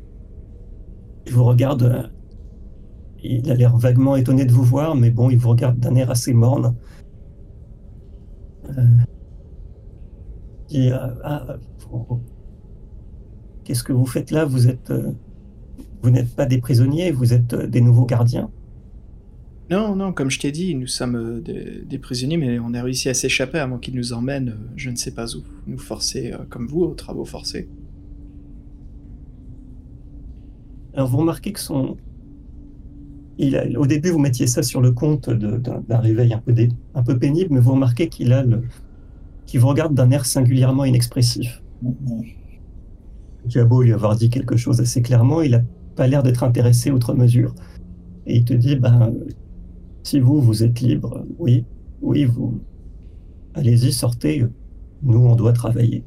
il 1.26 1.32
vous 1.32 1.44
regarde. 1.44 2.10
Il 3.22 3.50
a 3.50 3.54
l'air 3.54 3.76
vaguement 3.76 4.16
étonné 4.16 4.44
de 4.44 4.52
vous 4.52 4.62
voir, 4.64 4.94
mais 4.94 5.10
bon, 5.10 5.30
il 5.30 5.38
vous 5.38 5.50
regarde 5.50 5.78
d'un 5.78 5.94
air 5.94 6.10
assez 6.10 6.32
morne. 6.32 6.74
Euh, 8.68 8.82
il 10.70 10.80
dit, 10.80 10.90
euh, 10.90 11.14
ah, 11.24 11.56
vous- 11.90 12.20
qu'est-ce 13.64 13.82
que 13.82 13.92
vous 13.92 14.06
faites 14.06 14.30
là? 14.30 14.44
Vous 14.44 14.68
êtes, 14.68 14.90
euh, 14.90 15.12
vous 16.02 16.10
n'êtes 16.10 16.34
pas 16.34 16.46
des 16.46 16.58
prisonniers, 16.58 17.10
vous 17.10 17.32
êtes 17.32 17.54
euh, 17.54 17.66
des 17.66 17.80
nouveaux 17.80 18.06
gardiens? 18.06 18.50
Non, 19.70 19.94
non, 19.96 20.12
comme 20.12 20.30
je 20.30 20.38
t'ai 20.38 20.52
dit, 20.52 20.74
nous 20.74 20.86
sommes 20.86 21.42
des, 21.42 21.82
des 21.84 21.98
prisonniers, 21.98 22.38
mais 22.38 22.58
on 22.58 22.72
a 22.72 22.82
réussi 22.82 23.08
à 23.10 23.14
s'échapper 23.14 23.58
avant 23.58 23.78
qu'ils 23.78 23.94
nous 23.96 24.12
emmènent, 24.14 24.56
je 24.76 24.88
ne 24.90 24.96
sais 24.96 25.10
pas 25.12 25.34
où, 25.36 25.42
nous 25.66 25.78
forcer, 25.78 26.32
comme 26.48 26.66
vous, 26.68 26.82
aux 26.82 26.94
travaux 26.94 27.26
forcés. 27.26 27.68
Alors 30.94 31.08
vous 31.08 31.18
remarquez 31.18 31.52
que 31.52 31.60
son, 31.60 31.98
il 33.38 33.76
au 33.78 33.86
début 33.86 34.10
vous 34.10 34.18
mettiez 34.18 34.46
ça 34.46 34.62
sur 34.62 34.80
le 34.80 34.92
compte 34.92 35.30
d'un 35.30 35.98
réveil 35.98 36.32
un 36.32 36.38
peu, 36.38 36.52
dé- 36.52 36.70
un 36.94 37.02
peu 37.02 37.18
pénible, 37.18 37.54
mais 37.54 37.60
vous 37.60 37.72
remarquez 37.72 38.08
qu'il 38.08 38.32
a 38.32 38.42
le, 38.42 38.62
vous 39.56 39.68
regarde 39.68 39.94
d'un 39.94 40.10
air 40.10 40.26
singulièrement 40.26 40.84
inexpressif. 40.84 41.62
Tu 43.48 43.60
as 43.60 43.64
beau 43.64 43.82
lui 43.82 43.92
avoir 43.92 44.16
dit 44.16 44.28
quelque 44.28 44.56
chose 44.56 44.80
assez 44.80 45.00
clairement, 45.00 45.40
il 45.40 45.52
n'a 45.52 45.62
pas 45.96 46.06
l'air 46.06 46.22
d'être 46.22 46.42
intéressé 46.42 46.90
outre 46.90 47.14
mesure. 47.14 47.54
Et 48.26 48.36
il 48.36 48.44
te 48.44 48.52
dit, 48.52 48.76
ben, 48.76 49.14
si 50.02 50.20
vous, 50.20 50.40
vous 50.40 50.62
êtes 50.62 50.80
libre, 50.80 51.24
oui, 51.38 51.64
oui, 52.02 52.26
vous, 52.26 52.60
allez-y, 53.54 53.92
sortez, 53.92 54.44
nous, 55.02 55.20
on 55.20 55.34
doit 55.34 55.54
travailler. 55.54 56.04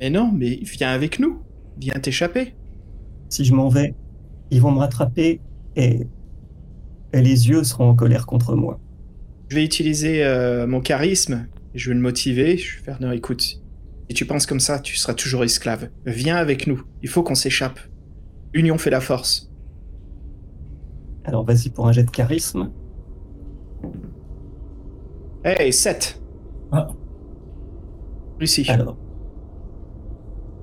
Mais 0.00 0.10
non, 0.10 0.32
mais 0.32 0.58
viens 0.62 0.90
avec 0.90 1.20
nous, 1.20 1.38
viens 1.78 1.94
t'échapper. 1.94 2.54
Si 3.28 3.44
je 3.44 3.54
m'en 3.54 3.68
vais, 3.68 3.94
ils 4.50 4.60
vont 4.60 4.72
me 4.72 4.78
rattraper 4.78 5.40
et, 5.76 6.06
et 7.12 7.20
les 7.20 7.48
yeux 7.48 7.64
seront 7.64 7.90
en 7.90 7.94
colère 7.94 8.26
contre 8.26 8.54
moi. 8.54 8.80
Je 9.48 9.56
vais 9.56 9.64
utiliser 9.64 10.24
euh, 10.24 10.66
mon 10.66 10.80
charisme, 10.80 11.46
et 11.74 11.78
je 11.78 11.90
vais 11.90 11.94
le 11.94 12.00
motiver, 12.00 12.56
je 12.56 12.78
vais 12.78 12.84
faire, 12.84 13.00
non, 13.00 13.12
écoute, 13.12 13.42
si 13.42 14.14
tu 14.14 14.26
penses 14.26 14.46
comme 14.46 14.60
ça, 14.60 14.78
tu 14.78 14.96
seras 14.96 15.14
toujours 15.14 15.44
esclave. 15.44 15.88
Viens 16.06 16.36
avec 16.36 16.66
nous, 16.66 16.82
il 17.02 17.08
faut 17.08 17.22
qu'on 17.22 17.34
s'échappe. 17.34 17.78
L'union 18.52 18.78
fait 18.78 18.90
la 18.90 19.00
force. 19.00 19.50
Alors 21.24 21.44
vas-y 21.44 21.70
pour 21.70 21.86
un 21.86 21.92
jet 21.92 22.02
de 22.02 22.10
charisme. 22.10 22.70
Hey, 25.44 25.72
7 25.72 26.20
Ah. 26.72 26.88
Alors, 28.68 28.96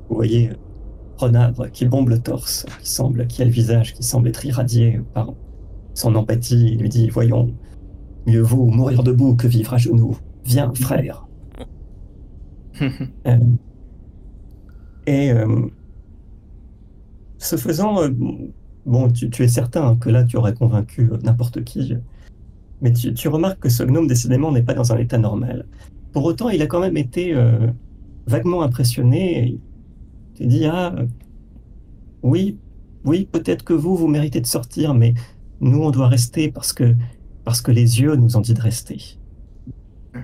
vous 0.10 0.16
voyez 0.16 0.50
euh, 0.50 0.54
Renard 1.18 1.54
qui 1.72 1.86
bombe 1.86 2.10
le 2.10 2.20
torse, 2.20 2.66
qui 2.82 2.90
semble, 2.90 3.26
qui 3.28 3.42
a 3.42 3.46
le 3.46 3.52
visage 3.52 3.94
qui 3.94 4.04
semble 4.04 4.28
être 4.28 4.46
irradié 4.46 5.00
par 5.14 5.34
son 6.00 6.16
empathie. 6.16 6.74
Il 6.74 6.82
lui 6.82 6.90
dit 6.90 7.10
Voyons, 7.10 7.54
mieux 8.26 8.42
vaut 8.42 8.66
mourir 8.66 9.04
debout 9.04 9.36
que 9.36 9.48
vivre 9.48 9.74
à 9.74 9.78
genoux. 9.78 10.18
Viens, 10.46 10.74
frère. 10.74 11.26
Euh, 13.28 13.38
et 15.06 15.34
euh, 15.34 15.68
ce 17.38 17.58
faisant, 17.58 18.02
euh, 18.02 18.10
bon, 18.86 19.12
tu, 19.12 19.30
tu 19.30 19.44
es 19.44 19.50
certain 19.50 19.98
que 19.98 20.10
là 20.10 20.24
tu 20.24 20.38
aurais 20.38 20.54
convaincu 20.54 21.10
n'importe 21.24 21.66
qui, 21.66 21.98
mais 22.82 22.94
tu, 22.94 23.14
tu 23.14 23.28
remarques 23.28 23.60
que 23.60 23.70
ce 23.70 23.84
gnome 23.84 24.08
décidément 24.08 24.52
n'est 24.52 24.64
pas 24.64 24.74
dans 24.74 24.94
un 24.94 24.98
état 24.98 25.18
normal. 25.18 25.66
Pour 26.14 26.24
autant, 26.24 26.50
il 26.50 26.62
a 26.62 26.68
quand 26.68 26.80
même 26.80 26.96
été 26.96 27.34
euh, 27.34 27.68
vaguement 28.28 28.62
impressionné. 28.62 29.60
Te 30.36 30.44
dit 30.44 30.66
ah 30.66 30.96
oui, 32.24 32.58
oui, 33.04 33.28
peut-être 33.30 33.64
que 33.64 33.74
vous 33.74 33.96
vous 33.96 34.08
méritez 34.08 34.40
de 34.40 34.48
sortir, 34.48 34.94
mais 34.94 35.14
nous 35.62 35.82
on 35.84 35.92
doit 35.92 36.08
rester 36.08 36.52
parce 36.52 36.74
que 36.74 36.96
parce 37.46 37.62
que 37.62 37.72
les 37.72 38.02
yeux 38.02 38.16
nous 38.16 38.38
ont 38.38 38.42
dit 38.42 38.54
de 38.54 38.62
rester. 38.62 38.98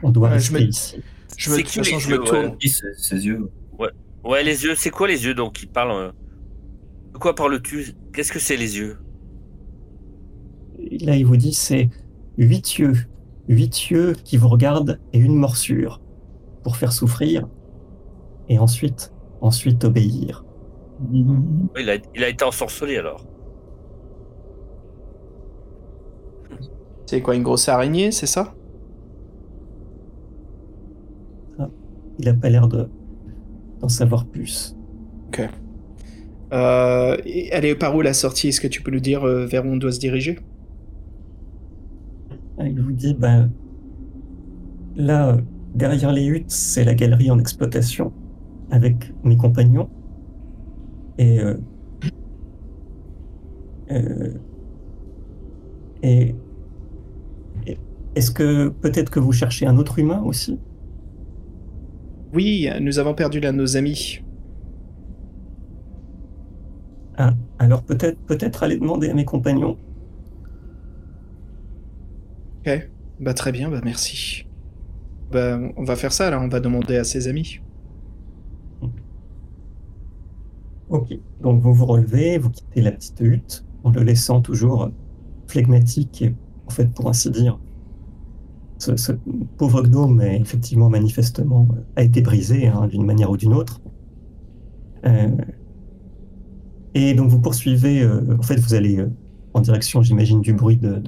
On 0.03 0.09
doit 0.11 0.29
Ouais, 0.29 0.39
je 0.39 0.51
rester 0.51 0.65
me- 0.65 0.69
ici. 0.69 0.95
je 1.37 1.49
me, 1.49 1.55
C'est 1.55 1.61
de 1.61 1.67
toute 1.67 1.71
qui 1.73 1.79
façon, 1.79 1.95
les 1.95 1.99
je 2.01 2.07
me 2.09 2.15
yeux, 2.15 2.23
tourne. 2.23 2.45
ouais? 2.45 2.93
Ses, 2.97 3.25
yeux. 3.25 3.51
Ouais, 4.23 4.43
les 4.43 4.63
yeux, 4.63 4.73
c'est 4.75 4.89
quoi 4.89 5.07
les 5.07 5.23
yeux 5.25 5.33
donc 5.35 5.61
il 5.61 5.67
parle 5.69 5.91
euh, 5.91 6.11
De 7.13 7.17
quoi 7.19 7.35
parles-tu? 7.35 7.93
Qu'est-ce 8.13 8.31
que 8.31 8.39
c'est 8.39 8.57
les 8.57 8.77
yeux? 8.77 8.97
Là, 11.01 11.15
il 11.15 11.25
vous 11.25 11.37
dit 11.37 11.53
c'est 11.53 11.89
huit 12.37 12.77
yeux, 12.77 12.93
huit 13.47 13.89
yeux 13.89 14.13
qui 14.23 14.37
vous 14.37 14.49
regardent 14.49 14.99
et 15.13 15.19
une 15.19 15.35
morsure 15.35 16.01
pour 16.63 16.75
faire 16.77 16.91
souffrir 16.91 17.47
et 18.49 18.59
ensuite 18.59 19.11
ensuite 19.41 19.83
obéir. 19.83 20.43
il 21.13 21.89
a, 21.89 21.97
il 22.15 22.23
a 22.23 22.29
été 22.29 22.43
ensorcelé 22.43 22.97
alors. 22.97 23.25
C'est 27.05 27.21
quoi, 27.21 27.35
une 27.35 27.43
grosse 27.43 27.69
araignée, 27.69 28.11
c'est 28.11 28.27
ça? 28.27 28.53
Il 32.17 32.29
a 32.29 32.33
pas 32.33 32.49
l'air 32.49 32.67
de 32.67 32.87
d'en 33.81 33.89
savoir 33.89 34.25
plus. 34.25 34.75
euh, 36.53 37.17
et 37.25 37.49
Elle 37.51 37.65
est 37.65 37.75
par 37.75 37.95
où 37.95 38.01
la 38.01 38.13
sortie? 38.13 38.49
Est-ce 38.49 38.61
que 38.61 38.67
tu 38.67 38.81
peux 38.81 38.91
nous 38.91 38.99
dire 38.99 39.23
euh, 39.25 39.45
vers 39.45 39.65
où 39.65 39.69
on 39.69 39.77
doit 39.77 39.91
se 39.91 39.99
diriger? 39.99 40.39
Il 42.59 42.81
vous 42.81 42.93
dit 42.93 43.13
ben 43.13 43.51
là, 44.95 45.29
euh, 45.29 45.41
derrière 45.73 46.11
les 46.13 46.25
huttes, 46.25 46.51
c'est 46.51 46.83
la 46.85 46.95
galerie 46.95 47.29
en 47.31 47.39
exploitation 47.39 48.13
avec 48.71 49.13
mes 49.23 49.37
compagnons. 49.37 49.89
Et, 51.17 51.39
euh, 51.39 51.57
euh, 53.91 54.33
et, 56.01 56.29
et 56.29 56.35
est-ce 58.15 58.31
que 58.31 58.69
peut-être 58.69 59.09
que 59.11 59.19
vous 59.19 59.31
cherchez 59.33 59.65
un 59.67 59.77
autre 59.77 59.99
humain 59.99 60.21
aussi? 60.23 60.59
Oui, 62.33 62.69
nous 62.81 62.99
avons 62.99 63.15
perdu 63.15 63.39
l'un 63.39 63.53
de 63.53 63.57
nos 63.57 63.77
amis. 63.77 64.19
Ah, 67.17 67.33
alors 67.59 67.83
peut-être 67.83 68.19
peut-être 68.25 68.63
aller 68.63 68.77
demander 68.77 69.09
à 69.09 69.13
mes 69.13 69.25
compagnons. 69.25 69.77
Ok, 72.65 72.91
bah 73.19 73.33
très 73.33 73.51
bien, 73.51 73.69
bah 73.69 73.81
merci. 73.83 74.43
Bah 75.31 75.59
on 75.77 75.83
va 75.83 75.95
faire 75.95 76.13
ça 76.13 76.29
là, 76.29 76.41
on 76.41 76.47
va 76.49 76.59
demander 76.59 76.97
à 76.97 77.03
ses 77.03 77.27
amis. 77.27 77.59
Ok, 80.89 81.09
donc 81.41 81.61
vous 81.61 81.73
vous 81.73 81.85
relevez, 81.85 82.37
vous 82.37 82.49
quittez 82.51 82.81
la 82.81 82.91
petite 82.91 83.19
hutte 83.19 83.65
en 83.83 83.91
le 83.91 84.03
laissant 84.03 84.41
toujours 84.41 84.91
flegmatique 85.47 86.21
et 86.21 86.35
en 86.67 86.71
fait 86.71 86.93
pour 86.93 87.09
ainsi 87.09 87.31
dire. 87.31 87.59
Ce, 88.77 89.13
pauvre 89.57 89.83
gnome 89.83 90.21
effectivement 90.21 90.89
manifestement 90.89 91.67
euh, 91.71 91.81
a 91.95 92.03
été 92.03 92.21
brisé 92.21 92.67
hein, 92.67 92.87
d'une 92.87 93.05
manière 93.05 93.31
ou 93.31 93.37
d'une 93.37 93.53
autre. 93.53 93.79
Euh, 95.05 95.29
et 96.93 97.13
donc 97.13 97.29
vous 97.29 97.39
poursuivez, 97.39 98.01
euh, 98.01 98.37
en 98.37 98.41
fait 98.41 98.57
vous 98.57 98.73
allez 98.73 99.03
en 99.53 99.61
direction 99.61 100.01
j'imagine 100.01 100.41
du 100.41 100.53
bruit 100.53 100.77
de, 100.77 101.01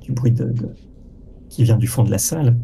du 0.00 0.12
bruit 0.12 0.32
de, 0.32 0.52
qui 1.48 1.62
vient 1.62 1.76
du 1.76 1.86
fond 1.86 2.02
de 2.02 2.10
la 2.10 2.18
salle. 2.18 2.56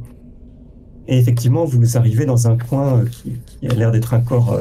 Et 1.07 1.19
effectivement 1.19 1.65
vous 1.65 1.97
arrivez 1.97 2.27
dans 2.27 2.49
un 2.49 2.59
coin 2.59 3.05
qui, 3.05 3.39
a 3.69 3.75
l'air 3.75 3.93
d'être 3.93 4.15
encore 4.15 4.59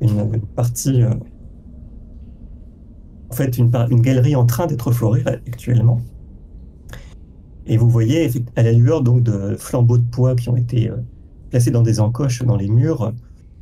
une, 0.00 0.18
une 0.18 0.40
partie, 0.40 1.02
en 3.30 3.34
fait, 3.34 3.58
une, 3.58 3.70
une 3.90 4.00
galerie 4.00 4.36
en 4.36 4.46
train 4.46 4.66
d'être 4.66 4.92
forée 4.92 5.24
actuellement. 5.26 6.00
Et 7.66 7.76
vous 7.76 7.88
voyez, 7.88 8.30
à 8.54 8.62
la 8.62 8.72
lueur 8.72 9.02
donc 9.02 9.22
de 9.22 9.56
flambeaux 9.58 9.98
de 9.98 10.08
poids 10.08 10.36
qui 10.36 10.48
ont 10.48 10.56
été 10.56 10.88
euh, 10.88 10.96
placés 11.50 11.70
dans 11.70 11.82
des 11.82 12.00
encoches 12.00 12.42
dans 12.42 12.56
les 12.56 12.68
murs, 12.68 13.12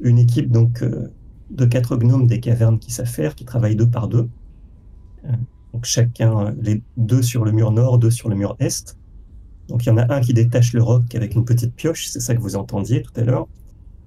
une 0.01 0.19
équipe 0.19 0.51
donc 0.51 0.83
euh, 0.83 1.09
de 1.51 1.65
quatre 1.65 1.97
gnomes 1.97 2.27
des 2.27 2.41
cavernes 2.41 2.79
qui 2.79 2.93
s'affairent, 2.93 3.35
qui 3.35 3.45
travaillent 3.45 3.77
deux 3.77 3.89
par 3.89 4.09
deux. 4.09 4.29
Euh, 5.25 5.33
donc 5.73 5.87
chacun, 5.87 6.55
les 6.61 6.83
deux 6.97 7.23
sur 7.23 7.45
le 7.45 7.53
mur 7.53 7.71
nord, 7.73 7.99
deux 7.99 8.11
sur 8.11 8.29
le 8.29 8.37
mur 8.37 8.57
est. 8.61 8.97
Donc 9.69 9.87
il 9.87 9.89
y 9.89 9.93
en 9.93 9.97
a 9.97 10.15
un 10.15 10.21
qui 10.21 10.35
détache 10.35 10.75
le 10.75 10.83
roc 10.83 11.15
avec 11.15 11.35
une 11.35 11.45
petite 11.45 11.75
pioche, 11.75 12.09
c'est 12.09 12.21
ça 12.21 12.35
que 12.35 12.41
vous 12.41 12.57
entendiez 12.57 13.03
tout 13.03 13.13
à 13.17 13.25
l'heure 13.25 13.49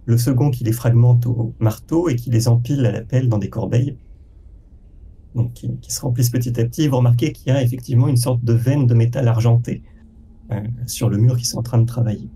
le 0.08 0.18
second 0.18 0.50
qui 0.50 0.64
les 0.64 0.72
fragmente 0.72 1.26
au 1.28 1.54
marteau 1.60 2.08
et 2.08 2.16
qui 2.16 2.30
les 2.32 2.48
empile 2.48 2.86
à 2.86 2.92
la 2.92 3.02
pelle 3.02 3.28
dans 3.28 3.38
des 3.38 3.50
corbeilles, 3.50 3.98
donc 5.36 5.54
qui, 5.54 5.70
qui 5.80 5.92
se 5.92 6.02
remplissent 6.02 6.30
petit 6.30 6.60
à 6.60 6.66
petit. 6.66 6.88
Vous 6.88 6.98
remarquez 6.98 7.32
qu'il 7.32 7.54
y 7.54 7.56
a 7.56 7.62
effectivement 7.62 8.08
une 8.08 8.18
sorte 8.18 8.44
de 8.44 8.54
veine 8.54 8.88
de 8.88 8.94
métal 8.94 9.28
argenté 9.28 9.84
euh, 10.52 10.62
sur 10.86 11.10
le 11.10 11.18
mur 11.18 11.38
qui 11.38 11.46
sont 11.46 11.60
en 11.60 11.64
train 11.64 11.78
de 11.80 11.86
travailler. 11.86 12.30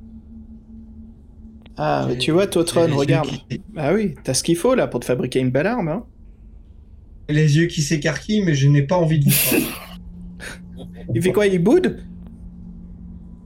Ah, 1.78 2.06
mais 2.08 2.18
tu 2.18 2.32
vois, 2.32 2.48
Totron, 2.48 2.88
regarde. 2.96 3.28
qui- 3.50 3.62
Ah 3.76 3.94
oui, 3.94 4.16
t'as 4.24 4.34
ce 4.34 4.44
qu'il 4.44 4.56
faut 4.58 4.76
là 4.76 4.88
pour 4.88 5.00
te 5.00 5.06
fabriquer 5.06 5.40
une 5.40 5.50
belle 5.52 5.68
arme, 5.68 5.88
hein 5.88 6.06
Les 7.30 7.58
yeux 7.58 7.68
qui 7.68 7.82
s'écarquillent, 7.82 8.44
mais 8.44 8.54
je 8.54 8.68
n'ai 8.68 8.84
pas 8.84 8.98
envie 8.98 9.20
de 9.20 9.30
vous. 9.30 9.58
Il 11.16 11.22
fait 11.22 11.32
quoi, 11.32 11.48
il 11.48 11.60
boude? 11.60 12.00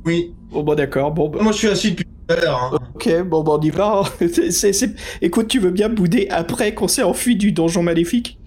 Oui. 0.06 0.34
Bon 0.52 0.64
bah 0.64 0.76
d'accord, 0.76 1.12
bon 1.12 1.30
bah... 1.30 1.40
Moi, 1.42 1.52
je 1.52 1.58
suis 1.58 1.68
assis 1.68 1.92
depuis 1.92 2.06
tout 2.28 2.34
à 2.36 2.40
l'heure. 2.40 2.64
hein. 2.74 2.78
Ok, 2.94 3.10
bon 3.28 3.44
bah 3.44 3.54
on 3.60 3.62
y 3.62 3.70
va. 3.72 4.02
hein. 4.06 4.26
Écoute, 5.22 5.48
tu 5.48 5.60
veux 5.60 5.72
bien 5.72 5.90
bouder 5.90 6.28
après 6.30 6.74
qu'on 6.74 6.88
s'est 6.88 7.04
enfui 7.04 7.36
du 7.36 7.52
donjon 7.52 7.82
maléfique? 7.84 8.40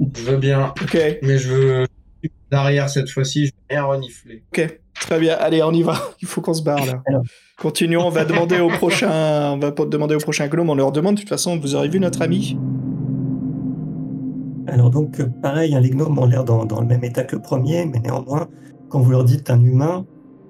Je 0.00 0.22
veux 0.22 0.36
bien, 0.36 0.72
Ok, 0.82 0.98
mais 1.22 1.38
je 1.38 1.52
veux 1.52 1.86
derrière 2.50 2.88
cette 2.88 3.10
fois-ci, 3.10 3.46
je 3.46 3.52
vais 3.52 3.76
rien 3.76 3.84
renifler. 3.84 4.42
ok, 4.52 4.80
très 4.94 5.20
bien. 5.20 5.36
Allez, 5.38 5.62
on 5.62 5.72
y 5.72 5.82
va. 5.82 5.94
Il 6.22 6.28
faut 6.28 6.40
qu'on 6.40 6.54
se 6.54 6.62
barre 6.62 6.84
là. 6.84 7.02
Alors. 7.06 7.22
Continuons, 7.58 8.06
on 8.06 8.10
va 8.10 8.24
demander 8.24 8.60
au 8.60 8.68
prochain... 8.80 9.52
On 9.52 9.58
va 9.58 9.72
pas 9.72 9.84
demander 9.84 10.14
au 10.14 10.18
prochain 10.18 10.48
gnome, 10.48 10.70
on 10.70 10.74
leur 10.74 10.92
demande, 10.92 11.14
de 11.14 11.20
toute 11.20 11.28
façon, 11.28 11.58
vous 11.58 11.74
aurez 11.74 11.88
vu 11.88 12.00
notre 12.00 12.22
ami 12.22 12.56
Alors 14.66 14.90
donc, 14.90 15.22
pareil, 15.40 15.74
hein, 15.74 15.80
les 15.80 15.90
gnomes 15.90 16.18
ont 16.18 16.26
l'air 16.26 16.44
dans, 16.44 16.64
dans 16.64 16.80
le 16.80 16.86
même 16.86 17.04
état 17.04 17.24
que 17.24 17.36
le 17.36 17.42
premier, 17.42 17.86
mais 17.86 18.00
néanmoins, 18.00 18.48
quand 18.88 19.00
vous 19.00 19.10
leur 19.10 19.24
dites 19.24 19.50
un 19.50 19.62
humain, 19.62 20.04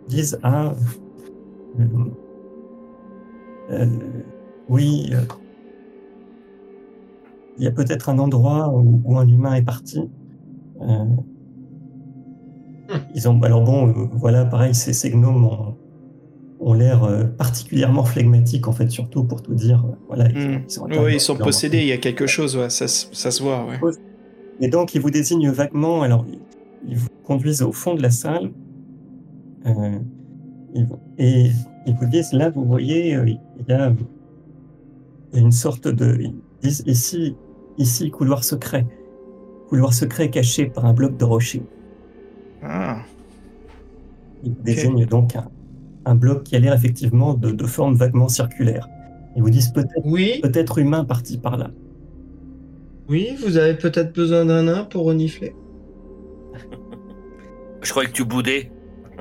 ils 0.09 0.17
disent 0.17 0.39
ah 0.43 0.75
euh, 1.81 1.85
euh, 3.71 3.87
oui, 4.69 5.11
euh, 5.13 5.23
il 7.59 7.65
y 7.65 7.67
a 7.67 7.71
peut-être 7.71 8.09
un 8.09 8.19
endroit 8.19 8.69
où, 8.75 9.01
où 9.05 9.19
un 9.19 9.27
humain 9.29 9.55
est 9.55 9.63
parti. 9.63 10.01
Euh, 10.83 11.05
ils 13.15 13.29
ont 13.29 13.41
alors 13.43 13.63
bon, 13.65 13.89
euh, 13.89 13.93
voilà, 14.13 14.45
pareil, 14.45 14.75
ces, 14.75 14.93
ces 14.93 15.11
gnomes 15.11 15.45
ont, 15.45 15.75
ont 16.61 16.73
l'air 16.75 17.05
euh, 17.05 17.25
particulièrement 17.25 18.05
flegmatiques 18.05 18.69
en 18.69 18.73
fait, 18.73 18.91
surtout 18.91 19.25
pour 19.25 19.43
tout 19.43 19.55
dire. 19.55 19.85
Voilà, 20.09 20.29
ils, 20.31 20.37
Hmm. 20.37 20.61
ils 20.67 20.71
sont 20.71 20.87
ils 20.89 21.21
possédés, 21.45 21.79
il 21.81 21.87
y 21.89 21.93
a 21.93 21.99
quelque 21.99 22.27
chose, 22.27 22.57
ouais, 22.57 22.71
ça, 22.71 22.89
se- 22.89 23.07
ça 23.13 23.31
se 23.31 23.43
voit, 23.43 23.65
ouais. 23.67 23.79
Et 24.61 24.69
donc, 24.69 24.95
ils 24.95 25.01
vous 25.01 25.11
désignent 25.11 25.51
vaguement, 25.51 26.03
alors, 26.03 26.25
ils- 26.29 26.39
ils 26.89 26.97
vous 26.97 27.09
conduisent 27.25 27.63
au 27.63 27.73
fond 27.73 27.95
de 27.95 28.03
la 28.03 28.11
salle, 28.11 28.51
ils 30.75 30.87
et 31.19 31.51
ils 31.87 31.95
vous 31.95 32.07
disent, 32.07 32.33
là, 32.33 32.51
vous 32.51 32.65
voyez, 32.65 33.15
euh, 33.17 33.27
il 33.29 33.39
y 33.69 33.73
a 33.73 33.93
une 35.35 35.53
sorte 35.53 35.87
de... 35.89 36.19
Ils 36.21 36.35
disent, 36.63 36.83
ici, 36.87 37.37
ici, 37.79 38.11
couloir 38.11 38.45
secret. 38.45 38.87
Couloir 39.69 39.93
secret 39.95 40.31
caché 40.31 40.67
par 40.67 40.85
un 40.87 40.93
bloc 40.93 41.17
de 41.17 41.25
rocher. 41.25 41.63
Ah, 42.63 43.03
Ils 44.43 44.53
vous 44.53 44.63
désignent 44.63 45.07
donc 45.07 45.37
un, 45.37 45.49
un 46.05 46.15
bloc 46.15 46.45
qui 46.45 46.57
a 46.57 46.59
l'air 46.59 46.75
effectivement 46.75 47.35
de, 47.35 47.51
de 47.51 47.67
forme 47.67 47.95
vaguement 47.95 48.29
circulaire. 48.29 48.89
Ils 49.37 49.43
vous 49.43 49.51
disent 49.51 49.71
peut-être 49.71 50.03
Oui, 50.05 50.41
peut-être 50.43 50.79
humain 50.79 51.05
parti 51.05 51.39
par 51.39 51.57
là. 51.57 51.71
oui, 53.09 53.37
vous 53.43 53.57
avez 53.59 53.75
peut-être 53.75 54.15
besoin 54.15 54.45
d'un 54.45 54.63
nain 54.65 54.85
pour 54.85 55.05
renifler. 55.05 55.55
Je 57.83 57.91
croyais 57.91 58.09
que 58.09 58.15
tu 58.15 58.25
boudais. 58.25 58.71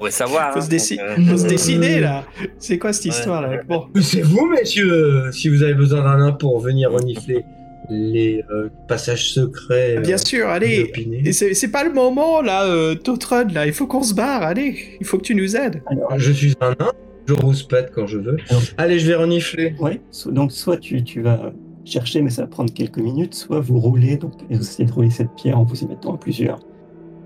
Pourrait 0.00 0.10
savoir. 0.10 0.52
faut, 0.52 0.58
hein, 0.58 0.62
se, 0.62 0.68
déci- 0.70 0.96
donc, 0.96 1.18
euh, 1.28 1.30
faut 1.30 1.36
se 1.36 1.46
décider 1.46 2.00
là. 2.00 2.24
C'est 2.58 2.78
quoi 2.78 2.92
cette 2.92 3.04
Ouais. 3.04 3.10
histoire 3.18 3.42
là 3.42 3.60
Bon, 3.68 3.84
C'est 4.00 4.22
vous, 4.22 4.46
messieurs, 4.46 5.30
si 5.30 5.48
vous 5.48 5.62
avez 5.62 5.74
besoin 5.74 6.02
d'un 6.02 6.16
nain 6.16 6.32
pour 6.32 6.58
venir 6.58 6.90
renifler 6.90 7.44
les 7.90 8.42
euh, 8.50 8.68
passages 8.88 9.30
secrets. 9.32 9.96
euh, 9.98 10.00
bien 10.00 10.16
sûr, 10.16 10.48
allez. 10.48 10.90
c'est 11.32 11.70
pas 11.70 11.84
le 11.84 11.92
moment 11.92 12.40
là, 12.40 12.64
euh, 12.64 12.94
Totron 12.94 13.46
là. 13.52 13.66
Il 13.66 13.72
faut 13.72 13.86
qu'on 13.86 14.02
se 14.02 14.14
barre. 14.14 14.42
Allez, 14.42 14.76
il 15.00 15.06
faut 15.06 15.18
que 15.18 15.22
tu 15.24 15.34
nous 15.34 15.54
aides. 15.56 15.82
Alors, 15.86 16.18
Je 16.18 16.32
suis 16.32 16.54
un 16.60 16.70
nain, 16.70 16.92
je 17.28 17.34
rouspète 17.34 17.90
quand 17.94 18.06
je 18.06 18.18
veux. 18.18 18.36
Alors- 18.48 18.62
Allez, 18.78 18.98
je 19.00 19.06
vais 19.06 19.14
renifler. 19.16 19.74
Ouais, 19.80 20.00
so- 20.10 20.30
donc 20.30 20.50
soit 20.52 20.78
tu, 20.78 21.02
tu 21.04 21.20
vas 21.20 21.52
chercher, 21.84 22.22
mais 22.22 22.30
ça 22.30 22.42
va 22.42 22.48
prendre 22.48 22.72
quelques 22.72 22.98
minutes, 22.98 23.34
soit 23.34 23.60
vous 23.60 23.78
roulez, 23.80 24.16
donc 24.16 24.32
et 24.48 24.54
vous 24.54 24.62
essayez 24.62 24.88
de 24.88 24.92
rouler 24.92 25.10
cette 25.10 25.34
pierre 25.36 25.58
en 25.58 25.64
vous 25.64 25.82
y 25.82 25.86
mettant 25.86 26.14
à 26.14 26.18
plusieurs, 26.18 26.60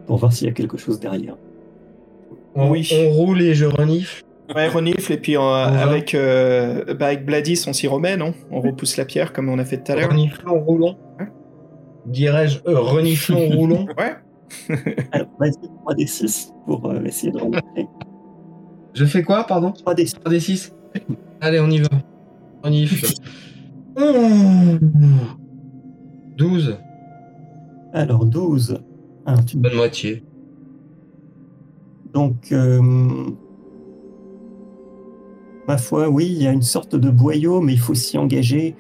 pour 0.07 0.17
voir 0.17 0.33
s'il 0.33 0.49
y 0.49 0.51
a 0.51 0.55
quelque 0.55 0.79
chose 0.79 0.99
derrière. 0.99 1.37
On, 2.55 2.71
Oui. 2.71 2.89
on 2.93 3.11
roule 3.11 3.43
et 3.43 3.55
je 3.55 3.65
renifle. 3.67 4.23
Ouais, 4.55 4.69
renifle 4.69 5.13
et 5.13 5.17
puis 5.17 5.37
euh, 5.37 5.41
va. 5.41 5.65
avec 5.83 6.15
euh, 6.15 6.95
bah, 6.95 7.07
avec 7.07 7.25
Bladis, 7.25 7.65
on 7.67 7.73
s'y 7.73 7.89
remet, 7.89 8.17
non? 8.17 8.35
On 8.51 8.61
repousse 8.61 8.97
la 8.99 9.05
pierre 9.07 9.33
comme 9.33 9.49
on 9.49 9.59
a 9.59 9.65
fait 9.65 9.83
tout 9.83 9.91
à 9.93 9.97
l'heure. 9.97 10.11
Reniflons, 10.11 10.61
roulons. 10.61 10.97
Ouais. 11.19 11.27
Dirais-je, 12.07 12.59
euh, 12.69 12.79
reniflons, 12.79 13.49
roulons. 13.49 13.87
Ouais. 13.99 14.15
Alors, 15.13 15.29
vas-y, 15.41 15.53
3d6 15.87 16.51
pour 16.67 16.89
euh, 16.91 17.03
essayer 17.05 17.33
de 17.33 17.39
remonter. 17.39 17.87
Je 18.93 19.05
fais 19.07 19.23
quoi, 19.23 19.45
pardon? 19.45 19.71
3d6. 19.71 20.21
3d6 20.23 20.73
Allez, 21.41 21.59
on 21.61 21.71
y 21.71 21.79
va. 21.79 21.89
Renifle. 22.63 23.07
Ouh. 23.99 24.79
12. 26.37 26.79
Alors, 27.95 28.27
12. 28.27 28.79
Ah, 29.27 29.37
tu- 29.47 29.57
Bonne 29.57 29.75
moitié. 29.75 30.23
Donc, 32.15 32.53
euh, 32.53 32.81
ma 35.67 35.79
foi, 35.79 36.09
oui, 36.09 36.27
il 36.27 36.43
y 36.43 36.47
a 36.47 36.53
une 36.53 36.63
sorte 36.63 36.95
de 36.97 37.11
boyau, 37.11 37.61
mais 37.61 37.73
il 37.73 37.79
faut 37.79 37.95
s'y 37.95 38.19
engager. 38.19 38.77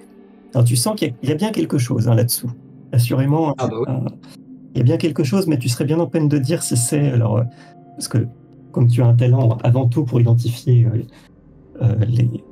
Alors, 0.55 0.65
tu 0.67 0.77
sens 0.77 0.97
qu'il 0.97 1.09
y, 1.09 1.11
a- 1.11 1.15
il 1.23 1.29
y 1.29 1.33
a 1.33 1.35
bien 1.35 1.51
quelque 1.51 1.79
chose 1.79 2.09
hein, 2.09 2.15
là-dessous. 2.15 2.51
Assurément, 2.93 3.55
Ah 3.59 3.67
bah 3.67 3.75
oui. 3.79 3.85
euh, 3.89 4.09
il 4.75 4.79
y 4.79 4.81
a 4.81 4.85
bien 4.85 4.97
quelque 4.99 5.25
chose, 5.25 5.47
mais 5.47 5.59
tu 5.59 5.69
serais 5.69 5.85
bien 5.85 5.99
en 5.99 6.07
peine 6.07 6.29
de 6.29 6.39
dire 6.39 6.63
si 6.63 6.77
c'est. 6.77 7.11
Alors, 7.11 7.39
euh, 7.39 7.45
parce 7.97 8.09
que 8.09 8.27
comme 8.73 8.89
tu 8.89 9.03
as 9.03 9.07
un 9.07 9.15
talent 9.15 9.57
avant 9.63 9.89
tout 9.89 10.05
pour 10.05 10.21
identifier 10.21 10.87
les, 12.09 12.45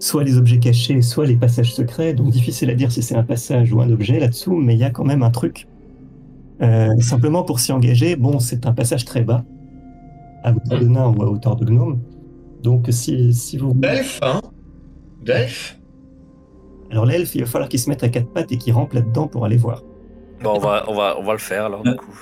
soit 0.00 0.24
les 0.24 0.36
objets 0.38 0.58
cachés, 0.60 1.02
soit 1.02 1.26
les 1.26 1.36
passages 1.36 1.74
secrets, 1.74 2.14
donc 2.14 2.30
difficile 2.30 2.70
à 2.70 2.74
dire 2.74 2.92
si 2.92 3.02
c'est 3.02 3.16
un 3.16 3.24
passage 3.24 3.72
ou 3.72 3.80
un 3.80 3.90
objet 3.90 4.18
là-dessous, 4.20 4.56
mais 4.56 4.74
il 4.74 4.78
y 4.80 4.84
a 4.84 4.90
quand 4.90 5.04
même 5.04 5.22
un 5.22 5.30
truc. 5.30 5.66
Simplement 7.00 7.42
pour 7.42 7.58
s'y 7.60 7.72
engager, 7.72 8.14
bon, 8.16 8.38
c'est 8.38 8.66
un 8.66 8.72
passage 8.72 9.04
très 9.04 9.22
bas. 9.22 9.44
À 10.42 10.52
hauteur 10.52 10.78
de 10.80 10.86
nain 10.86 11.08
ou 11.08 11.22
à 11.22 11.26
hauteur 11.26 11.56
de 11.56 11.64
gnome. 11.64 12.00
Donc 12.62 12.86
si, 12.90 13.32
si 13.32 13.58
vous... 13.58 13.72
D'elfe, 13.74 14.20
hein? 14.22 14.40
D'elfe 15.22 15.78
Alors 16.90 17.06
l'elfe, 17.06 17.34
il 17.34 17.42
va 17.42 17.46
falloir 17.46 17.68
qu'il 17.68 17.80
se 17.80 17.88
mette 17.88 18.02
à 18.04 18.08
quatre 18.08 18.32
pattes 18.32 18.52
et 18.52 18.58
qu'il 18.58 18.72
rampe 18.72 18.92
là-dedans 18.92 19.28
pour 19.28 19.44
aller 19.44 19.56
voir. 19.56 19.82
Bon, 20.42 20.54
on 20.56 20.58
va, 20.58 20.84
on 20.88 20.94
va, 20.94 21.16
on 21.18 21.22
va 21.22 21.32
le 21.32 21.38
faire 21.38 21.66
alors 21.66 21.82
du 21.82 21.94
coup. 21.96 22.18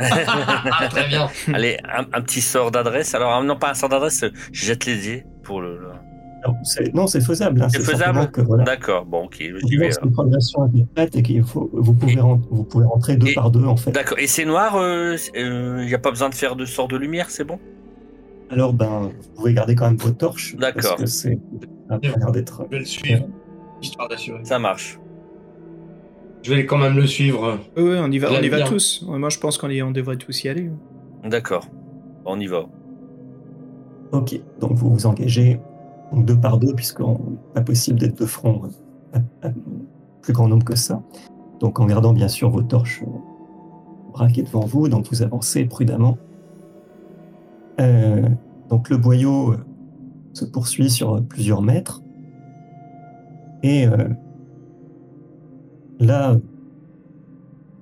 Ah, 0.00 0.88
très 0.88 1.08
bien. 1.08 1.28
Allez, 1.52 1.76
un, 1.84 2.02
un 2.12 2.20
petit 2.22 2.40
sort 2.40 2.70
d'adresse. 2.70 3.14
Alors, 3.14 3.32
ah, 3.32 3.42
non, 3.42 3.56
pas 3.56 3.70
un 3.70 3.74
sort 3.74 3.88
d'adresse, 3.88 4.24
je 4.52 4.64
jette 4.66 4.86
les 4.86 4.96
dés 4.96 5.26
pour 5.42 5.60
le. 5.60 5.80
Non, 6.94 7.06
c'est 7.06 7.20
faisable. 7.20 7.62
hein, 7.62 7.68
C'est 7.70 7.80
faisable 7.80 8.30
voilà, 8.44 8.64
D'accord, 8.64 9.04
bon, 9.04 9.24
ok. 9.24 9.36
je 9.40 9.52
euh, 9.54 9.88
c'est 9.90 10.02
une 10.04 10.12
progression 10.12 10.62
à 10.62 10.68
quatre 10.68 10.88
pattes 10.94 11.16
et 11.16 11.22
qu'il 11.22 11.42
faut, 11.42 11.70
vous, 11.72 11.92
pouvez 11.94 12.20
ren- 12.20 12.40
vous 12.50 12.64
pouvez 12.64 12.84
rentrer 12.86 13.16
deux 13.16 13.28
Et- 13.28 13.34
par 13.34 13.50
deux 13.50 13.64
en 13.64 13.76
fait. 13.76 13.90
D'accord, 13.92 14.18
et 14.18 14.26
c'est 14.26 14.44
noir, 14.44 14.76
il 15.34 15.84
n'y 15.86 15.94
a 15.94 15.98
pas 15.98 16.10
besoin 16.10 16.28
de 16.28 16.34
faire 16.34 16.56
de 16.56 16.64
sort 16.64 16.88
de 16.88 16.96
lumière, 16.96 17.30
c'est 17.30 17.44
bon? 17.44 17.58
Alors 18.50 18.72
ben, 18.72 19.10
vous 19.20 19.28
pouvez 19.36 19.52
garder 19.54 19.74
quand 19.74 19.86
même 19.86 19.96
vos 19.98 20.10
torches. 20.10 20.56
D'accord. 20.56 20.96
Parce 20.96 21.02
que 21.02 21.06
c'est 21.06 21.38
d'être. 22.32 22.62
Je 22.64 22.70
vais 22.70 22.78
le 22.78 22.84
suivre, 22.84 23.26
histoire 23.82 24.08
d'assurer. 24.08 24.40
Ça 24.44 24.58
marche. 24.58 24.98
Je 26.42 26.54
vais 26.54 26.64
quand 26.66 26.78
même 26.78 26.96
le 26.96 27.06
suivre. 27.06 27.58
Oui, 27.76 27.96
on 27.98 28.10
y 28.10 28.18
va, 28.18 28.28
on 28.32 28.40
y 28.42 28.48
va 28.48 28.62
tous. 28.62 29.04
Moi, 29.06 29.28
je 29.28 29.38
pense 29.38 29.58
qu'on 29.58 29.68
on 29.70 29.90
devrait 29.90 30.16
tous 30.16 30.44
y 30.44 30.48
aller. 30.48 30.70
D'accord, 31.24 31.66
on 32.24 32.38
y 32.40 32.46
va. 32.46 32.64
Ok, 34.12 34.40
donc 34.60 34.72
vous 34.72 34.90
vous 34.94 35.06
engagez 35.06 35.60
donc 36.12 36.24
deux 36.24 36.38
par 36.38 36.58
deux, 36.58 36.74
puisqu'on 36.74 37.18
pas 37.54 37.60
possible 37.62 37.98
d'être 37.98 38.18
de 38.18 38.26
front 38.26 38.62
à- 39.12 39.46
à 39.46 39.50
plus 40.22 40.32
grand 40.32 40.48
nombre 40.48 40.64
que 40.64 40.76
ça. 40.76 41.02
Donc 41.60 41.80
en 41.80 41.86
gardant 41.86 42.12
bien 42.12 42.28
sûr 42.28 42.50
vos 42.50 42.62
torches 42.62 43.02
braquées 44.12 44.42
devant 44.42 44.64
vous, 44.64 44.88
donc 44.88 45.06
vous 45.10 45.22
avancez 45.22 45.64
prudemment. 45.64 46.16
Euh, 47.80 48.28
donc 48.68 48.90
le 48.90 48.96
boyau 48.96 49.52
euh, 49.52 49.56
se 50.32 50.44
poursuit 50.44 50.90
sur 50.90 51.22
plusieurs 51.24 51.62
mètres. 51.62 52.02
Et 53.62 53.86
euh, 53.86 54.08
là, 56.00 56.36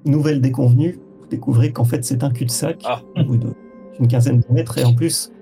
nouvelle 0.05 0.41
déconvenue, 0.41 0.99
vous 1.21 1.27
découvrez 1.29 1.73
qu'en 1.73 1.85
fait 1.85 2.05
c'est 2.05 2.23
un 2.25 2.31
cul-de-sac 2.31 2.83
Ah. 2.87 3.01
au 3.21 3.25
bout 3.25 3.37
de- 3.37 3.53
d'une 3.99 4.09
quinzaine 4.09 4.41
de 4.41 4.53
mètres, 4.55 4.79
et 4.79 4.85
en 4.85 4.95
plus, 4.95 5.33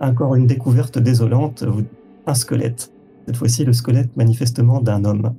encore 0.00 0.34
une 0.34 0.46
découverte 0.46 0.98
désolante, 0.98 1.62
vous- 1.64 1.82
un 2.26 2.34
squelette. 2.34 2.92
Cette 3.26 3.36
fois-ci, 3.36 3.64
le 3.64 3.72
squelette 3.72 4.16
manifestement 4.16 4.80
d'un 4.80 5.04
homme 5.04 5.34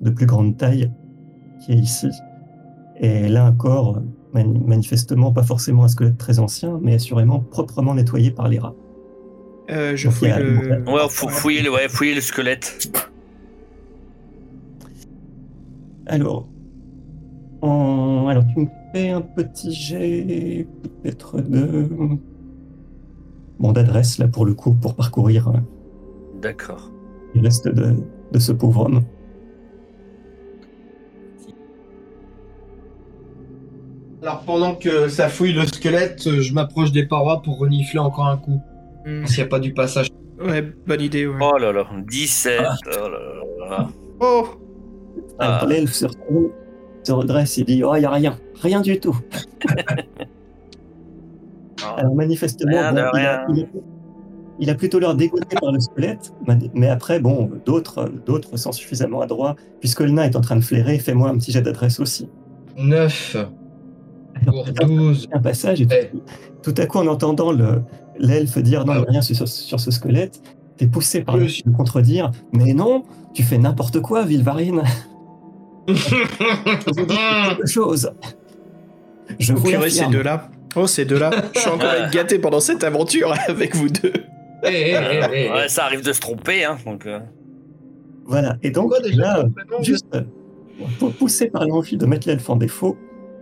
de 0.00 0.10
plus 0.10 0.26
grande 0.26 0.56
taille 0.56 0.90
qui 1.60 1.72
est 1.72 1.76
ici. 1.76 2.08
Et 2.98 3.28
là 3.28 3.44
encore, 3.46 4.00
mani- 4.32 4.62
manifestement 4.66 5.32
pas 5.32 5.42
forcément 5.42 5.84
un 5.84 5.88
squelette 5.88 6.18
très 6.18 6.38
ancien, 6.38 6.78
mais 6.82 6.94
assurément 6.94 7.40
proprement 7.40 7.94
nettoyé 7.94 8.30
par 8.30 8.48
les 8.48 8.58
rats. 8.58 8.74
Euh, 9.70 9.96
je 9.96 10.06
Donc, 10.08 10.16
fouille 10.16 10.30
le. 10.38 10.84
Ouais, 10.90 11.00
faut 11.08 11.28
fouiller 11.28 11.62
le, 11.62 11.72
ouais, 11.72 11.88
fouiller 11.88 12.14
le 12.14 12.20
squelette. 12.20 12.90
Alors, 16.06 16.46
en- 17.62 18.28
alors 18.28 18.44
tu 18.54 18.60
me 18.60 18.66
fais 18.94 19.10
un 19.10 19.20
petit 19.22 19.72
jet 19.74 20.66
peut-être 21.02 21.40
de 21.40 21.88
bon 23.58 23.72
d'adresse 23.72 24.18
là 24.18 24.28
pour 24.28 24.44
le 24.46 24.54
coup 24.54 24.72
pour 24.74 24.94
parcourir 24.94 25.48
euh, 25.48 25.52
D'accord. 26.40 26.90
le 27.34 27.42
reste 27.42 27.68
de, 27.68 27.96
de 28.32 28.38
ce 28.38 28.52
pauvre 28.52 28.86
homme. 28.86 29.02
Alors 34.22 34.40
pendant 34.44 34.74
que 34.74 35.08
ça 35.08 35.28
fouille 35.28 35.52
le 35.52 35.66
squelette, 35.66 36.40
je 36.40 36.52
m'approche 36.54 36.90
des 36.92 37.06
parois 37.06 37.42
pour 37.42 37.58
renifler 37.58 37.98
encore 37.98 38.26
un 38.26 38.36
coup. 38.38 38.60
Hmm. 39.04 39.24
S'il 39.26 39.38
n'y 39.38 39.42
a 39.44 39.46
pas 39.46 39.60
du 39.60 39.72
passage. 39.72 40.08
Ouais, 40.40 40.62
bonne 40.86 41.00
idée, 41.00 41.26
ouais. 41.26 41.36
Oh 41.40 41.56
là 41.58 41.72
là, 41.72 41.86
17. 42.08 42.60
Oh 42.60 43.08
là 43.08 43.18
là. 43.68 43.88
Oh 44.20 44.46
Ah. 45.38 45.56
Alors 45.58 45.68
l'elfe 45.68 45.92
se 45.92 46.06
retourne, 46.06 46.48
se 47.02 47.12
redresse 47.12 47.58
et 47.58 47.64
dit 47.64 47.84
oh 47.84 47.94
il 47.96 48.02
y 48.02 48.04
a 48.06 48.10
rien, 48.10 48.36
rien 48.62 48.80
du 48.80 48.98
tout. 48.98 49.16
Ah. 51.82 51.94
Alors 51.98 52.14
manifestement, 52.14 52.72
bon, 52.92 52.96
il, 53.14 53.20
a, 53.20 53.46
il 53.50 53.60
a- 53.62 53.66
il 54.58 54.70
a 54.70 54.74
plutôt 54.74 54.98
l'air 54.98 55.14
dégoûté 55.14 55.56
par 55.60 55.72
le 55.72 55.80
squelette, 55.80 56.32
mais- 56.74 56.88
après 56.88 57.20
bon, 57.20 57.50
d'autres 57.66 58.10
d'autres 58.26 58.56
sont 58.56 58.72
suffisamment 58.72 59.20
adroits 59.20 59.54
puisque 59.80 60.00
le 60.00 60.10
nain 60.10 60.24
est 60.24 60.36
en 60.36 60.40
train 60.40 60.56
de 60.56 60.60
flairer. 60.64 60.98
Fais-moi 60.98 61.28
un 61.28 61.36
petit 61.38 61.52
jet 61.52 61.62
d'adresse 61.62 62.00
aussi. 62.00 62.28
9 62.78 63.36
pour 64.46 64.64
12. 64.86 65.28
un 65.32 65.40
passage 65.40 65.80
et 65.80 65.86
tout, 65.86 66.22
tout 66.62 66.74
à 66.76 66.86
coup 66.86 66.98
en 66.98 67.06
entendant 67.06 67.52
le- 67.52 67.82
l'elfe 68.18 68.58
dire 68.58 68.84
non, 68.84 68.94
il 68.94 68.98
y 69.00 69.02
a 69.02 69.10
rien 69.10 69.22
sur, 69.22 69.48
sur 69.48 69.80
ce 69.80 69.90
squelette, 69.90 70.42
t'es 70.76 70.86
poussé 70.86 71.22
par 71.22 71.36
le 71.38 71.46
le 71.46 71.72
contredire, 71.72 72.30
mais 72.52 72.74
non, 72.74 73.04
tu 73.34 73.42
fais 73.42 73.56
n'importe 73.58 74.00
quoi, 74.00 74.24
Vilvarine, 74.24 74.82
je 75.88 75.94
vous 77.00 77.06
dis 77.06 77.16
quelque 77.48 77.66
chose. 77.66 78.10
Je 79.38 79.52
Oh, 79.52 79.56
vous 79.56 79.88
ces 79.90 80.06
deux-là? 80.06 80.48
Oh, 80.76 80.86
ces 80.86 81.04
deux-là? 81.04 81.30
Je 81.54 81.60
suis 81.60 81.70
encore 81.70 81.90
gâté 82.12 82.38
pendant 82.38 82.60
cette 82.60 82.84
aventure 82.84 83.34
avec 83.48 83.74
vous 83.74 83.88
deux. 83.88 84.12
Eh, 84.66 84.90
eh, 84.92 84.94
eh, 85.32 85.50
Ouais, 85.52 85.68
ça 85.68 85.84
arrive 85.84 86.02
de 86.04 86.12
se 86.12 86.20
tromper, 86.20 86.64
hein. 86.64 86.78
Donc, 86.84 87.06
euh, 87.06 87.20
Voilà, 88.24 88.56
et 88.62 88.70
donc 88.70 88.92
déjà 89.04 89.44
juste 89.82 90.06
euh, 90.14 90.22
pour- 90.98 91.12
poussé 91.12 91.48
par 91.48 91.64
l'envie 91.66 91.96
de 91.96 92.06
mettre 92.06 92.26
l'elfe 92.28 92.50
en 92.50 92.56
défaut, 92.56 92.96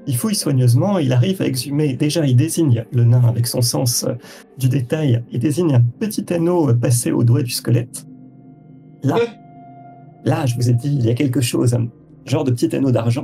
il 0.07 0.17
fouille 0.17 0.35
soigneusement, 0.35 0.99
il 0.99 1.13
arrive 1.13 1.41
à 1.41 1.47
exhumer, 1.47 1.95
déjà 1.95 2.27
il 2.27 2.37
désigne 2.37 2.85
le 2.93 3.05
nain 3.05 3.23
avec 3.27 3.47
son 3.47 3.63
sens 3.63 4.05
euh, 4.05 4.13
du 4.59 4.69
détail, 4.69 5.23
il 5.33 5.41
désigne 5.41 5.75
un 5.75 5.81
petit 5.99 6.31
anneau 6.33 6.75
passé 6.75 7.11
au 7.13 7.25
doigt 7.25 7.43
du 7.43 7.51
squelette. 7.51 8.05
Là, 9.03 9.15
Ouais. 9.17 9.29
là, 10.25 10.45
je 10.47 10.55
vous 10.57 10.69
ai 10.69 10.75
dit, 10.75 10.95
il 10.95 11.07
y 11.07 11.11
a 11.11 11.15
quelque 11.15 11.41
chose, 11.41 11.73
un 11.75 11.89
genre 12.27 12.45
de 12.45 12.51
petit 12.51 12.75
anneau 12.77 12.91
d'argent. 12.91 13.23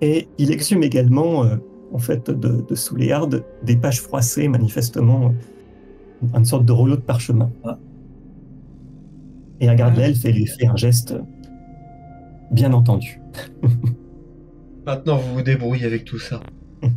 Et 0.00 0.28
il 0.38 0.50
exhume 0.50 0.82
également, 0.82 1.44
euh, 1.44 1.56
en 1.92 1.98
fait, 1.98 2.30
de, 2.30 2.62
de 2.66 2.74
sous 2.74 2.96
les 2.96 3.12
hardes, 3.12 3.44
des 3.62 3.76
pages 3.76 4.00
froissées, 4.00 4.48
manifestement, 4.48 5.26
euh, 5.26 5.28
une 6.34 6.44
sorte 6.44 6.64
de 6.64 6.72
rouleau 6.72 6.96
de 6.96 7.00
parchemin. 7.02 7.50
Ah. 7.64 7.78
Et 9.60 9.68
regarde 9.70 9.94
Ah. 9.96 10.00
l'elfe 10.00 10.24
et 10.24 10.32
lui 10.32 10.46
fait 10.46 10.66
un 10.66 10.76
geste, 10.76 11.14
bien 12.50 12.72
entendu. 12.72 13.20
Maintenant, 14.86 15.16
vous 15.18 15.34
vous 15.34 15.42
débrouillez 15.42 15.84
avec 15.86 16.04
tout 16.04 16.18
ça. 16.18 16.40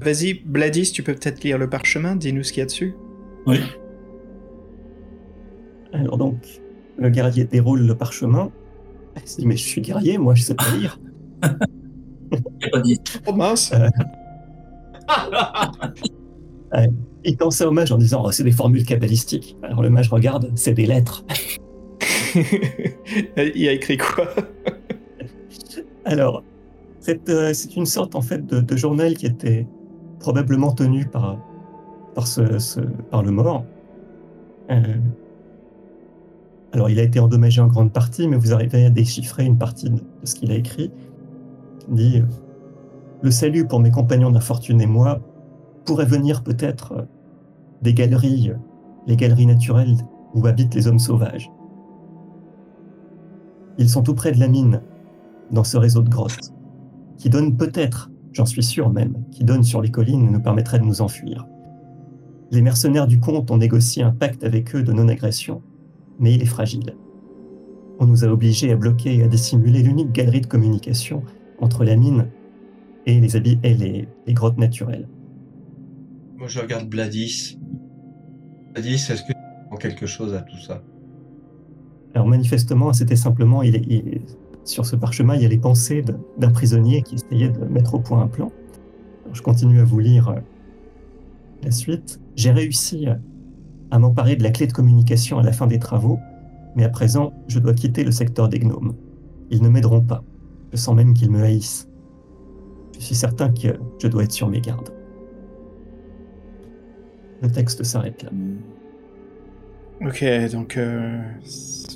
Vas-y, 0.01 0.33
Bladis, 0.45 0.91
tu 0.91 1.03
peux 1.03 1.13
peut-être 1.13 1.43
lire 1.43 1.57
le 1.59 1.69
parchemin, 1.69 2.15
dis-nous 2.15 2.41
ce 2.43 2.51
qu'il 2.51 2.61
y 2.61 2.63
a 2.63 2.65
dessus. 2.65 2.95
Oui. 3.45 3.59
Alors 5.93 6.17
donc, 6.17 6.37
le 6.97 7.09
guerrier 7.09 7.45
déroule 7.45 7.85
le 7.85 7.95
parchemin. 7.95 8.49
Il 9.21 9.27
se 9.29 9.37
dit, 9.39 9.45
mais 9.47 9.55
je 9.55 9.63
suis 9.63 9.81
guerrier, 9.81 10.17
moi 10.17 10.33
je 10.33 10.41
sais 10.41 10.55
pas 10.55 10.65
lire. 10.75 10.99
Pas 12.71 12.81
dit. 12.81 12.99
Oh 13.27 13.33
mince 13.33 13.71
Il 17.25 17.37
tend 17.37 17.49
ça 17.51 17.67
au 17.67 17.71
mage 17.71 17.91
en 17.91 17.97
disant, 17.97 18.23
oh, 18.25 18.31
c'est 18.31 18.43
des 18.43 18.51
formules 18.51 18.85
cabalistiques. 18.85 19.57
Alors 19.63 19.81
le 19.81 19.89
mage 19.89 20.09
regarde, 20.09 20.51
c'est 20.55 20.73
des 20.73 20.85
lettres. 20.85 21.25
Il 23.55 23.67
a 23.67 23.71
écrit 23.71 23.97
quoi? 23.97 24.27
Alors, 26.05 26.43
c'est 26.99 27.27
euh, 27.29 27.53
c'est 27.53 27.75
une 27.75 27.85
sorte 27.85 28.15
en 28.15 28.21
fait 28.21 28.45
de, 28.45 28.59
de 28.59 28.75
journal 28.75 29.15
qui 29.15 29.25
était 29.25 29.65
probablement 30.19 30.71
tenu 30.73 31.05
par, 31.05 31.39
par, 32.13 32.27
ce, 32.27 32.59
ce- 32.59 32.79
par 33.09 33.23
le 33.23 33.31
mort. 33.31 33.63
Euh, 34.71 34.81
alors, 36.73 36.89
il 36.89 36.99
a 36.99 37.03
été 37.03 37.19
endommagé 37.19 37.61
en 37.61 37.67
grande 37.67 37.91
partie, 37.93 38.27
mais 38.27 38.35
vous 38.37 38.53
arrivez 38.53 38.85
à 38.85 38.89
déchiffrer 38.89 39.45
une 39.45 39.57
partie 39.57 39.89
de, 39.89 39.99
ce 40.23 40.35
qu'il 40.35 40.51
a 40.51 40.55
écrit. 40.55 40.91
Il 41.89 41.95
dit 41.95 42.17
euh, 42.19 42.25
Le 43.21 43.31
salut 43.31 43.65
pour 43.65 43.79
mes 43.79 43.91
compagnons 43.91 44.29
d'infortune 44.31 44.81
et 44.81 44.87
moi 44.87 45.19
pourrait 45.85 46.05
venir 46.05 46.43
peut-être 46.43 47.05
des 47.85 47.93
galeries, 47.93 48.51
les 49.05 49.15
galeries 49.15 49.45
naturelles 49.45 49.97
où 50.33 50.47
habitent 50.47 50.73
les 50.73 50.87
hommes 50.87 50.99
sauvages. 50.99 51.51
Ils 53.77 53.89
sont 53.89 54.01
tout 54.01 54.15
près 54.15 54.31
de 54.31 54.39
la 54.39 54.47
mine, 54.47 54.81
dans 55.51 55.63
ce 55.63 55.77
réseau 55.77 56.01
de 56.01 56.09
grottes, 56.09 56.51
qui 57.17 57.29
donne 57.29 57.55
peut-être, 57.55 58.09
j'en 58.31 58.47
suis 58.47 58.63
sûr 58.63 58.89
même, 58.89 59.23
qui 59.29 59.43
donne 59.43 59.61
sur 59.61 59.83
les 59.83 59.91
collines 59.91 60.27
et 60.27 60.31
nous 60.31 60.41
permettrait 60.41 60.79
de 60.79 60.83
nous 60.83 61.01
enfuir. 61.01 61.45
Les 62.49 62.63
mercenaires 62.63 63.05
du 63.05 63.19
comte 63.19 63.51
ont 63.51 63.57
négocié 63.57 64.01
un 64.01 64.11
pacte 64.11 64.43
avec 64.43 64.75
eux 64.75 64.81
de 64.81 64.91
non-agression, 64.91 65.61
mais 66.19 66.33
il 66.33 66.41
est 66.41 66.47
fragile. 66.47 66.95
On 67.99 68.07
nous 68.07 68.25
a 68.25 68.27
obligés 68.27 68.71
à 68.71 68.77
bloquer 68.77 69.15
et 69.17 69.23
à 69.23 69.27
dissimuler 69.27 69.83
l'unique 69.83 70.11
galerie 70.11 70.41
de 70.41 70.47
communication 70.47 71.21
entre 71.59 71.83
la 71.83 71.95
mine 71.95 72.29
et 73.05 73.19
les, 73.19 73.37
et 73.37 73.73
les, 73.75 74.07
les 74.25 74.33
grottes 74.33 74.57
naturelles. 74.57 75.07
Moi, 76.35 76.47
je 76.47 76.59
regarde 76.59 76.89
Bladis. 76.89 77.59
Bladis, 78.75 78.95
est-ce 79.09 79.23
que 79.23 79.31
tu 79.31 79.33
comprends 79.63 79.77
quelque 79.77 80.05
chose 80.05 80.33
à 80.33 80.41
tout 80.41 80.57
ça 80.57 80.83
Alors 82.13 82.27
manifestement, 82.27 82.91
c'était 82.91 83.15
simplement, 83.15 83.61
sur 84.65 84.85
ce 84.85 84.97
parchemin, 84.97 85.35
il 85.35 85.43
y 85.43 85.45
a 85.45 85.47
les 85.47 85.57
pensées 85.57 86.03
d'un 86.37 86.51
prisonnier 86.51 87.01
qui 87.01 87.15
essayait 87.15 87.47
de 87.47 87.63
mettre 87.65 87.93
au 87.93 87.99
point 87.99 88.21
un 88.21 88.27
plan. 88.27 88.51
Je 89.31 89.41
continue 89.41 89.79
à 89.79 89.85
vous 89.85 89.99
lire 89.99 90.27
euh, 90.27 90.39
la 91.63 91.71
suite. 91.71 92.19
J'ai 92.35 92.51
réussi 92.51 93.07
à, 93.07 93.17
à 93.91 93.99
m'emparer 93.99 94.35
de 94.35 94.43
la 94.43 94.49
clé 94.51 94.67
de 94.67 94.73
communication 94.73 95.39
à 95.39 95.43
la 95.43 95.53
fin 95.53 95.67
des 95.67 95.79
travaux, 95.79 96.19
mais 96.75 96.83
à 96.83 96.89
présent, 96.89 97.31
je 97.47 97.59
dois 97.59 97.73
quitter 97.73 98.03
le 98.03 98.11
secteur 98.11 98.49
des 98.49 98.59
gnomes. 98.59 98.93
Ils 99.51 99.61
ne 99.61 99.69
m'aideront 99.69 100.01
pas. 100.01 100.21
Je 100.73 100.77
sens 100.77 100.95
même 100.95 101.13
qu'ils 101.13 101.31
me 101.31 101.41
haïssent. 101.41 101.87
Je 102.93 103.05
suis 103.05 103.15
certain 103.15 103.53
que 103.53 103.79
je 104.01 104.07
dois 104.09 104.23
être 104.25 104.33
sur 104.33 104.49
mes 104.49 104.59
gardes. 104.59 104.94
Le 107.41 107.49
texte 107.49 107.83
s'arrête 107.83 108.23
là. 108.23 108.29
Ok, 110.01 110.25
donc 110.51 110.77
euh, 110.77 111.21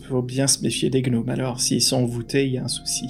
faut 0.07 0.21
bien 0.21 0.47
se 0.47 0.61
méfier 0.61 0.89
des 0.89 1.01
gnomes. 1.01 1.29
Alors, 1.29 1.59
s'ils 1.59 1.81
sont 1.81 2.05
voûtés, 2.05 2.45
il 2.45 2.53
y 2.53 2.57
a 2.57 2.63
un 2.63 2.69
souci. 2.69 3.07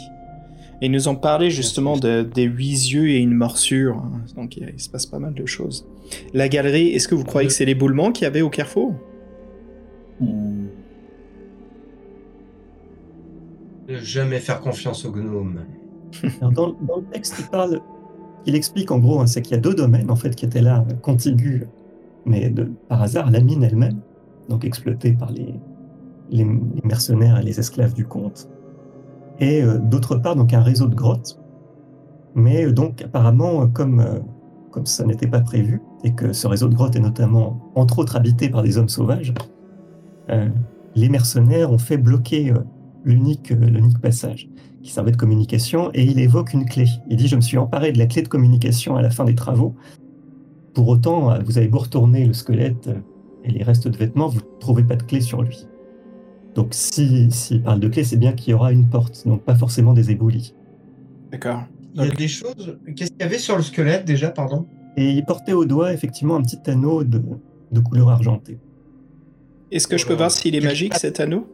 Et 0.81 0.85
ils 0.85 0.91
nous 0.91 1.07
ont 1.07 1.15
parlé 1.15 1.49
justement 1.49 1.97
de, 1.97 2.23
des 2.23 2.43
huit 2.43 2.91
yeux 2.91 3.09
et 3.09 3.17
une 3.17 3.33
morsure, 3.33 3.97
hein. 3.97 4.21
donc 4.35 4.57
il, 4.57 4.71
il 4.73 4.79
se 4.79 4.89
passe 4.89 5.05
pas 5.05 5.19
mal 5.19 5.33
de 5.33 5.45
choses. 5.45 5.85
La 6.33 6.47
galerie, 6.47 6.89
est-ce 6.89 7.07
que 7.07 7.15
vous 7.15 7.25
croyez 7.25 7.47
que 7.47 7.53
c'est 7.53 7.65
l'éboulement 7.65 8.11
qu'il 8.11 8.23
y 8.23 8.27
avait 8.27 8.41
au 8.41 8.49
carrefour? 8.49 8.95
Ne 10.21 10.69
jamais 14.01 14.39
faire 14.39 14.61
confiance 14.61 15.05
aux 15.05 15.11
gnomes. 15.11 15.65
Alors, 16.41 16.51
dans, 16.51 16.75
dans 16.81 16.97
le 16.97 17.05
texte, 17.11 17.35
il 17.39 17.45
parle, 17.47 17.81
il 18.45 18.55
explique 18.55 18.91
en 18.91 18.99
gros, 18.99 19.19
hein, 19.19 19.27
c'est 19.27 19.41
qu'il 19.41 19.55
y 19.55 19.57
a 19.57 19.61
deux 19.61 19.75
domaines 19.75 20.09
en 20.09 20.15
fait 20.15 20.35
qui 20.35 20.45
étaient 20.45 20.61
là, 20.61 20.85
euh, 20.89 20.93
contigus, 20.95 21.67
mais 22.25 22.53
par 22.87 23.01
hasard, 23.01 23.31
la 23.31 23.39
mine 23.39 23.63
elle-même, 23.63 23.99
donc 24.49 24.65
exploitée 24.65 25.13
par 25.13 25.31
les, 25.31 25.55
mercenaires 26.83 27.39
et 27.39 27.43
les 27.43 27.59
esclaves 27.59 27.93
du 27.93 28.05
comte, 28.05 28.47
et 29.39 29.63
euh, 29.63 29.77
d'autre 29.79 30.15
part 30.15 30.35
donc 30.35 30.53
un 30.53 30.61
réseau 30.61 30.87
de 30.87 30.95
grottes. 30.95 31.39
Mais 32.35 32.65
euh, 32.65 32.71
donc 32.71 33.01
apparemment, 33.01 33.63
euh, 33.63 33.65
comme 33.67 34.03
comme 34.71 34.85
ça 34.85 35.03
n'était 35.03 35.27
pas 35.27 35.41
prévu 35.41 35.81
et 36.03 36.13
que 36.13 36.31
ce 36.31 36.45
réseau 36.45 36.67
de 36.67 36.75
grottes 36.75 36.95
est 36.95 36.99
notamment 36.99 37.71
entre 37.73 37.97
autres 37.97 38.15
habité 38.15 38.49
par 38.49 38.61
des 38.61 38.77
hommes 38.77 38.89
sauvages, 38.89 39.33
les 40.93 41.09
mercenaires 41.09 41.71
ont 41.71 41.79
fait 41.79 41.97
bloquer 41.97 42.53
l'unique 43.03 43.51
passage 43.99 44.47
qui 44.81 44.91
servait 44.91 45.11
de 45.11 45.17
communication, 45.17 45.91
et 45.93 46.03
il 46.03 46.19
évoque 46.19 46.53
une 46.53 46.65
clé. 46.65 46.85
Il 47.09 47.17
dit, 47.17 47.27
je 47.27 47.35
me 47.35 47.41
suis 47.41 47.57
emparé 47.57 47.91
de 47.91 47.97
la 47.97 48.05
clé 48.05 48.21
de 48.21 48.27
communication 48.27 48.95
à 48.95 49.01
la 49.01 49.09
fin 49.09 49.25
des 49.25 49.35
travaux. 49.35 49.75
Pour 50.73 50.87
autant, 50.87 51.31
euh, 51.31 51.39
vous 51.43 51.57
avez 51.57 51.67
beau 51.67 51.79
retourner 51.79 52.25
le 52.25 52.33
squelette 52.33 52.87
euh, 52.87 52.99
et 53.43 53.51
les 53.51 53.63
restes 53.63 53.87
de 53.87 53.97
vêtements, 53.97 54.27
vous 54.27 54.39
ne 54.39 54.59
trouvez 54.59 54.83
pas 54.83 54.95
de 54.95 55.03
clé 55.03 55.21
sur 55.21 55.41
lui. 55.41 55.67
Donc 56.55 56.69
s'il 56.71 57.33
si, 57.33 57.59
parle 57.59 57.79
de 57.79 57.87
clé, 57.87 58.03
c'est 58.03 58.17
bien 58.17 58.33
qu'il 58.33 58.51
y 58.51 58.53
aura 58.53 58.71
une 58.71 58.87
porte, 58.87 59.27
donc 59.27 59.43
pas 59.43 59.55
forcément 59.55 59.93
des 59.93 60.11
éboulis. 60.11 60.55
D'accord. 61.31 61.63
Il 61.95 62.05
y 62.05 62.07
a 62.07 62.11
des 62.11 62.27
choses. 62.27 62.77
Qu'est-ce 62.95 63.11
qu'il 63.11 63.21
y 63.21 63.23
avait 63.23 63.39
sur 63.39 63.55
le 63.55 63.63
squelette 63.63 64.05
déjà, 64.05 64.29
pardon? 64.29 64.65
Et 64.95 65.11
il 65.11 65.25
portait 65.25 65.53
au 65.53 65.65
doigt 65.65 65.93
effectivement 65.93 66.35
un 66.35 66.41
petit 66.41 66.59
anneau 66.69 67.03
de, 67.03 67.21
de 67.71 67.79
couleur 67.79 68.09
argentée. 68.09 68.59
Est-ce 69.71 69.87
que 69.87 69.97
je 69.97 70.05
peux 70.05 70.13
voir 70.13 70.31
s'il 70.31 70.55
est 70.55 70.61
magique 70.61 70.95
cet 70.95 71.19
anneau? 71.19 71.47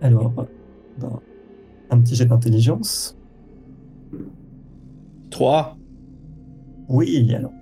Alors, 0.00 0.32
euh, 0.38 0.44
ben, 0.98 1.20
un 1.90 2.00
petit 2.00 2.14
jet 2.14 2.26
d'intelligence. 2.26 3.16
3. 5.30 5.77
Oui, 6.88 7.32
alors. 7.34 7.52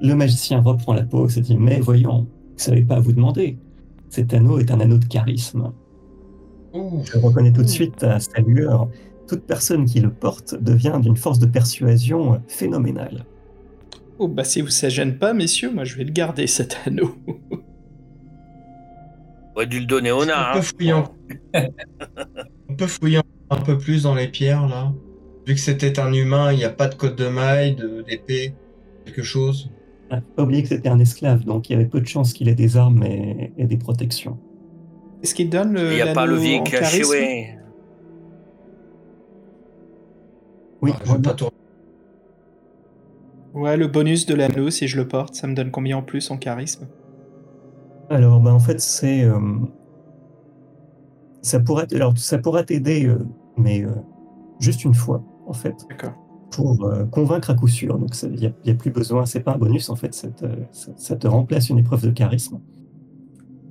Le 0.00 0.14
magicien 0.14 0.60
reprend 0.60 0.94
la 0.94 1.02
pause 1.02 1.36
et 1.38 1.40
dit 1.40 1.56
Mais 1.56 1.80
voyons, 1.80 2.20
vous 2.20 2.26
savez 2.56 2.82
pas 2.82 2.96
à 2.96 3.00
vous 3.00 3.12
demander. 3.12 3.58
Cet 4.08 4.34
anneau 4.34 4.58
est 4.58 4.70
un 4.70 4.80
anneau 4.80 4.98
de 4.98 5.04
charisme. 5.04 5.72
Ouh. 6.74 7.02
Je 7.04 7.18
reconnais 7.18 7.52
tout 7.52 7.62
de 7.62 7.68
suite 7.68 8.02
à 8.02 8.20
sa 8.20 8.40
lueur. 8.40 8.88
Toute 9.26 9.42
personne 9.42 9.84
qui 9.84 10.00
le 10.00 10.10
porte 10.10 10.60
devient 10.60 10.98
d'une 11.00 11.16
force 11.16 11.38
de 11.38 11.46
persuasion 11.46 12.40
phénoménale. 12.48 13.24
Oh 14.18 14.28
bah 14.28 14.44
si 14.44 14.60
vous 14.60 14.68
ça 14.68 14.88
gêne 14.88 15.16
pas, 15.16 15.32
messieurs, 15.32 15.72
moi 15.72 15.84
je 15.84 15.96
vais 15.96 16.04
le 16.04 16.12
garder 16.12 16.46
cet 16.48 16.76
anneau. 16.86 17.14
On 19.52 19.56
aurait 19.56 19.66
dû 19.66 19.80
le 19.80 19.86
donner 19.86 20.12
au 20.12 20.24
nain. 20.24 20.50
Un 20.50 20.52
peu 20.52 20.58
hein. 20.58 20.62
fouillant. 20.62 21.14
On 22.68 22.74
peut 22.74 22.86
fouiller 22.86 23.20
un 23.50 23.56
peu 23.56 23.78
plus 23.78 24.04
dans 24.04 24.14
les 24.14 24.28
pierres 24.28 24.68
là. 24.68 24.92
Vu 25.50 25.56
que 25.56 25.60
c'était 25.62 25.98
un 25.98 26.12
humain, 26.12 26.52
il 26.52 26.58
n'y 26.58 26.64
a 26.64 26.70
pas 26.70 26.86
de 26.86 26.94
code 26.94 27.16
de 27.16 27.26
maille, 27.26 27.74
d'épée, 28.06 28.54
quelque 29.04 29.24
chose. 29.24 29.68
Ah, 30.08 30.20
faut 30.20 30.26
pas 30.36 30.42
oublier 30.44 30.62
que 30.62 30.68
c'était 30.68 30.88
un 30.88 31.00
esclave, 31.00 31.42
donc 31.44 31.68
il 31.68 31.72
y 31.72 31.74
avait 31.74 31.86
peu 31.86 32.00
de 32.00 32.06
chances 32.06 32.32
qu'il 32.32 32.48
ait 32.48 32.54
des 32.54 32.76
armes 32.76 33.02
et, 33.02 33.50
et 33.58 33.64
des 33.64 33.76
protections. 33.76 34.38
Est-ce 35.24 35.34
qu'il 35.34 35.50
donne 35.50 35.72
le 35.72 35.90
Il 35.90 35.94
n'y 35.96 36.02
a 36.02 36.14
pas 36.14 36.24
le 36.24 36.36
vieil 36.36 36.62
caché, 36.62 37.04
ouais. 37.04 37.58
Oui, 40.82 40.92
Ah, 40.94 40.98
je 41.00 41.02
vais 41.02 41.06
voilà. 41.08 41.22
pas 41.22 41.34
tourner. 41.34 41.50
Ouais, 43.52 43.76
le 43.76 43.88
bonus 43.88 44.26
de 44.26 44.36
l'anneau, 44.36 44.70
si 44.70 44.86
je 44.86 44.96
le 44.98 45.08
porte, 45.08 45.34
ça 45.34 45.48
me 45.48 45.54
donne 45.54 45.72
combien 45.72 45.96
en 45.96 46.02
plus 46.02 46.30
en 46.30 46.36
charisme? 46.36 46.86
Alors, 48.08 48.38
ben, 48.38 48.52
en 48.52 48.60
fait, 48.60 48.80
c'est. 48.80 49.24
euh, 49.24 49.40
ça 51.42 51.58
pourrait, 51.58 51.92
alors, 51.92 52.16
ça 52.18 52.38
pourrait 52.38 52.64
t'aider, 52.64 53.06
euh, 53.06 53.18
mais 53.56 53.82
euh, 53.82 53.90
juste 54.60 54.84
une 54.84 54.94
fois, 54.94 55.24
en 55.46 55.52
fait, 55.52 55.74
D'accord. 55.88 56.12
pour 56.50 56.84
euh, 56.84 57.04
convaincre 57.06 57.50
à 57.50 57.54
coup 57.54 57.68
sûr. 57.68 57.98
Donc, 57.98 58.10
il 58.22 58.52
n'y 58.64 58.70
a, 58.70 58.74
plus 58.74 58.90
besoin, 58.90 59.26
c'est 59.26 59.40
pas 59.40 59.54
un 59.54 59.58
bonus, 59.58 59.88
en 59.90 59.96
fait, 59.96 60.14
ça 60.14 60.28
te, 60.28 60.46
ça- 60.72 60.92
ça 60.96 61.16
te 61.16 61.26
remplace 61.26 61.68
une 61.70 61.78
épreuve 61.78 62.02
de 62.06 62.10
charisme. 62.10 62.58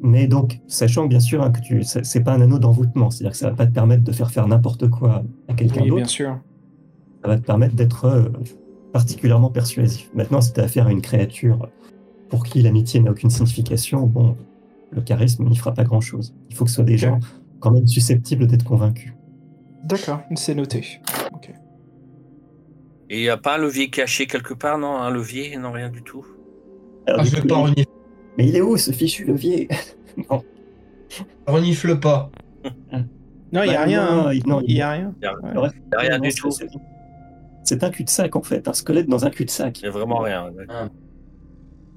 Mais 0.02 0.28
donc, 0.28 0.62
sachant 0.68 1.08
bien 1.08 1.20
sûr 1.20 1.44
hein, 1.44 1.52
que 1.52 1.60
tu, 1.60 1.84
c'est 1.84 2.22
pas 2.24 2.34
un 2.34 2.40
anneau 2.42 2.58
d'envoûtement, 2.58 3.10
c'est-à-dire 3.10 3.32
que 3.32 3.38
ça 3.38 3.50
va 3.50 3.56
pas 3.56 3.66
te 3.68 3.74
permettre 3.74 4.04
de 4.04 4.12
faire 4.14 4.32
faire 4.32 4.48
n'importe 4.48 4.90
quoi 4.90 5.24
à 5.50 5.54
quelqu'un 5.54 5.82
Oui, 5.82 5.88
bien 5.90 5.96
d'autre, 5.98 6.10
sûr. 6.10 6.40
ça 7.22 7.28
va 7.28 7.38
te 7.38 7.46
permettre 7.46 7.76
d'être 7.76 8.06
euh, 8.06 8.30
particulièrement 8.94 9.50
persuasif. 9.50 10.10
Maintenant, 10.14 10.40
si 10.40 10.54
tu 10.54 10.62
as 10.62 10.64
affaire 10.64 10.88
à 10.88 10.92
une 10.94 11.02
créature 11.02 11.68
pour 12.30 12.46
qui 12.46 12.62
l'amitié 12.62 13.02
n'a 13.02 13.12
aucune 13.12 13.30
signification, 13.30 14.08
bon, 14.08 14.38
le 14.92 15.02
charisme 15.02 15.44
n'y 15.50 15.58
fera 15.58 15.74
pas 15.74 15.84
grand-chose. 15.84 16.34
Il 16.50 16.56
faut 16.56 16.64
que 16.64 16.70
ce 16.72 16.76
soit 16.76 16.86
des 16.86 16.98
gens 16.98 17.20
quand 17.60 17.72
même 17.72 17.86
susceptibles 17.88 18.48
d'être 18.48 18.64
convaincus. 18.64 19.12
D'accord, 19.84 20.22
c'est 20.36 20.56
noté. 20.56 21.02
Et 23.10 23.18
il 23.20 23.22
n'y 23.22 23.30
a 23.30 23.38
pas 23.38 23.56
un 23.56 23.58
levier 23.58 23.90
caché 23.90 24.28
quelque 24.28 24.54
part, 24.54 24.78
non 24.78 24.98
Un 24.98 25.10
levier? 25.10 25.58
Non, 25.58 25.72
rien 25.72 25.90
du 25.90 26.04
tout. 26.04 26.26
Alors, 27.08 27.22
Ah, 27.22 27.24
du 27.24 27.30
je 27.30 27.36
vais 27.36 27.42
coup, 27.42 27.48
pas 27.48 27.56
renifler. 27.58 27.86
Mais 28.38 28.48
il 28.48 28.56
est 28.56 28.62
où 28.62 28.78
ce 28.78 28.92
fichu 28.92 29.26
levier? 29.26 29.68
Non, 30.30 30.44
Renifle 31.48 32.00
pas. 32.00 32.30
Non, 33.52 33.64
il 33.64 33.72
y 33.72 33.76
a 33.76 33.80
Bah, 33.80 33.84
rien. 33.86 34.16
non, 34.16 34.28
hein. 34.28 34.34
il- 34.34 34.48
non, 34.48 34.62
Il 34.62 34.76
y 34.78 34.82
a 34.82 34.92
rien. 34.92 35.14
Il 35.18 35.22
n'y 35.22 35.26
a 35.28 36.00
rien 36.00 36.18
non, 36.18 36.22
du 36.24 36.32
c'est- 36.32 36.40
tout. 36.42 36.52
c'est- 37.64 37.84
un 37.84 37.90
cul-de-sac 37.90 38.36
en 38.36 38.44
fait, 38.44 38.68
un 38.68 38.74
squelette 38.74 39.08
dans 39.08 39.26
un 39.26 39.30
cul-de-sac. 39.32 39.80
Il 39.80 39.84
n'y 39.84 39.88
a 39.88 39.92
vraiment 39.92 40.20
rien. 40.20 40.52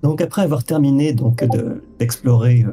Donc 0.02 0.20
après 0.22 0.43
avoir 0.43 0.64
terminé 0.64 1.12
donc 1.12 1.44
de- 1.44 1.82
d'explorer 1.98 2.64
euh, 2.66 2.72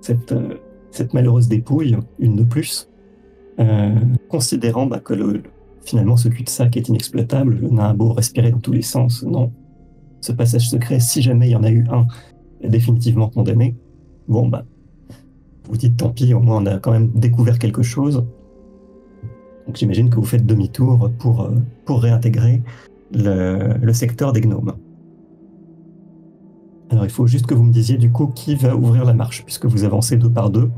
cette, 0.00 0.32
euh, 0.32 0.54
cette 0.90 1.12
malheureuse 1.12 1.48
dépouille, 1.48 1.96
une 2.18 2.36
de 2.36 2.44
plus, 2.44 2.88
euh, 3.60 3.94
considérant 4.28 4.86
bah, 4.86 5.00
que 5.00 5.12
le, 5.14 5.42
finalement 5.84 6.16
ce 6.16 6.28
cul-de-sac 6.28 6.76
est 6.76 6.88
inexploitable, 6.88 7.58
le 7.60 7.68
nain 7.68 7.90
a 7.90 7.92
beau 7.92 8.12
respirer 8.12 8.50
dans 8.50 8.58
tous 8.58 8.72
les 8.72 8.82
sens, 8.82 9.22
non. 9.22 9.52
Ce 10.20 10.32
passage 10.32 10.68
secret, 10.68 11.00
si 11.00 11.22
jamais 11.22 11.48
il 11.48 11.52
y 11.52 11.56
en 11.56 11.64
a 11.64 11.70
eu 11.70 11.86
un, 11.90 12.06
est 12.62 12.68
définitivement 12.68 13.28
condamné. 13.28 13.76
Bon 14.28 14.48
bah, 14.48 14.64
vous 15.68 15.76
dites 15.76 15.96
tant 15.96 16.10
pis, 16.10 16.32
au 16.34 16.40
moins 16.40 16.62
on 16.62 16.66
a 16.66 16.78
quand 16.78 16.92
même 16.92 17.10
découvert 17.14 17.58
quelque 17.58 17.82
chose. 17.82 18.24
Donc 19.66 19.76
j'imagine 19.76 20.10
que 20.10 20.16
vous 20.16 20.24
faites 20.24 20.44
demi-tour 20.44 21.10
pour, 21.18 21.42
euh, 21.42 21.50
pour 21.84 22.02
réintégrer 22.02 22.62
le, 23.12 23.74
le 23.80 23.92
secteur 23.92 24.32
des 24.32 24.40
gnomes. 24.40 24.74
Alors 26.90 27.04
il 27.04 27.10
faut 27.10 27.26
juste 27.26 27.46
que 27.46 27.54
vous 27.54 27.64
me 27.64 27.72
disiez 27.72 27.96
du 27.96 28.12
coup 28.12 28.28
qui 28.28 28.54
va 28.54 28.76
ouvrir 28.76 29.04
la 29.04 29.14
marche, 29.14 29.44
puisque 29.44 29.66
vous 29.66 29.84
avancez 29.84 30.16
deux 30.16 30.30
par 30.30 30.50
deux, 30.50 30.70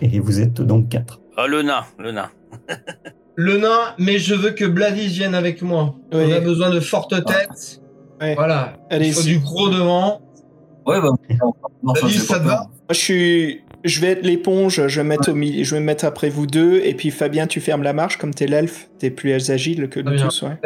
et 0.00 0.18
vous 0.18 0.40
êtes 0.40 0.60
donc 0.60 0.88
quatre. 0.88 1.20
Ah, 1.36 1.46
le 1.46 1.62
nain, 1.62 1.82
le 1.98 2.12
nain. 2.12 2.28
Le 3.36 3.58
nain, 3.58 3.94
mais 3.98 4.18
je 4.18 4.34
veux 4.34 4.50
que 4.50 4.64
Bladis 4.64 5.08
vienne 5.08 5.34
avec 5.34 5.60
moi. 5.60 5.94
Oui. 6.12 6.24
On 6.26 6.32
a 6.32 6.40
besoin 6.40 6.70
de 6.70 6.80
fortes 6.80 7.24
têtes. 7.24 7.82
Ouais. 8.20 8.34
Voilà. 8.34 8.72
Il 8.90 9.12
faut 9.12 9.22
du 9.22 9.38
gros 9.38 9.68
devant. 9.68 10.22
Ouais, 10.86 11.00
bah, 11.00 11.10
non, 11.82 11.94
ça, 11.94 12.38
te 12.38 12.44
va 12.44 12.60
Moi, 12.60 12.70
je 12.90 12.94
suis. 12.94 13.60
Je 13.84 14.00
vais 14.00 14.08
être 14.08 14.24
l'éponge, 14.24 14.86
je 14.88 15.00
vais, 15.00 15.06
mettre 15.06 15.30
au 15.30 15.34
milieu, 15.34 15.62
je 15.62 15.74
vais 15.74 15.80
me 15.80 15.86
mettre 15.86 16.06
après 16.06 16.28
vous 16.28 16.46
deux, 16.46 16.80
et 16.82 16.94
puis 16.94 17.12
Fabien, 17.12 17.46
tu 17.46 17.60
fermes 17.60 17.84
la 17.84 17.92
marche, 17.92 18.16
comme 18.16 18.34
t'es 18.34 18.46
l'elfe, 18.46 18.88
t'es 18.98 19.10
plus 19.10 19.32
agile 19.32 19.88
que 19.88 20.00
nous 20.00 20.18
tous, 20.18 20.42
ouais. 20.42 20.58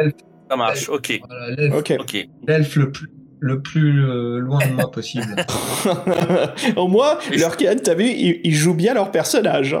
Ça 0.49 0.55
marche, 0.55 0.89
ok. 0.89 1.21
L'elfe 1.57 1.75
Ok. 1.75 1.93
Ok. 1.99 2.27
l'elfe 2.47 2.75
le 2.77 2.91
plus, 2.91 3.07
le 3.39 3.61
plus 3.61 4.03
euh, 4.03 4.39
loin 4.39 4.65
de 4.65 4.73
moi 4.73 4.89
possible. 4.89 5.35
Au 6.75 6.87
moins, 6.87 7.19
leur 7.37 7.57
t'as 7.57 7.93
vu, 7.93 8.05
ils, 8.05 8.41
ils 8.43 8.55
jouent 8.55 8.73
bien 8.73 8.95
leur 8.95 9.11
personnage. 9.11 9.75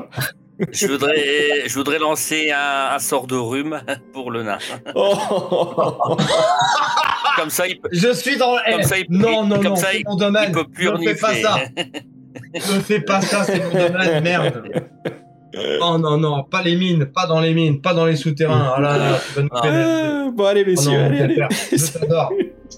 Je 0.71 0.87
voudrais, 0.87 1.67
je 1.67 1.73
voudrais 1.73 1.99
lancer 1.99 2.51
un, 2.51 2.95
un 2.95 2.99
sort 2.99 3.27
de 3.27 3.35
rhume 3.35 3.81
pour 4.13 4.31
le 4.31 4.43
nain. 4.43 4.59
Oh. 4.95 5.15
Comme 7.37 7.49
ça, 7.49 7.67
il 7.67 7.79
peut, 7.79 7.89
Je 7.91 8.13
suis 8.13 8.37
dans. 8.37 8.55
Comme 8.69 8.83
ça, 8.83 8.97
il- 8.99 9.05
non, 9.09 9.45
non, 9.45 9.55
comme 9.55 9.63
non, 9.69 9.75
ça, 9.75 9.93
il- 9.93 10.03
mon 10.05 10.15
domaine. 10.15 10.45
il 10.49 10.51
peut 10.51 10.65
plus 10.65 10.91
ne 10.91 10.97
fais 10.97 11.15
pas 11.15 11.33
ça. 11.35 11.55
Ne 12.55 12.59
fais 12.81 12.99
pas 13.01 13.21
ça, 13.21 13.43
c'est 13.43 13.59
mon 13.59 13.87
domaine, 13.87 14.23
merde. 14.23 14.63
Oh 15.81 15.97
non, 15.97 16.17
non, 16.17 16.45
pas 16.45 16.61
les 16.61 16.77
mines, 16.77 17.05
pas 17.07 17.27
dans 17.27 17.41
les 17.41 17.53
mines, 17.53 17.81
pas 17.81 17.93
dans 17.93 18.05
les 18.05 18.15
souterrains. 18.15 18.71
Ah 18.73 18.79
là 18.79 18.97
là, 18.97 19.19
tu 19.27 19.33
vas 19.33 19.41
nous 19.41 19.49
Ah. 19.51 19.67
Euh, 19.67 20.31
bon, 20.31 20.45
allez, 20.45 20.63
Oh 20.65 20.69
messieurs, 20.69 20.97
non, 20.97 21.05
allez, 21.07 21.19
allez. 21.19 21.45
Je 21.73 21.91
t'adore. 21.99 22.31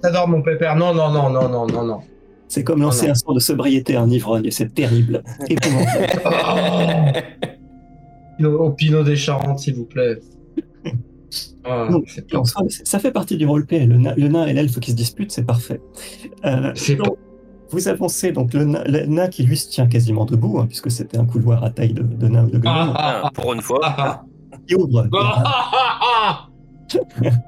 J'adore 0.04 0.28
mon 0.28 0.42
pépère. 0.42 0.76
Non, 0.76 0.92
non, 0.92 1.12
non, 1.12 1.30
non, 1.30 1.48
non, 1.48 1.68
non, 1.68 1.84
non. 1.84 2.00
C'est 2.48 2.64
comme 2.64 2.82
lancer 2.82 3.06
non. 3.06 3.12
un 3.12 3.16
sort 3.16 3.36
de 3.36 3.40
sobriété 3.40 3.96
à 3.96 4.02
un 4.02 4.10
ivrogne, 4.10 4.50
c'est 4.50 4.74
terrible. 4.74 5.22
Au 8.42 8.72
Pinot 8.72 9.04
des 9.04 9.16
Charentes, 9.16 9.60
s'il 9.60 9.76
vous 9.76 9.86
plaît. 9.86 10.20
Ah, 11.66 11.88
Donc, 11.90 12.08
ça 12.84 13.00
fait 13.00 13.12
partie 13.12 13.38
du 13.38 13.48
roleplay. 13.48 13.86
Le, 13.88 13.98
na- 13.98 14.14
le 14.16 14.28
nain 14.28 14.46
et 14.46 14.54
l'elfe 14.54 14.80
qui 14.80 14.92
se 14.92 14.96
disputent, 14.96 15.32
c'est 15.32 15.46
parfait. 15.46 15.82
Euh, 16.46 16.72
C'est 16.76 16.96
donc, 16.96 17.18
vous 17.70 17.88
avancez, 17.88 18.32
donc 18.34 18.54
le, 18.54 18.66
na- 18.66 18.84
le 18.84 19.06
nain 19.06 19.30
qui 19.30 19.44
lui 19.44 19.56
se 19.58 19.70
tient 19.70 19.88
quasiment 19.88 20.26
debout, 20.26 20.60
hein, 20.60 20.68
puisque 20.68 20.92
c'était 20.92 21.18
un 21.18 21.26
couloir 21.26 21.64
à 21.64 21.70
taille 21.72 21.94
de, 21.94 22.04
de 22.04 22.28
nain 22.28 22.44
ou 22.46 22.50
de 22.52 22.58
gnome, 22.60 22.94
Ah, 22.96 23.32
pour 23.34 23.54
une 23.54 23.62
fois. 23.62 23.80
Ah, 23.84 24.24
qui 24.68 24.76
ouvre. 24.76 25.08
ah, 25.14 25.44
ah, 25.46 26.00
ah, 26.04 26.50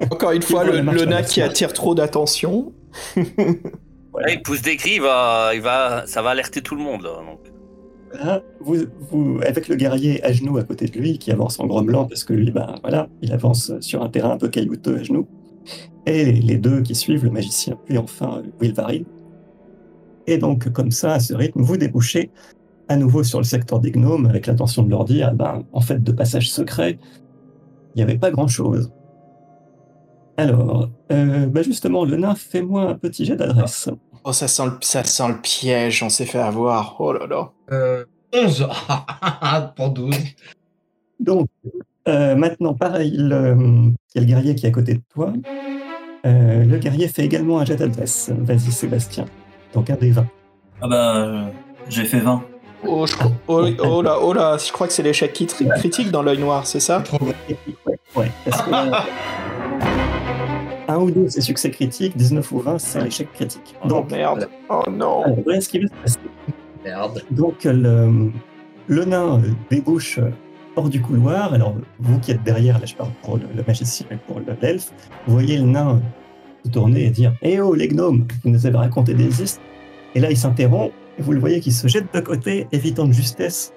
Encore 0.10 0.32
une 0.32 0.42
fois, 0.42 0.64
Il 0.66 0.72
le, 0.82 1.06
nain 1.06 1.22
qui 1.22 1.42
attire 1.42 1.74
trop 1.74 1.94
d'attention. 1.94 2.72
Il 3.18 4.42
pousse 4.44 4.62
des 4.62 4.78
cris, 4.78 4.94
il 4.96 5.02
va, 5.02 5.52
il 5.54 5.60
va, 5.62 6.08
ça 6.08 6.22
va 6.22 6.30
alerter 6.30 6.62
tout 6.62 6.76
le 6.76 6.82
monde. 6.82 7.04
Là, 7.04 7.10
donc. 7.18 7.40
Vous, 8.62 9.40
avec 9.46 9.68
le 9.68 9.76
guerrier 9.76 10.24
à 10.24 10.32
genoux 10.32 10.58
à 10.58 10.64
côté 10.64 10.86
de 10.86 10.98
lui, 10.98 11.18
qui 11.18 11.32
avance 11.32 11.60
en 11.60 11.68
grommelant, 11.68 12.06
parce 12.06 12.24
que 12.24 12.34
lui, 12.34 12.52
ben 12.52 12.76
voilà, 12.82 13.08
il 13.22 13.32
avance 13.34 13.72
sur 13.80 14.04
un 14.04 14.10
terrain 14.10 14.32
un 14.32 14.38
peu 14.38 14.50
caillouteux 14.50 14.98
à 14.98 15.04
genoux. 15.04 15.28
Et 16.06 16.26
les, 16.26 16.34
les 16.34 16.58
deux 16.58 16.82
qui 16.82 16.96
suivent, 16.96 17.26
le 17.26 17.32
magicien, 17.32 17.78
puis 17.86 17.98
enfin 17.98 18.38
euh, 18.38 18.50
Wilvarine. 18.62 19.06
Et 20.28 20.38
donc, 20.38 20.70
comme 20.72 20.92
ça, 20.92 21.14
à 21.14 21.20
ce 21.20 21.34
rythme, 21.34 21.62
vous 21.62 21.78
débouchez 21.78 22.32
à 22.88 22.98
nouveau 22.98 23.24
sur 23.24 23.40
le 23.40 23.46
secteur 23.46 23.80
des 23.80 23.92
gnomes, 23.92 24.26
avec 24.26 24.48
l'intention 24.48 24.84
de 24.84 24.90
leur 24.90 25.06
dire, 25.06 25.34
ben, 25.34 25.64
en 25.74 25.82
fait, 25.82 26.04
de 26.04 26.12
passage 26.12 26.52
secret, 26.52 27.00
il 27.96 27.98
n'y 27.98 28.04
avait 28.04 28.18
pas 28.18 28.32
grand-chose. 28.32 28.92
Alors, 30.38 30.90
euh, 31.12 31.46
ben 31.48 31.64
justement, 31.64 32.04
le 32.04 32.18
nain, 32.18 32.36
fais-moi 32.36 32.90
un 32.90 32.96
petit 32.96 33.26
jet 33.26 33.38
d'adresse. 33.38 33.90
Oh, 34.28 34.34
ça 34.34 34.48
sent, 34.48 34.66
le, 34.66 34.72
ça 34.82 35.04
sent 35.04 35.28
le 35.28 35.38
piège, 35.38 36.02
on 36.02 36.10
s'est 36.10 36.26
fait 36.26 36.40
avoir. 36.40 36.96
Oh 37.00 37.14
là 37.14 37.28
là. 37.28 37.52
Euh, 37.72 38.04
11 38.34 38.68
pour 39.76 39.92
12. 39.92 40.16
Donc, 41.20 41.48
euh, 42.08 42.36
maintenant, 42.36 42.74
pareil, 42.74 43.14
le- 43.16 43.56
il 43.56 44.16
y 44.16 44.18
a 44.18 44.22
le 44.22 44.26
guerrier 44.26 44.56
qui 44.56 44.66
est 44.66 44.70
à 44.70 44.72
côté 44.72 44.96
de 44.96 45.02
toi. 45.14 45.32
Euh, 46.26 46.64
le 46.64 46.78
guerrier 46.80 47.08
fait 47.08 47.24
également 47.24 47.60
un 47.60 47.66
jet 47.66 47.76
d'adresse. 47.76 48.32
Vas-y, 48.36 48.72
Sébastien. 48.72 49.26
Donc, 49.76 49.92
un 49.92 49.96
des 49.96 50.10
20. 50.10 50.26
Ah 50.82 50.88
bah, 50.88 51.16
euh, 51.18 51.46
j'ai 51.88 52.06
fait 52.06 52.20
20. 52.20 52.44
Oh, 52.88 53.06
je- 53.06 53.14
oh, 53.48 53.68
oh 53.80 54.02
là, 54.02 54.18
oh 54.20 54.34
là, 54.34 54.58
je 54.58 54.72
crois 54.72 54.88
que 54.88 54.94
c'est 54.94 55.04
l'échec 55.04 55.34
critique 55.34 56.10
dans 56.12 56.24
l'œil 56.24 56.40
noir, 56.40 56.66
c'est 56.66 56.80
ça? 56.80 57.04
Ouais, 57.22 57.58
ouais, 58.16 58.32
parce 58.44 58.62
que 58.64 58.70
là, 60.88 60.94
un 60.96 60.98
ou 61.00 61.12
deux, 61.12 61.30
c'est 61.30 61.42
succès 61.42 61.70
critique. 61.72 62.16
19 62.18 62.52
ou 62.52 62.60
20, 62.60 62.80
c'est 62.80 63.04
l'échec 63.04 63.32
critique. 63.34 63.76
Oh 63.84 63.88
Donc, 63.88 64.12
merde. 64.12 64.48
Oh 64.70 64.84
non. 64.90 65.24
alors, 65.24 65.38
voilà 65.44 65.62
ce 65.62 65.70
qui 65.70 65.80
va 65.80 65.88
se 65.88 65.94
passer. 66.02 66.20
Merde. 66.84 67.24
Donc, 67.32 67.64
le, 67.64 68.32
le 68.88 69.06
nain 69.06 69.40
euh, 69.40 69.50
débouche 69.70 70.20
euh, 70.20 70.30
hors 70.76 70.90
du 70.90 71.02
couloir. 71.02 71.54
Alors, 71.54 71.76
vous 72.00 72.20
qui 72.20 72.32
êtes 72.32 72.44
derrière, 72.44 72.80
là 72.80 72.86
je 72.86 72.96
parle 72.96 73.10
pour 73.24 73.38
le, 73.38 73.44
le 73.56 73.64
magicien 73.68 74.06
et 74.12 74.16
pour 74.28 74.40
le- 74.40 74.46
l'elfe, 74.62 74.92
vous 75.28 75.34
voyez 75.34 75.58
le 75.58 75.64
nain 75.66 76.02
se 76.64 76.70
tourner 76.70 77.06
et 77.06 77.10
dire 77.10 77.34
Eh 77.42 77.60
oh, 77.62 77.74
les 77.74 77.88
gnomes, 77.88 78.26
vous 78.44 78.50
nous 78.52 78.66
avez 78.66 78.78
raconté 78.78 79.14
des 79.14 79.42
histoires. 79.42 79.66
Et 80.16 80.20
là, 80.20 80.30
il 80.32 80.38
s'interrompt 80.38 80.94
et 81.18 81.22
vous 81.22 81.32
le 81.34 81.40
voyez 81.40 81.60
qui 81.60 81.72
se 81.72 81.88
jette 81.88 82.14
de 82.14 82.20
côté, 82.20 82.68
évitant 82.72 83.06
de 83.08 83.14
justesse 83.14 83.74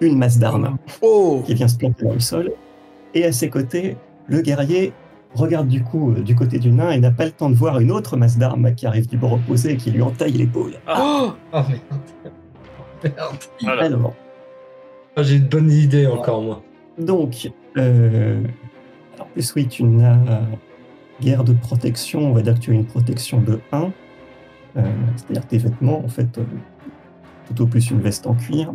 une 0.00 0.18
masse 0.18 0.38
d'armes 0.38 0.76
Oh 1.00 1.42
qui 1.46 1.54
vient 1.54 1.68
se 1.68 1.76
planter 1.76 2.04
dans 2.04 2.12
le 2.14 2.20
sol. 2.20 2.52
Et 3.14 3.24
à 3.24 3.32
ses 3.32 3.48
côtés, 3.50 3.96
le 4.26 4.40
guerrier 4.40 4.92
regarde 5.34 5.68
du 5.68 5.82
coup 5.82 6.12
euh, 6.12 6.20
du 6.20 6.34
côté 6.34 6.58
du 6.58 6.70
nain 6.70 6.90
et 6.90 6.98
n'a 7.00 7.10
pas 7.10 7.24
le 7.24 7.30
temps 7.30 7.50
de 7.50 7.54
voir 7.54 7.80
une 7.80 7.90
autre 7.90 8.16
masse 8.16 8.38
d'armes 8.38 8.74
qui 8.74 8.86
arrive 8.86 9.08
du 9.08 9.16
bord 9.16 9.32
opposé 9.34 9.72
et 9.72 9.76
qui 9.76 9.90
lui 9.90 10.02
entaille 10.02 10.32
l'épaule. 10.32 10.74
Oh 10.88 11.32
Ah 11.52 11.66
merde. 11.68 11.80
Merde. 13.04 13.36
Voilà. 13.62 13.84
Alors, 13.84 14.14
Ah, 15.16 15.22
J'ai 15.22 15.36
une 15.36 15.48
bonne 15.48 15.70
idée 15.70 16.06
encore, 16.06 16.42
moi. 16.42 16.62
Donc, 16.98 17.50
euh, 17.76 18.40
en 19.18 19.24
plus, 19.26 19.54
oui, 19.54 19.66
tu 19.66 19.84
n'as 19.84 20.18
guère 21.20 21.44
de 21.44 21.52
protection. 21.52 22.20
On 22.20 22.32
va 22.32 22.42
dire 22.42 22.54
que 22.54 22.60
tu 22.60 22.70
as 22.70 22.74
une 22.74 22.86
protection 22.86 23.40
de 23.40 23.60
1. 23.72 23.92
Euh, 24.76 24.82
C'est-à-dire 25.16 25.46
tes 25.46 25.58
vêtements, 25.58 26.04
en 26.04 26.08
fait, 26.08 26.38
euh, 26.38 26.44
tout 27.46 27.62
au 27.62 27.66
plus 27.66 27.90
une 27.90 28.00
veste 28.00 28.26
en 28.26 28.34
cuir. 28.34 28.72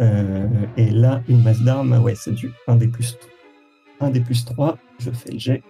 Euh, 0.00 0.46
et 0.76 0.90
là, 0.90 1.22
une 1.28 1.42
masse 1.42 1.60
d'armes, 1.62 1.92
ouais, 2.02 2.14
c'est 2.16 2.32
du 2.32 2.50
1 2.66 2.76
des 2.76 2.88
plus 2.88 3.16
1 4.00 4.10
des 4.10 4.20
plus 4.20 4.44
3. 4.44 4.78
Je 4.98 5.10
fais 5.10 5.32
le 5.32 5.38
jet. 5.38 5.62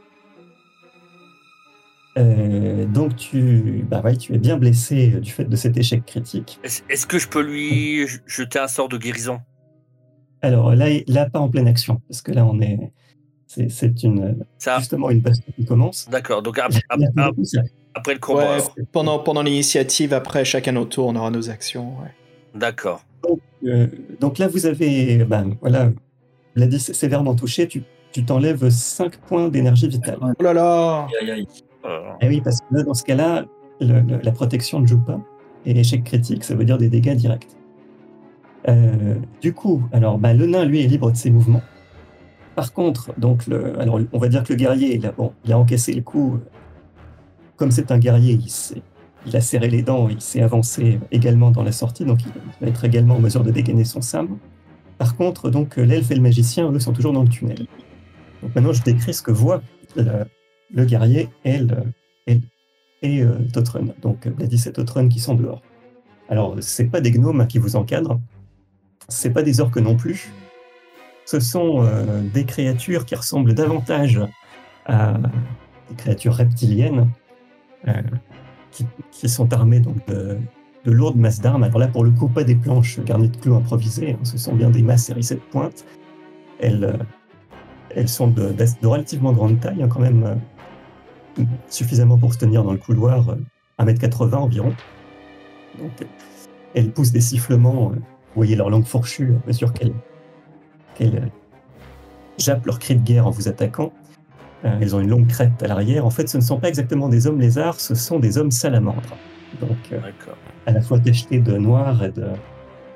Euh, 2.17 2.85
donc, 2.87 3.17
tu, 3.17 3.85
bah 3.89 4.01
ouais, 4.03 4.17
tu 4.17 4.35
es 4.35 4.39
bien 4.39 4.57
blessé 4.57 5.09
du 5.21 5.31
fait 5.31 5.45
de 5.45 5.57
cet 5.57 5.77
échec 5.77 6.05
critique. 6.05 6.59
Est-ce 6.65 7.07
que 7.07 7.19
je 7.19 7.29
peux 7.29 7.43
lui 7.43 8.07
jeter 8.27 8.59
un 8.59 8.67
sort 8.69 8.89
de 8.89 8.99
guérison? 8.99 9.41
Alors 10.43 10.75
là, 10.75 10.87
là, 11.07 11.29
pas 11.31 11.39
en 11.41 11.49
pleine 11.49 11.69
action, 11.69 12.01
parce 12.09 12.23
que 12.23 12.33
là, 12.33 12.45
on 12.45 12.61
est. 12.61 12.93
C'est 13.47 13.71
c'est 13.71 14.03
une, 14.03 14.37
Ça, 14.59 14.79
justement 14.79 15.11
une 15.11 15.21
baston 15.21 15.53
qui 15.57 15.65
commence. 15.65 16.09
d'accord. 16.11 16.43
Donc 16.43 16.59
après 16.59 16.81
le 18.15 18.19
combat. 18.21 18.41
Ouais, 18.43 18.47
alors. 18.49 18.75
pendant, 18.93 19.19
pendant 19.21 19.43
l'initiative, 19.43 20.13
après 20.13 20.45
chacun 20.45 20.73
notre 20.73 20.91
tour, 20.91 21.07
on 21.07 21.17
aura 21.17 21.31
nos 21.31 21.49
actions. 21.49 21.99
ouais. 22.01 22.11
D'accord. 22.55 23.03
euh, 23.65 23.87
donc 24.21 24.39
là, 24.39 24.49
vous 24.49 24.67
avez, 24.67 25.25
ben, 25.25 25.57
voilà, 25.61 25.91
Vladis 26.57 26.77
est 26.77 26.93
sévèrement 26.93 27.35
touché, 27.35 27.67
tu 27.69 27.83
tu 28.19 28.25
t'enlèves 28.25 28.69
5 28.69 29.17
points 29.19 29.49
d'énergie 29.49 29.87
vitale. 29.89 30.19
Oh 30.21 30.43
là 30.43 30.53
là 30.53 31.07
Aïe, 31.21 31.31
aïe, 31.31 31.47
aïe. 31.85 32.17
Et 32.21 32.29
oui, 32.29 32.41
parce 32.41 32.59
que 32.61 32.75
là, 32.75 32.83
dans 32.83 32.95
ce 32.95 33.05
cas-là, 33.05 33.45
le- 33.81 34.01
le- 34.01 34.19
la 34.21 34.33
protection 34.33 34.81
ne 34.81 34.87
joue 34.87 34.99
pas. 35.01 35.21
Et 35.65 35.79
échec 35.79 36.03
critique, 36.03 36.43
ça 36.43 36.57
veut 36.57 36.65
dire 36.65 36.79
des 36.79 36.89
dégâts 36.89 37.15
directs. 37.15 37.47
Euh, 38.69 39.15
du 39.41 39.53
coup, 39.55 39.83
alors, 39.93 40.19
bah, 40.19 40.35
le 40.35 40.47
nain, 40.47 40.65
lui, 40.65 40.83
est 40.83 40.89
libre 40.89 41.11
de 41.13 41.17
ses 41.17 41.31
mouvements. 41.31 41.63
Par 42.57 42.73
contre, 42.73 43.13
donc, 43.19 43.47
le, 43.47 43.79
alors, 43.81 44.01
on 44.13 44.19
va 44.19 44.29
dire 44.29 44.43
que 44.43 44.53
le 44.53 44.57
guerrier, 44.59 44.97
il 44.97 45.07
a, 45.07 45.13
bon, 45.13 45.33
il 45.45 45.53
a 45.53 45.59
encaissé 45.59 45.93
le 45.93 46.03
coup. 46.03 46.39
Comme 47.57 47.71
c'est 47.71 47.93
un 47.93 47.99
guerrier, 47.99 48.33
il, 48.35 48.51
s'est- 48.51 48.83
il 49.27 49.37
a 49.37 49.41
serré 49.41 49.69
les 49.69 49.83
dents, 49.83 50.09
il 50.09 50.21
s'est 50.21 50.43
avancé 50.43 50.99
également 51.13 51.51
dans 51.53 51.63
la 51.63 51.73
sortie, 51.73 52.05
donc 52.05 52.19
il 52.25 52.33
va 52.61 52.67
être 52.69 52.85
également 52.85 53.15
en 53.17 53.21
mesure 53.21 53.45
de 53.45 53.51
dégainer 53.53 53.85
son 53.85 54.01
sabre. 54.03 54.37
Par 54.99 55.17
contre, 55.17 55.51
donc, 55.51 55.77
l'elfe 55.77 56.11
et 56.11 56.17
le 56.17 56.21
magicien, 56.21 56.71
eux, 56.73 56.81
sont 56.81 56.93
toujours 56.93 57.13
dans 57.13 57.23
le 57.23 57.29
tunnel. 57.29 57.67
Maintenant, 58.43 58.73
je 58.73 58.83
décris 58.83 59.15
ce 59.15 59.23
que 59.23 59.31
voit 59.31 59.63
le, 59.97 60.25
le 60.75 60.85
guerrier 60.85 61.29
et, 61.45 61.61
et, 62.27 62.41
et 63.03 63.23
euh, 63.23 63.39
Totrun. 63.53 63.89
Donc, 64.03 64.29
Gladys 64.29 64.65
et 64.67 64.73
Totrun 64.73 65.09
qui 65.09 65.21
sont 65.21 65.35
dehors. 65.35 65.63
Alors, 66.29 66.57
c'est 66.61 66.87
pas 66.87 67.01
des 67.01 67.11
gnomes 67.11 67.47
qui 67.47 67.59
vous 67.59 67.77
encadrent, 67.77 68.21
c'est 69.09 69.31
pas 69.31 69.43
des 69.43 69.61
orques 69.61 69.79
non 69.79 69.97
plus. 69.97 70.31
Ce 71.25 71.41
sont 71.41 71.83
euh, 71.83 72.23
des 72.35 72.45
créatures 72.45 73.05
qui 73.05 73.15
ressemblent 73.15 73.55
davantage 73.55 74.21
à 74.87 75.19
des 75.89 75.95
créatures 75.97 76.35
reptiliennes 76.35 77.11
euh, 77.87 78.03
qui, 79.11 79.29
sont 79.29 79.53
armées 79.53 79.81
donc 79.81 80.07
de, 80.07 80.39
de 80.85 80.91
lourdes 80.91 81.17
masses 81.17 81.41
d'armes. 81.41 81.65
Alors 81.65 81.79
là, 81.79 81.89
pour 81.89 82.05
le 82.05 82.11
coup, 82.11 82.29
pas 82.29 82.45
des 82.45 82.55
planches 82.55 83.01
garnies 83.01 83.29
de 83.29 83.37
clous 83.37 83.55
improvisés, 83.55 84.13
hein, 84.13 84.25
ce 84.25 84.39
sont 84.39 84.55
bien 84.55 84.71
des 84.71 84.83
masses 84.83 85.11
hérissées 85.11 85.37
de 85.37 85.41
pointe. 85.41 85.85
Elles, 86.61 86.85
euh, 86.85 86.97
elles 87.95 88.09
sont 88.09 88.29
de, 88.29 88.53
de 88.53 88.87
relativement 88.87 89.33
grande 89.33 89.61
taille, 89.61 89.83
hein, 89.83 89.89
quand 89.89 90.01
même 90.01 90.25
euh, 90.25 90.35
suffisamment 91.69 92.19
pour 92.19 92.35
se 92.35 92.39
tenir 92.39 92.63
dans 92.63 92.73
le 92.73 92.79
couloir, 92.79 93.31
euh, 93.31 93.37
1m80 93.79 94.35
environ. 94.35 94.75
Donc, 95.79 95.93
elles 96.75 96.91
poussent 96.91 97.13
des 97.13 97.21
sifflements, 97.21 97.91
euh, 97.91 97.95
vous 97.95 98.35
voyez 98.37 98.57
leur 98.57 98.71
langue 98.71 98.87
fourchue 98.87 99.35
à 99.45 99.47
mesure 99.47 99.73
qu'elles 99.73 99.95
euh, 101.01 101.27
jappent 102.39 102.67
leur 102.67 102.79
cri 102.79 102.97
de 102.97 103.03
guerre 103.03 103.27
en 103.27 103.31
vous 103.31 103.49
attaquant. 103.49 103.93
Elles 104.65 104.97
ont 104.97 104.99
une 104.99 105.09
longue 105.09 105.29
crête 105.29 105.63
à 105.63 105.69
l'arrière. 105.69 106.05
En 106.05 106.11
fait, 106.11 106.29
ce 106.29 106.37
ne 106.37 106.43
sont 106.43 106.59
pas 106.59 106.69
exactement 106.69 107.09
des 107.09 107.29
hommes 107.29 107.39
lézards, 107.39 107.79
ce 107.79 107.95
sont 107.95 108.19
des 108.19 108.39
hommes 108.39 108.51
salamandres. 108.51 109.17
Donc, 109.61 109.95
à 110.67 110.73
la 110.73 110.81
fois 110.81 110.99
tachetés 110.99 111.39
de 111.39 111.57
noir 111.57 112.03
et 112.03 112.11
de, 112.11 112.27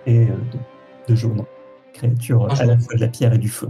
et, 0.07 0.25
de, 0.25 0.33
de 1.07 1.15
jaune. 1.15 1.45
Créatures 1.93 2.49
Ah, 2.51 2.63
à 2.63 2.65
la 2.65 2.79
fois 2.79 2.97
de 2.97 3.01
la 3.01 3.07
pierre 3.07 3.33
et 3.33 3.39
du 3.39 3.49
feu. 3.49 3.69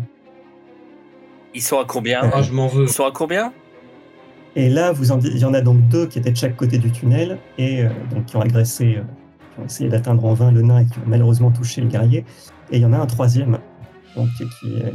Ils 1.54 1.62
sont 1.62 1.78
à 1.78 1.84
combien 1.84 2.20
Ah, 2.32 2.42
je 2.42 2.52
m'en 2.52 2.66
veux. 2.66 2.84
Ils 2.84 2.88
sont 2.88 3.04
à 3.04 3.10
combien 3.12 3.52
Et 4.56 4.68
là, 4.68 4.92
vous 4.92 5.12
en, 5.12 5.20
il 5.20 5.38
y 5.38 5.44
en 5.44 5.54
a 5.54 5.60
donc 5.60 5.86
deux 5.88 6.06
qui 6.06 6.18
étaient 6.18 6.30
de 6.32 6.36
chaque 6.36 6.56
côté 6.56 6.78
du 6.78 6.90
tunnel 6.90 7.38
et 7.58 7.82
euh, 7.84 7.88
donc 8.10 8.26
qui 8.26 8.36
ont 8.36 8.40
agressé, 8.40 8.96
euh, 8.96 9.02
qui 9.54 9.60
ont 9.60 9.64
essayé 9.66 9.90
d'atteindre 9.90 10.24
en 10.24 10.34
vain 10.34 10.50
le 10.50 10.62
nain 10.62 10.80
et 10.80 10.86
qui 10.86 10.98
ont 10.98 11.06
malheureusement 11.06 11.50
touché 11.50 11.80
le 11.80 11.88
guerrier. 11.88 12.24
Et 12.70 12.76
il 12.78 12.82
y 12.82 12.86
en 12.86 12.92
a 12.92 12.98
un 12.98 13.06
troisième 13.06 13.58
donc, 14.16 14.28
qui, 14.36 14.82
euh, 14.82 14.90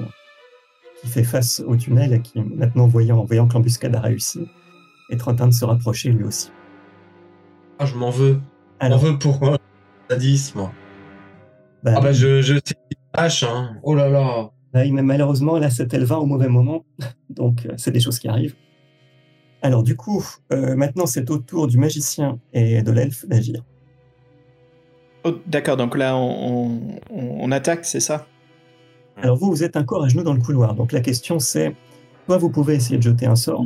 qui 1.02 1.08
fait 1.08 1.24
face 1.24 1.62
au 1.66 1.76
tunnel 1.76 2.14
et 2.14 2.22
qui, 2.22 2.40
maintenant, 2.42 2.88
voyant, 2.88 3.24
voyant 3.24 3.48
que 3.48 3.54
l'embuscade 3.54 3.96
a 3.96 4.00
réussi, 4.00 4.48
est 5.10 5.28
en 5.28 5.36
train 5.36 5.48
de 5.48 5.54
se 5.54 5.64
rapprocher 5.66 6.10
lui 6.10 6.24
aussi. 6.24 6.52
Ah, 7.80 7.86
je 7.86 7.96
m'en 7.96 8.10
veux. 8.10 8.40
Je 8.82 8.88
m'en 8.88 8.98
veux 8.98 9.18
pour 9.20 9.44
un 9.44 9.58
sadisme. 10.10 10.70
bah, 11.84 11.94
Ah 11.96 12.02
bah 12.02 12.12
je, 12.14 12.42
je 12.42 12.56
sais 12.64 12.76
hache, 13.14 13.44
hein. 13.44 13.78
Oh 13.84 13.94
là 13.96 14.10
là. 14.10 14.50
Bah, 14.86 14.92
mais 14.92 15.02
malheureusement, 15.02 15.58
là, 15.58 15.70
c'était 15.70 15.98
le 15.98 16.06
vin 16.06 16.18
au 16.18 16.26
mauvais 16.26 16.48
moment. 16.50 16.86
Donc, 17.30 17.66
euh, 17.66 17.74
c'est 17.78 17.92
des 17.92 18.00
choses 18.00 18.20
qui 18.20 18.28
arrivent. 18.28 18.56
Alors 19.64 19.82
du 19.82 19.96
coup, 19.96 20.24
euh, 20.54 20.76
maintenant 20.76 21.08
c'est 21.08 21.32
au 21.32 21.40
tour 21.40 21.66
du 21.68 21.80
magicien 21.80 22.38
et 22.54 22.84
de 22.84 22.92
l'elfe 22.92 23.26
d'agir. 23.28 23.64
Oh, 25.24 25.32
D'accord, 25.48 25.78
donc 25.78 25.98
là, 25.98 26.16
on, 26.16 26.80
on- 27.10 27.38
on 27.44 27.52
attaque, 27.52 27.84
c'est 27.84 28.00
ça? 28.00 28.28
Alors 29.22 29.36
vous, 29.36 29.50
vous 29.50 29.64
êtes 29.64 29.76
un 29.76 29.84
corps 29.84 30.04
à 30.04 30.08
genoux 30.10 30.22
dans 30.24 30.36
le 30.36 30.40
couloir. 30.42 30.76
Donc 30.76 30.92
la 30.92 31.02
question 31.02 31.40
c'est, 31.40 31.76
soit 32.28 32.38
vous 32.38 32.52
pouvez 32.52 32.76
essayer 32.76 32.98
de 32.98 33.02
jeter 33.04 33.26
un 33.26 33.36
sort, 33.36 33.66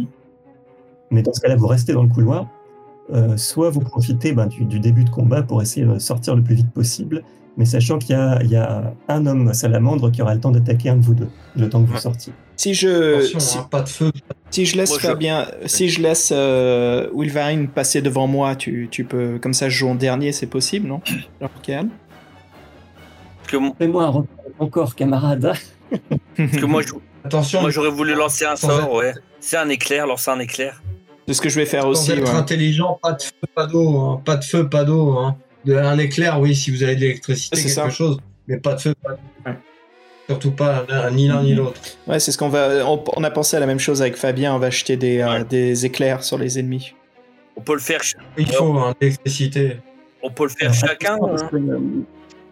mais 1.11 1.21
dans 1.23 1.33
ce 1.33 1.41
cas-là, 1.41 1.57
vous 1.57 1.67
restez 1.67 1.91
dans 1.91 2.03
le 2.03 2.09
couloir, 2.09 2.47
euh, 3.13 3.35
soit 3.35 3.69
vous 3.69 3.81
profitez 3.81 4.31
ben, 4.31 4.47
du, 4.47 4.63
du 4.63 4.79
début 4.79 5.03
de 5.03 5.09
combat 5.09 5.43
pour 5.43 5.61
essayer 5.61 5.85
de 5.85 5.99
sortir 5.99 6.38
le 6.38 6.41
plus 6.41 6.55
vite 6.55 6.71
possible, 6.71 7.21
mais 7.57 7.65
sachant 7.65 7.98
qu'il 7.99 8.11
y 8.15 8.19
a, 8.19 8.40
il 8.44 8.49
y 8.49 8.56
a 8.56 8.94
un 9.07 9.26
homme 9.26 9.53
salamandre 9.53 10.11
qui 10.11 10.22
aura 10.22 10.34
le 10.34 10.40
temps 10.40 10.52
d'attaquer 10.52 10.90
un 10.90 10.95
de 10.98 11.03
vous 11.03 11.14
deux, 11.14 11.28
le 11.56 11.69
temps 11.69 11.84
que 11.84 11.90
vous 11.90 11.98
sortiez. 11.98 12.34
Si 12.56 12.73
je, 12.73 13.15
Attention, 13.18 13.40
si, 13.40 13.57
hein, 13.57 13.68
pas 13.72 13.82
de 13.82 13.90
feu. 13.90 14.11
si 14.52 14.65
je 14.65 14.78
laisse 14.78 14.90
Moi, 14.90 14.99
je- 15.02 15.68
si 15.68 15.90
je 15.90 16.02
laisse 16.02 16.32
euh, 16.34 17.07
Wilvarine 17.14 17.68
passer 17.68 18.02
devant 18.02 18.28
moi, 18.28 18.56
tu, 18.56 18.88
tu 18.91 19.03
peux, 19.03 19.40
comme 19.41 19.53
ça, 19.53 19.68
je 19.69 19.78
joue 19.78 19.90
en 19.90 19.95
dernier, 19.95 20.32
c'est 20.32 20.45
possible, 20.48 20.88
non? 20.88 21.02
Alors, 21.40 21.52
Kéal 21.64 21.88
Parce 23.40 23.52
que, 23.52 23.57
m- 23.57 23.73
Fais-moi 23.78 24.03
un 24.03 24.10
repos 24.10 24.28
encore, 24.60 24.95
camarade. 24.95 25.53
parce 26.38 26.52
que 26.52 26.65
moi, 26.65 26.82
je- 26.84 26.94
Attention, 27.23 27.61
moi, 27.61 27.69
j'aurais 27.69 27.90
voulu 27.91 28.14
lancer 28.15 28.45
un 28.45 28.56
sort, 28.56 28.80
être- 28.80 28.94
ouais. 28.94 29.14
C'est 29.40 29.57
un 29.57 29.69
éclair, 29.69 30.07
lancer 30.07 30.30
un 30.32 30.40
éclair. 30.40 30.82
C'est 31.28 31.34
ce 31.36 31.41
que 31.41 31.49
je 31.49 31.56
vais 31.60 31.65
faire 31.65 31.84
sans 31.84 31.90
aussi. 31.90 32.11
être 32.11 32.23
ouais. 32.23 32.30
intelligent, 32.38 32.99
pas 33.02 33.14
de 33.14 33.22
feu, 33.22 33.32
pas 33.56 33.65
d'eau, 33.68 33.98
hein, 33.99 34.22
pas 34.26 34.38
de 34.38 34.44
feu, 34.44 34.68
pas 34.69 34.84
d'eau. 34.84 35.18
Hein. 35.18 35.36
De, 35.65 35.75
un 35.75 35.97
éclair, 35.99 36.39
oui, 36.39 36.55
si 36.55 36.71
vous 36.71 36.83
avez 36.83 36.95
de 36.95 37.01
l'électricité, 37.01 37.55
C'est 37.55 37.63
quelque 37.63 37.73
ça. 37.75 37.89
chose, 37.89 38.19
mais 38.47 38.57
pas 38.57 38.73
de 38.75 38.81
feu, 38.81 38.95
pas 39.01 39.11
d'eau. 39.11 39.17
Ouais. 39.45 39.55
Surtout 40.27 40.51
pas 40.51 40.85
l'un- 40.89 41.11
ni 41.11 41.27
l'un 41.27 41.43
ni 41.43 41.53
l'autre. 41.53 41.79
Ouais, 42.07 42.19
c'est 42.19 42.31
ce 42.31 42.38
qu'on 42.38 42.49
va. 42.49 42.85
On, 42.88 43.03
on 43.15 43.23
a 43.23 43.29
pensé 43.31 43.57
à 43.57 43.59
la 43.59 43.65
même 43.65 43.79
chose 43.79 44.01
avec 44.01 44.15
Fabien. 44.15 44.55
On 44.55 44.59
va 44.59 44.69
jeter 44.69 44.95
des, 44.97 45.19
euh, 45.19 45.43
des 45.43 45.85
éclairs 45.85 46.23
sur 46.23 46.38
les 46.38 46.57
ennemis. 46.57 46.93
On 47.57 47.61
peut 47.61 47.73
le 47.73 47.79
faire, 47.79 48.01
ch- 48.01 48.15
Il 48.38 48.47
faut 48.51 48.77
hein, 48.77 48.91
de 48.91 49.05
l'électricité. 49.05 49.77
on 50.23 50.31
peut 50.31 50.43
le 50.43 50.49
faire 50.49 50.69
Alors, 50.71 50.75
chacun. 50.89 51.15
hein. 51.21 51.47
que, 51.51 51.55
euh, 51.57 51.79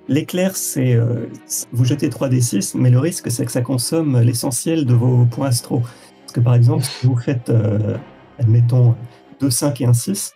L'éclair, 0.08 0.56
c'est 0.58 0.94
euh, 0.96 1.28
vous 1.72 1.86
jetez 1.86 2.10
3d6, 2.10 2.76
mais 2.76 2.90
le 2.90 2.98
risque, 3.00 3.30
c'est 3.32 3.46
que 3.46 3.52
ça 3.52 3.62
consomme 3.62 4.20
l'essentiel 4.20 4.86
de 4.86 4.94
vos 4.96 5.26
points 5.26 5.48
astro. 5.48 5.82
Parce 6.22 6.34
que 6.34 6.40
par 6.40 6.56
exemple, 6.56 6.84
si 6.84 7.06
vous 7.06 7.16
faites, 7.18 7.50
euh, 7.50 7.96
admettons, 8.40 8.96
2, 9.40 9.50
5 9.52 9.82
et 9.82 9.86
un 9.86 9.94
6, 9.94 10.34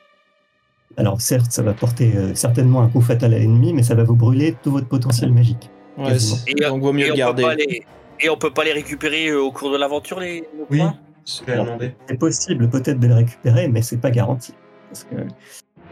alors 0.97 1.19
certes, 1.21 1.51
ça 1.51 1.61
va 1.63 1.73
porter 1.73 2.13
euh, 2.15 2.35
certainement 2.35 2.81
un 2.81 2.87
coup 2.87 3.01
fatal 3.01 3.33
à 3.33 3.39
l'ennemi, 3.39 3.73
mais 3.73 3.83
ça 3.83 3.95
va 3.95 4.03
vous 4.03 4.15
brûler 4.15 4.55
tout 4.61 4.71
votre 4.71 4.87
potentiel 4.87 5.31
magique. 5.33 5.69
Ouais, 5.97 6.17
Et, 6.47 6.53
donc 6.55 6.81
vaut 6.81 6.93
mieux 6.93 7.05
et 7.05 7.07
le 7.07 7.13
on 7.13 7.15
peut 7.15 7.19
garder. 7.19 7.43
pas 7.43 7.55
les- 7.55 7.83
Et 8.19 8.29
on 8.29 8.37
peut 8.37 8.51
pas 8.51 8.63
les 8.63 8.73
récupérer 8.73 9.27
euh, 9.29 9.41
au 9.41 9.51
cours 9.51 9.71
de 9.71 9.77
l'aventure, 9.77 10.19
les, 10.19 10.41
nos 10.57 10.65
Oui. 10.69 10.81
C'est 11.25 12.17
possible 12.19 12.69
peut-être 12.69 12.99
de 12.99 13.07
les 13.07 13.13
récupérer, 13.13 13.67
mais 13.69 13.81
c'est 13.81 13.97
pas 13.97 14.11
garanti. 14.11 14.53
Parce 14.89 15.05
que 15.05 15.15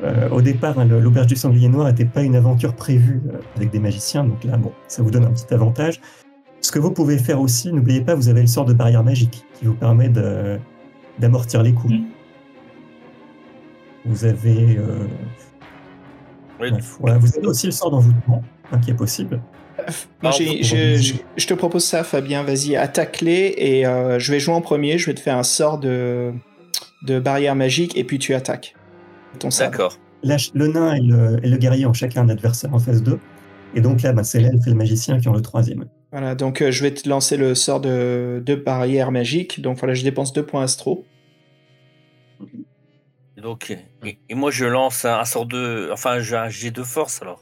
euh, 0.03 0.29
au 0.29 0.41
départ, 0.41 0.77
hein, 0.79 0.85
l'auberge 0.85 1.27
du 1.27 1.35
sanglier 1.35 1.69
noir 1.69 1.87
n'était 1.87 2.05
pas 2.05 2.21
une 2.21 2.35
aventure 2.35 2.75
prévue 2.75 3.21
euh, 3.29 3.37
avec 3.55 3.69
des 3.71 3.79
magiciens, 3.79 4.23
donc 4.25 4.43
là, 4.43 4.57
bon, 4.57 4.71
ça 4.87 5.03
vous 5.03 5.11
donne 5.11 5.25
un 5.25 5.31
petit 5.31 5.53
avantage. 5.53 6.01
Ce 6.59 6.71
que 6.71 6.79
vous 6.79 6.91
pouvez 6.91 7.17
faire 7.17 7.39
aussi, 7.39 7.71
n'oubliez 7.71 8.01
pas, 8.01 8.13
vous 8.15 8.27
avez 8.29 8.41
le 8.41 8.47
sort 8.47 8.65
de 8.65 8.73
barrière 8.73 9.03
magique 9.03 9.45
qui 9.55 9.65
vous 9.65 9.73
permet 9.73 10.09
d'amortir 11.19 11.63
les 11.63 11.73
coups. 11.73 11.93
Mm. 11.93 12.03
Vous 14.05 14.25
avez, 14.25 14.77
euh, 14.77 14.97
Oui. 16.59 16.71
bref, 16.71 16.97
voilà, 16.99 17.17
vous 17.17 17.35
avez 17.37 17.47
aussi 17.47 17.67
le 17.67 17.71
sort 17.71 17.91
d'envoûtement 17.91 18.43
hein, 18.71 18.79
qui 18.79 18.91
est 18.91 18.95
possible. 18.95 19.41
Moi, 20.21 20.31
je, 20.31 20.43
on- 20.43 20.97
je- 20.97 21.13
je 21.37 21.47
te 21.47 21.53
propose 21.53 21.83
ça, 21.83 22.03
Fabien. 22.03 22.43
Vas-y, 22.43 22.75
attaque-les 22.75 23.53
et 23.57 23.85
euh, 23.85 24.19
je 24.19 24.31
vais 24.31 24.39
jouer 24.39 24.53
en 24.53 24.61
premier. 24.61 24.97
Je 24.97 25.07
vais 25.07 25.13
te 25.15 25.19
faire 25.19 25.37
un 25.37 25.43
sort 25.43 25.79
de, 25.79 26.31
de 27.03 27.19
barrière 27.19 27.55
magique 27.55 27.97
et 27.97 28.03
puis 28.03 28.19
tu 28.19 28.33
attaques. 28.35 28.75
Ton. 29.39 29.49
D'accord. 29.49 29.97
Le 30.23 30.67
nain 30.67 30.93
et 30.93 30.99
le, 31.01 31.39
et 31.43 31.47
le 31.49 31.57
guerrier 31.57 31.85
ont 31.87 31.93
chacun 31.93 32.21
un 32.21 32.29
adversaire 32.29 32.71
en 32.75 32.79
phase 32.79 33.01
2. 33.01 33.17
Et 33.73 33.81
donc 33.81 34.01
là, 34.03 34.13
bah, 34.13 34.23
c'est 34.23 34.39
l'elfe 34.39 34.67
et 34.67 34.69
le 34.69 34.75
magicien 34.75 35.19
qui 35.19 35.27
ont 35.29 35.33
le 35.33 35.41
troisième. 35.41 35.85
Voilà, 36.11 36.35
donc 36.35 36.61
euh, 36.61 36.69
je 36.71 36.83
vais 36.83 36.93
te 36.93 37.07
lancer 37.09 37.37
le 37.37 37.55
sort 37.55 37.79
de, 37.79 38.43
de 38.45 38.53
barrière 38.55 39.11
magique. 39.11 39.61
Donc 39.61 39.77
voilà, 39.79 39.93
je 39.95 40.03
dépense 40.03 40.33
deux 40.33 40.45
points 40.45 40.61
astro. 40.63 41.05
Et 43.41 43.43
Donc, 43.43 43.75
et, 44.05 44.17
et 44.29 44.35
moi, 44.35 44.51
je 44.51 44.65
lance 44.65 45.03
un, 45.03 45.19
un 45.19 45.25
sort 45.25 45.47
de. 45.47 45.89
Enfin, 45.91 46.19
j'ai 46.19 46.35
un 46.35 46.49
jet 46.49 46.69
de 46.69 46.83
force 46.83 47.21
alors. 47.23 47.41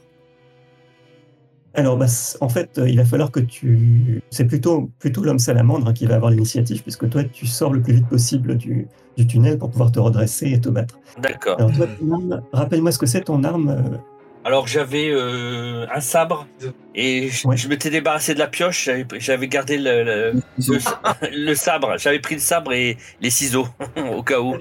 Alors, 1.74 1.98
bah, 1.98 2.06
en 2.40 2.48
fait, 2.48 2.78
euh, 2.78 2.88
il 2.88 2.96
va 2.96 3.04
falloir 3.04 3.30
que 3.30 3.40
tu. 3.40 4.22
C'est 4.30 4.46
plutôt, 4.46 4.90
plutôt 4.98 5.22
l'homme 5.22 5.38
salamandre 5.38 5.88
hein, 5.88 5.92
qui 5.92 6.06
va 6.06 6.14
avoir 6.14 6.30
l'initiative, 6.30 6.82
puisque 6.82 7.08
toi, 7.10 7.22
tu 7.22 7.46
sors 7.46 7.72
le 7.72 7.82
plus 7.82 7.92
vite 7.92 8.08
possible 8.08 8.56
du, 8.56 8.88
du 9.18 9.26
tunnel 9.26 9.58
pour 9.58 9.70
pouvoir 9.70 9.92
te 9.92 10.00
redresser 10.00 10.50
et 10.52 10.60
te 10.60 10.70
battre. 10.70 10.98
D'accord. 11.18 11.58
Alors, 11.58 11.72
toi, 11.72 11.86
ton 11.86 12.12
arme, 12.12 12.42
rappelle-moi 12.52 12.92
ce 12.92 12.98
que 12.98 13.06
c'est 13.06 13.20
ton 13.22 13.44
arme. 13.44 14.00
Alors 14.44 14.66
j'avais 14.66 15.10
euh, 15.10 15.86
un 15.94 16.00
sabre 16.00 16.46
et 16.94 17.28
je, 17.28 17.46
Ouais. 17.46 17.56
je 17.58 17.68
m'étais 17.68 17.90
débarrassé 17.90 18.32
de 18.32 18.38
la 18.38 18.46
pioche. 18.46 18.88
j'avais- 19.18 19.48
gardé 19.48 19.76
le, 19.76 20.02
le, 20.02 20.32
le- 20.58 21.46
le 21.46 21.54
sabre. 21.54 21.98
J'avais 21.98 22.20
pris 22.20 22.36
le 22.36 22.40
sabre 22.40 22.72
et 22.72 22.96
les 23.20 23.30
ciseaux 23.30 23.68
au 24.16 24.22
cas 24.22 24.40
où. 24.40 24.56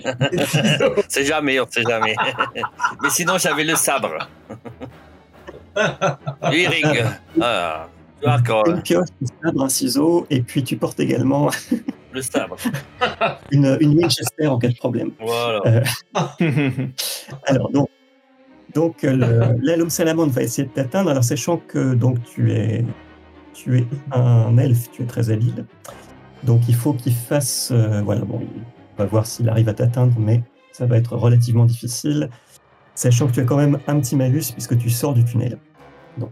C'est 1.07 1.23
jamais, 1.23 1.59
on 1.61 1.67
sait 1.69 1.83
jamais. 1.83 2.15
Mais 3.03 3.09
sinon 3.09 3.37
j'avais 3.37 3.63
le 3.63 3.75
sabre. 3.75 4.27
Eric. 6.51 6.85
Ah, 7.41 7.87
d'accord. 8.21 8.67
une 8.67 8.81
pioche, 8.81 9.07
un 9.21 9.45
sabre, 9.47 9.63
un 9.63 9.69
ciseau, 9.69 10.27
et 10.29 10.41
puis 10.41 10.63
tu 10.63 10.75
portes 10.75 10.99
également 10.99 11.49
Le 12.11 12.21
sabre. 12.23 12.57
une, 13.51 13.77
une 13.79 13.93
Winchester 13.97 14.47
en 14.47 14.57
cas 14.57 14.67
de 14.69 14.75
problème. 14.75 15.11
Voilà. 15.19 15.61
Euh, 15.67 15.83
Alors, 17.45 17.69
donc, 17.71 17.87
donc 18.73 19.03
le- 19.03 19.15
là, 19.61 19.75
l'homme 19.77 19.89
salamandre 19.89 20.31
va 20.31 20.43
essayer 20.43 20.67
de 20.67 20.73
t'atteindre. 20.73 21.09
Alors, 21.09 21.23
sachant 21.23 21.57
que 21.57 21.93
donc, 21.95 22.21
tu, 22.23 22.51
es, 22.51 22.85
tu 23.53 23.79
es 23.79 23.85
un 24.11 24.57
elfe, 24.57 24.89
tu 24.91 25.03
es 25.03 25.05
très 25.05 25.29
habile. 25.31 25.65
Donc, 26.43 26.67
il 26.69 26.75
faut 26.75 26.93
qu'il 26.93 27.13
fasse. 27.13 27.69
euh, 27.71 28.01
voilà, 28.01 28.21
bon, 28.21 28.41
on 28.41 29.01
va 29.01 29.05
voir 29.05 29.25
s'il 29.25 29.49
arrive 29.49 29.69
à 29.69 29.73
t'atteindre, 29.73 30.13
mais 30.19 30.43
ça 30.71 30.85
va 30.85 30.97
être 30.97 31.15
relativement 31.15 31.65
difficile. 31.65 32.29
Sachant 32.95 33.27
que 33.27 33.31
tu 33.33 33.39
as 33.39 33.43
quand 33.45 33.57
même 33.57 33.79
un 33.87 33.99
petit 33.99 34.15
malus 34.15 34.51
puisque 34.53 34.77
tu 34.77 34.89
sors 34.89 35.13
du 35.13 35.23
tunnel. 35.25 35.57
Donc, 36.17 36.31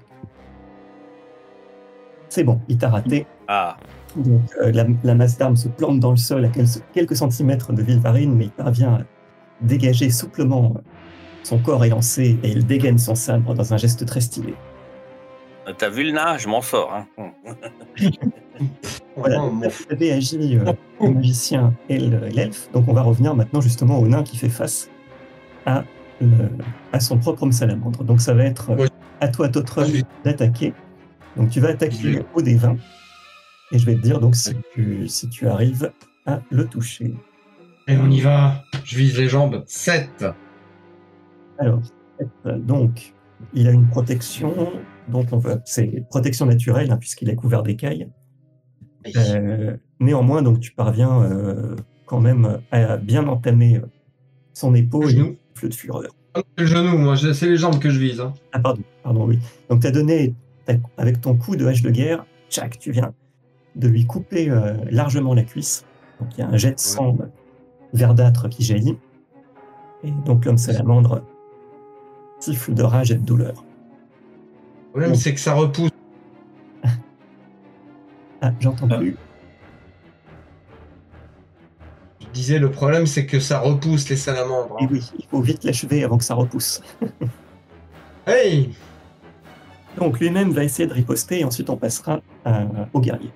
c'est 2.30 2.44
bon, 2.44 2.60
il 2.68 2.78
t'a 2.78 2.90
raté. 2.90 3.26
Ah, 3.48 3.78
Donc, 4.16 4.42
euh, 4.62 4.72
la, 4.72 4.86
la 5.04 5.16
masse 5.16 5.38
d'armes 5.38 5.56
se 5.56 5.70
plante 5.70 6.00
dans 6.00 6.12
le 6.12 6.18
sol 6.18 6.44
à 6.46 6.50
quelques, 6.50 6.82
quelques 6.94 7.16
centimètres 7.16 7.72
de 7.74 7.82
Vilvarine, 7.82 8.34
mais 8.36 8.46
il 8.46 8.52
parvient 8.52 8.94
à 8.96 9.00
dégager 9.62 10.10
souplement 10.10 10.76
son 11.48 11.60
corps 11.60 11.86
élancé 11.86 12.38
et 12.44 12.49
il 12.49 12.65
dégaine 12.65 12.98
son 12.98 13.15
sabre 13.15 13.53
dans 13.53 13.74
un 13.74 13.78
geste 13.78 14.06
très 14.06 14.19
stylé. 14.19 14.53
t'as 15.78 15.90
vu 15.90 16.03
le 16.03 16.11
nain 16.11 16.38
Je 16.38 16.48
m'en 16.49 16.61
sors. 16.61 16.94
hein. 16.94 17.06
Voilà, 19.15 19.41
Oh, 19.44 19.49
vous 19.52 19.64
avez 19.91 20.11
agi 20.11 20.57
euh, 20.57 20.74
le 21.02 21.10
magicien 21.11 21.74
et 21.90 21.99
le- 21.99 22.28
l'elfe, 22.28 22.69
donc 22.74 22.86
on 22.88 22.94
va 22.94 23.02
revenir 23.02 23.34
maintenant 23.36 23.61
justement 23.61 23.98
au 23.99 24.07
nain 24.07 24.24
qui 24.24 24.36
fait 24.36 24.49
face 24.49 24.90
à, 25.65 25.84
le- 26.22 26.49
à 26.91 26.99
son 26.99 27.18
propre 27.18 27.44
homme 27.44 27.52
salamandre. 27.52 28.03
Donc 28.03 28.19
ça 28.19 28.34
va 28.34 28.44
être 28.44 28.72
euh, 28.72 28.88
à 29.22 29.28
toi, 29.30 29.48
Totron, 29.49 29.84
Oui. 29.86 30.03
d'attaquer. 30.26 30.74
Donc 31.38 31.49
tu 31.49 31.60
vas 31.61 31.69
attaquer 31.69 31.98
Oui. 32.03 32.19
au 32.36 32.41
des 32.41 32.56
20, 32.56 32.76
et 33.72 33.80
je 33.80 33.86
vais 33.86 33.95
te 33.95 34.02
dire 34.02 34.19
donc 34.19 34.36
si 34.36 34.53
tu, 34.74 35.07
si 35.07 35.30
tu 35.30 35.48
arrives 35.48 35.91
à 36.26 36.40
le 36.49 36.65
toucher. 36.68 37.14
Et 37.88 37.95
on 37.95 38.10
y 38.10 38.19
va. 38.19 38.64
Je 38.84 38.98
vise 38.98 39.18
les 39.18 39.30
jambes. 39.30 39.64
7. 39.65 40.26
Alors, 41.60 41.82
euh, 42.46 42.58
donc, 42.58 43.14
il 43.54 43.68
a 43.68 43.72
une 43.72 43.88
protection, 43.88 44.54
donc 45.08 45.28
on 45.32 45.38
va, 45.38 45.60
c'est 45.66 46.04
protection 46.10 46.46
naturelle 46.46 46.92
hein, 46.92 46.98
puisqu'il 46.98 47.30
est 47.30 47.36
couvert 47.36 47.64
d'écailles. 47.64 48.10
Euh, 49.16 49.78
néanmoins, 50.00 50.42
donc 50.42 50.60
tu 50.60 50.72
parviens 50.72 51.24
euh, 51.24 51.76
quand 52.06 52.20
même 52.20 52.60
à 52.72 52.98
bien 52.98 53.26
entamer 53.28 53.82
son 54.54 54.76
épaule 54.76 55.06
Le 55.06 55.10
et 55.10 55.16
genou. 55.16 55.30
un 55.30 55.60
fleu 55.60 55.70
de 55.70 55.74
fureur. 55.74 56.04
Le 56.58 56.66
genou, 56.66 56.98
moi, 56.98 57.16
c'est 57.16 57.48
les 57.48 57.58
jambes 57.58 57.80
que 57.80 57.90
je 57.90 58.00
vise. 58.00 58.20
Hein. 58.20 58.34
Ah 58.52 58.60
pardon, 58.60 58.82
pardon, 59.04 59.26
oui. 59.26 59.40
Donc 59.70 59.82
tu 59.82 59.88
as 59.88 59.92
donné 59.92 60.36
avec 60.98 61.22
ton 61.22 61.36
coup 61.36 61.56
de 61.56 61.66
hache 61.66 61.82
de 61.82 61.90
guerre, 61.90 62.26
tchac, 62.50 62.78
tu 62.80 62.92
viens 62.92 63.14
de 63.76 63.88
lui 63.88 64.06
couper 64.06 64.50
euh, 64.50 64.74
largement 64.90 65.34
la 65.34 65.44
cuisse. 65.44 65.86
Donc 66.20 66.30
il 66.38 66.42
y 66.42 66.44
a 66.44 66.50
un 66.50 66.58
jet 66.58 66.74
de 66.74 66.80
sang 66.80 67.18
verdâtre 67.94 68.50
qui 68.50 68.64
jaillit. 68.64 68.98
Et 70.04 70.12
donc 70.26 70.46
l'homme 70.46 70.58
salamandre 70.58 71.24
siffle 72.40 72.74
de 72.74 72.84
rage 72.84 73.12
et 73.12 73.16
de 73.16 73.26
douleur. 73.26 73.64
Le 74.94 75.02
problème, 75.02 75.16
c'est 75.16 75.34
que 75.34 75.40
ça 75.40 75.54
repousse. 75.54 75.92
Ah, 78.40 78.52
j'entends 78.60 78.88
plus. 78.88 79.18
Je 82.22 82.28
disais, 82.34 82.60
le 82.60 82.70
problème, 82.70 83.08
c'est 83.08 83.26
que 83.26 83.40
ça 83.40 83.60
repousse 83.60 84.08
les 84.10 84.16
salamandres. 84.16 84.76
Et 84.80 84.84
hein. 84.84 84.90
oui, 84.92 85.04
il 85.18 85.26
faut 85.26 85.42
vite 85.42 85.64
l'achever 85.64 86.04
avant 86.04 86.20
que 86.20 86.24
ça 86.24 86.36
repousse. 86.36 86.82
Hey 88.28 88.76
Donc 89.98 90.20
lui-même 90.20 90.52
va 90.52 90.66
essayer 90.66 90.86
de 90.88 90.94
riposter 90.94 91.40
et 91.40 91.44
ensuite 91.46 91.70
on 91.70 91.78
passera 91.78 92.20
à- 92.44 92.66
au 92.94 93.00
guerrier. 93.00 93.32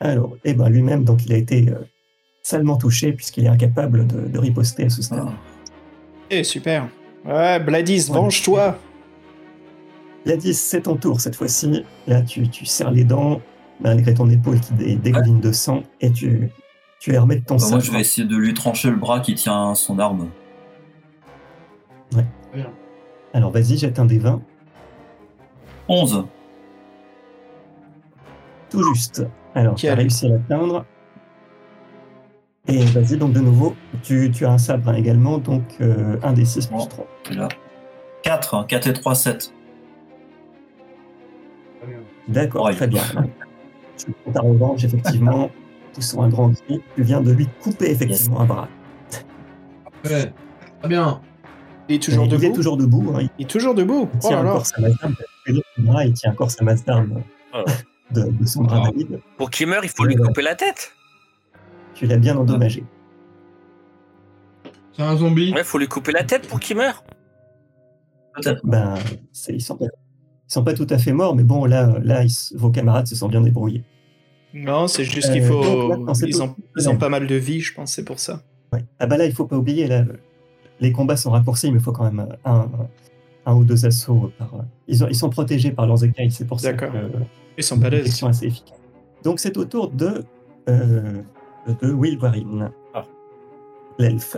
Alors, 0.00 0.36
eh 0.44 0.54
ben, 0.54 0.68
lui-même, 0.68 1.04
donc, 1.04 1.24
il 1.26 1.32
a 1.32 1.36
été 1.36 1.68
euh, 1.70 1.84
salement 2.42 2.76
touché 2.76 3.12
puisqu'il 3.12 3.44
est 3.44 3.48
incapable 3.48 4.06
de, 4.06 4.20
de 4.28 4.38
riposter 4.38 4.84
à 4.84 4.90
ce 4.90 5.02
stade. 5.02 5.28
Eh, 6.30 6.44
super. 6.44 6.88
Ouais, 7.24 7.60
Bladis, 7.60 8.06
Ouais. 8.10 8.16
venge-toi. 8.16 8.78
Gladys, 10.26 10.54
c'est 10.54 10.82
ton 10.82 10.96
tour 10.96 11.20
cette 11.20 11.36
fois-ci. 11.36 11.84
Là, 12.06 12.22
tu, 12.22 12.48
tu 12.48 12.64
serres 12.66 12.90
les 12.90 13.04
dents, 13.04 13.40
malgré 13.80 14.14
ton 14.14 14.28
épaule 14.30 14.60
qui 14.60 14.72
dé- 14.74 14.96
dégouline 14.96 15.40
de 15.40 15.52
sang, 15.52 15.82
et 16.00 16.10
tu, 16.12 16.48
tu 17.00 17.10
es 17.14 17.18
de 17.18 17.34
ton 17.44 17.56
Bah, 17.56 17.66
moi, 17.70 17.78
je 17.80 17.90
vais 17.90 18.00
essayer 18.00 18.26
de 18.26 18.36
lui 18.36 18.54
trancher 18.54 18.90
le 18.90 18.96
bras 18.96 19.20
qui 19.20 19.34
tient 19.34 19.74
son 19.74 19.98
arme. 19.98 20.28
Alors, 23.34 23.50
vas-y, 23.50 23.78
jette 23.78 23.98
un 23.98 24.04
des 24.04 24.18
20. 24.18 24.42
11. 25.88 26.26
Tout 28.70 28.82
juste. 28.94 29.26
Alors, 29.54 29.74
tu 29.74 29.88
as 29.88 29.94
réussi 29.94 30.26
à 30.26 30.30
l'atteindre. 30.30 30.84
Et 32.68 32.84
vas-y, 32.86 33.16
donc 33.16 33.32
de 33.32 33.40
nouveau, 33.40 33.74
tu, 34.02 34.30
tu 34.30 34.46
as 34.46 34.52
un 34.52 34.58
sabre 34.58 34.90
hein, 34.90 34.94
également, 34.94 35.38
donc 35.38 35.62
euh, 35.80 36.16
un 36.22 36.32
des 36.32 36.44
6 36.44 36.68
plus 36.68 36.76
Bon. 36.76 36.86
3. 36.86 37.06
Et 37.30 37.34
là. 37.34 37.48
4. 38.22 38.66
4 38.68 38.86
et 38.86 38.92
3, 38.92 39.14
7. 39.16 39.52
D'accord, 42.28 42.66
Ouais. 42.66 42.74
très 42.74 42.86
bien. 42.86 43.02
Tu 43.96 44.12
prends 44.22 44.32
ta 44.32 44.40
revanche, 44.40 44.84
effectivement. 44.84 45.50
Poussant 45.92 46.22
un 46.22 46.28
grand 46.28 46.50
cri, 46.54 46.80
tu 46.96 47.02
viens 47.02 47.20
de 47.20 47.32
lui 47.32 47.46
couper 47.62 47.90
effectivement 47.90 48.40
un 48.40 48.44
bras. 48.46 48.68
Ouais. 50.04 50.32
Très 50.80 50.88
bien. 50.88 51.20
Il 51.88 51.96
est 51.96 52.02
toujours 52.02 52.24
il 52.24 52.30
debout. 52.30 52.44
est 52.44 52.52
toujours 52.52 52.76
debout. 52.78 53.12
hein, 53.14 53.18
il 53.22 53.28
Il 53.38 53.42
est 53.44 53.48
toujours 53.48 53.74
debout. 53.74 54.08
Oh 54.14 54.18
tient 54.18 54.42
là. 54.42 54.50
encore 54.52 54.64
sa 54.66 54.80
masse 54.80 54.94
d'armes. 55.02 55.14
Il 55.48 55.62
il 56.06 56.12
tient 56.14 56.30
encore 56.30 56.50
sa 56.50 56.64
masse 56.64 56.84
d'armes 56.84 57.20
Oh. 57.54 57.58
de, 58.12 58.22
de 58.30 58.46
son 58.46 58.62
bras 58.62 58.80
Ah. 58.82 58.90
valide. 58.90 59.20
Pour 59.36 59.50
qu'il 59.50 59.66
meure, 59.66 59.84
il 59.84 59.90
faut 59.90 60.04
lui 60.04 60.16
Ouais. 60.16 60.26
couper 60.28 60.40
la 60.42 60.54
tête. 60.54 60.94
Tu 62.02 62.08
l'as 62.08 62.16
bien 62.16 62.36
endommagé. 62.36 62.82
C'est 64.96 65.02
un 65.02 65.16
zombie. 65.16 65.52
Ouais, 65.52 65.60
il 65.60 65.64
faut 65.64 65.78
lui 65.78 65.86
couper 65.86 66.10
la 66.10 66.24
tête 66.24 66.48
pour 66.48 66.58
qu'il 66.58 66.76
meure. 66.76 67.04
Ben, 68.64 68.94
c'est- 69.30 69.54
ils 69.54 69.60
sont 69.60 69.76
pas, 69.76 69.84
ils 69.84 70.52
sont 70.52 70.64
pas 70.64 70.74
tout 70.74 70.86
à 70.90 70.98
fait 70.98 71.12
morts, 71.12 71.36
mais 71.36 71.44
bon, 71.44 71.64
là, 71.64 71.96
là, 72.02 72.22
ils 72.24 72.26
s- 72.26 72.52
vos 72.56 72.70
camarades 72.70 73.06
se 73.06 73.14
sont 73.14 73.28
bien 73.28 73.40
débrouillés. 73.40 73.84
Non, 74.52 74.88
c'est 74.88 75.04
juste 75.04 75.30
qu'il 75.32 75.44
Euh, 75.44 75.46
faut. 75.46 75.94
donc, 75.96 76.16
ils, 76.26 76.42
ont, 76.42 76.56
ils 76.76 76.88
ont 76.88 76.96
pas 76.96 77.08
mal 77.08 77.28
de 77.28 77.36
vie, 77.36 77.60
je 77.60 77.72
pense, 77.72 77.92
c'est 77.92 78.04
pour 78.04 78.18
ça. 78.18 78.42
Ouais. 78.72 78.84
Ah 78.98 79.06
bah 79.06 79.16
là, 79.16 79.24
il 79.26 79.32
faut 79.32 79.46
pas 79.46 79.56
oublier, 79.56 79.86
là, 79.86 80.04
les 80.80 80.90
combats 80.90 81.16
sont 81.16 81.30
raccourcis, 81.30 81.70
mais 81.70 81.78
il 81.78 81.82
faut 81.84 81.92
quand 81.92 82.10
même 82.10 82.26
un, 82.44 82.68
un 83.46 83.54
ou 83.54 83.62
deux 83.62 83.86
assauts 83.86 84.32
par. 84.38 84.52
Ils, 84.88 85.04
ont, 85.04 85.08
ils 85.08 85.14
sont 85.14 85.30
protégés 85.30 85.70
par 85.70 85.86
leurs 85.86 86.02
écailles, 86.02 86.32
c'est 86.32 86.46
pour 86.48 86.58
ça 86.58 86.72
que 86.72 86.84
D'accord. 86.86 87.00
Ils 87.56 87.62
sont 87.62 87.76
balèzes. 87.76 88.00
protection 88.00 88.26
assez 88.26 88.46
efficace. 88.46 88.80
Donc 89.22 89.38
c'est 89.38 89.56
au 89.56 89.64
tour 89.66 89.88
de, 89.88 90.24
euh, 90.68 91.22
de 91.66 91.92
Will 91.92 92.18
Warren, 92.20 92.70
Ah. 92.94 93.04
l'elfe. 93.98 94.36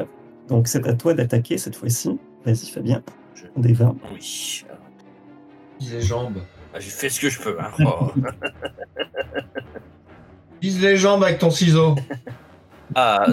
Donc 0.48 0.68
c'est 0.68 0.86
à 0.86 0.92
toi 0.94 1.14
d'attaquer 1.14 1.59
cette 1.59 1.76
fois-ci. 1.76 2.18
Vas-y, 2.44 2.66
Fabien. 2.70 3.02
Je- 3.34 3.44
Des 3.56 3.72
20. 3.72 3.96
Oui. 4.12 4.64
Vise 5.80 5.92
les 5.94 6.01
jambes. 6.02 6.38
Ah, 6.74 6.80
J'ai 6.80 6.90
fait 6.90 7.09
ce 7.09 7.20
que 7.20 7.28
je 7.30 7.40
peux. 7.40 7.56
Hein. 7.60 7.70
Oh. 7.86 8.10
Vise 10.62 10.80
les 10.82 10.96
jambes 10.96 11.22
avec 11.24 11.38
ton 11.38 11.51
ciseau. 11.51 11.94
Ah, 12.96 13.24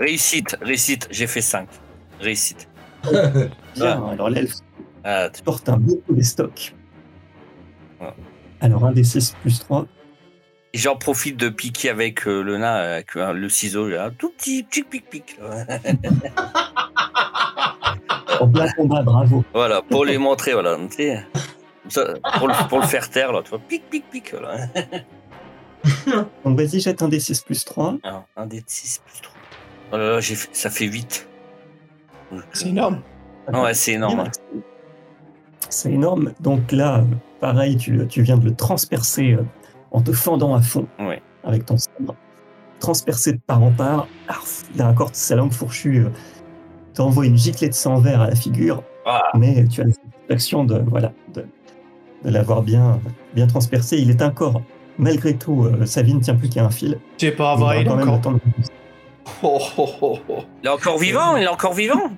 réussite, 0.00 0.56
réussite. 0.60 1.06
J'ai 1.10 1.28
fait 1.28 1.40
5. 1.40 1.68
Réussite. 2.20 2.68
Bien, 3.76 4.04
alors 4.08 4.28
l'elfe 4.28 4.56
Ah, 5.04 5.30
tu- 5.32 5.42
porte 5.42 5.68
un 5.68 5.76
beau 5.78 6.02
coup 6.06 6.12
des 6.14 6.24
stocks. 6.24 6.74
Ah. 8.00 8.14
Alors 8.60 8.84
un 8.84 8.92
des 8.92 9.04
6 9.04 9.36
plus 9.42 9.60
3. 9.60 9.86
J'en 10.74 10.96
profite 10.96 11.36
de 11.36 11.48
piquer 11.48 11.88
avec 11.88 12.26
euh, 12.26 12.42
le 12.42 12.58
nain, 12.58 12.74
avec 12.74 13.16
euh, 13.16 13.32
le 13.32 13.48
ciseau, 13.48 13.88
là. 13.88 14.10
tout 14.10 14.30
petit, 14.30 14.64
petit 14.64 14.82
pic 14.82 15.08
pic. 15.08 15.38
En 18.40 18.48
plein 18.48 18.70
combat, 18.72 19.02
bravo. 19.02 19.44
Voilà, 19.54 19.82
pour 19.82 20.04
les 20.04 20.18
montrer, 20.18 20.52
voilà. 20.52 20.76
Ça, 21.88 22.14
pour, 22.38 22.48
le, 22.48 22.68
pour 22.68 22.80
le 22.80 22.86
faire 22.86 23.08
taire, 23.08 23.32
là, 23.32 23.42
tu 23.44 23.50
vois, 23.50 23.60
pic 23.60 23.88
pic 23.88 24.10
pic. 24.10 24.32
Voilà. 24.32 24.66
Donc 26.44 26.58
vas-y, 26.58 26.80
jette 26.80 27.02
un 27.02 27.08
des 27.08 27.20
6 27.20 27.42
plus 27.42 27.64
3. 27.64 27.98
Alors, 28.02 28.24
un 28.36 28.46
des 28.46 28.64
6 28.66 29.00
plus 29.06 29.20
3. 29.20 29.34
Oh 29.92 29.96
là 29.96 30.10
là, 30.14 30.20
fait- 30.20 30.48
ça 30.52 30.70
fait 30.70 30.86
8. 30.86 31.28
C'est 32.52 32.68
énorme. 32.68 33.00
Ouais, 33.52 33.74
c'est 33.74 33.92
énorme. 33.92 34.24
Bien, 34.24 34.30
C'est 35.68 35.92
énorme. 35.92 36.32
Donc 36.40 36.72
là, 36.72 37.04
pareil, 37.38 37.76
tu, 37.76 38.04
tu 38.08 38.22
viens 38.22 38.38
de 38.38 38.46
le 38.46 38.54
transpercer 38.54 39.34
euh, 39.34 39.44
en 39.94 40.00
te 40.02 40.12
fendant 40.12 40.54
à 40.54 40.60
fond 40.60 40.86
Ouais. 40.98 41.22
avec 41.44 41.64
ton 41.64 41.78
sabre. 41.78 42.14
Transpercé 42.80 43.32
de 43.32 43.38
part 43.46 43.62
en 43.62 43.70
part. 43.70 44.06
Arf, 44.28 44.64
il 44.74 44.82
a 44.82 44.88
encore 44.88 45.08
sa 45.14 45.36
langue 45.36 45.52
fourchue. 45.52 46.04
euh, 46.04 46.10
T'envoie 46.92 47.24
une 47.26 47.36
giclée 47.38 47.68
de 47.68 47.74
sang 47.74 47.96
vert 47.98 48.20
à 48.20 48.28
la 48.28 48.34
figure. 48.36 48.82
Ah. 49.06 49.22
Mais 49.34 49.64
tu 49.66 49.80
as 49.80 49.84
la 49.84 49.92
satisfaction 49.92 50.64
de, 50.64 50.82
voilà, 50.86 51.12
de, 51.32 51.46
de 52.24 52.30
l'avoir 52.30 52.62
bien, 52.62 53.00
bien 53.34 53.46
transpercé. 53.46 53.96
Il 53.98 54.10
est 54.10 54.22
encore, 54.22 54.60
malgré 54.98 55.34
tout, 55.36 55.64
euh, 55.64 55.86
sa 55.86 56.02
vie 56.02 56.14
ne 56.14 56.20
tient 56.20 56.34
plus 56.36 56.48
qu'à 56.48 56.64
un 56.64 56.70
fil. 56.70 56.98
C'est 57.18 57.32
pas 57.32 57.54
Il 57.56 57.60
vrai, 57.60 57.80
il 57.82 57.86
est 57.86 57.94
même 57.96 58.08
encore. 58.10 58.32
de- 58.34 58.40
Oh, 59.42 59.58
oh, 59.78 59.88
oh, 60.02 60.18
oh. 60.28 60.38
Il 60.62 60.66
est 60.66 60.70
encore 60.70 60.98
vivant, 60.98 61.36
il 61.36 61.44
est 61.44 61.48
encore 61.48 61.72
vivant. 61.72 62.10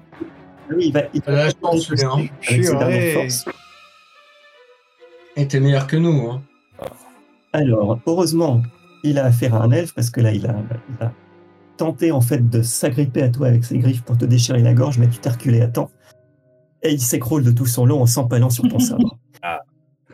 Oui, 0.75 0.87
il 0.89 0.93
va, 0.93 1.03
il 1.15 1.23
la 1.27 1.51
chance, 1.51 1.91
hein. 2.03 2.09
avec 2.17 2.33
ses 2.43 2.59
dernières 2.77 2.89
Purée. 2.89 3.13
forces. 3.13 3.45
Et 5.37 5.47
t'es 5.47 5.61
meilleur 5.61 5.87
que 5.87 5.97
nous. 5.97 6.29
Hein. 6.31 6.43
Alors, 7.57 7.99
heureusement, 8.05 8.63
il 9.03 9.19
a 9.19 9.25
affaire 9.25 9.55
à 9.55 9.63
un 9.63 9.71
elfe 9.71 9.95
parce 9.95 10.11
que 10.11 10.21
là, 10.21 10.31
il 10.31 10.47
a, 10.47 10.55
il 10.91 11.03
a 11.03 11.11
tenté 11.79 12.13
en 12.13 12.21
fait 12.21 12.51
de 12.51 12.61
s'agripper 12.61 13.23
à 13.23 13.31
toi 13.31 13.47
avec 13.47 13.65
ses 13.65 13.79
griffes 13.79 14.03
pour 14.03 14.19
te 14.19 14.27
déchirer 14.27 14.61
la 14.61 14.75
gorge, 14.75 14.99
mais 14.99 15.09
tu 15.09 15.19
t'es 15.21 15.31
reculé 15.31 15.63
à 15.63 15.69
temps. 15.69 15.91
Et 16.83 16.93
il 16.93 17.01
s'écroule 17.01 17.43
de 17.45 17.51
tout 17.51 17.65
son 17.65 17.87
long 17.87 18.03
en 18.03 18.07
s'empalant 18.07 18.51
sur 18.51 18.69
ton 18.69 18.79
sabre. 18.79 19.19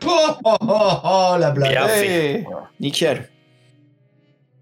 Oh, 0.05 0.09
oh, 0.45 0.57
oh, 0.63 0.93
oh, 1.05 1.37
la 1.39 1.53
blague. 1.53 1.71
Bien 1.71 1.87
fait. 1.87 2.35
Hey, 2.35 2.47
nickel. 2.81 3.29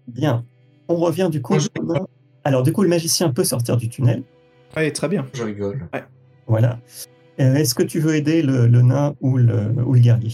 Bien. 0.07 0.45
On 0.87 0.97
revient 0.97 1.29
du 1.31 1.41
coup. 1.41 1.55
Alors, 2.43 2.61
du 2.61 2.71
coup, 2.71 2.83
le 2.83 2.89
magicien 2.89 3.31
peut 3.31 3.43
sortir 3.43 3.75
du 3.75 3.89
tunnel. 3.89 4.21
Ouais, 4.75 4.91
très 4.91 5.07
bien. 5.07 5.25
Je 5.33 5.41
rigole. 5.41 5.87
Voilà. 6.45 6.77
Euh, 7.39 7.55
Est-ce 7.55 7.73
que 7.73 7.81
tu 7.81 7.99
veux 7.99 8.15
aider 8.15 8.43
le, 8.43 8.67
le 8.67 8.81
nain 8.83 9.15
ou 9.21 9.37
le, 9.37 9.73
ou 9.83 9.93
le 9.95 9.99
guerrier? 9.99 10.31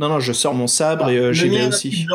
Non, 0.00 0.08
non, 0.08 0.18
je 0.18 0.32
sors 0.32 0.54
mon 0.54 0.66
sabre 0.66 1.10
et 1.10 1.16
euh, 1.18 1.26
Le 1.28 1.32
j'y 1.34 1.48
vais 1.50 1.66
aussi. 1.66 2.06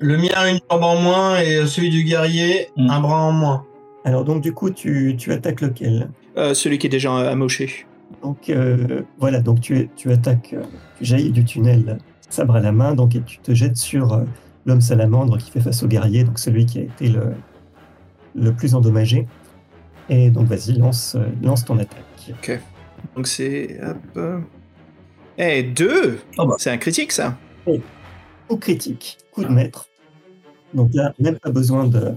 Le 0.00 0.16
mien 0.16 0.30
a 0.34 0.48
une 0.50 0.58
jambe 0.70 0.82
en 0.82 0.96
moins 0.96 1.38
et 1.38 1.66
celui 1.66 1.90
du 1.90 2.02
guerrier, 2.02 2.68
Mm. 2.76 2.90
un 2.90 3.00
bras 3.00 3.22
en 3.22 3.32
moins. 3.32 3.64
Alors, 4.04 4.24
donc, 4.24 4.40
du 4.42 4.52
coup, 4.54 4.70
tu, 4.70 5.14
tu 5.18 5.30
attaques 5.32 5.60
lequel? 5.60 6.08
Euh, 6.38 6.54
celui 6.54 6.78
qui 6.78 6.86
est 6.86 6.90
déjà 6.90 7.12
amoché. 7.30 7.86
Donc 8.22 8.48
euh, 8.50 9.02
voilà, 9.18 9.40
donc 9.40 9.60
tu, 9.60 9.88
tu 9.96 10.10
attaques, 10.12 10.54
euh, 10.54 10.62
tu 10.98 11.04
jaillis 11.04 11.30
du 11.30 11.44
tunnel, 11.44 11.98
sabre 12.28 12.56
à 12.56 12.60
la 12.60 12.72
main, 12.72 12.94
donc 12.94 13.14
et 13.14 13.22
tu 13.22 13.38
te 13.38 13.54
jettes 13.54 13.76
sur 13.76 14.12
euh, 14.12 14.24
l'homme 14.66 14.80
salamandre 14.80 15.38
qui 15.38 15.50
fait 15.50 15.60
face 15.60 15.82
au 15.82 15.86
guerrier, 15.88 16.24
donc 16.24 16.38
celui 16.38 16.66
qui 16.66 16.80
a 16.80 16.82
été 16.82 17.08
le, 17.08 17.32
le 18.34 18.52
plus 18.52 18.74
endommagé. 18.74 19.26
Et 20.08 20.30
donc 20.30 20.46
vas-y, 20.48 20.76
lance, 20.76 21.14
euh, 21.16 21.24
lance 21.42 21.64
ton 21.64 21.78
attaque. 21.78 22.32
Donc 23.14 23.26
c'est. 23.26 23.78
Eh, 25.42 25.62
deux 25.62 26.20
Ah 26.36 26.44
bah. 26.44 26.56
C'est 26.58 26.70
un 26.70 26.76
critique, 26.76 27.12
ça 27.12 27.38
Coup 27.64 28.56
critique, 28.58 29.16
coup 29.32 29.42
de 29.42 29.48
maître. 29.48 29.86
Donc 30.74 30.90
là, 30.92 31.14
même 31.18 31.38
pas 31.38 31.50
besoin 31.50 31.86
de, 31.86 32.12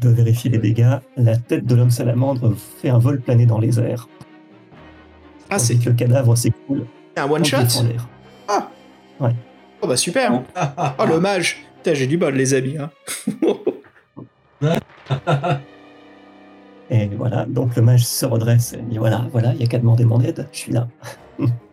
de 0.00 0.08
vérifier 0.08 0.50
les 0.50 0.56
dégâts. 0.56 0.96
La 1.18 1.36
tête 1.36 1.66
de 1.66 1.74
l'homme 1.74 1.90
salamandre 1.90 2.54
fait 2.80 2.88
un 2.88 2.96
vol 2.98 3.20
plané 3.20 3.44
dans 3.44 3.58
les 3.58 3.78
airs. 3.78 4.08
Ah, 5.50 5.58
c'est 5.58 5.74
que 5.76 5.90
le 5.90 5.94
cadavre 5.94 6.34
s'écoule 6.34 6.86
un 7.16 7.30
one-shot 7.30 7.58
complètement 7.58 7.80
en 7.80 7.84
l'air. 7.84 8.08
Ah 8.48 8.70
Ouais. 9.20 9.34
Oh 9.82 9.86
bah 9.86 9.96
super 9.96 10.42
Oh 10.98 11.04
le 11.06 11.20
mage 11.20 11.66
Putain, 11.76 11.92
j'ai 11.92 12.06
du 12.06 12.16
bol, 12.16 12.34
les 12.34 12.54
amis. 12.54 12.76
Hein. 12.78 12.90
Et 16.90 17.06
voilà, 17.08 17.44
donc 17.44 17.76
le 17.76 17.82
mage 17.82 18.06
se 18.06 18.24
redresse 18.24 18.72
et 18.74 18.82
dit 18.82 18.98
voilà, 18.98 19.26
voilà, 19.32 19.52
il 19.52 19.58
n'y 19.58 19.64
a 19.64 19.66
qu'à 19.66 19.78
demander 19.78 20.04
mon 20.04 20.20
aide, 20.20 20.48
je 20.52 20.58
suis 20.58 20.72
là. 20.72 20.88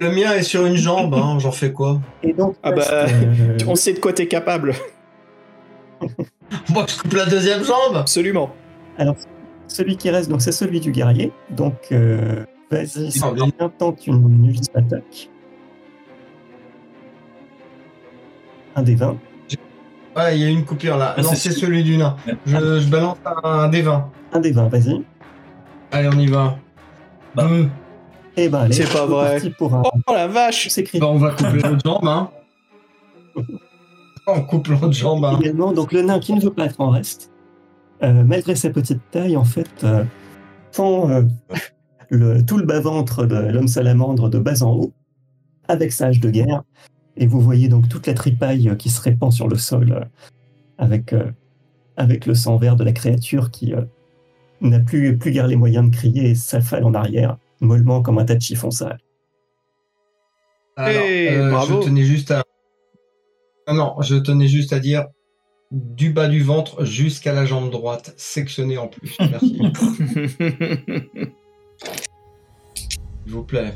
Le 0.00 0.10
mien 0.10 0.32
est 0.32 0.42
sur 0.42 0.64
une 0.64 0.76
jambe, 0.76 1.14
hein, 1.14 1.38
j'en 1.38 1.52
fais 1.52 1.72
quoi? 1.72 2.00
Et 2.22 2.32
donc, 2.32 2.56
Ah 2.62 2.72
bah, 2.72 2.82
euh, 2.92 3.58
On 3.66 3.74
sait 3.74 3.92
de 3.92 3.98
quoi 3.98 4.12
t'es 4.12 4.26
capable. 4.26 4.72
Moi, 6.70 6.86
je 6.88 6.98
coupe 7.02 7.12
la 7.12 7.26
deuxième 7.26 7.62
jambe 7.62 7.96
Absolument. 7.96 8.50
alors, 8.96 9.16
celui 9.68 9.96
qui 9.96 10.10
reste, 10.10 10.30
donc 10.30 10.40
c'est 10.40 10.52
celui 10.52 10.80
du 10.80 10.90
guerrier. 10.90 11.32
Donc, 11.50 11.74
euh, 11.92 12.44
vas-y, 12.70 13.10
Ah, 13.22 13.68
tente 13.78 14.06
une 14.06 14.46
ultime 14.46 14.74
attaque. 14.74 15.28
Un 18.74 18.82
des 18.82 18.94
20. 18.94 19.16
Ouais, 20.16 20.36
il 20.36 20.42
y 20.42 20.44
a 20.44 20.48
une 20.48 20.64
coupure 20.64 20.96
là. 20.96 21.14
Ah, 21.16 21.22
non, 21.22 21.30
c'est 21.34 21.52
celui 21.52 21.84
du 21.84 21.96
nain. 21.96 22.16
Je, 22.46 22.80
je 22.80 22.88
balance 22.88 23.18
un 23.44 23.68
D20. 23.68 24.02
Un 24.32 24.40
des 24.40 24.50
20, 24.52 24.68
vas-y. 24.68 25.02
Allez, 25.92 26.08
on 26.08 26.18
y 26.18 26.26
va. 26.26 26.56
Bah. 27.34 27.48
Et 28.40 28.48
ben, 28.48 28.60
allez, 28.60 28.72
C'est 28.74 28.90
pas 28.92 29.06
vrai. 29.06 29.32
parti 29.32 29.50
pour 29.50 29.74
un 29.74 29.82
Oh 30.06 30.12
la 30.12 30.26
vache. 30.26 30.68
Bah, 30.98 31.06
on 31.08 31.18
va 31.18 31.30
couper 31.32 31.60
l'autre 31.62 31.80
jambe, 31.84 32.06
hein. 32.08 32.30
En 34.26 34.40
couplant 34.42 34.86
de 34.88 34.92
jambes. 34.92 35.24
hein. 35.24 35.38
également 35.40 35.72
donc 35.72 35.92
le 35.92 36.02
nain 36.02 36.20
qui 36.20 36.32
ne 36.34 36.40
veut 36.40 36.52
pas 36.52 36.66
être 36.66 36.80
en 36.80 36.90
reste, 36.90 37.30
euh, 38.02 38.22
malgré 38.24 38.54
sa 38.54 38.70
petite 38.70 39.00
taille, 39.10 39.36
en 39.36 39.44
fait, 39.44 39.68
euh, 39.84 40.04
fend 40.72 41.10
euh, 41.10 41.22
le, 42.10 42.44
tout 42.44 42.56
le 42.56 42.64
bas-ventre 42.64 43.26
de 43.26 43.36
l'homme 43.36 43.68
salamandre 43.68 44.28
de 44.30 44.38
bas 44.38 44.62
en 44.62 44.72
haut, 44.72 44.92
avec 45.68 45.92
sa 45.92 46.06
hache 46.06 46.20
de 46.20 46.30
guerre, 46.30 46.62
et 47.16 47.26
vous 47.26 47.40
voyez 47.40 47.68
donc 47.68 47.88
toute 47.88 48.06
la 48.06 48.14
tripaille 48.14 48.68
euh, 48.68 48.74
qui 48.74 48.88
se 48.90 49.00
répand 49.02 49.32
sur 49.32 49.48
le 49.48 49.56
sol, 49.56 49.92
euh, 49.92 50.04
avec, 50.78 51.12
euh, 51.12 51.24
avec 51.96 52.26
le 52.26 52.34
sang 52.34 52.56
vert 52.56 52.76
de 52.76 52.84
la 52.84 52.92
créature 52.92 53.50
qui 53.50 53.74
euh, 53.74 53.82
n'a 54.60 54.80
plus, 54.80 55.18
plus 55.18 55.30
guère 55.32 55.46
les 55.46 55.56
moyens 55.56 55.90
de 55.90 55.94
crier 55.94 56.30
et 56.30 56.34
s'affale 56.34 56.84
en 56.84 56.94
arrière, 56.94 57.36
mollement 57.60 58.02
comme 58.02 58.18
un 58.18 58.24
tas 58.24 58.34
de 58.34 58.42
chiffon 58.42 58.70
sale. 58.70 58.98
Alors, 60.76 61.02
Hey, 61.02 61.28
euh, 61.28 61.50
bravo. 61.50 61.82
Je 61.82 61.86
tenais 61.88 62.02
juste 62.02 62.30
à. 62.30 62.44
Ah 63.66 63.74
non, 63.74 63.94
je 64.00 64.16
tenais 64.16 64.48
juste 64.48 64.72
à 64.72 64.80
dire 64.80 65.06
du 65.70 66.10
bas 66.10 66.26
du 66.26 66.42
ventre 66.42 66.84
jusqu'à 66.84 67.32
la 67.32 67.46
jambe 67.46 67.70
droite, 67.70 68.12
sectionné 68.16 68.78
en 68.78 68.88
plus. 68.88 69.16
Merci. 69.20 69.60
S'il 72.74 73.32
vous 73.32 73.44
plaît. 73.44 73.74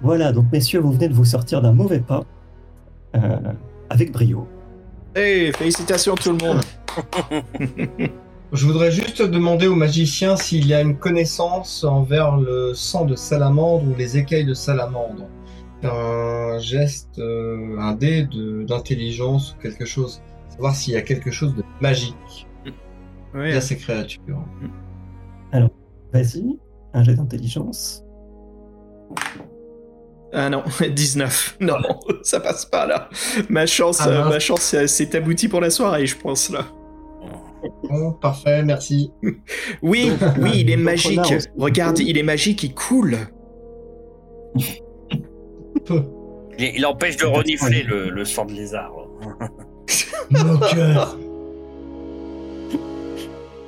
Voilà, 0.00 0.32
donc 0.32 0.46
messieurs, 0.50 0.80
vous 0.80 0.92
venez 0.92 1.08
de 1.08 1.14
vous 1.14 1.26
sortir 1.26 1.60
d'un 1.60 1.72
mauvais 1.72 2.00
pas, 2.00 2.24
euh, 3.16 3.36
avec 3.90 4.12
brio. 4.12 4.48
hey, 5.14 5.52
félicitations 5.52 6.14
tout 6.14 6.32
le 6.32 6.38
monde. 6.38 6.60
Je 8.52 8.66
voudrais 8.66 8.90
juste 8.90 9.22
demander 9.22 9.68
au 9.68 9.76
magicien 9.76 10.36
s'il 10.36 10.66
y 10.66 10.74
a 10.74 10.80
une 10.80 10.96
connaissance 10.98 11.84
envers 11.84 12.36
le 12.36 12.74
sang 12.74 13.04
de 13.04 13.14
salamandre 13.14 13.84
ou 13.86 13.94
les 13.96 14.18
écailles 14.18 14.44
de 14.44 14.54
salamandre. 14.54 15.26
Un 15.84 16.58
geste, 16.58 17.18
euh, 17.18 17.78
un 17.78 17.94
dé 17.94 18.24
de- 18.24 18.64
d'intelligence 18.64 19.54
ou 19.54 19.62
quelque 19.62 19.84
chose. 19.84 20.20
Savoir 20.48 20.74
s'il 20.74 20.94
y 20.94 20.96
a 20.96 21.02
quelque 21.02 21.30
chose 21.30 21.54
de 21.54 21.62
magique 21.80 22.48
via 23.34 23.60
ces 23.60 23.76
créatures. 23.76 24.44
Vas-y, 26.12 26.58
un 26.92 27.04
jet 27.04 27.14
d'intelligence. 27.14 28.02
Ah 30.32 30.50
non, 30.50 30.64
19. 30.92 31.56
Non, 31.60 31.76
ça 32.24 32.40
passe 32.40 32.66
pas 32.66 32.84
là. 32.86 33.08
Ma 33.48 33.64
chance, 33.66 33.98
Ah, 34.02 34.08
euh, 34.08 34.28
ma 34.28 34.40
chance, 34.40 34.74
c'est 34.86 35.14
abouti 35.14 35.46
pour 35.46 35.60
la 35.60 35.70
soirée, 35.70 36.04
je 36.06 36.16
pense 36.16 36.50
là. 36.50 36.64
Bon, 37.88 38.12
parfait, 38.12 38.62
merci. 38.62 39.10
Oui, 39.82 40.12
oui, 40.38 40.50
il 40.54 40.70
est 40.70 40.76
Donc, 40.76 40.84
magique. 40.84 41.48
Regarde, 41.56 41.98
il 41.98 42.18
est 42.18 42.22
magique, 42.22 42.62
il 42.62 42.74
coule. 42.74 43.18
Peu. 45.84 46.02
Il, 46.58 46.72
il 46.76 46.86
empêche 46.86 47.16
de 47.16 47.26
renifler 47.26 47.82
le, 47.82 48.10
le 48.10 48.24
sang 48.24 48.44
de 48.44 48.52
lézard. 48.52 48.92
Moqueur. 50.30 51.18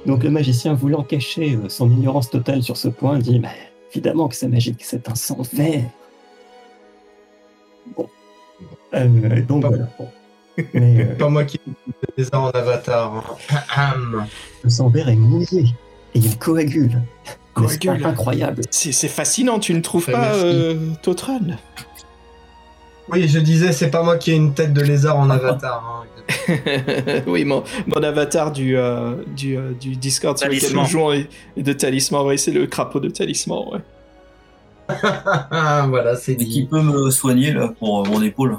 Donc 0.07 0.25
le 0.25 0.31
magicien, 0.31 0.75
voulant 0.75 1.05
cacher 1.05 1.55
euh, 1.57 1.69
son 1.69 1.91
ignorance 1.91 2.31
totale 2.31 2.63
sur 2.63 2.77
ce 2.77 2.89
point, 2.89 3.19
dit 3.19 3.39
Mais 3.39 3.49
évidemment 3.93 4.29
que 4.29 4.35
c'est 4.35 4.49
magique, 4.49 4.83
c'est 4.85 5.09
un 5.09 5.15
sang 5.15 5.39
vert. 5.53 5.85
Bon. 7.97 8.09
Euh, 8.95 9.43
donc 9.43 9.65
voilà. 9.65 9.89
Bon. 9.99 10.09
Mais 10.75 11.05
euh, 11.05 11.15
Pas 11.17 11.29
moi 11.29 11.45
qui 11.45 11.59
ai 12.19 12.35
en 12.35 12.51
avatar. 12.51 13.37
hein. 13.77 13.95
Sang 14.69 14.89
vert 14.89 15.09
est 15.09 15.17
mouillé 15.17 15.61
et 16.15 16.19
il 16.19 16.39
coagule. 16.39 17.01
Coagule. 17.55 18.05
incroyable 18.05 18.63
C'est 18.71 19.09
fascinant, 19.09 19.59
tu 19.59 19.75
ne 19.75 19.81
trouves 19.81 20.07
Ouais, 20.09 20.13
pas, 20.13 20.35
euh, 20.35 20.91
Totron 21.03 21.41
Oui, 23.11 23.29
je 23.29 23.39
disais, 23.39 23.73
c'est 23.73 23.91
pas 23.91 24.03
moi 24.03 24.17
qui 24.17 24.33
ai 24.33 24.35
une 24.35 24.55
tête 24.55 24.73
de 24.73 24.81
lézard 24.83 25.19
en 25.19 25.29
avatar. 25.31 25.83
hein. 25.85 26.07
Oui, 27.27 27.45
mon, 27.45 27.63
mon 27.87 28.03
avatar 28.03 28.53
du, 28.53 28.77
euh, 28.77 29.17
du, 29.37 29.57
euh, 29.57 29.73
du 29.79 29.97
Discord 29.97 30.39
sur 30.39 30.49
lequel 30.49 30.73
nous 30.75 30.85
jouons 30.87 31.13
est, 31.13 31.29
de 31.57 31.73
talisman. 31.73 32.27
Oui, 32.27 32.39
c'est 32.39 32.53
le 32.53 32.67
crapaud 32.67 33.01
de 33.01 33.09
talisman. 33.11 33.59
Ouais. 33.73 33.81
Ah, 34.89 35.87
voilà, 35.89 36.17
c'est 36.17 36.33
Et 36.33 36.37
qui 36.47 36.67
peut 36.67 36.81
me 36.83 37.11
soigner 37.11 37.53
là 37.53 37.73
pour 37.79 38.01
euh, 38.01 38.09
mon 38.09 38.23
épaule 38.23 38.59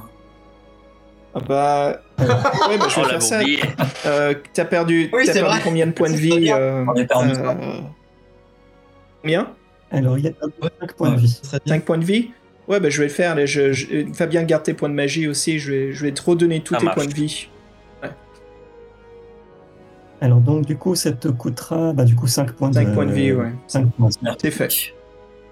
Ah 1.35 1.39
bah. 1.39 2.01
Ouais, 2.19 2.25
bah, 2.77 2.87
je 2.89 2.95
vais 2.95 3.01
On 3.01 3.09
faire 3.09 3.21
ça. 3.21 3.39
Euh, 4.05 4.33
T'as 4.53 4.65
perdu, 4.65 5.09
Oui, 5.13 5.23
t'as 5.25 5.33
c'est 5.33 5.39
perdu 5.39 5.55
vrai. 5.55 5.61
combien 5.63 5.87
de 5.87 5.91
points 5.91 6.11
de 6.11 6.15
vie 6.15 6.51
euh, 6.51 6.85
perdu 7.07 7.31
euh. 7.39 7.79
Combien 9.21 9.49
Alors 9.91 10.17
il 10.17 10.27
a 10.27 10.31
5 10.79 10.93
points 10.95 11.09
de 11.09 11.15
Ouais. 11.15 11.21
vie. 11.21 11.39
Très 11.41 11.59
bien. 11.65 11.75
5 11.75 11.85
points 11.85 11.97
de 11.97 12.05
vie 12.05 12.31
Ouais, 12.67 12.79
bah 12.79 12.89
je 12.89 12.97
vais 12.99 13.07
le 13.07 13.13
faire. 13.13 13.35
là, 13.35 13.45
je, 13.45 13.73
je- 13.73 14.05
Fabien, 14.13 14.43
garde 14.43 14.63
tes 14.63 14.73
points 14.73 14.89
de 14.89 14.93
magie 14.93 15.27
aussi. 15.27 15.59
Je 15.59 15.71
vais, 15.71 15.91
je 15.91 16.05
vais 16.05 16.11
te 16.13 16.21
redonner 16.21 16.61
tous 16.61 16.75
Ça 16.75 16.79
tes 16.79 16.85
marche. 16.85 16.95
points 16.97 17.07
de 17.07 17.13
vie. 17.13 17.49
Alors 20.21 20.39
donc 20.39 20.65
du 20.65 20.77
coup, 20.77 20.95
ça 20.95 21.11
te 21.11 21.27
coûtera 21.27 21.91
bah, 21.93 22.05
du 22.05 22.15
coup 22.15 22.27
5 22.27 22.53
points 22.53 22.69
de, 22.69 22.75
5 22.75 22.93
points 22.93 23.05
de 23.05 23.11
vie, 23.11 23.33
ouais. 23.33 23.51
5 23.67 23.91
points. 23.91 24.09
C'est 24.41 24.51
fait. 24.51 24.93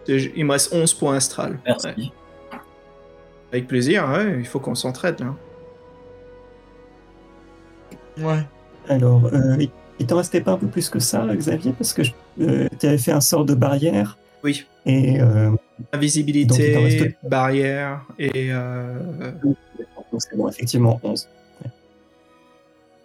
Il 0.07 0.45
me 0.45 0.51
reste 0.53 0.73
11 0.73 0.93
points 0.93 1.15
astral. 1.15 1.59
Merci. 1.65 1.87
Ouais. 1.87 2.59
Avec 3.51 3.67
plaisir, 3.67 4.07
ouais, 4.09 4.37
il 4.39 4.45
faut 4.45 4.59
qu'on 4.59 4.75
s'entraide 4.75 5.19
là. 5.19 5.35
Ouais. 8.19 8.43
Alors, 8.89 9.25
euh, 9.33 9.57
il- 9.99 10.05
t'en 10.07 10.17
restait 10.17 10.41
pas 10.41 10.53
un 10.53 10.57
peu 10.57 10.67
plus 10.67 10.89
que 10.89 10.99
ça, 10.99 11.25
Xavier, 11.35 11.73
parce 11.73 11.93
que 11.93 12.01
tu 12.01 12.85
avais 12.87 12.97
fait 12.97 13.11
un 13.11 13.21
sort 13.21 13.45
de 13.45 13.53
barrière 13.53 14.17
Oui. 14.43 14.65
et 14.85 15.21
euh, 15.21 15.49
Donc, 15.51 15.59
il 15.79 15.85
t'en 15.85 15.97
Invisibilité, 15.97 16.77
reste- 16.77 17.15
barrière 17.29 18.01
et. 18.19 18.49
euh, 18.51 19.31
donc 19.41 19.55
c'est 20.17 20.35
bon, 20.35 20.47
effectivement 20.49 20.99
11. 21.03 21.27
Ouais. 21.63 21.71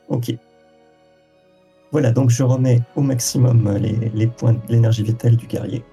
Ok. 0.09 0.35
Voilà, 1.93 2.11
donc 2.11 2.31
je 2.31 2.43
remets 2.43 2.81
au 2.97 3.01
maximum 3.01 3.77
les, 3.79 4.11
les 4.13 4.27
points 4.27 4.55
de 4.55 4.59
l'énergie 4.69 5.03
vitale 5.05 5.37
du 5.37 5.47
guerrier, 5.47 5.85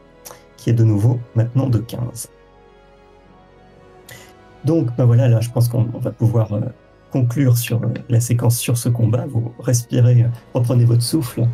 qui 0.57 0.69
est 0.69 0.73
de 0.73 0.84
nouveau 0.84 1.19
maintenant 1.35 1.68
de 1.69 1.77
15. 1.80 2.30
Donc, 4.65 4.88
ben 4.98 5.06
voilà, 5.06 5.27
là, 5.27 5.40
je 5.41 5.49
pense 5.49 5.68
qu'on 5.68 5.88
on 5.94 5.99
va 5.99 6.11
pouvoir 6.11 6.53
euh, 6.53 6.61
conclure 7.14 7.57
sur 7.57 7.81
euh, 7.84 7.94
la 8.10 8.19
séquence 8.19 8.57
sur 8.57 8.76
ce 8.76 8.90
combat. 8.90 9.26
Vous 9.27 9.53
respirez, 9.60 10.23
euh, 10.23 10.27
reprenez 10.53 10.84
votre 10.84 11.03
souffle, 11.03 11.48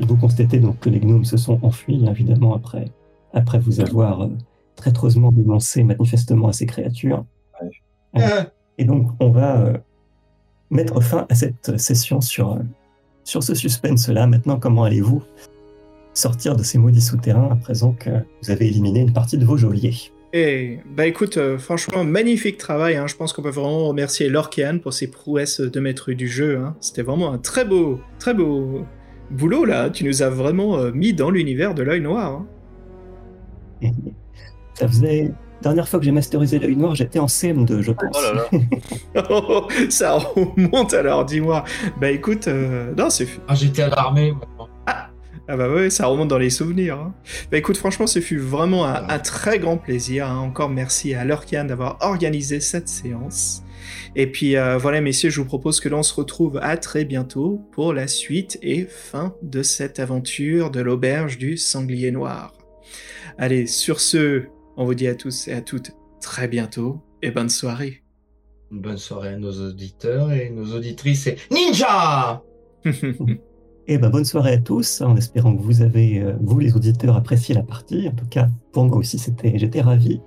et 0.00 0.04
vous 0.04 0.16
constatez 0.16 0.58
donc 0.58 0.80
que 0.80 0.90
les 0.90 0.98
gnomes 0.98 1.24
se 1.24 1.36
sont 1.36 1.58
enfuis, 1.62 2.04
évidemment, 2.06 2.54
après, 2.54 2.86
après 3.32 3.60
vous 3.60 3.80
avoir 3.80 4.22
euh, 4.22 4.28
traîtreusement 4.74 5.30
dénoncé 5.30 5.84
manifestement 5.84 6.48
à 6.48 6.52
ces 6.52 6.66
créatures. 6.66 7.24
Et 8.76 8.84
donc, 8.84 9.10
on 9.20 9.30
va 9.30 9.72
mettre 10.70 11.00
fin 11.00 11.26
à 11.28 11.34
cette 11.34 11.78
session 11.78 12.20
sur, 12.20 12.58
sur 13.24 13.42
ce 13.42 13.54
suspense-là. 13.54 14.26
Maintenant, 14.26 14.58
comment 14.58 14.84
allez-vous 14.84 15.22
sortir 16.12 16.56
de 16.56 16.62
ces 16.64 16.78
maudits 16.78 17.00
souterrains 17.00 17.50
à 17.50 17.56
présent 17.56 17.92
que 17.92 18.10
vous 18.42 18.50
avez 18.50 18.66
éliminé 18.66 19.00
une 19.00 19.12
partie 19.12 19.38
de 19.38 19.44
vos 19.44 19.56
geôliers? 19.56 20.12
Et 20.36 20.80
bah 20.96 21.06
écoute, 21.06 21.36
euh, 21.36 21.58
franchement, 21.58 22.02
magnifique 22.02 22.58
travail. 22.58 22.96
hein. 22.96 23.06
Je 23.06 23.14
pense 23.14 23.32
qu'on 23.32 23.40
peut 23.42 23.50
vraiment 23.50 23.86
remercier 23.86 24.28
Lorcan 24.28 24.78
pour 24.82 24.92
ses 24.92 25.08
prouesses 25.08 25.60
de 25.60 25.78
maître 25.80 26.10
du 26.12 26.26
jeu. 26.26 26.58
hein. 26.58 26.74
C'était 26.80 27.02
vraiment 27.02 27.32
un 27.32 27.38
très 27.38 27.64
beau, 27.64 28.00
très 28.18 28.34
beau 28.34 28.84
boulot 29.30 29.64
là. 29.64 29.90
Tu 29.90 30.04
nous 30.04 30.22
as 30.24 30.30
vraiment 30.30 30.76
euh, 30.78 30.90
mis 30.90 31.12
dans 31.12 31.30
l'univers 31.30 31.72
de 31.74 31.84
l'œil 31.84 32.00
noir. 32.00 32.32
hein. 32.32 32.46
Et 33.80 33.90
Ça 34.74 34.88
faisait... 34.88 35.30
Dernière 35.62 35.88
fois 35.88 35.98
que 36.00 36.04
j'ai 36.04 36.10
masterisé 36.10 36.58
l'œil 36.58 36.76
noir, 36.76 36.94
j'étais 36.96 37.20
en 37.20 37.26
CM2, 37.26 37.80
je 37.80 37.92
pense. 37.92 38.14
Oh 38.18 38.20
là 38.20 38.48
là. 39.14 39.24
Oh, 39.30 39.68
ça 39.88 40.14
remonte 40.18 40.92
alors, 40.92 41.24
dis-moi. 41.24 41.64
Bah 42.00 42.10
écoute, 42.10 42.48
euh, 42.48 42.92
non, 42.98 43.08
c'est 43.08 43.28
Ah, 43.48 43.54
j'étais 43.54 43.82
à 43.82 43.88
l'armée. 43.88 44.32
moi. 44.32 44.42
Ah 45.46 45.56
bah 45.58 45.70
ouais, 45.70 45.90
ça 45.90 46.06
remonte 46.06 46.28
dans 46.28 46.38
les 46.38 46.48
souvenirs. 46.50 46.98
hein. 46.98 47.14
Bah 47.50 47.58
écoute, 47.58 47.76
franchement, 47.76 48.06
ce 48.06 48.20
fut 48.20 48.38
vraiment 48.38 48.86
un, 48.86 49.06
un 49.08 49.18
très 49.18 49.58
grand 49.58 49.76
plaisir. 49.76 50.26
hein. 50.26 50.38
Encore 50.38 50.70
merci 50.70 51.14
à 51.14 51.24
Lurkan 51.24 51.64
d'avoir 51.64 51.98
organisé 52.00 52.60
cette 52.60 52.88
séance. 52.88 53.62
Et 54.16 54.26
puis 54.26 54.56
euh, 54.56 54.78
voilà, 54.78 55.02
messieurs, 55.02 55.28
je 55.28 55.40
vous 55.40 55.46
propose 55.46 55.80
que 55.80 55.90
l'on 55.90 56.02
se 56.02 56.14
retrouve 56.14 56.58
à 56.62 56.78
très 56.78 57.04
bientôt 57.04 57.60
pour 57.72 57.92
la 57.92 58.06
suite 58.08 58.58
et 58.62 58.86
fin 58.86 59.34
de 59.42 59.62
cette 59.62 59.98
aventure 59.98 60.70
de 60.70 60.80
l'auberge 60.80 61.36
du 61.36 61.58
sanglier 61.58 62.10
noir. 62.10 62.54
Allez, 63.36 63.66
sur 63.66 64.00
ce, 64.00 64.44
on 64.78 64.86
vous 64.86 64.94
dit 64.94 65.08
à 65.08 65.14
tous 65.14 65.48
et 65.48 65.52
à 65.52 65.60
toutes 65.60 65.92
très 66.22 66.48
bientôt 66.48 67.02
et 67.20 67.30
bonne 67.30 67.50
soirée. 67.50 68.02
Bonne 68.70 68.96
soirée 68.98 69.30
à 69.34 69.36
nos 69.36 69.52
auditeurs 69.52 70.32
et 70.32 70.48
nos 70.48 70.74
auditrices. 70.74 71.26
Et 71.26 71.36
Ninja 71.50 72.42
Et 73.86 73.98
ben, 73.98 74.08
bonne 74.08 74.24
soirée 74.24 74.54
à 74.54 74.58
tous, 74.58 75.02
en 75.02 75.16
espérant 75.16 75.54
que 75.54 75.62
vous 75.62 75.82
avez, 75.82 76.20
euh, 76.20 76.32
vous 76.40 76.58
les 76.58 76.74
auditeurs, 76.74 77.16
apprécié 77.16 77.54
la 77.54 77.62
partie. 77.62 78.08
En 78.08 78.12
tout 78.12 78.26
cas, 78.26 78.48
pour 78.72 78.84
moi 78.84 78.96
aussi, 78.96 79.18
c'était, 79.18 79.58
j'étais 79.58 79.82
ravi 79.82 80.20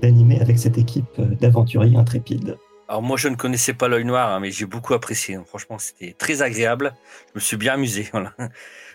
d'animer 0.00 0.40
avec 0.40 0.58
cette 0.58 0.78
équipe 0.78 1.04
euh, 1.18 1.26
d'aventuriers 1.40 1.96
intrépides. 1.96 2.56
Alors 2.88 3.00
moi 3.00 3.16
je 3.16 3.28
ne 3.28 3.36
connaissais 3.36 3.72
pas 3.72 3.88
l'œil 3.88 4.04
noir, 4.04 4.32
hein, 4.32 4.40
mais 4.40 4.50
j'ai 4.50 4.66
beaucoup 4.66 4.92
apprécié. 4.92 5.38
Franchement, 5.46 5.78
c'était 5.78 6.14
très 6.18 6.42
agréable. 6.42 6.92
Je 7.28 7.36
me 7.36 7.40
suis 7.40 7.56
bien 7.56 7.74
amusé. 7.74 8.08
Voilà. 8.12 8.34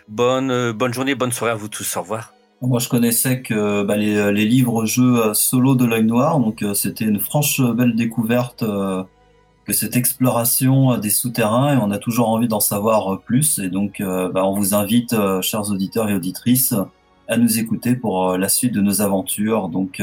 Bonne, 0.06 0.50
euh, 0.50 0.72
bonne 0.72 0.94
journée, 0.94 1.14
bonne 1.14 1.32
soirée 1.32 1.52
à 1.52 1.56
vous 1.56 1.68
tous. 1.68 1.96
Au 1.96 2.02
revoir. 2.02 2.32
Moi, 2.60 2.78
je 2.80 2.88
connaissais 2.88 3.42
que 3.42 3.82
bah, 3.82 3.96
les, 3.96 4.32
les 4.32 4.44
livres-jeux 4.44 5.32
solo 5.34 5.74
de 5.74 5.84
l'œil 5.84 6.04
noir, 6.04 6.40
donc 6.40 6.62
euh, 6.62 6.74
c'était 6.74 7.04
une 7.04 7.20
franche 7.20 7.60
belle 7.60 7.94
découverte 7.94 8.62
euh, 8.62 9.02
cette 9.72 9.96
exploration 9.96 10.92
euh, 10.92 10.96
des 10.98 11.10
souterrains 11.10 11.74
et 11.74 11.76
on 11.76 11.90
a 11.90 11.98
toujours 11.98 12.28
envie 12.28 12.48
d'en 12.48 12.60
savoir 12.60 13.14
euh, 13.14 13.18
plus. 13.18 13.58
Et 13.58 13.68
donc, 13.68 14.00
euh, 14.00 14.30
bah, 14.30 14.44
on 14.44 14.54
vous 14.54 14.74
invite, 14.74 15.14
chers 15.42 15.70
auditeurs 15.70 16.08
et 16.08 16.14
auditrices, 16.14 16.74
à 17.28 17.36
nous 17.36 17.58
écouter 17.58 17.94
pour 17.94 18.38
la 18.38 18.48
suite 18.48 18.72
de 18.72 18.80
nos 18.80 19.02
aventures, 19.02 19.68
donc 19.68 20.02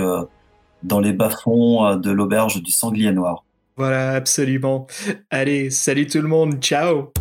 dans 0.84 1.00
les 1.00 1.12
bas-fonds 1.12 1.96
de 1.96 2.12
l'auberge 2.12 2.62
du 2.62 2.70
Sanglier 2.70 3.12
Noir. 3.14 3.44
Voilà, 3.78 4.12
absolument. 4.12 4.86
Allez, 5.32 5.72
salut 5.72 6.06
tout 6.06 6.22
le 6.22 6.28
monde, 6.28 6.60
ciao 6.62 7.12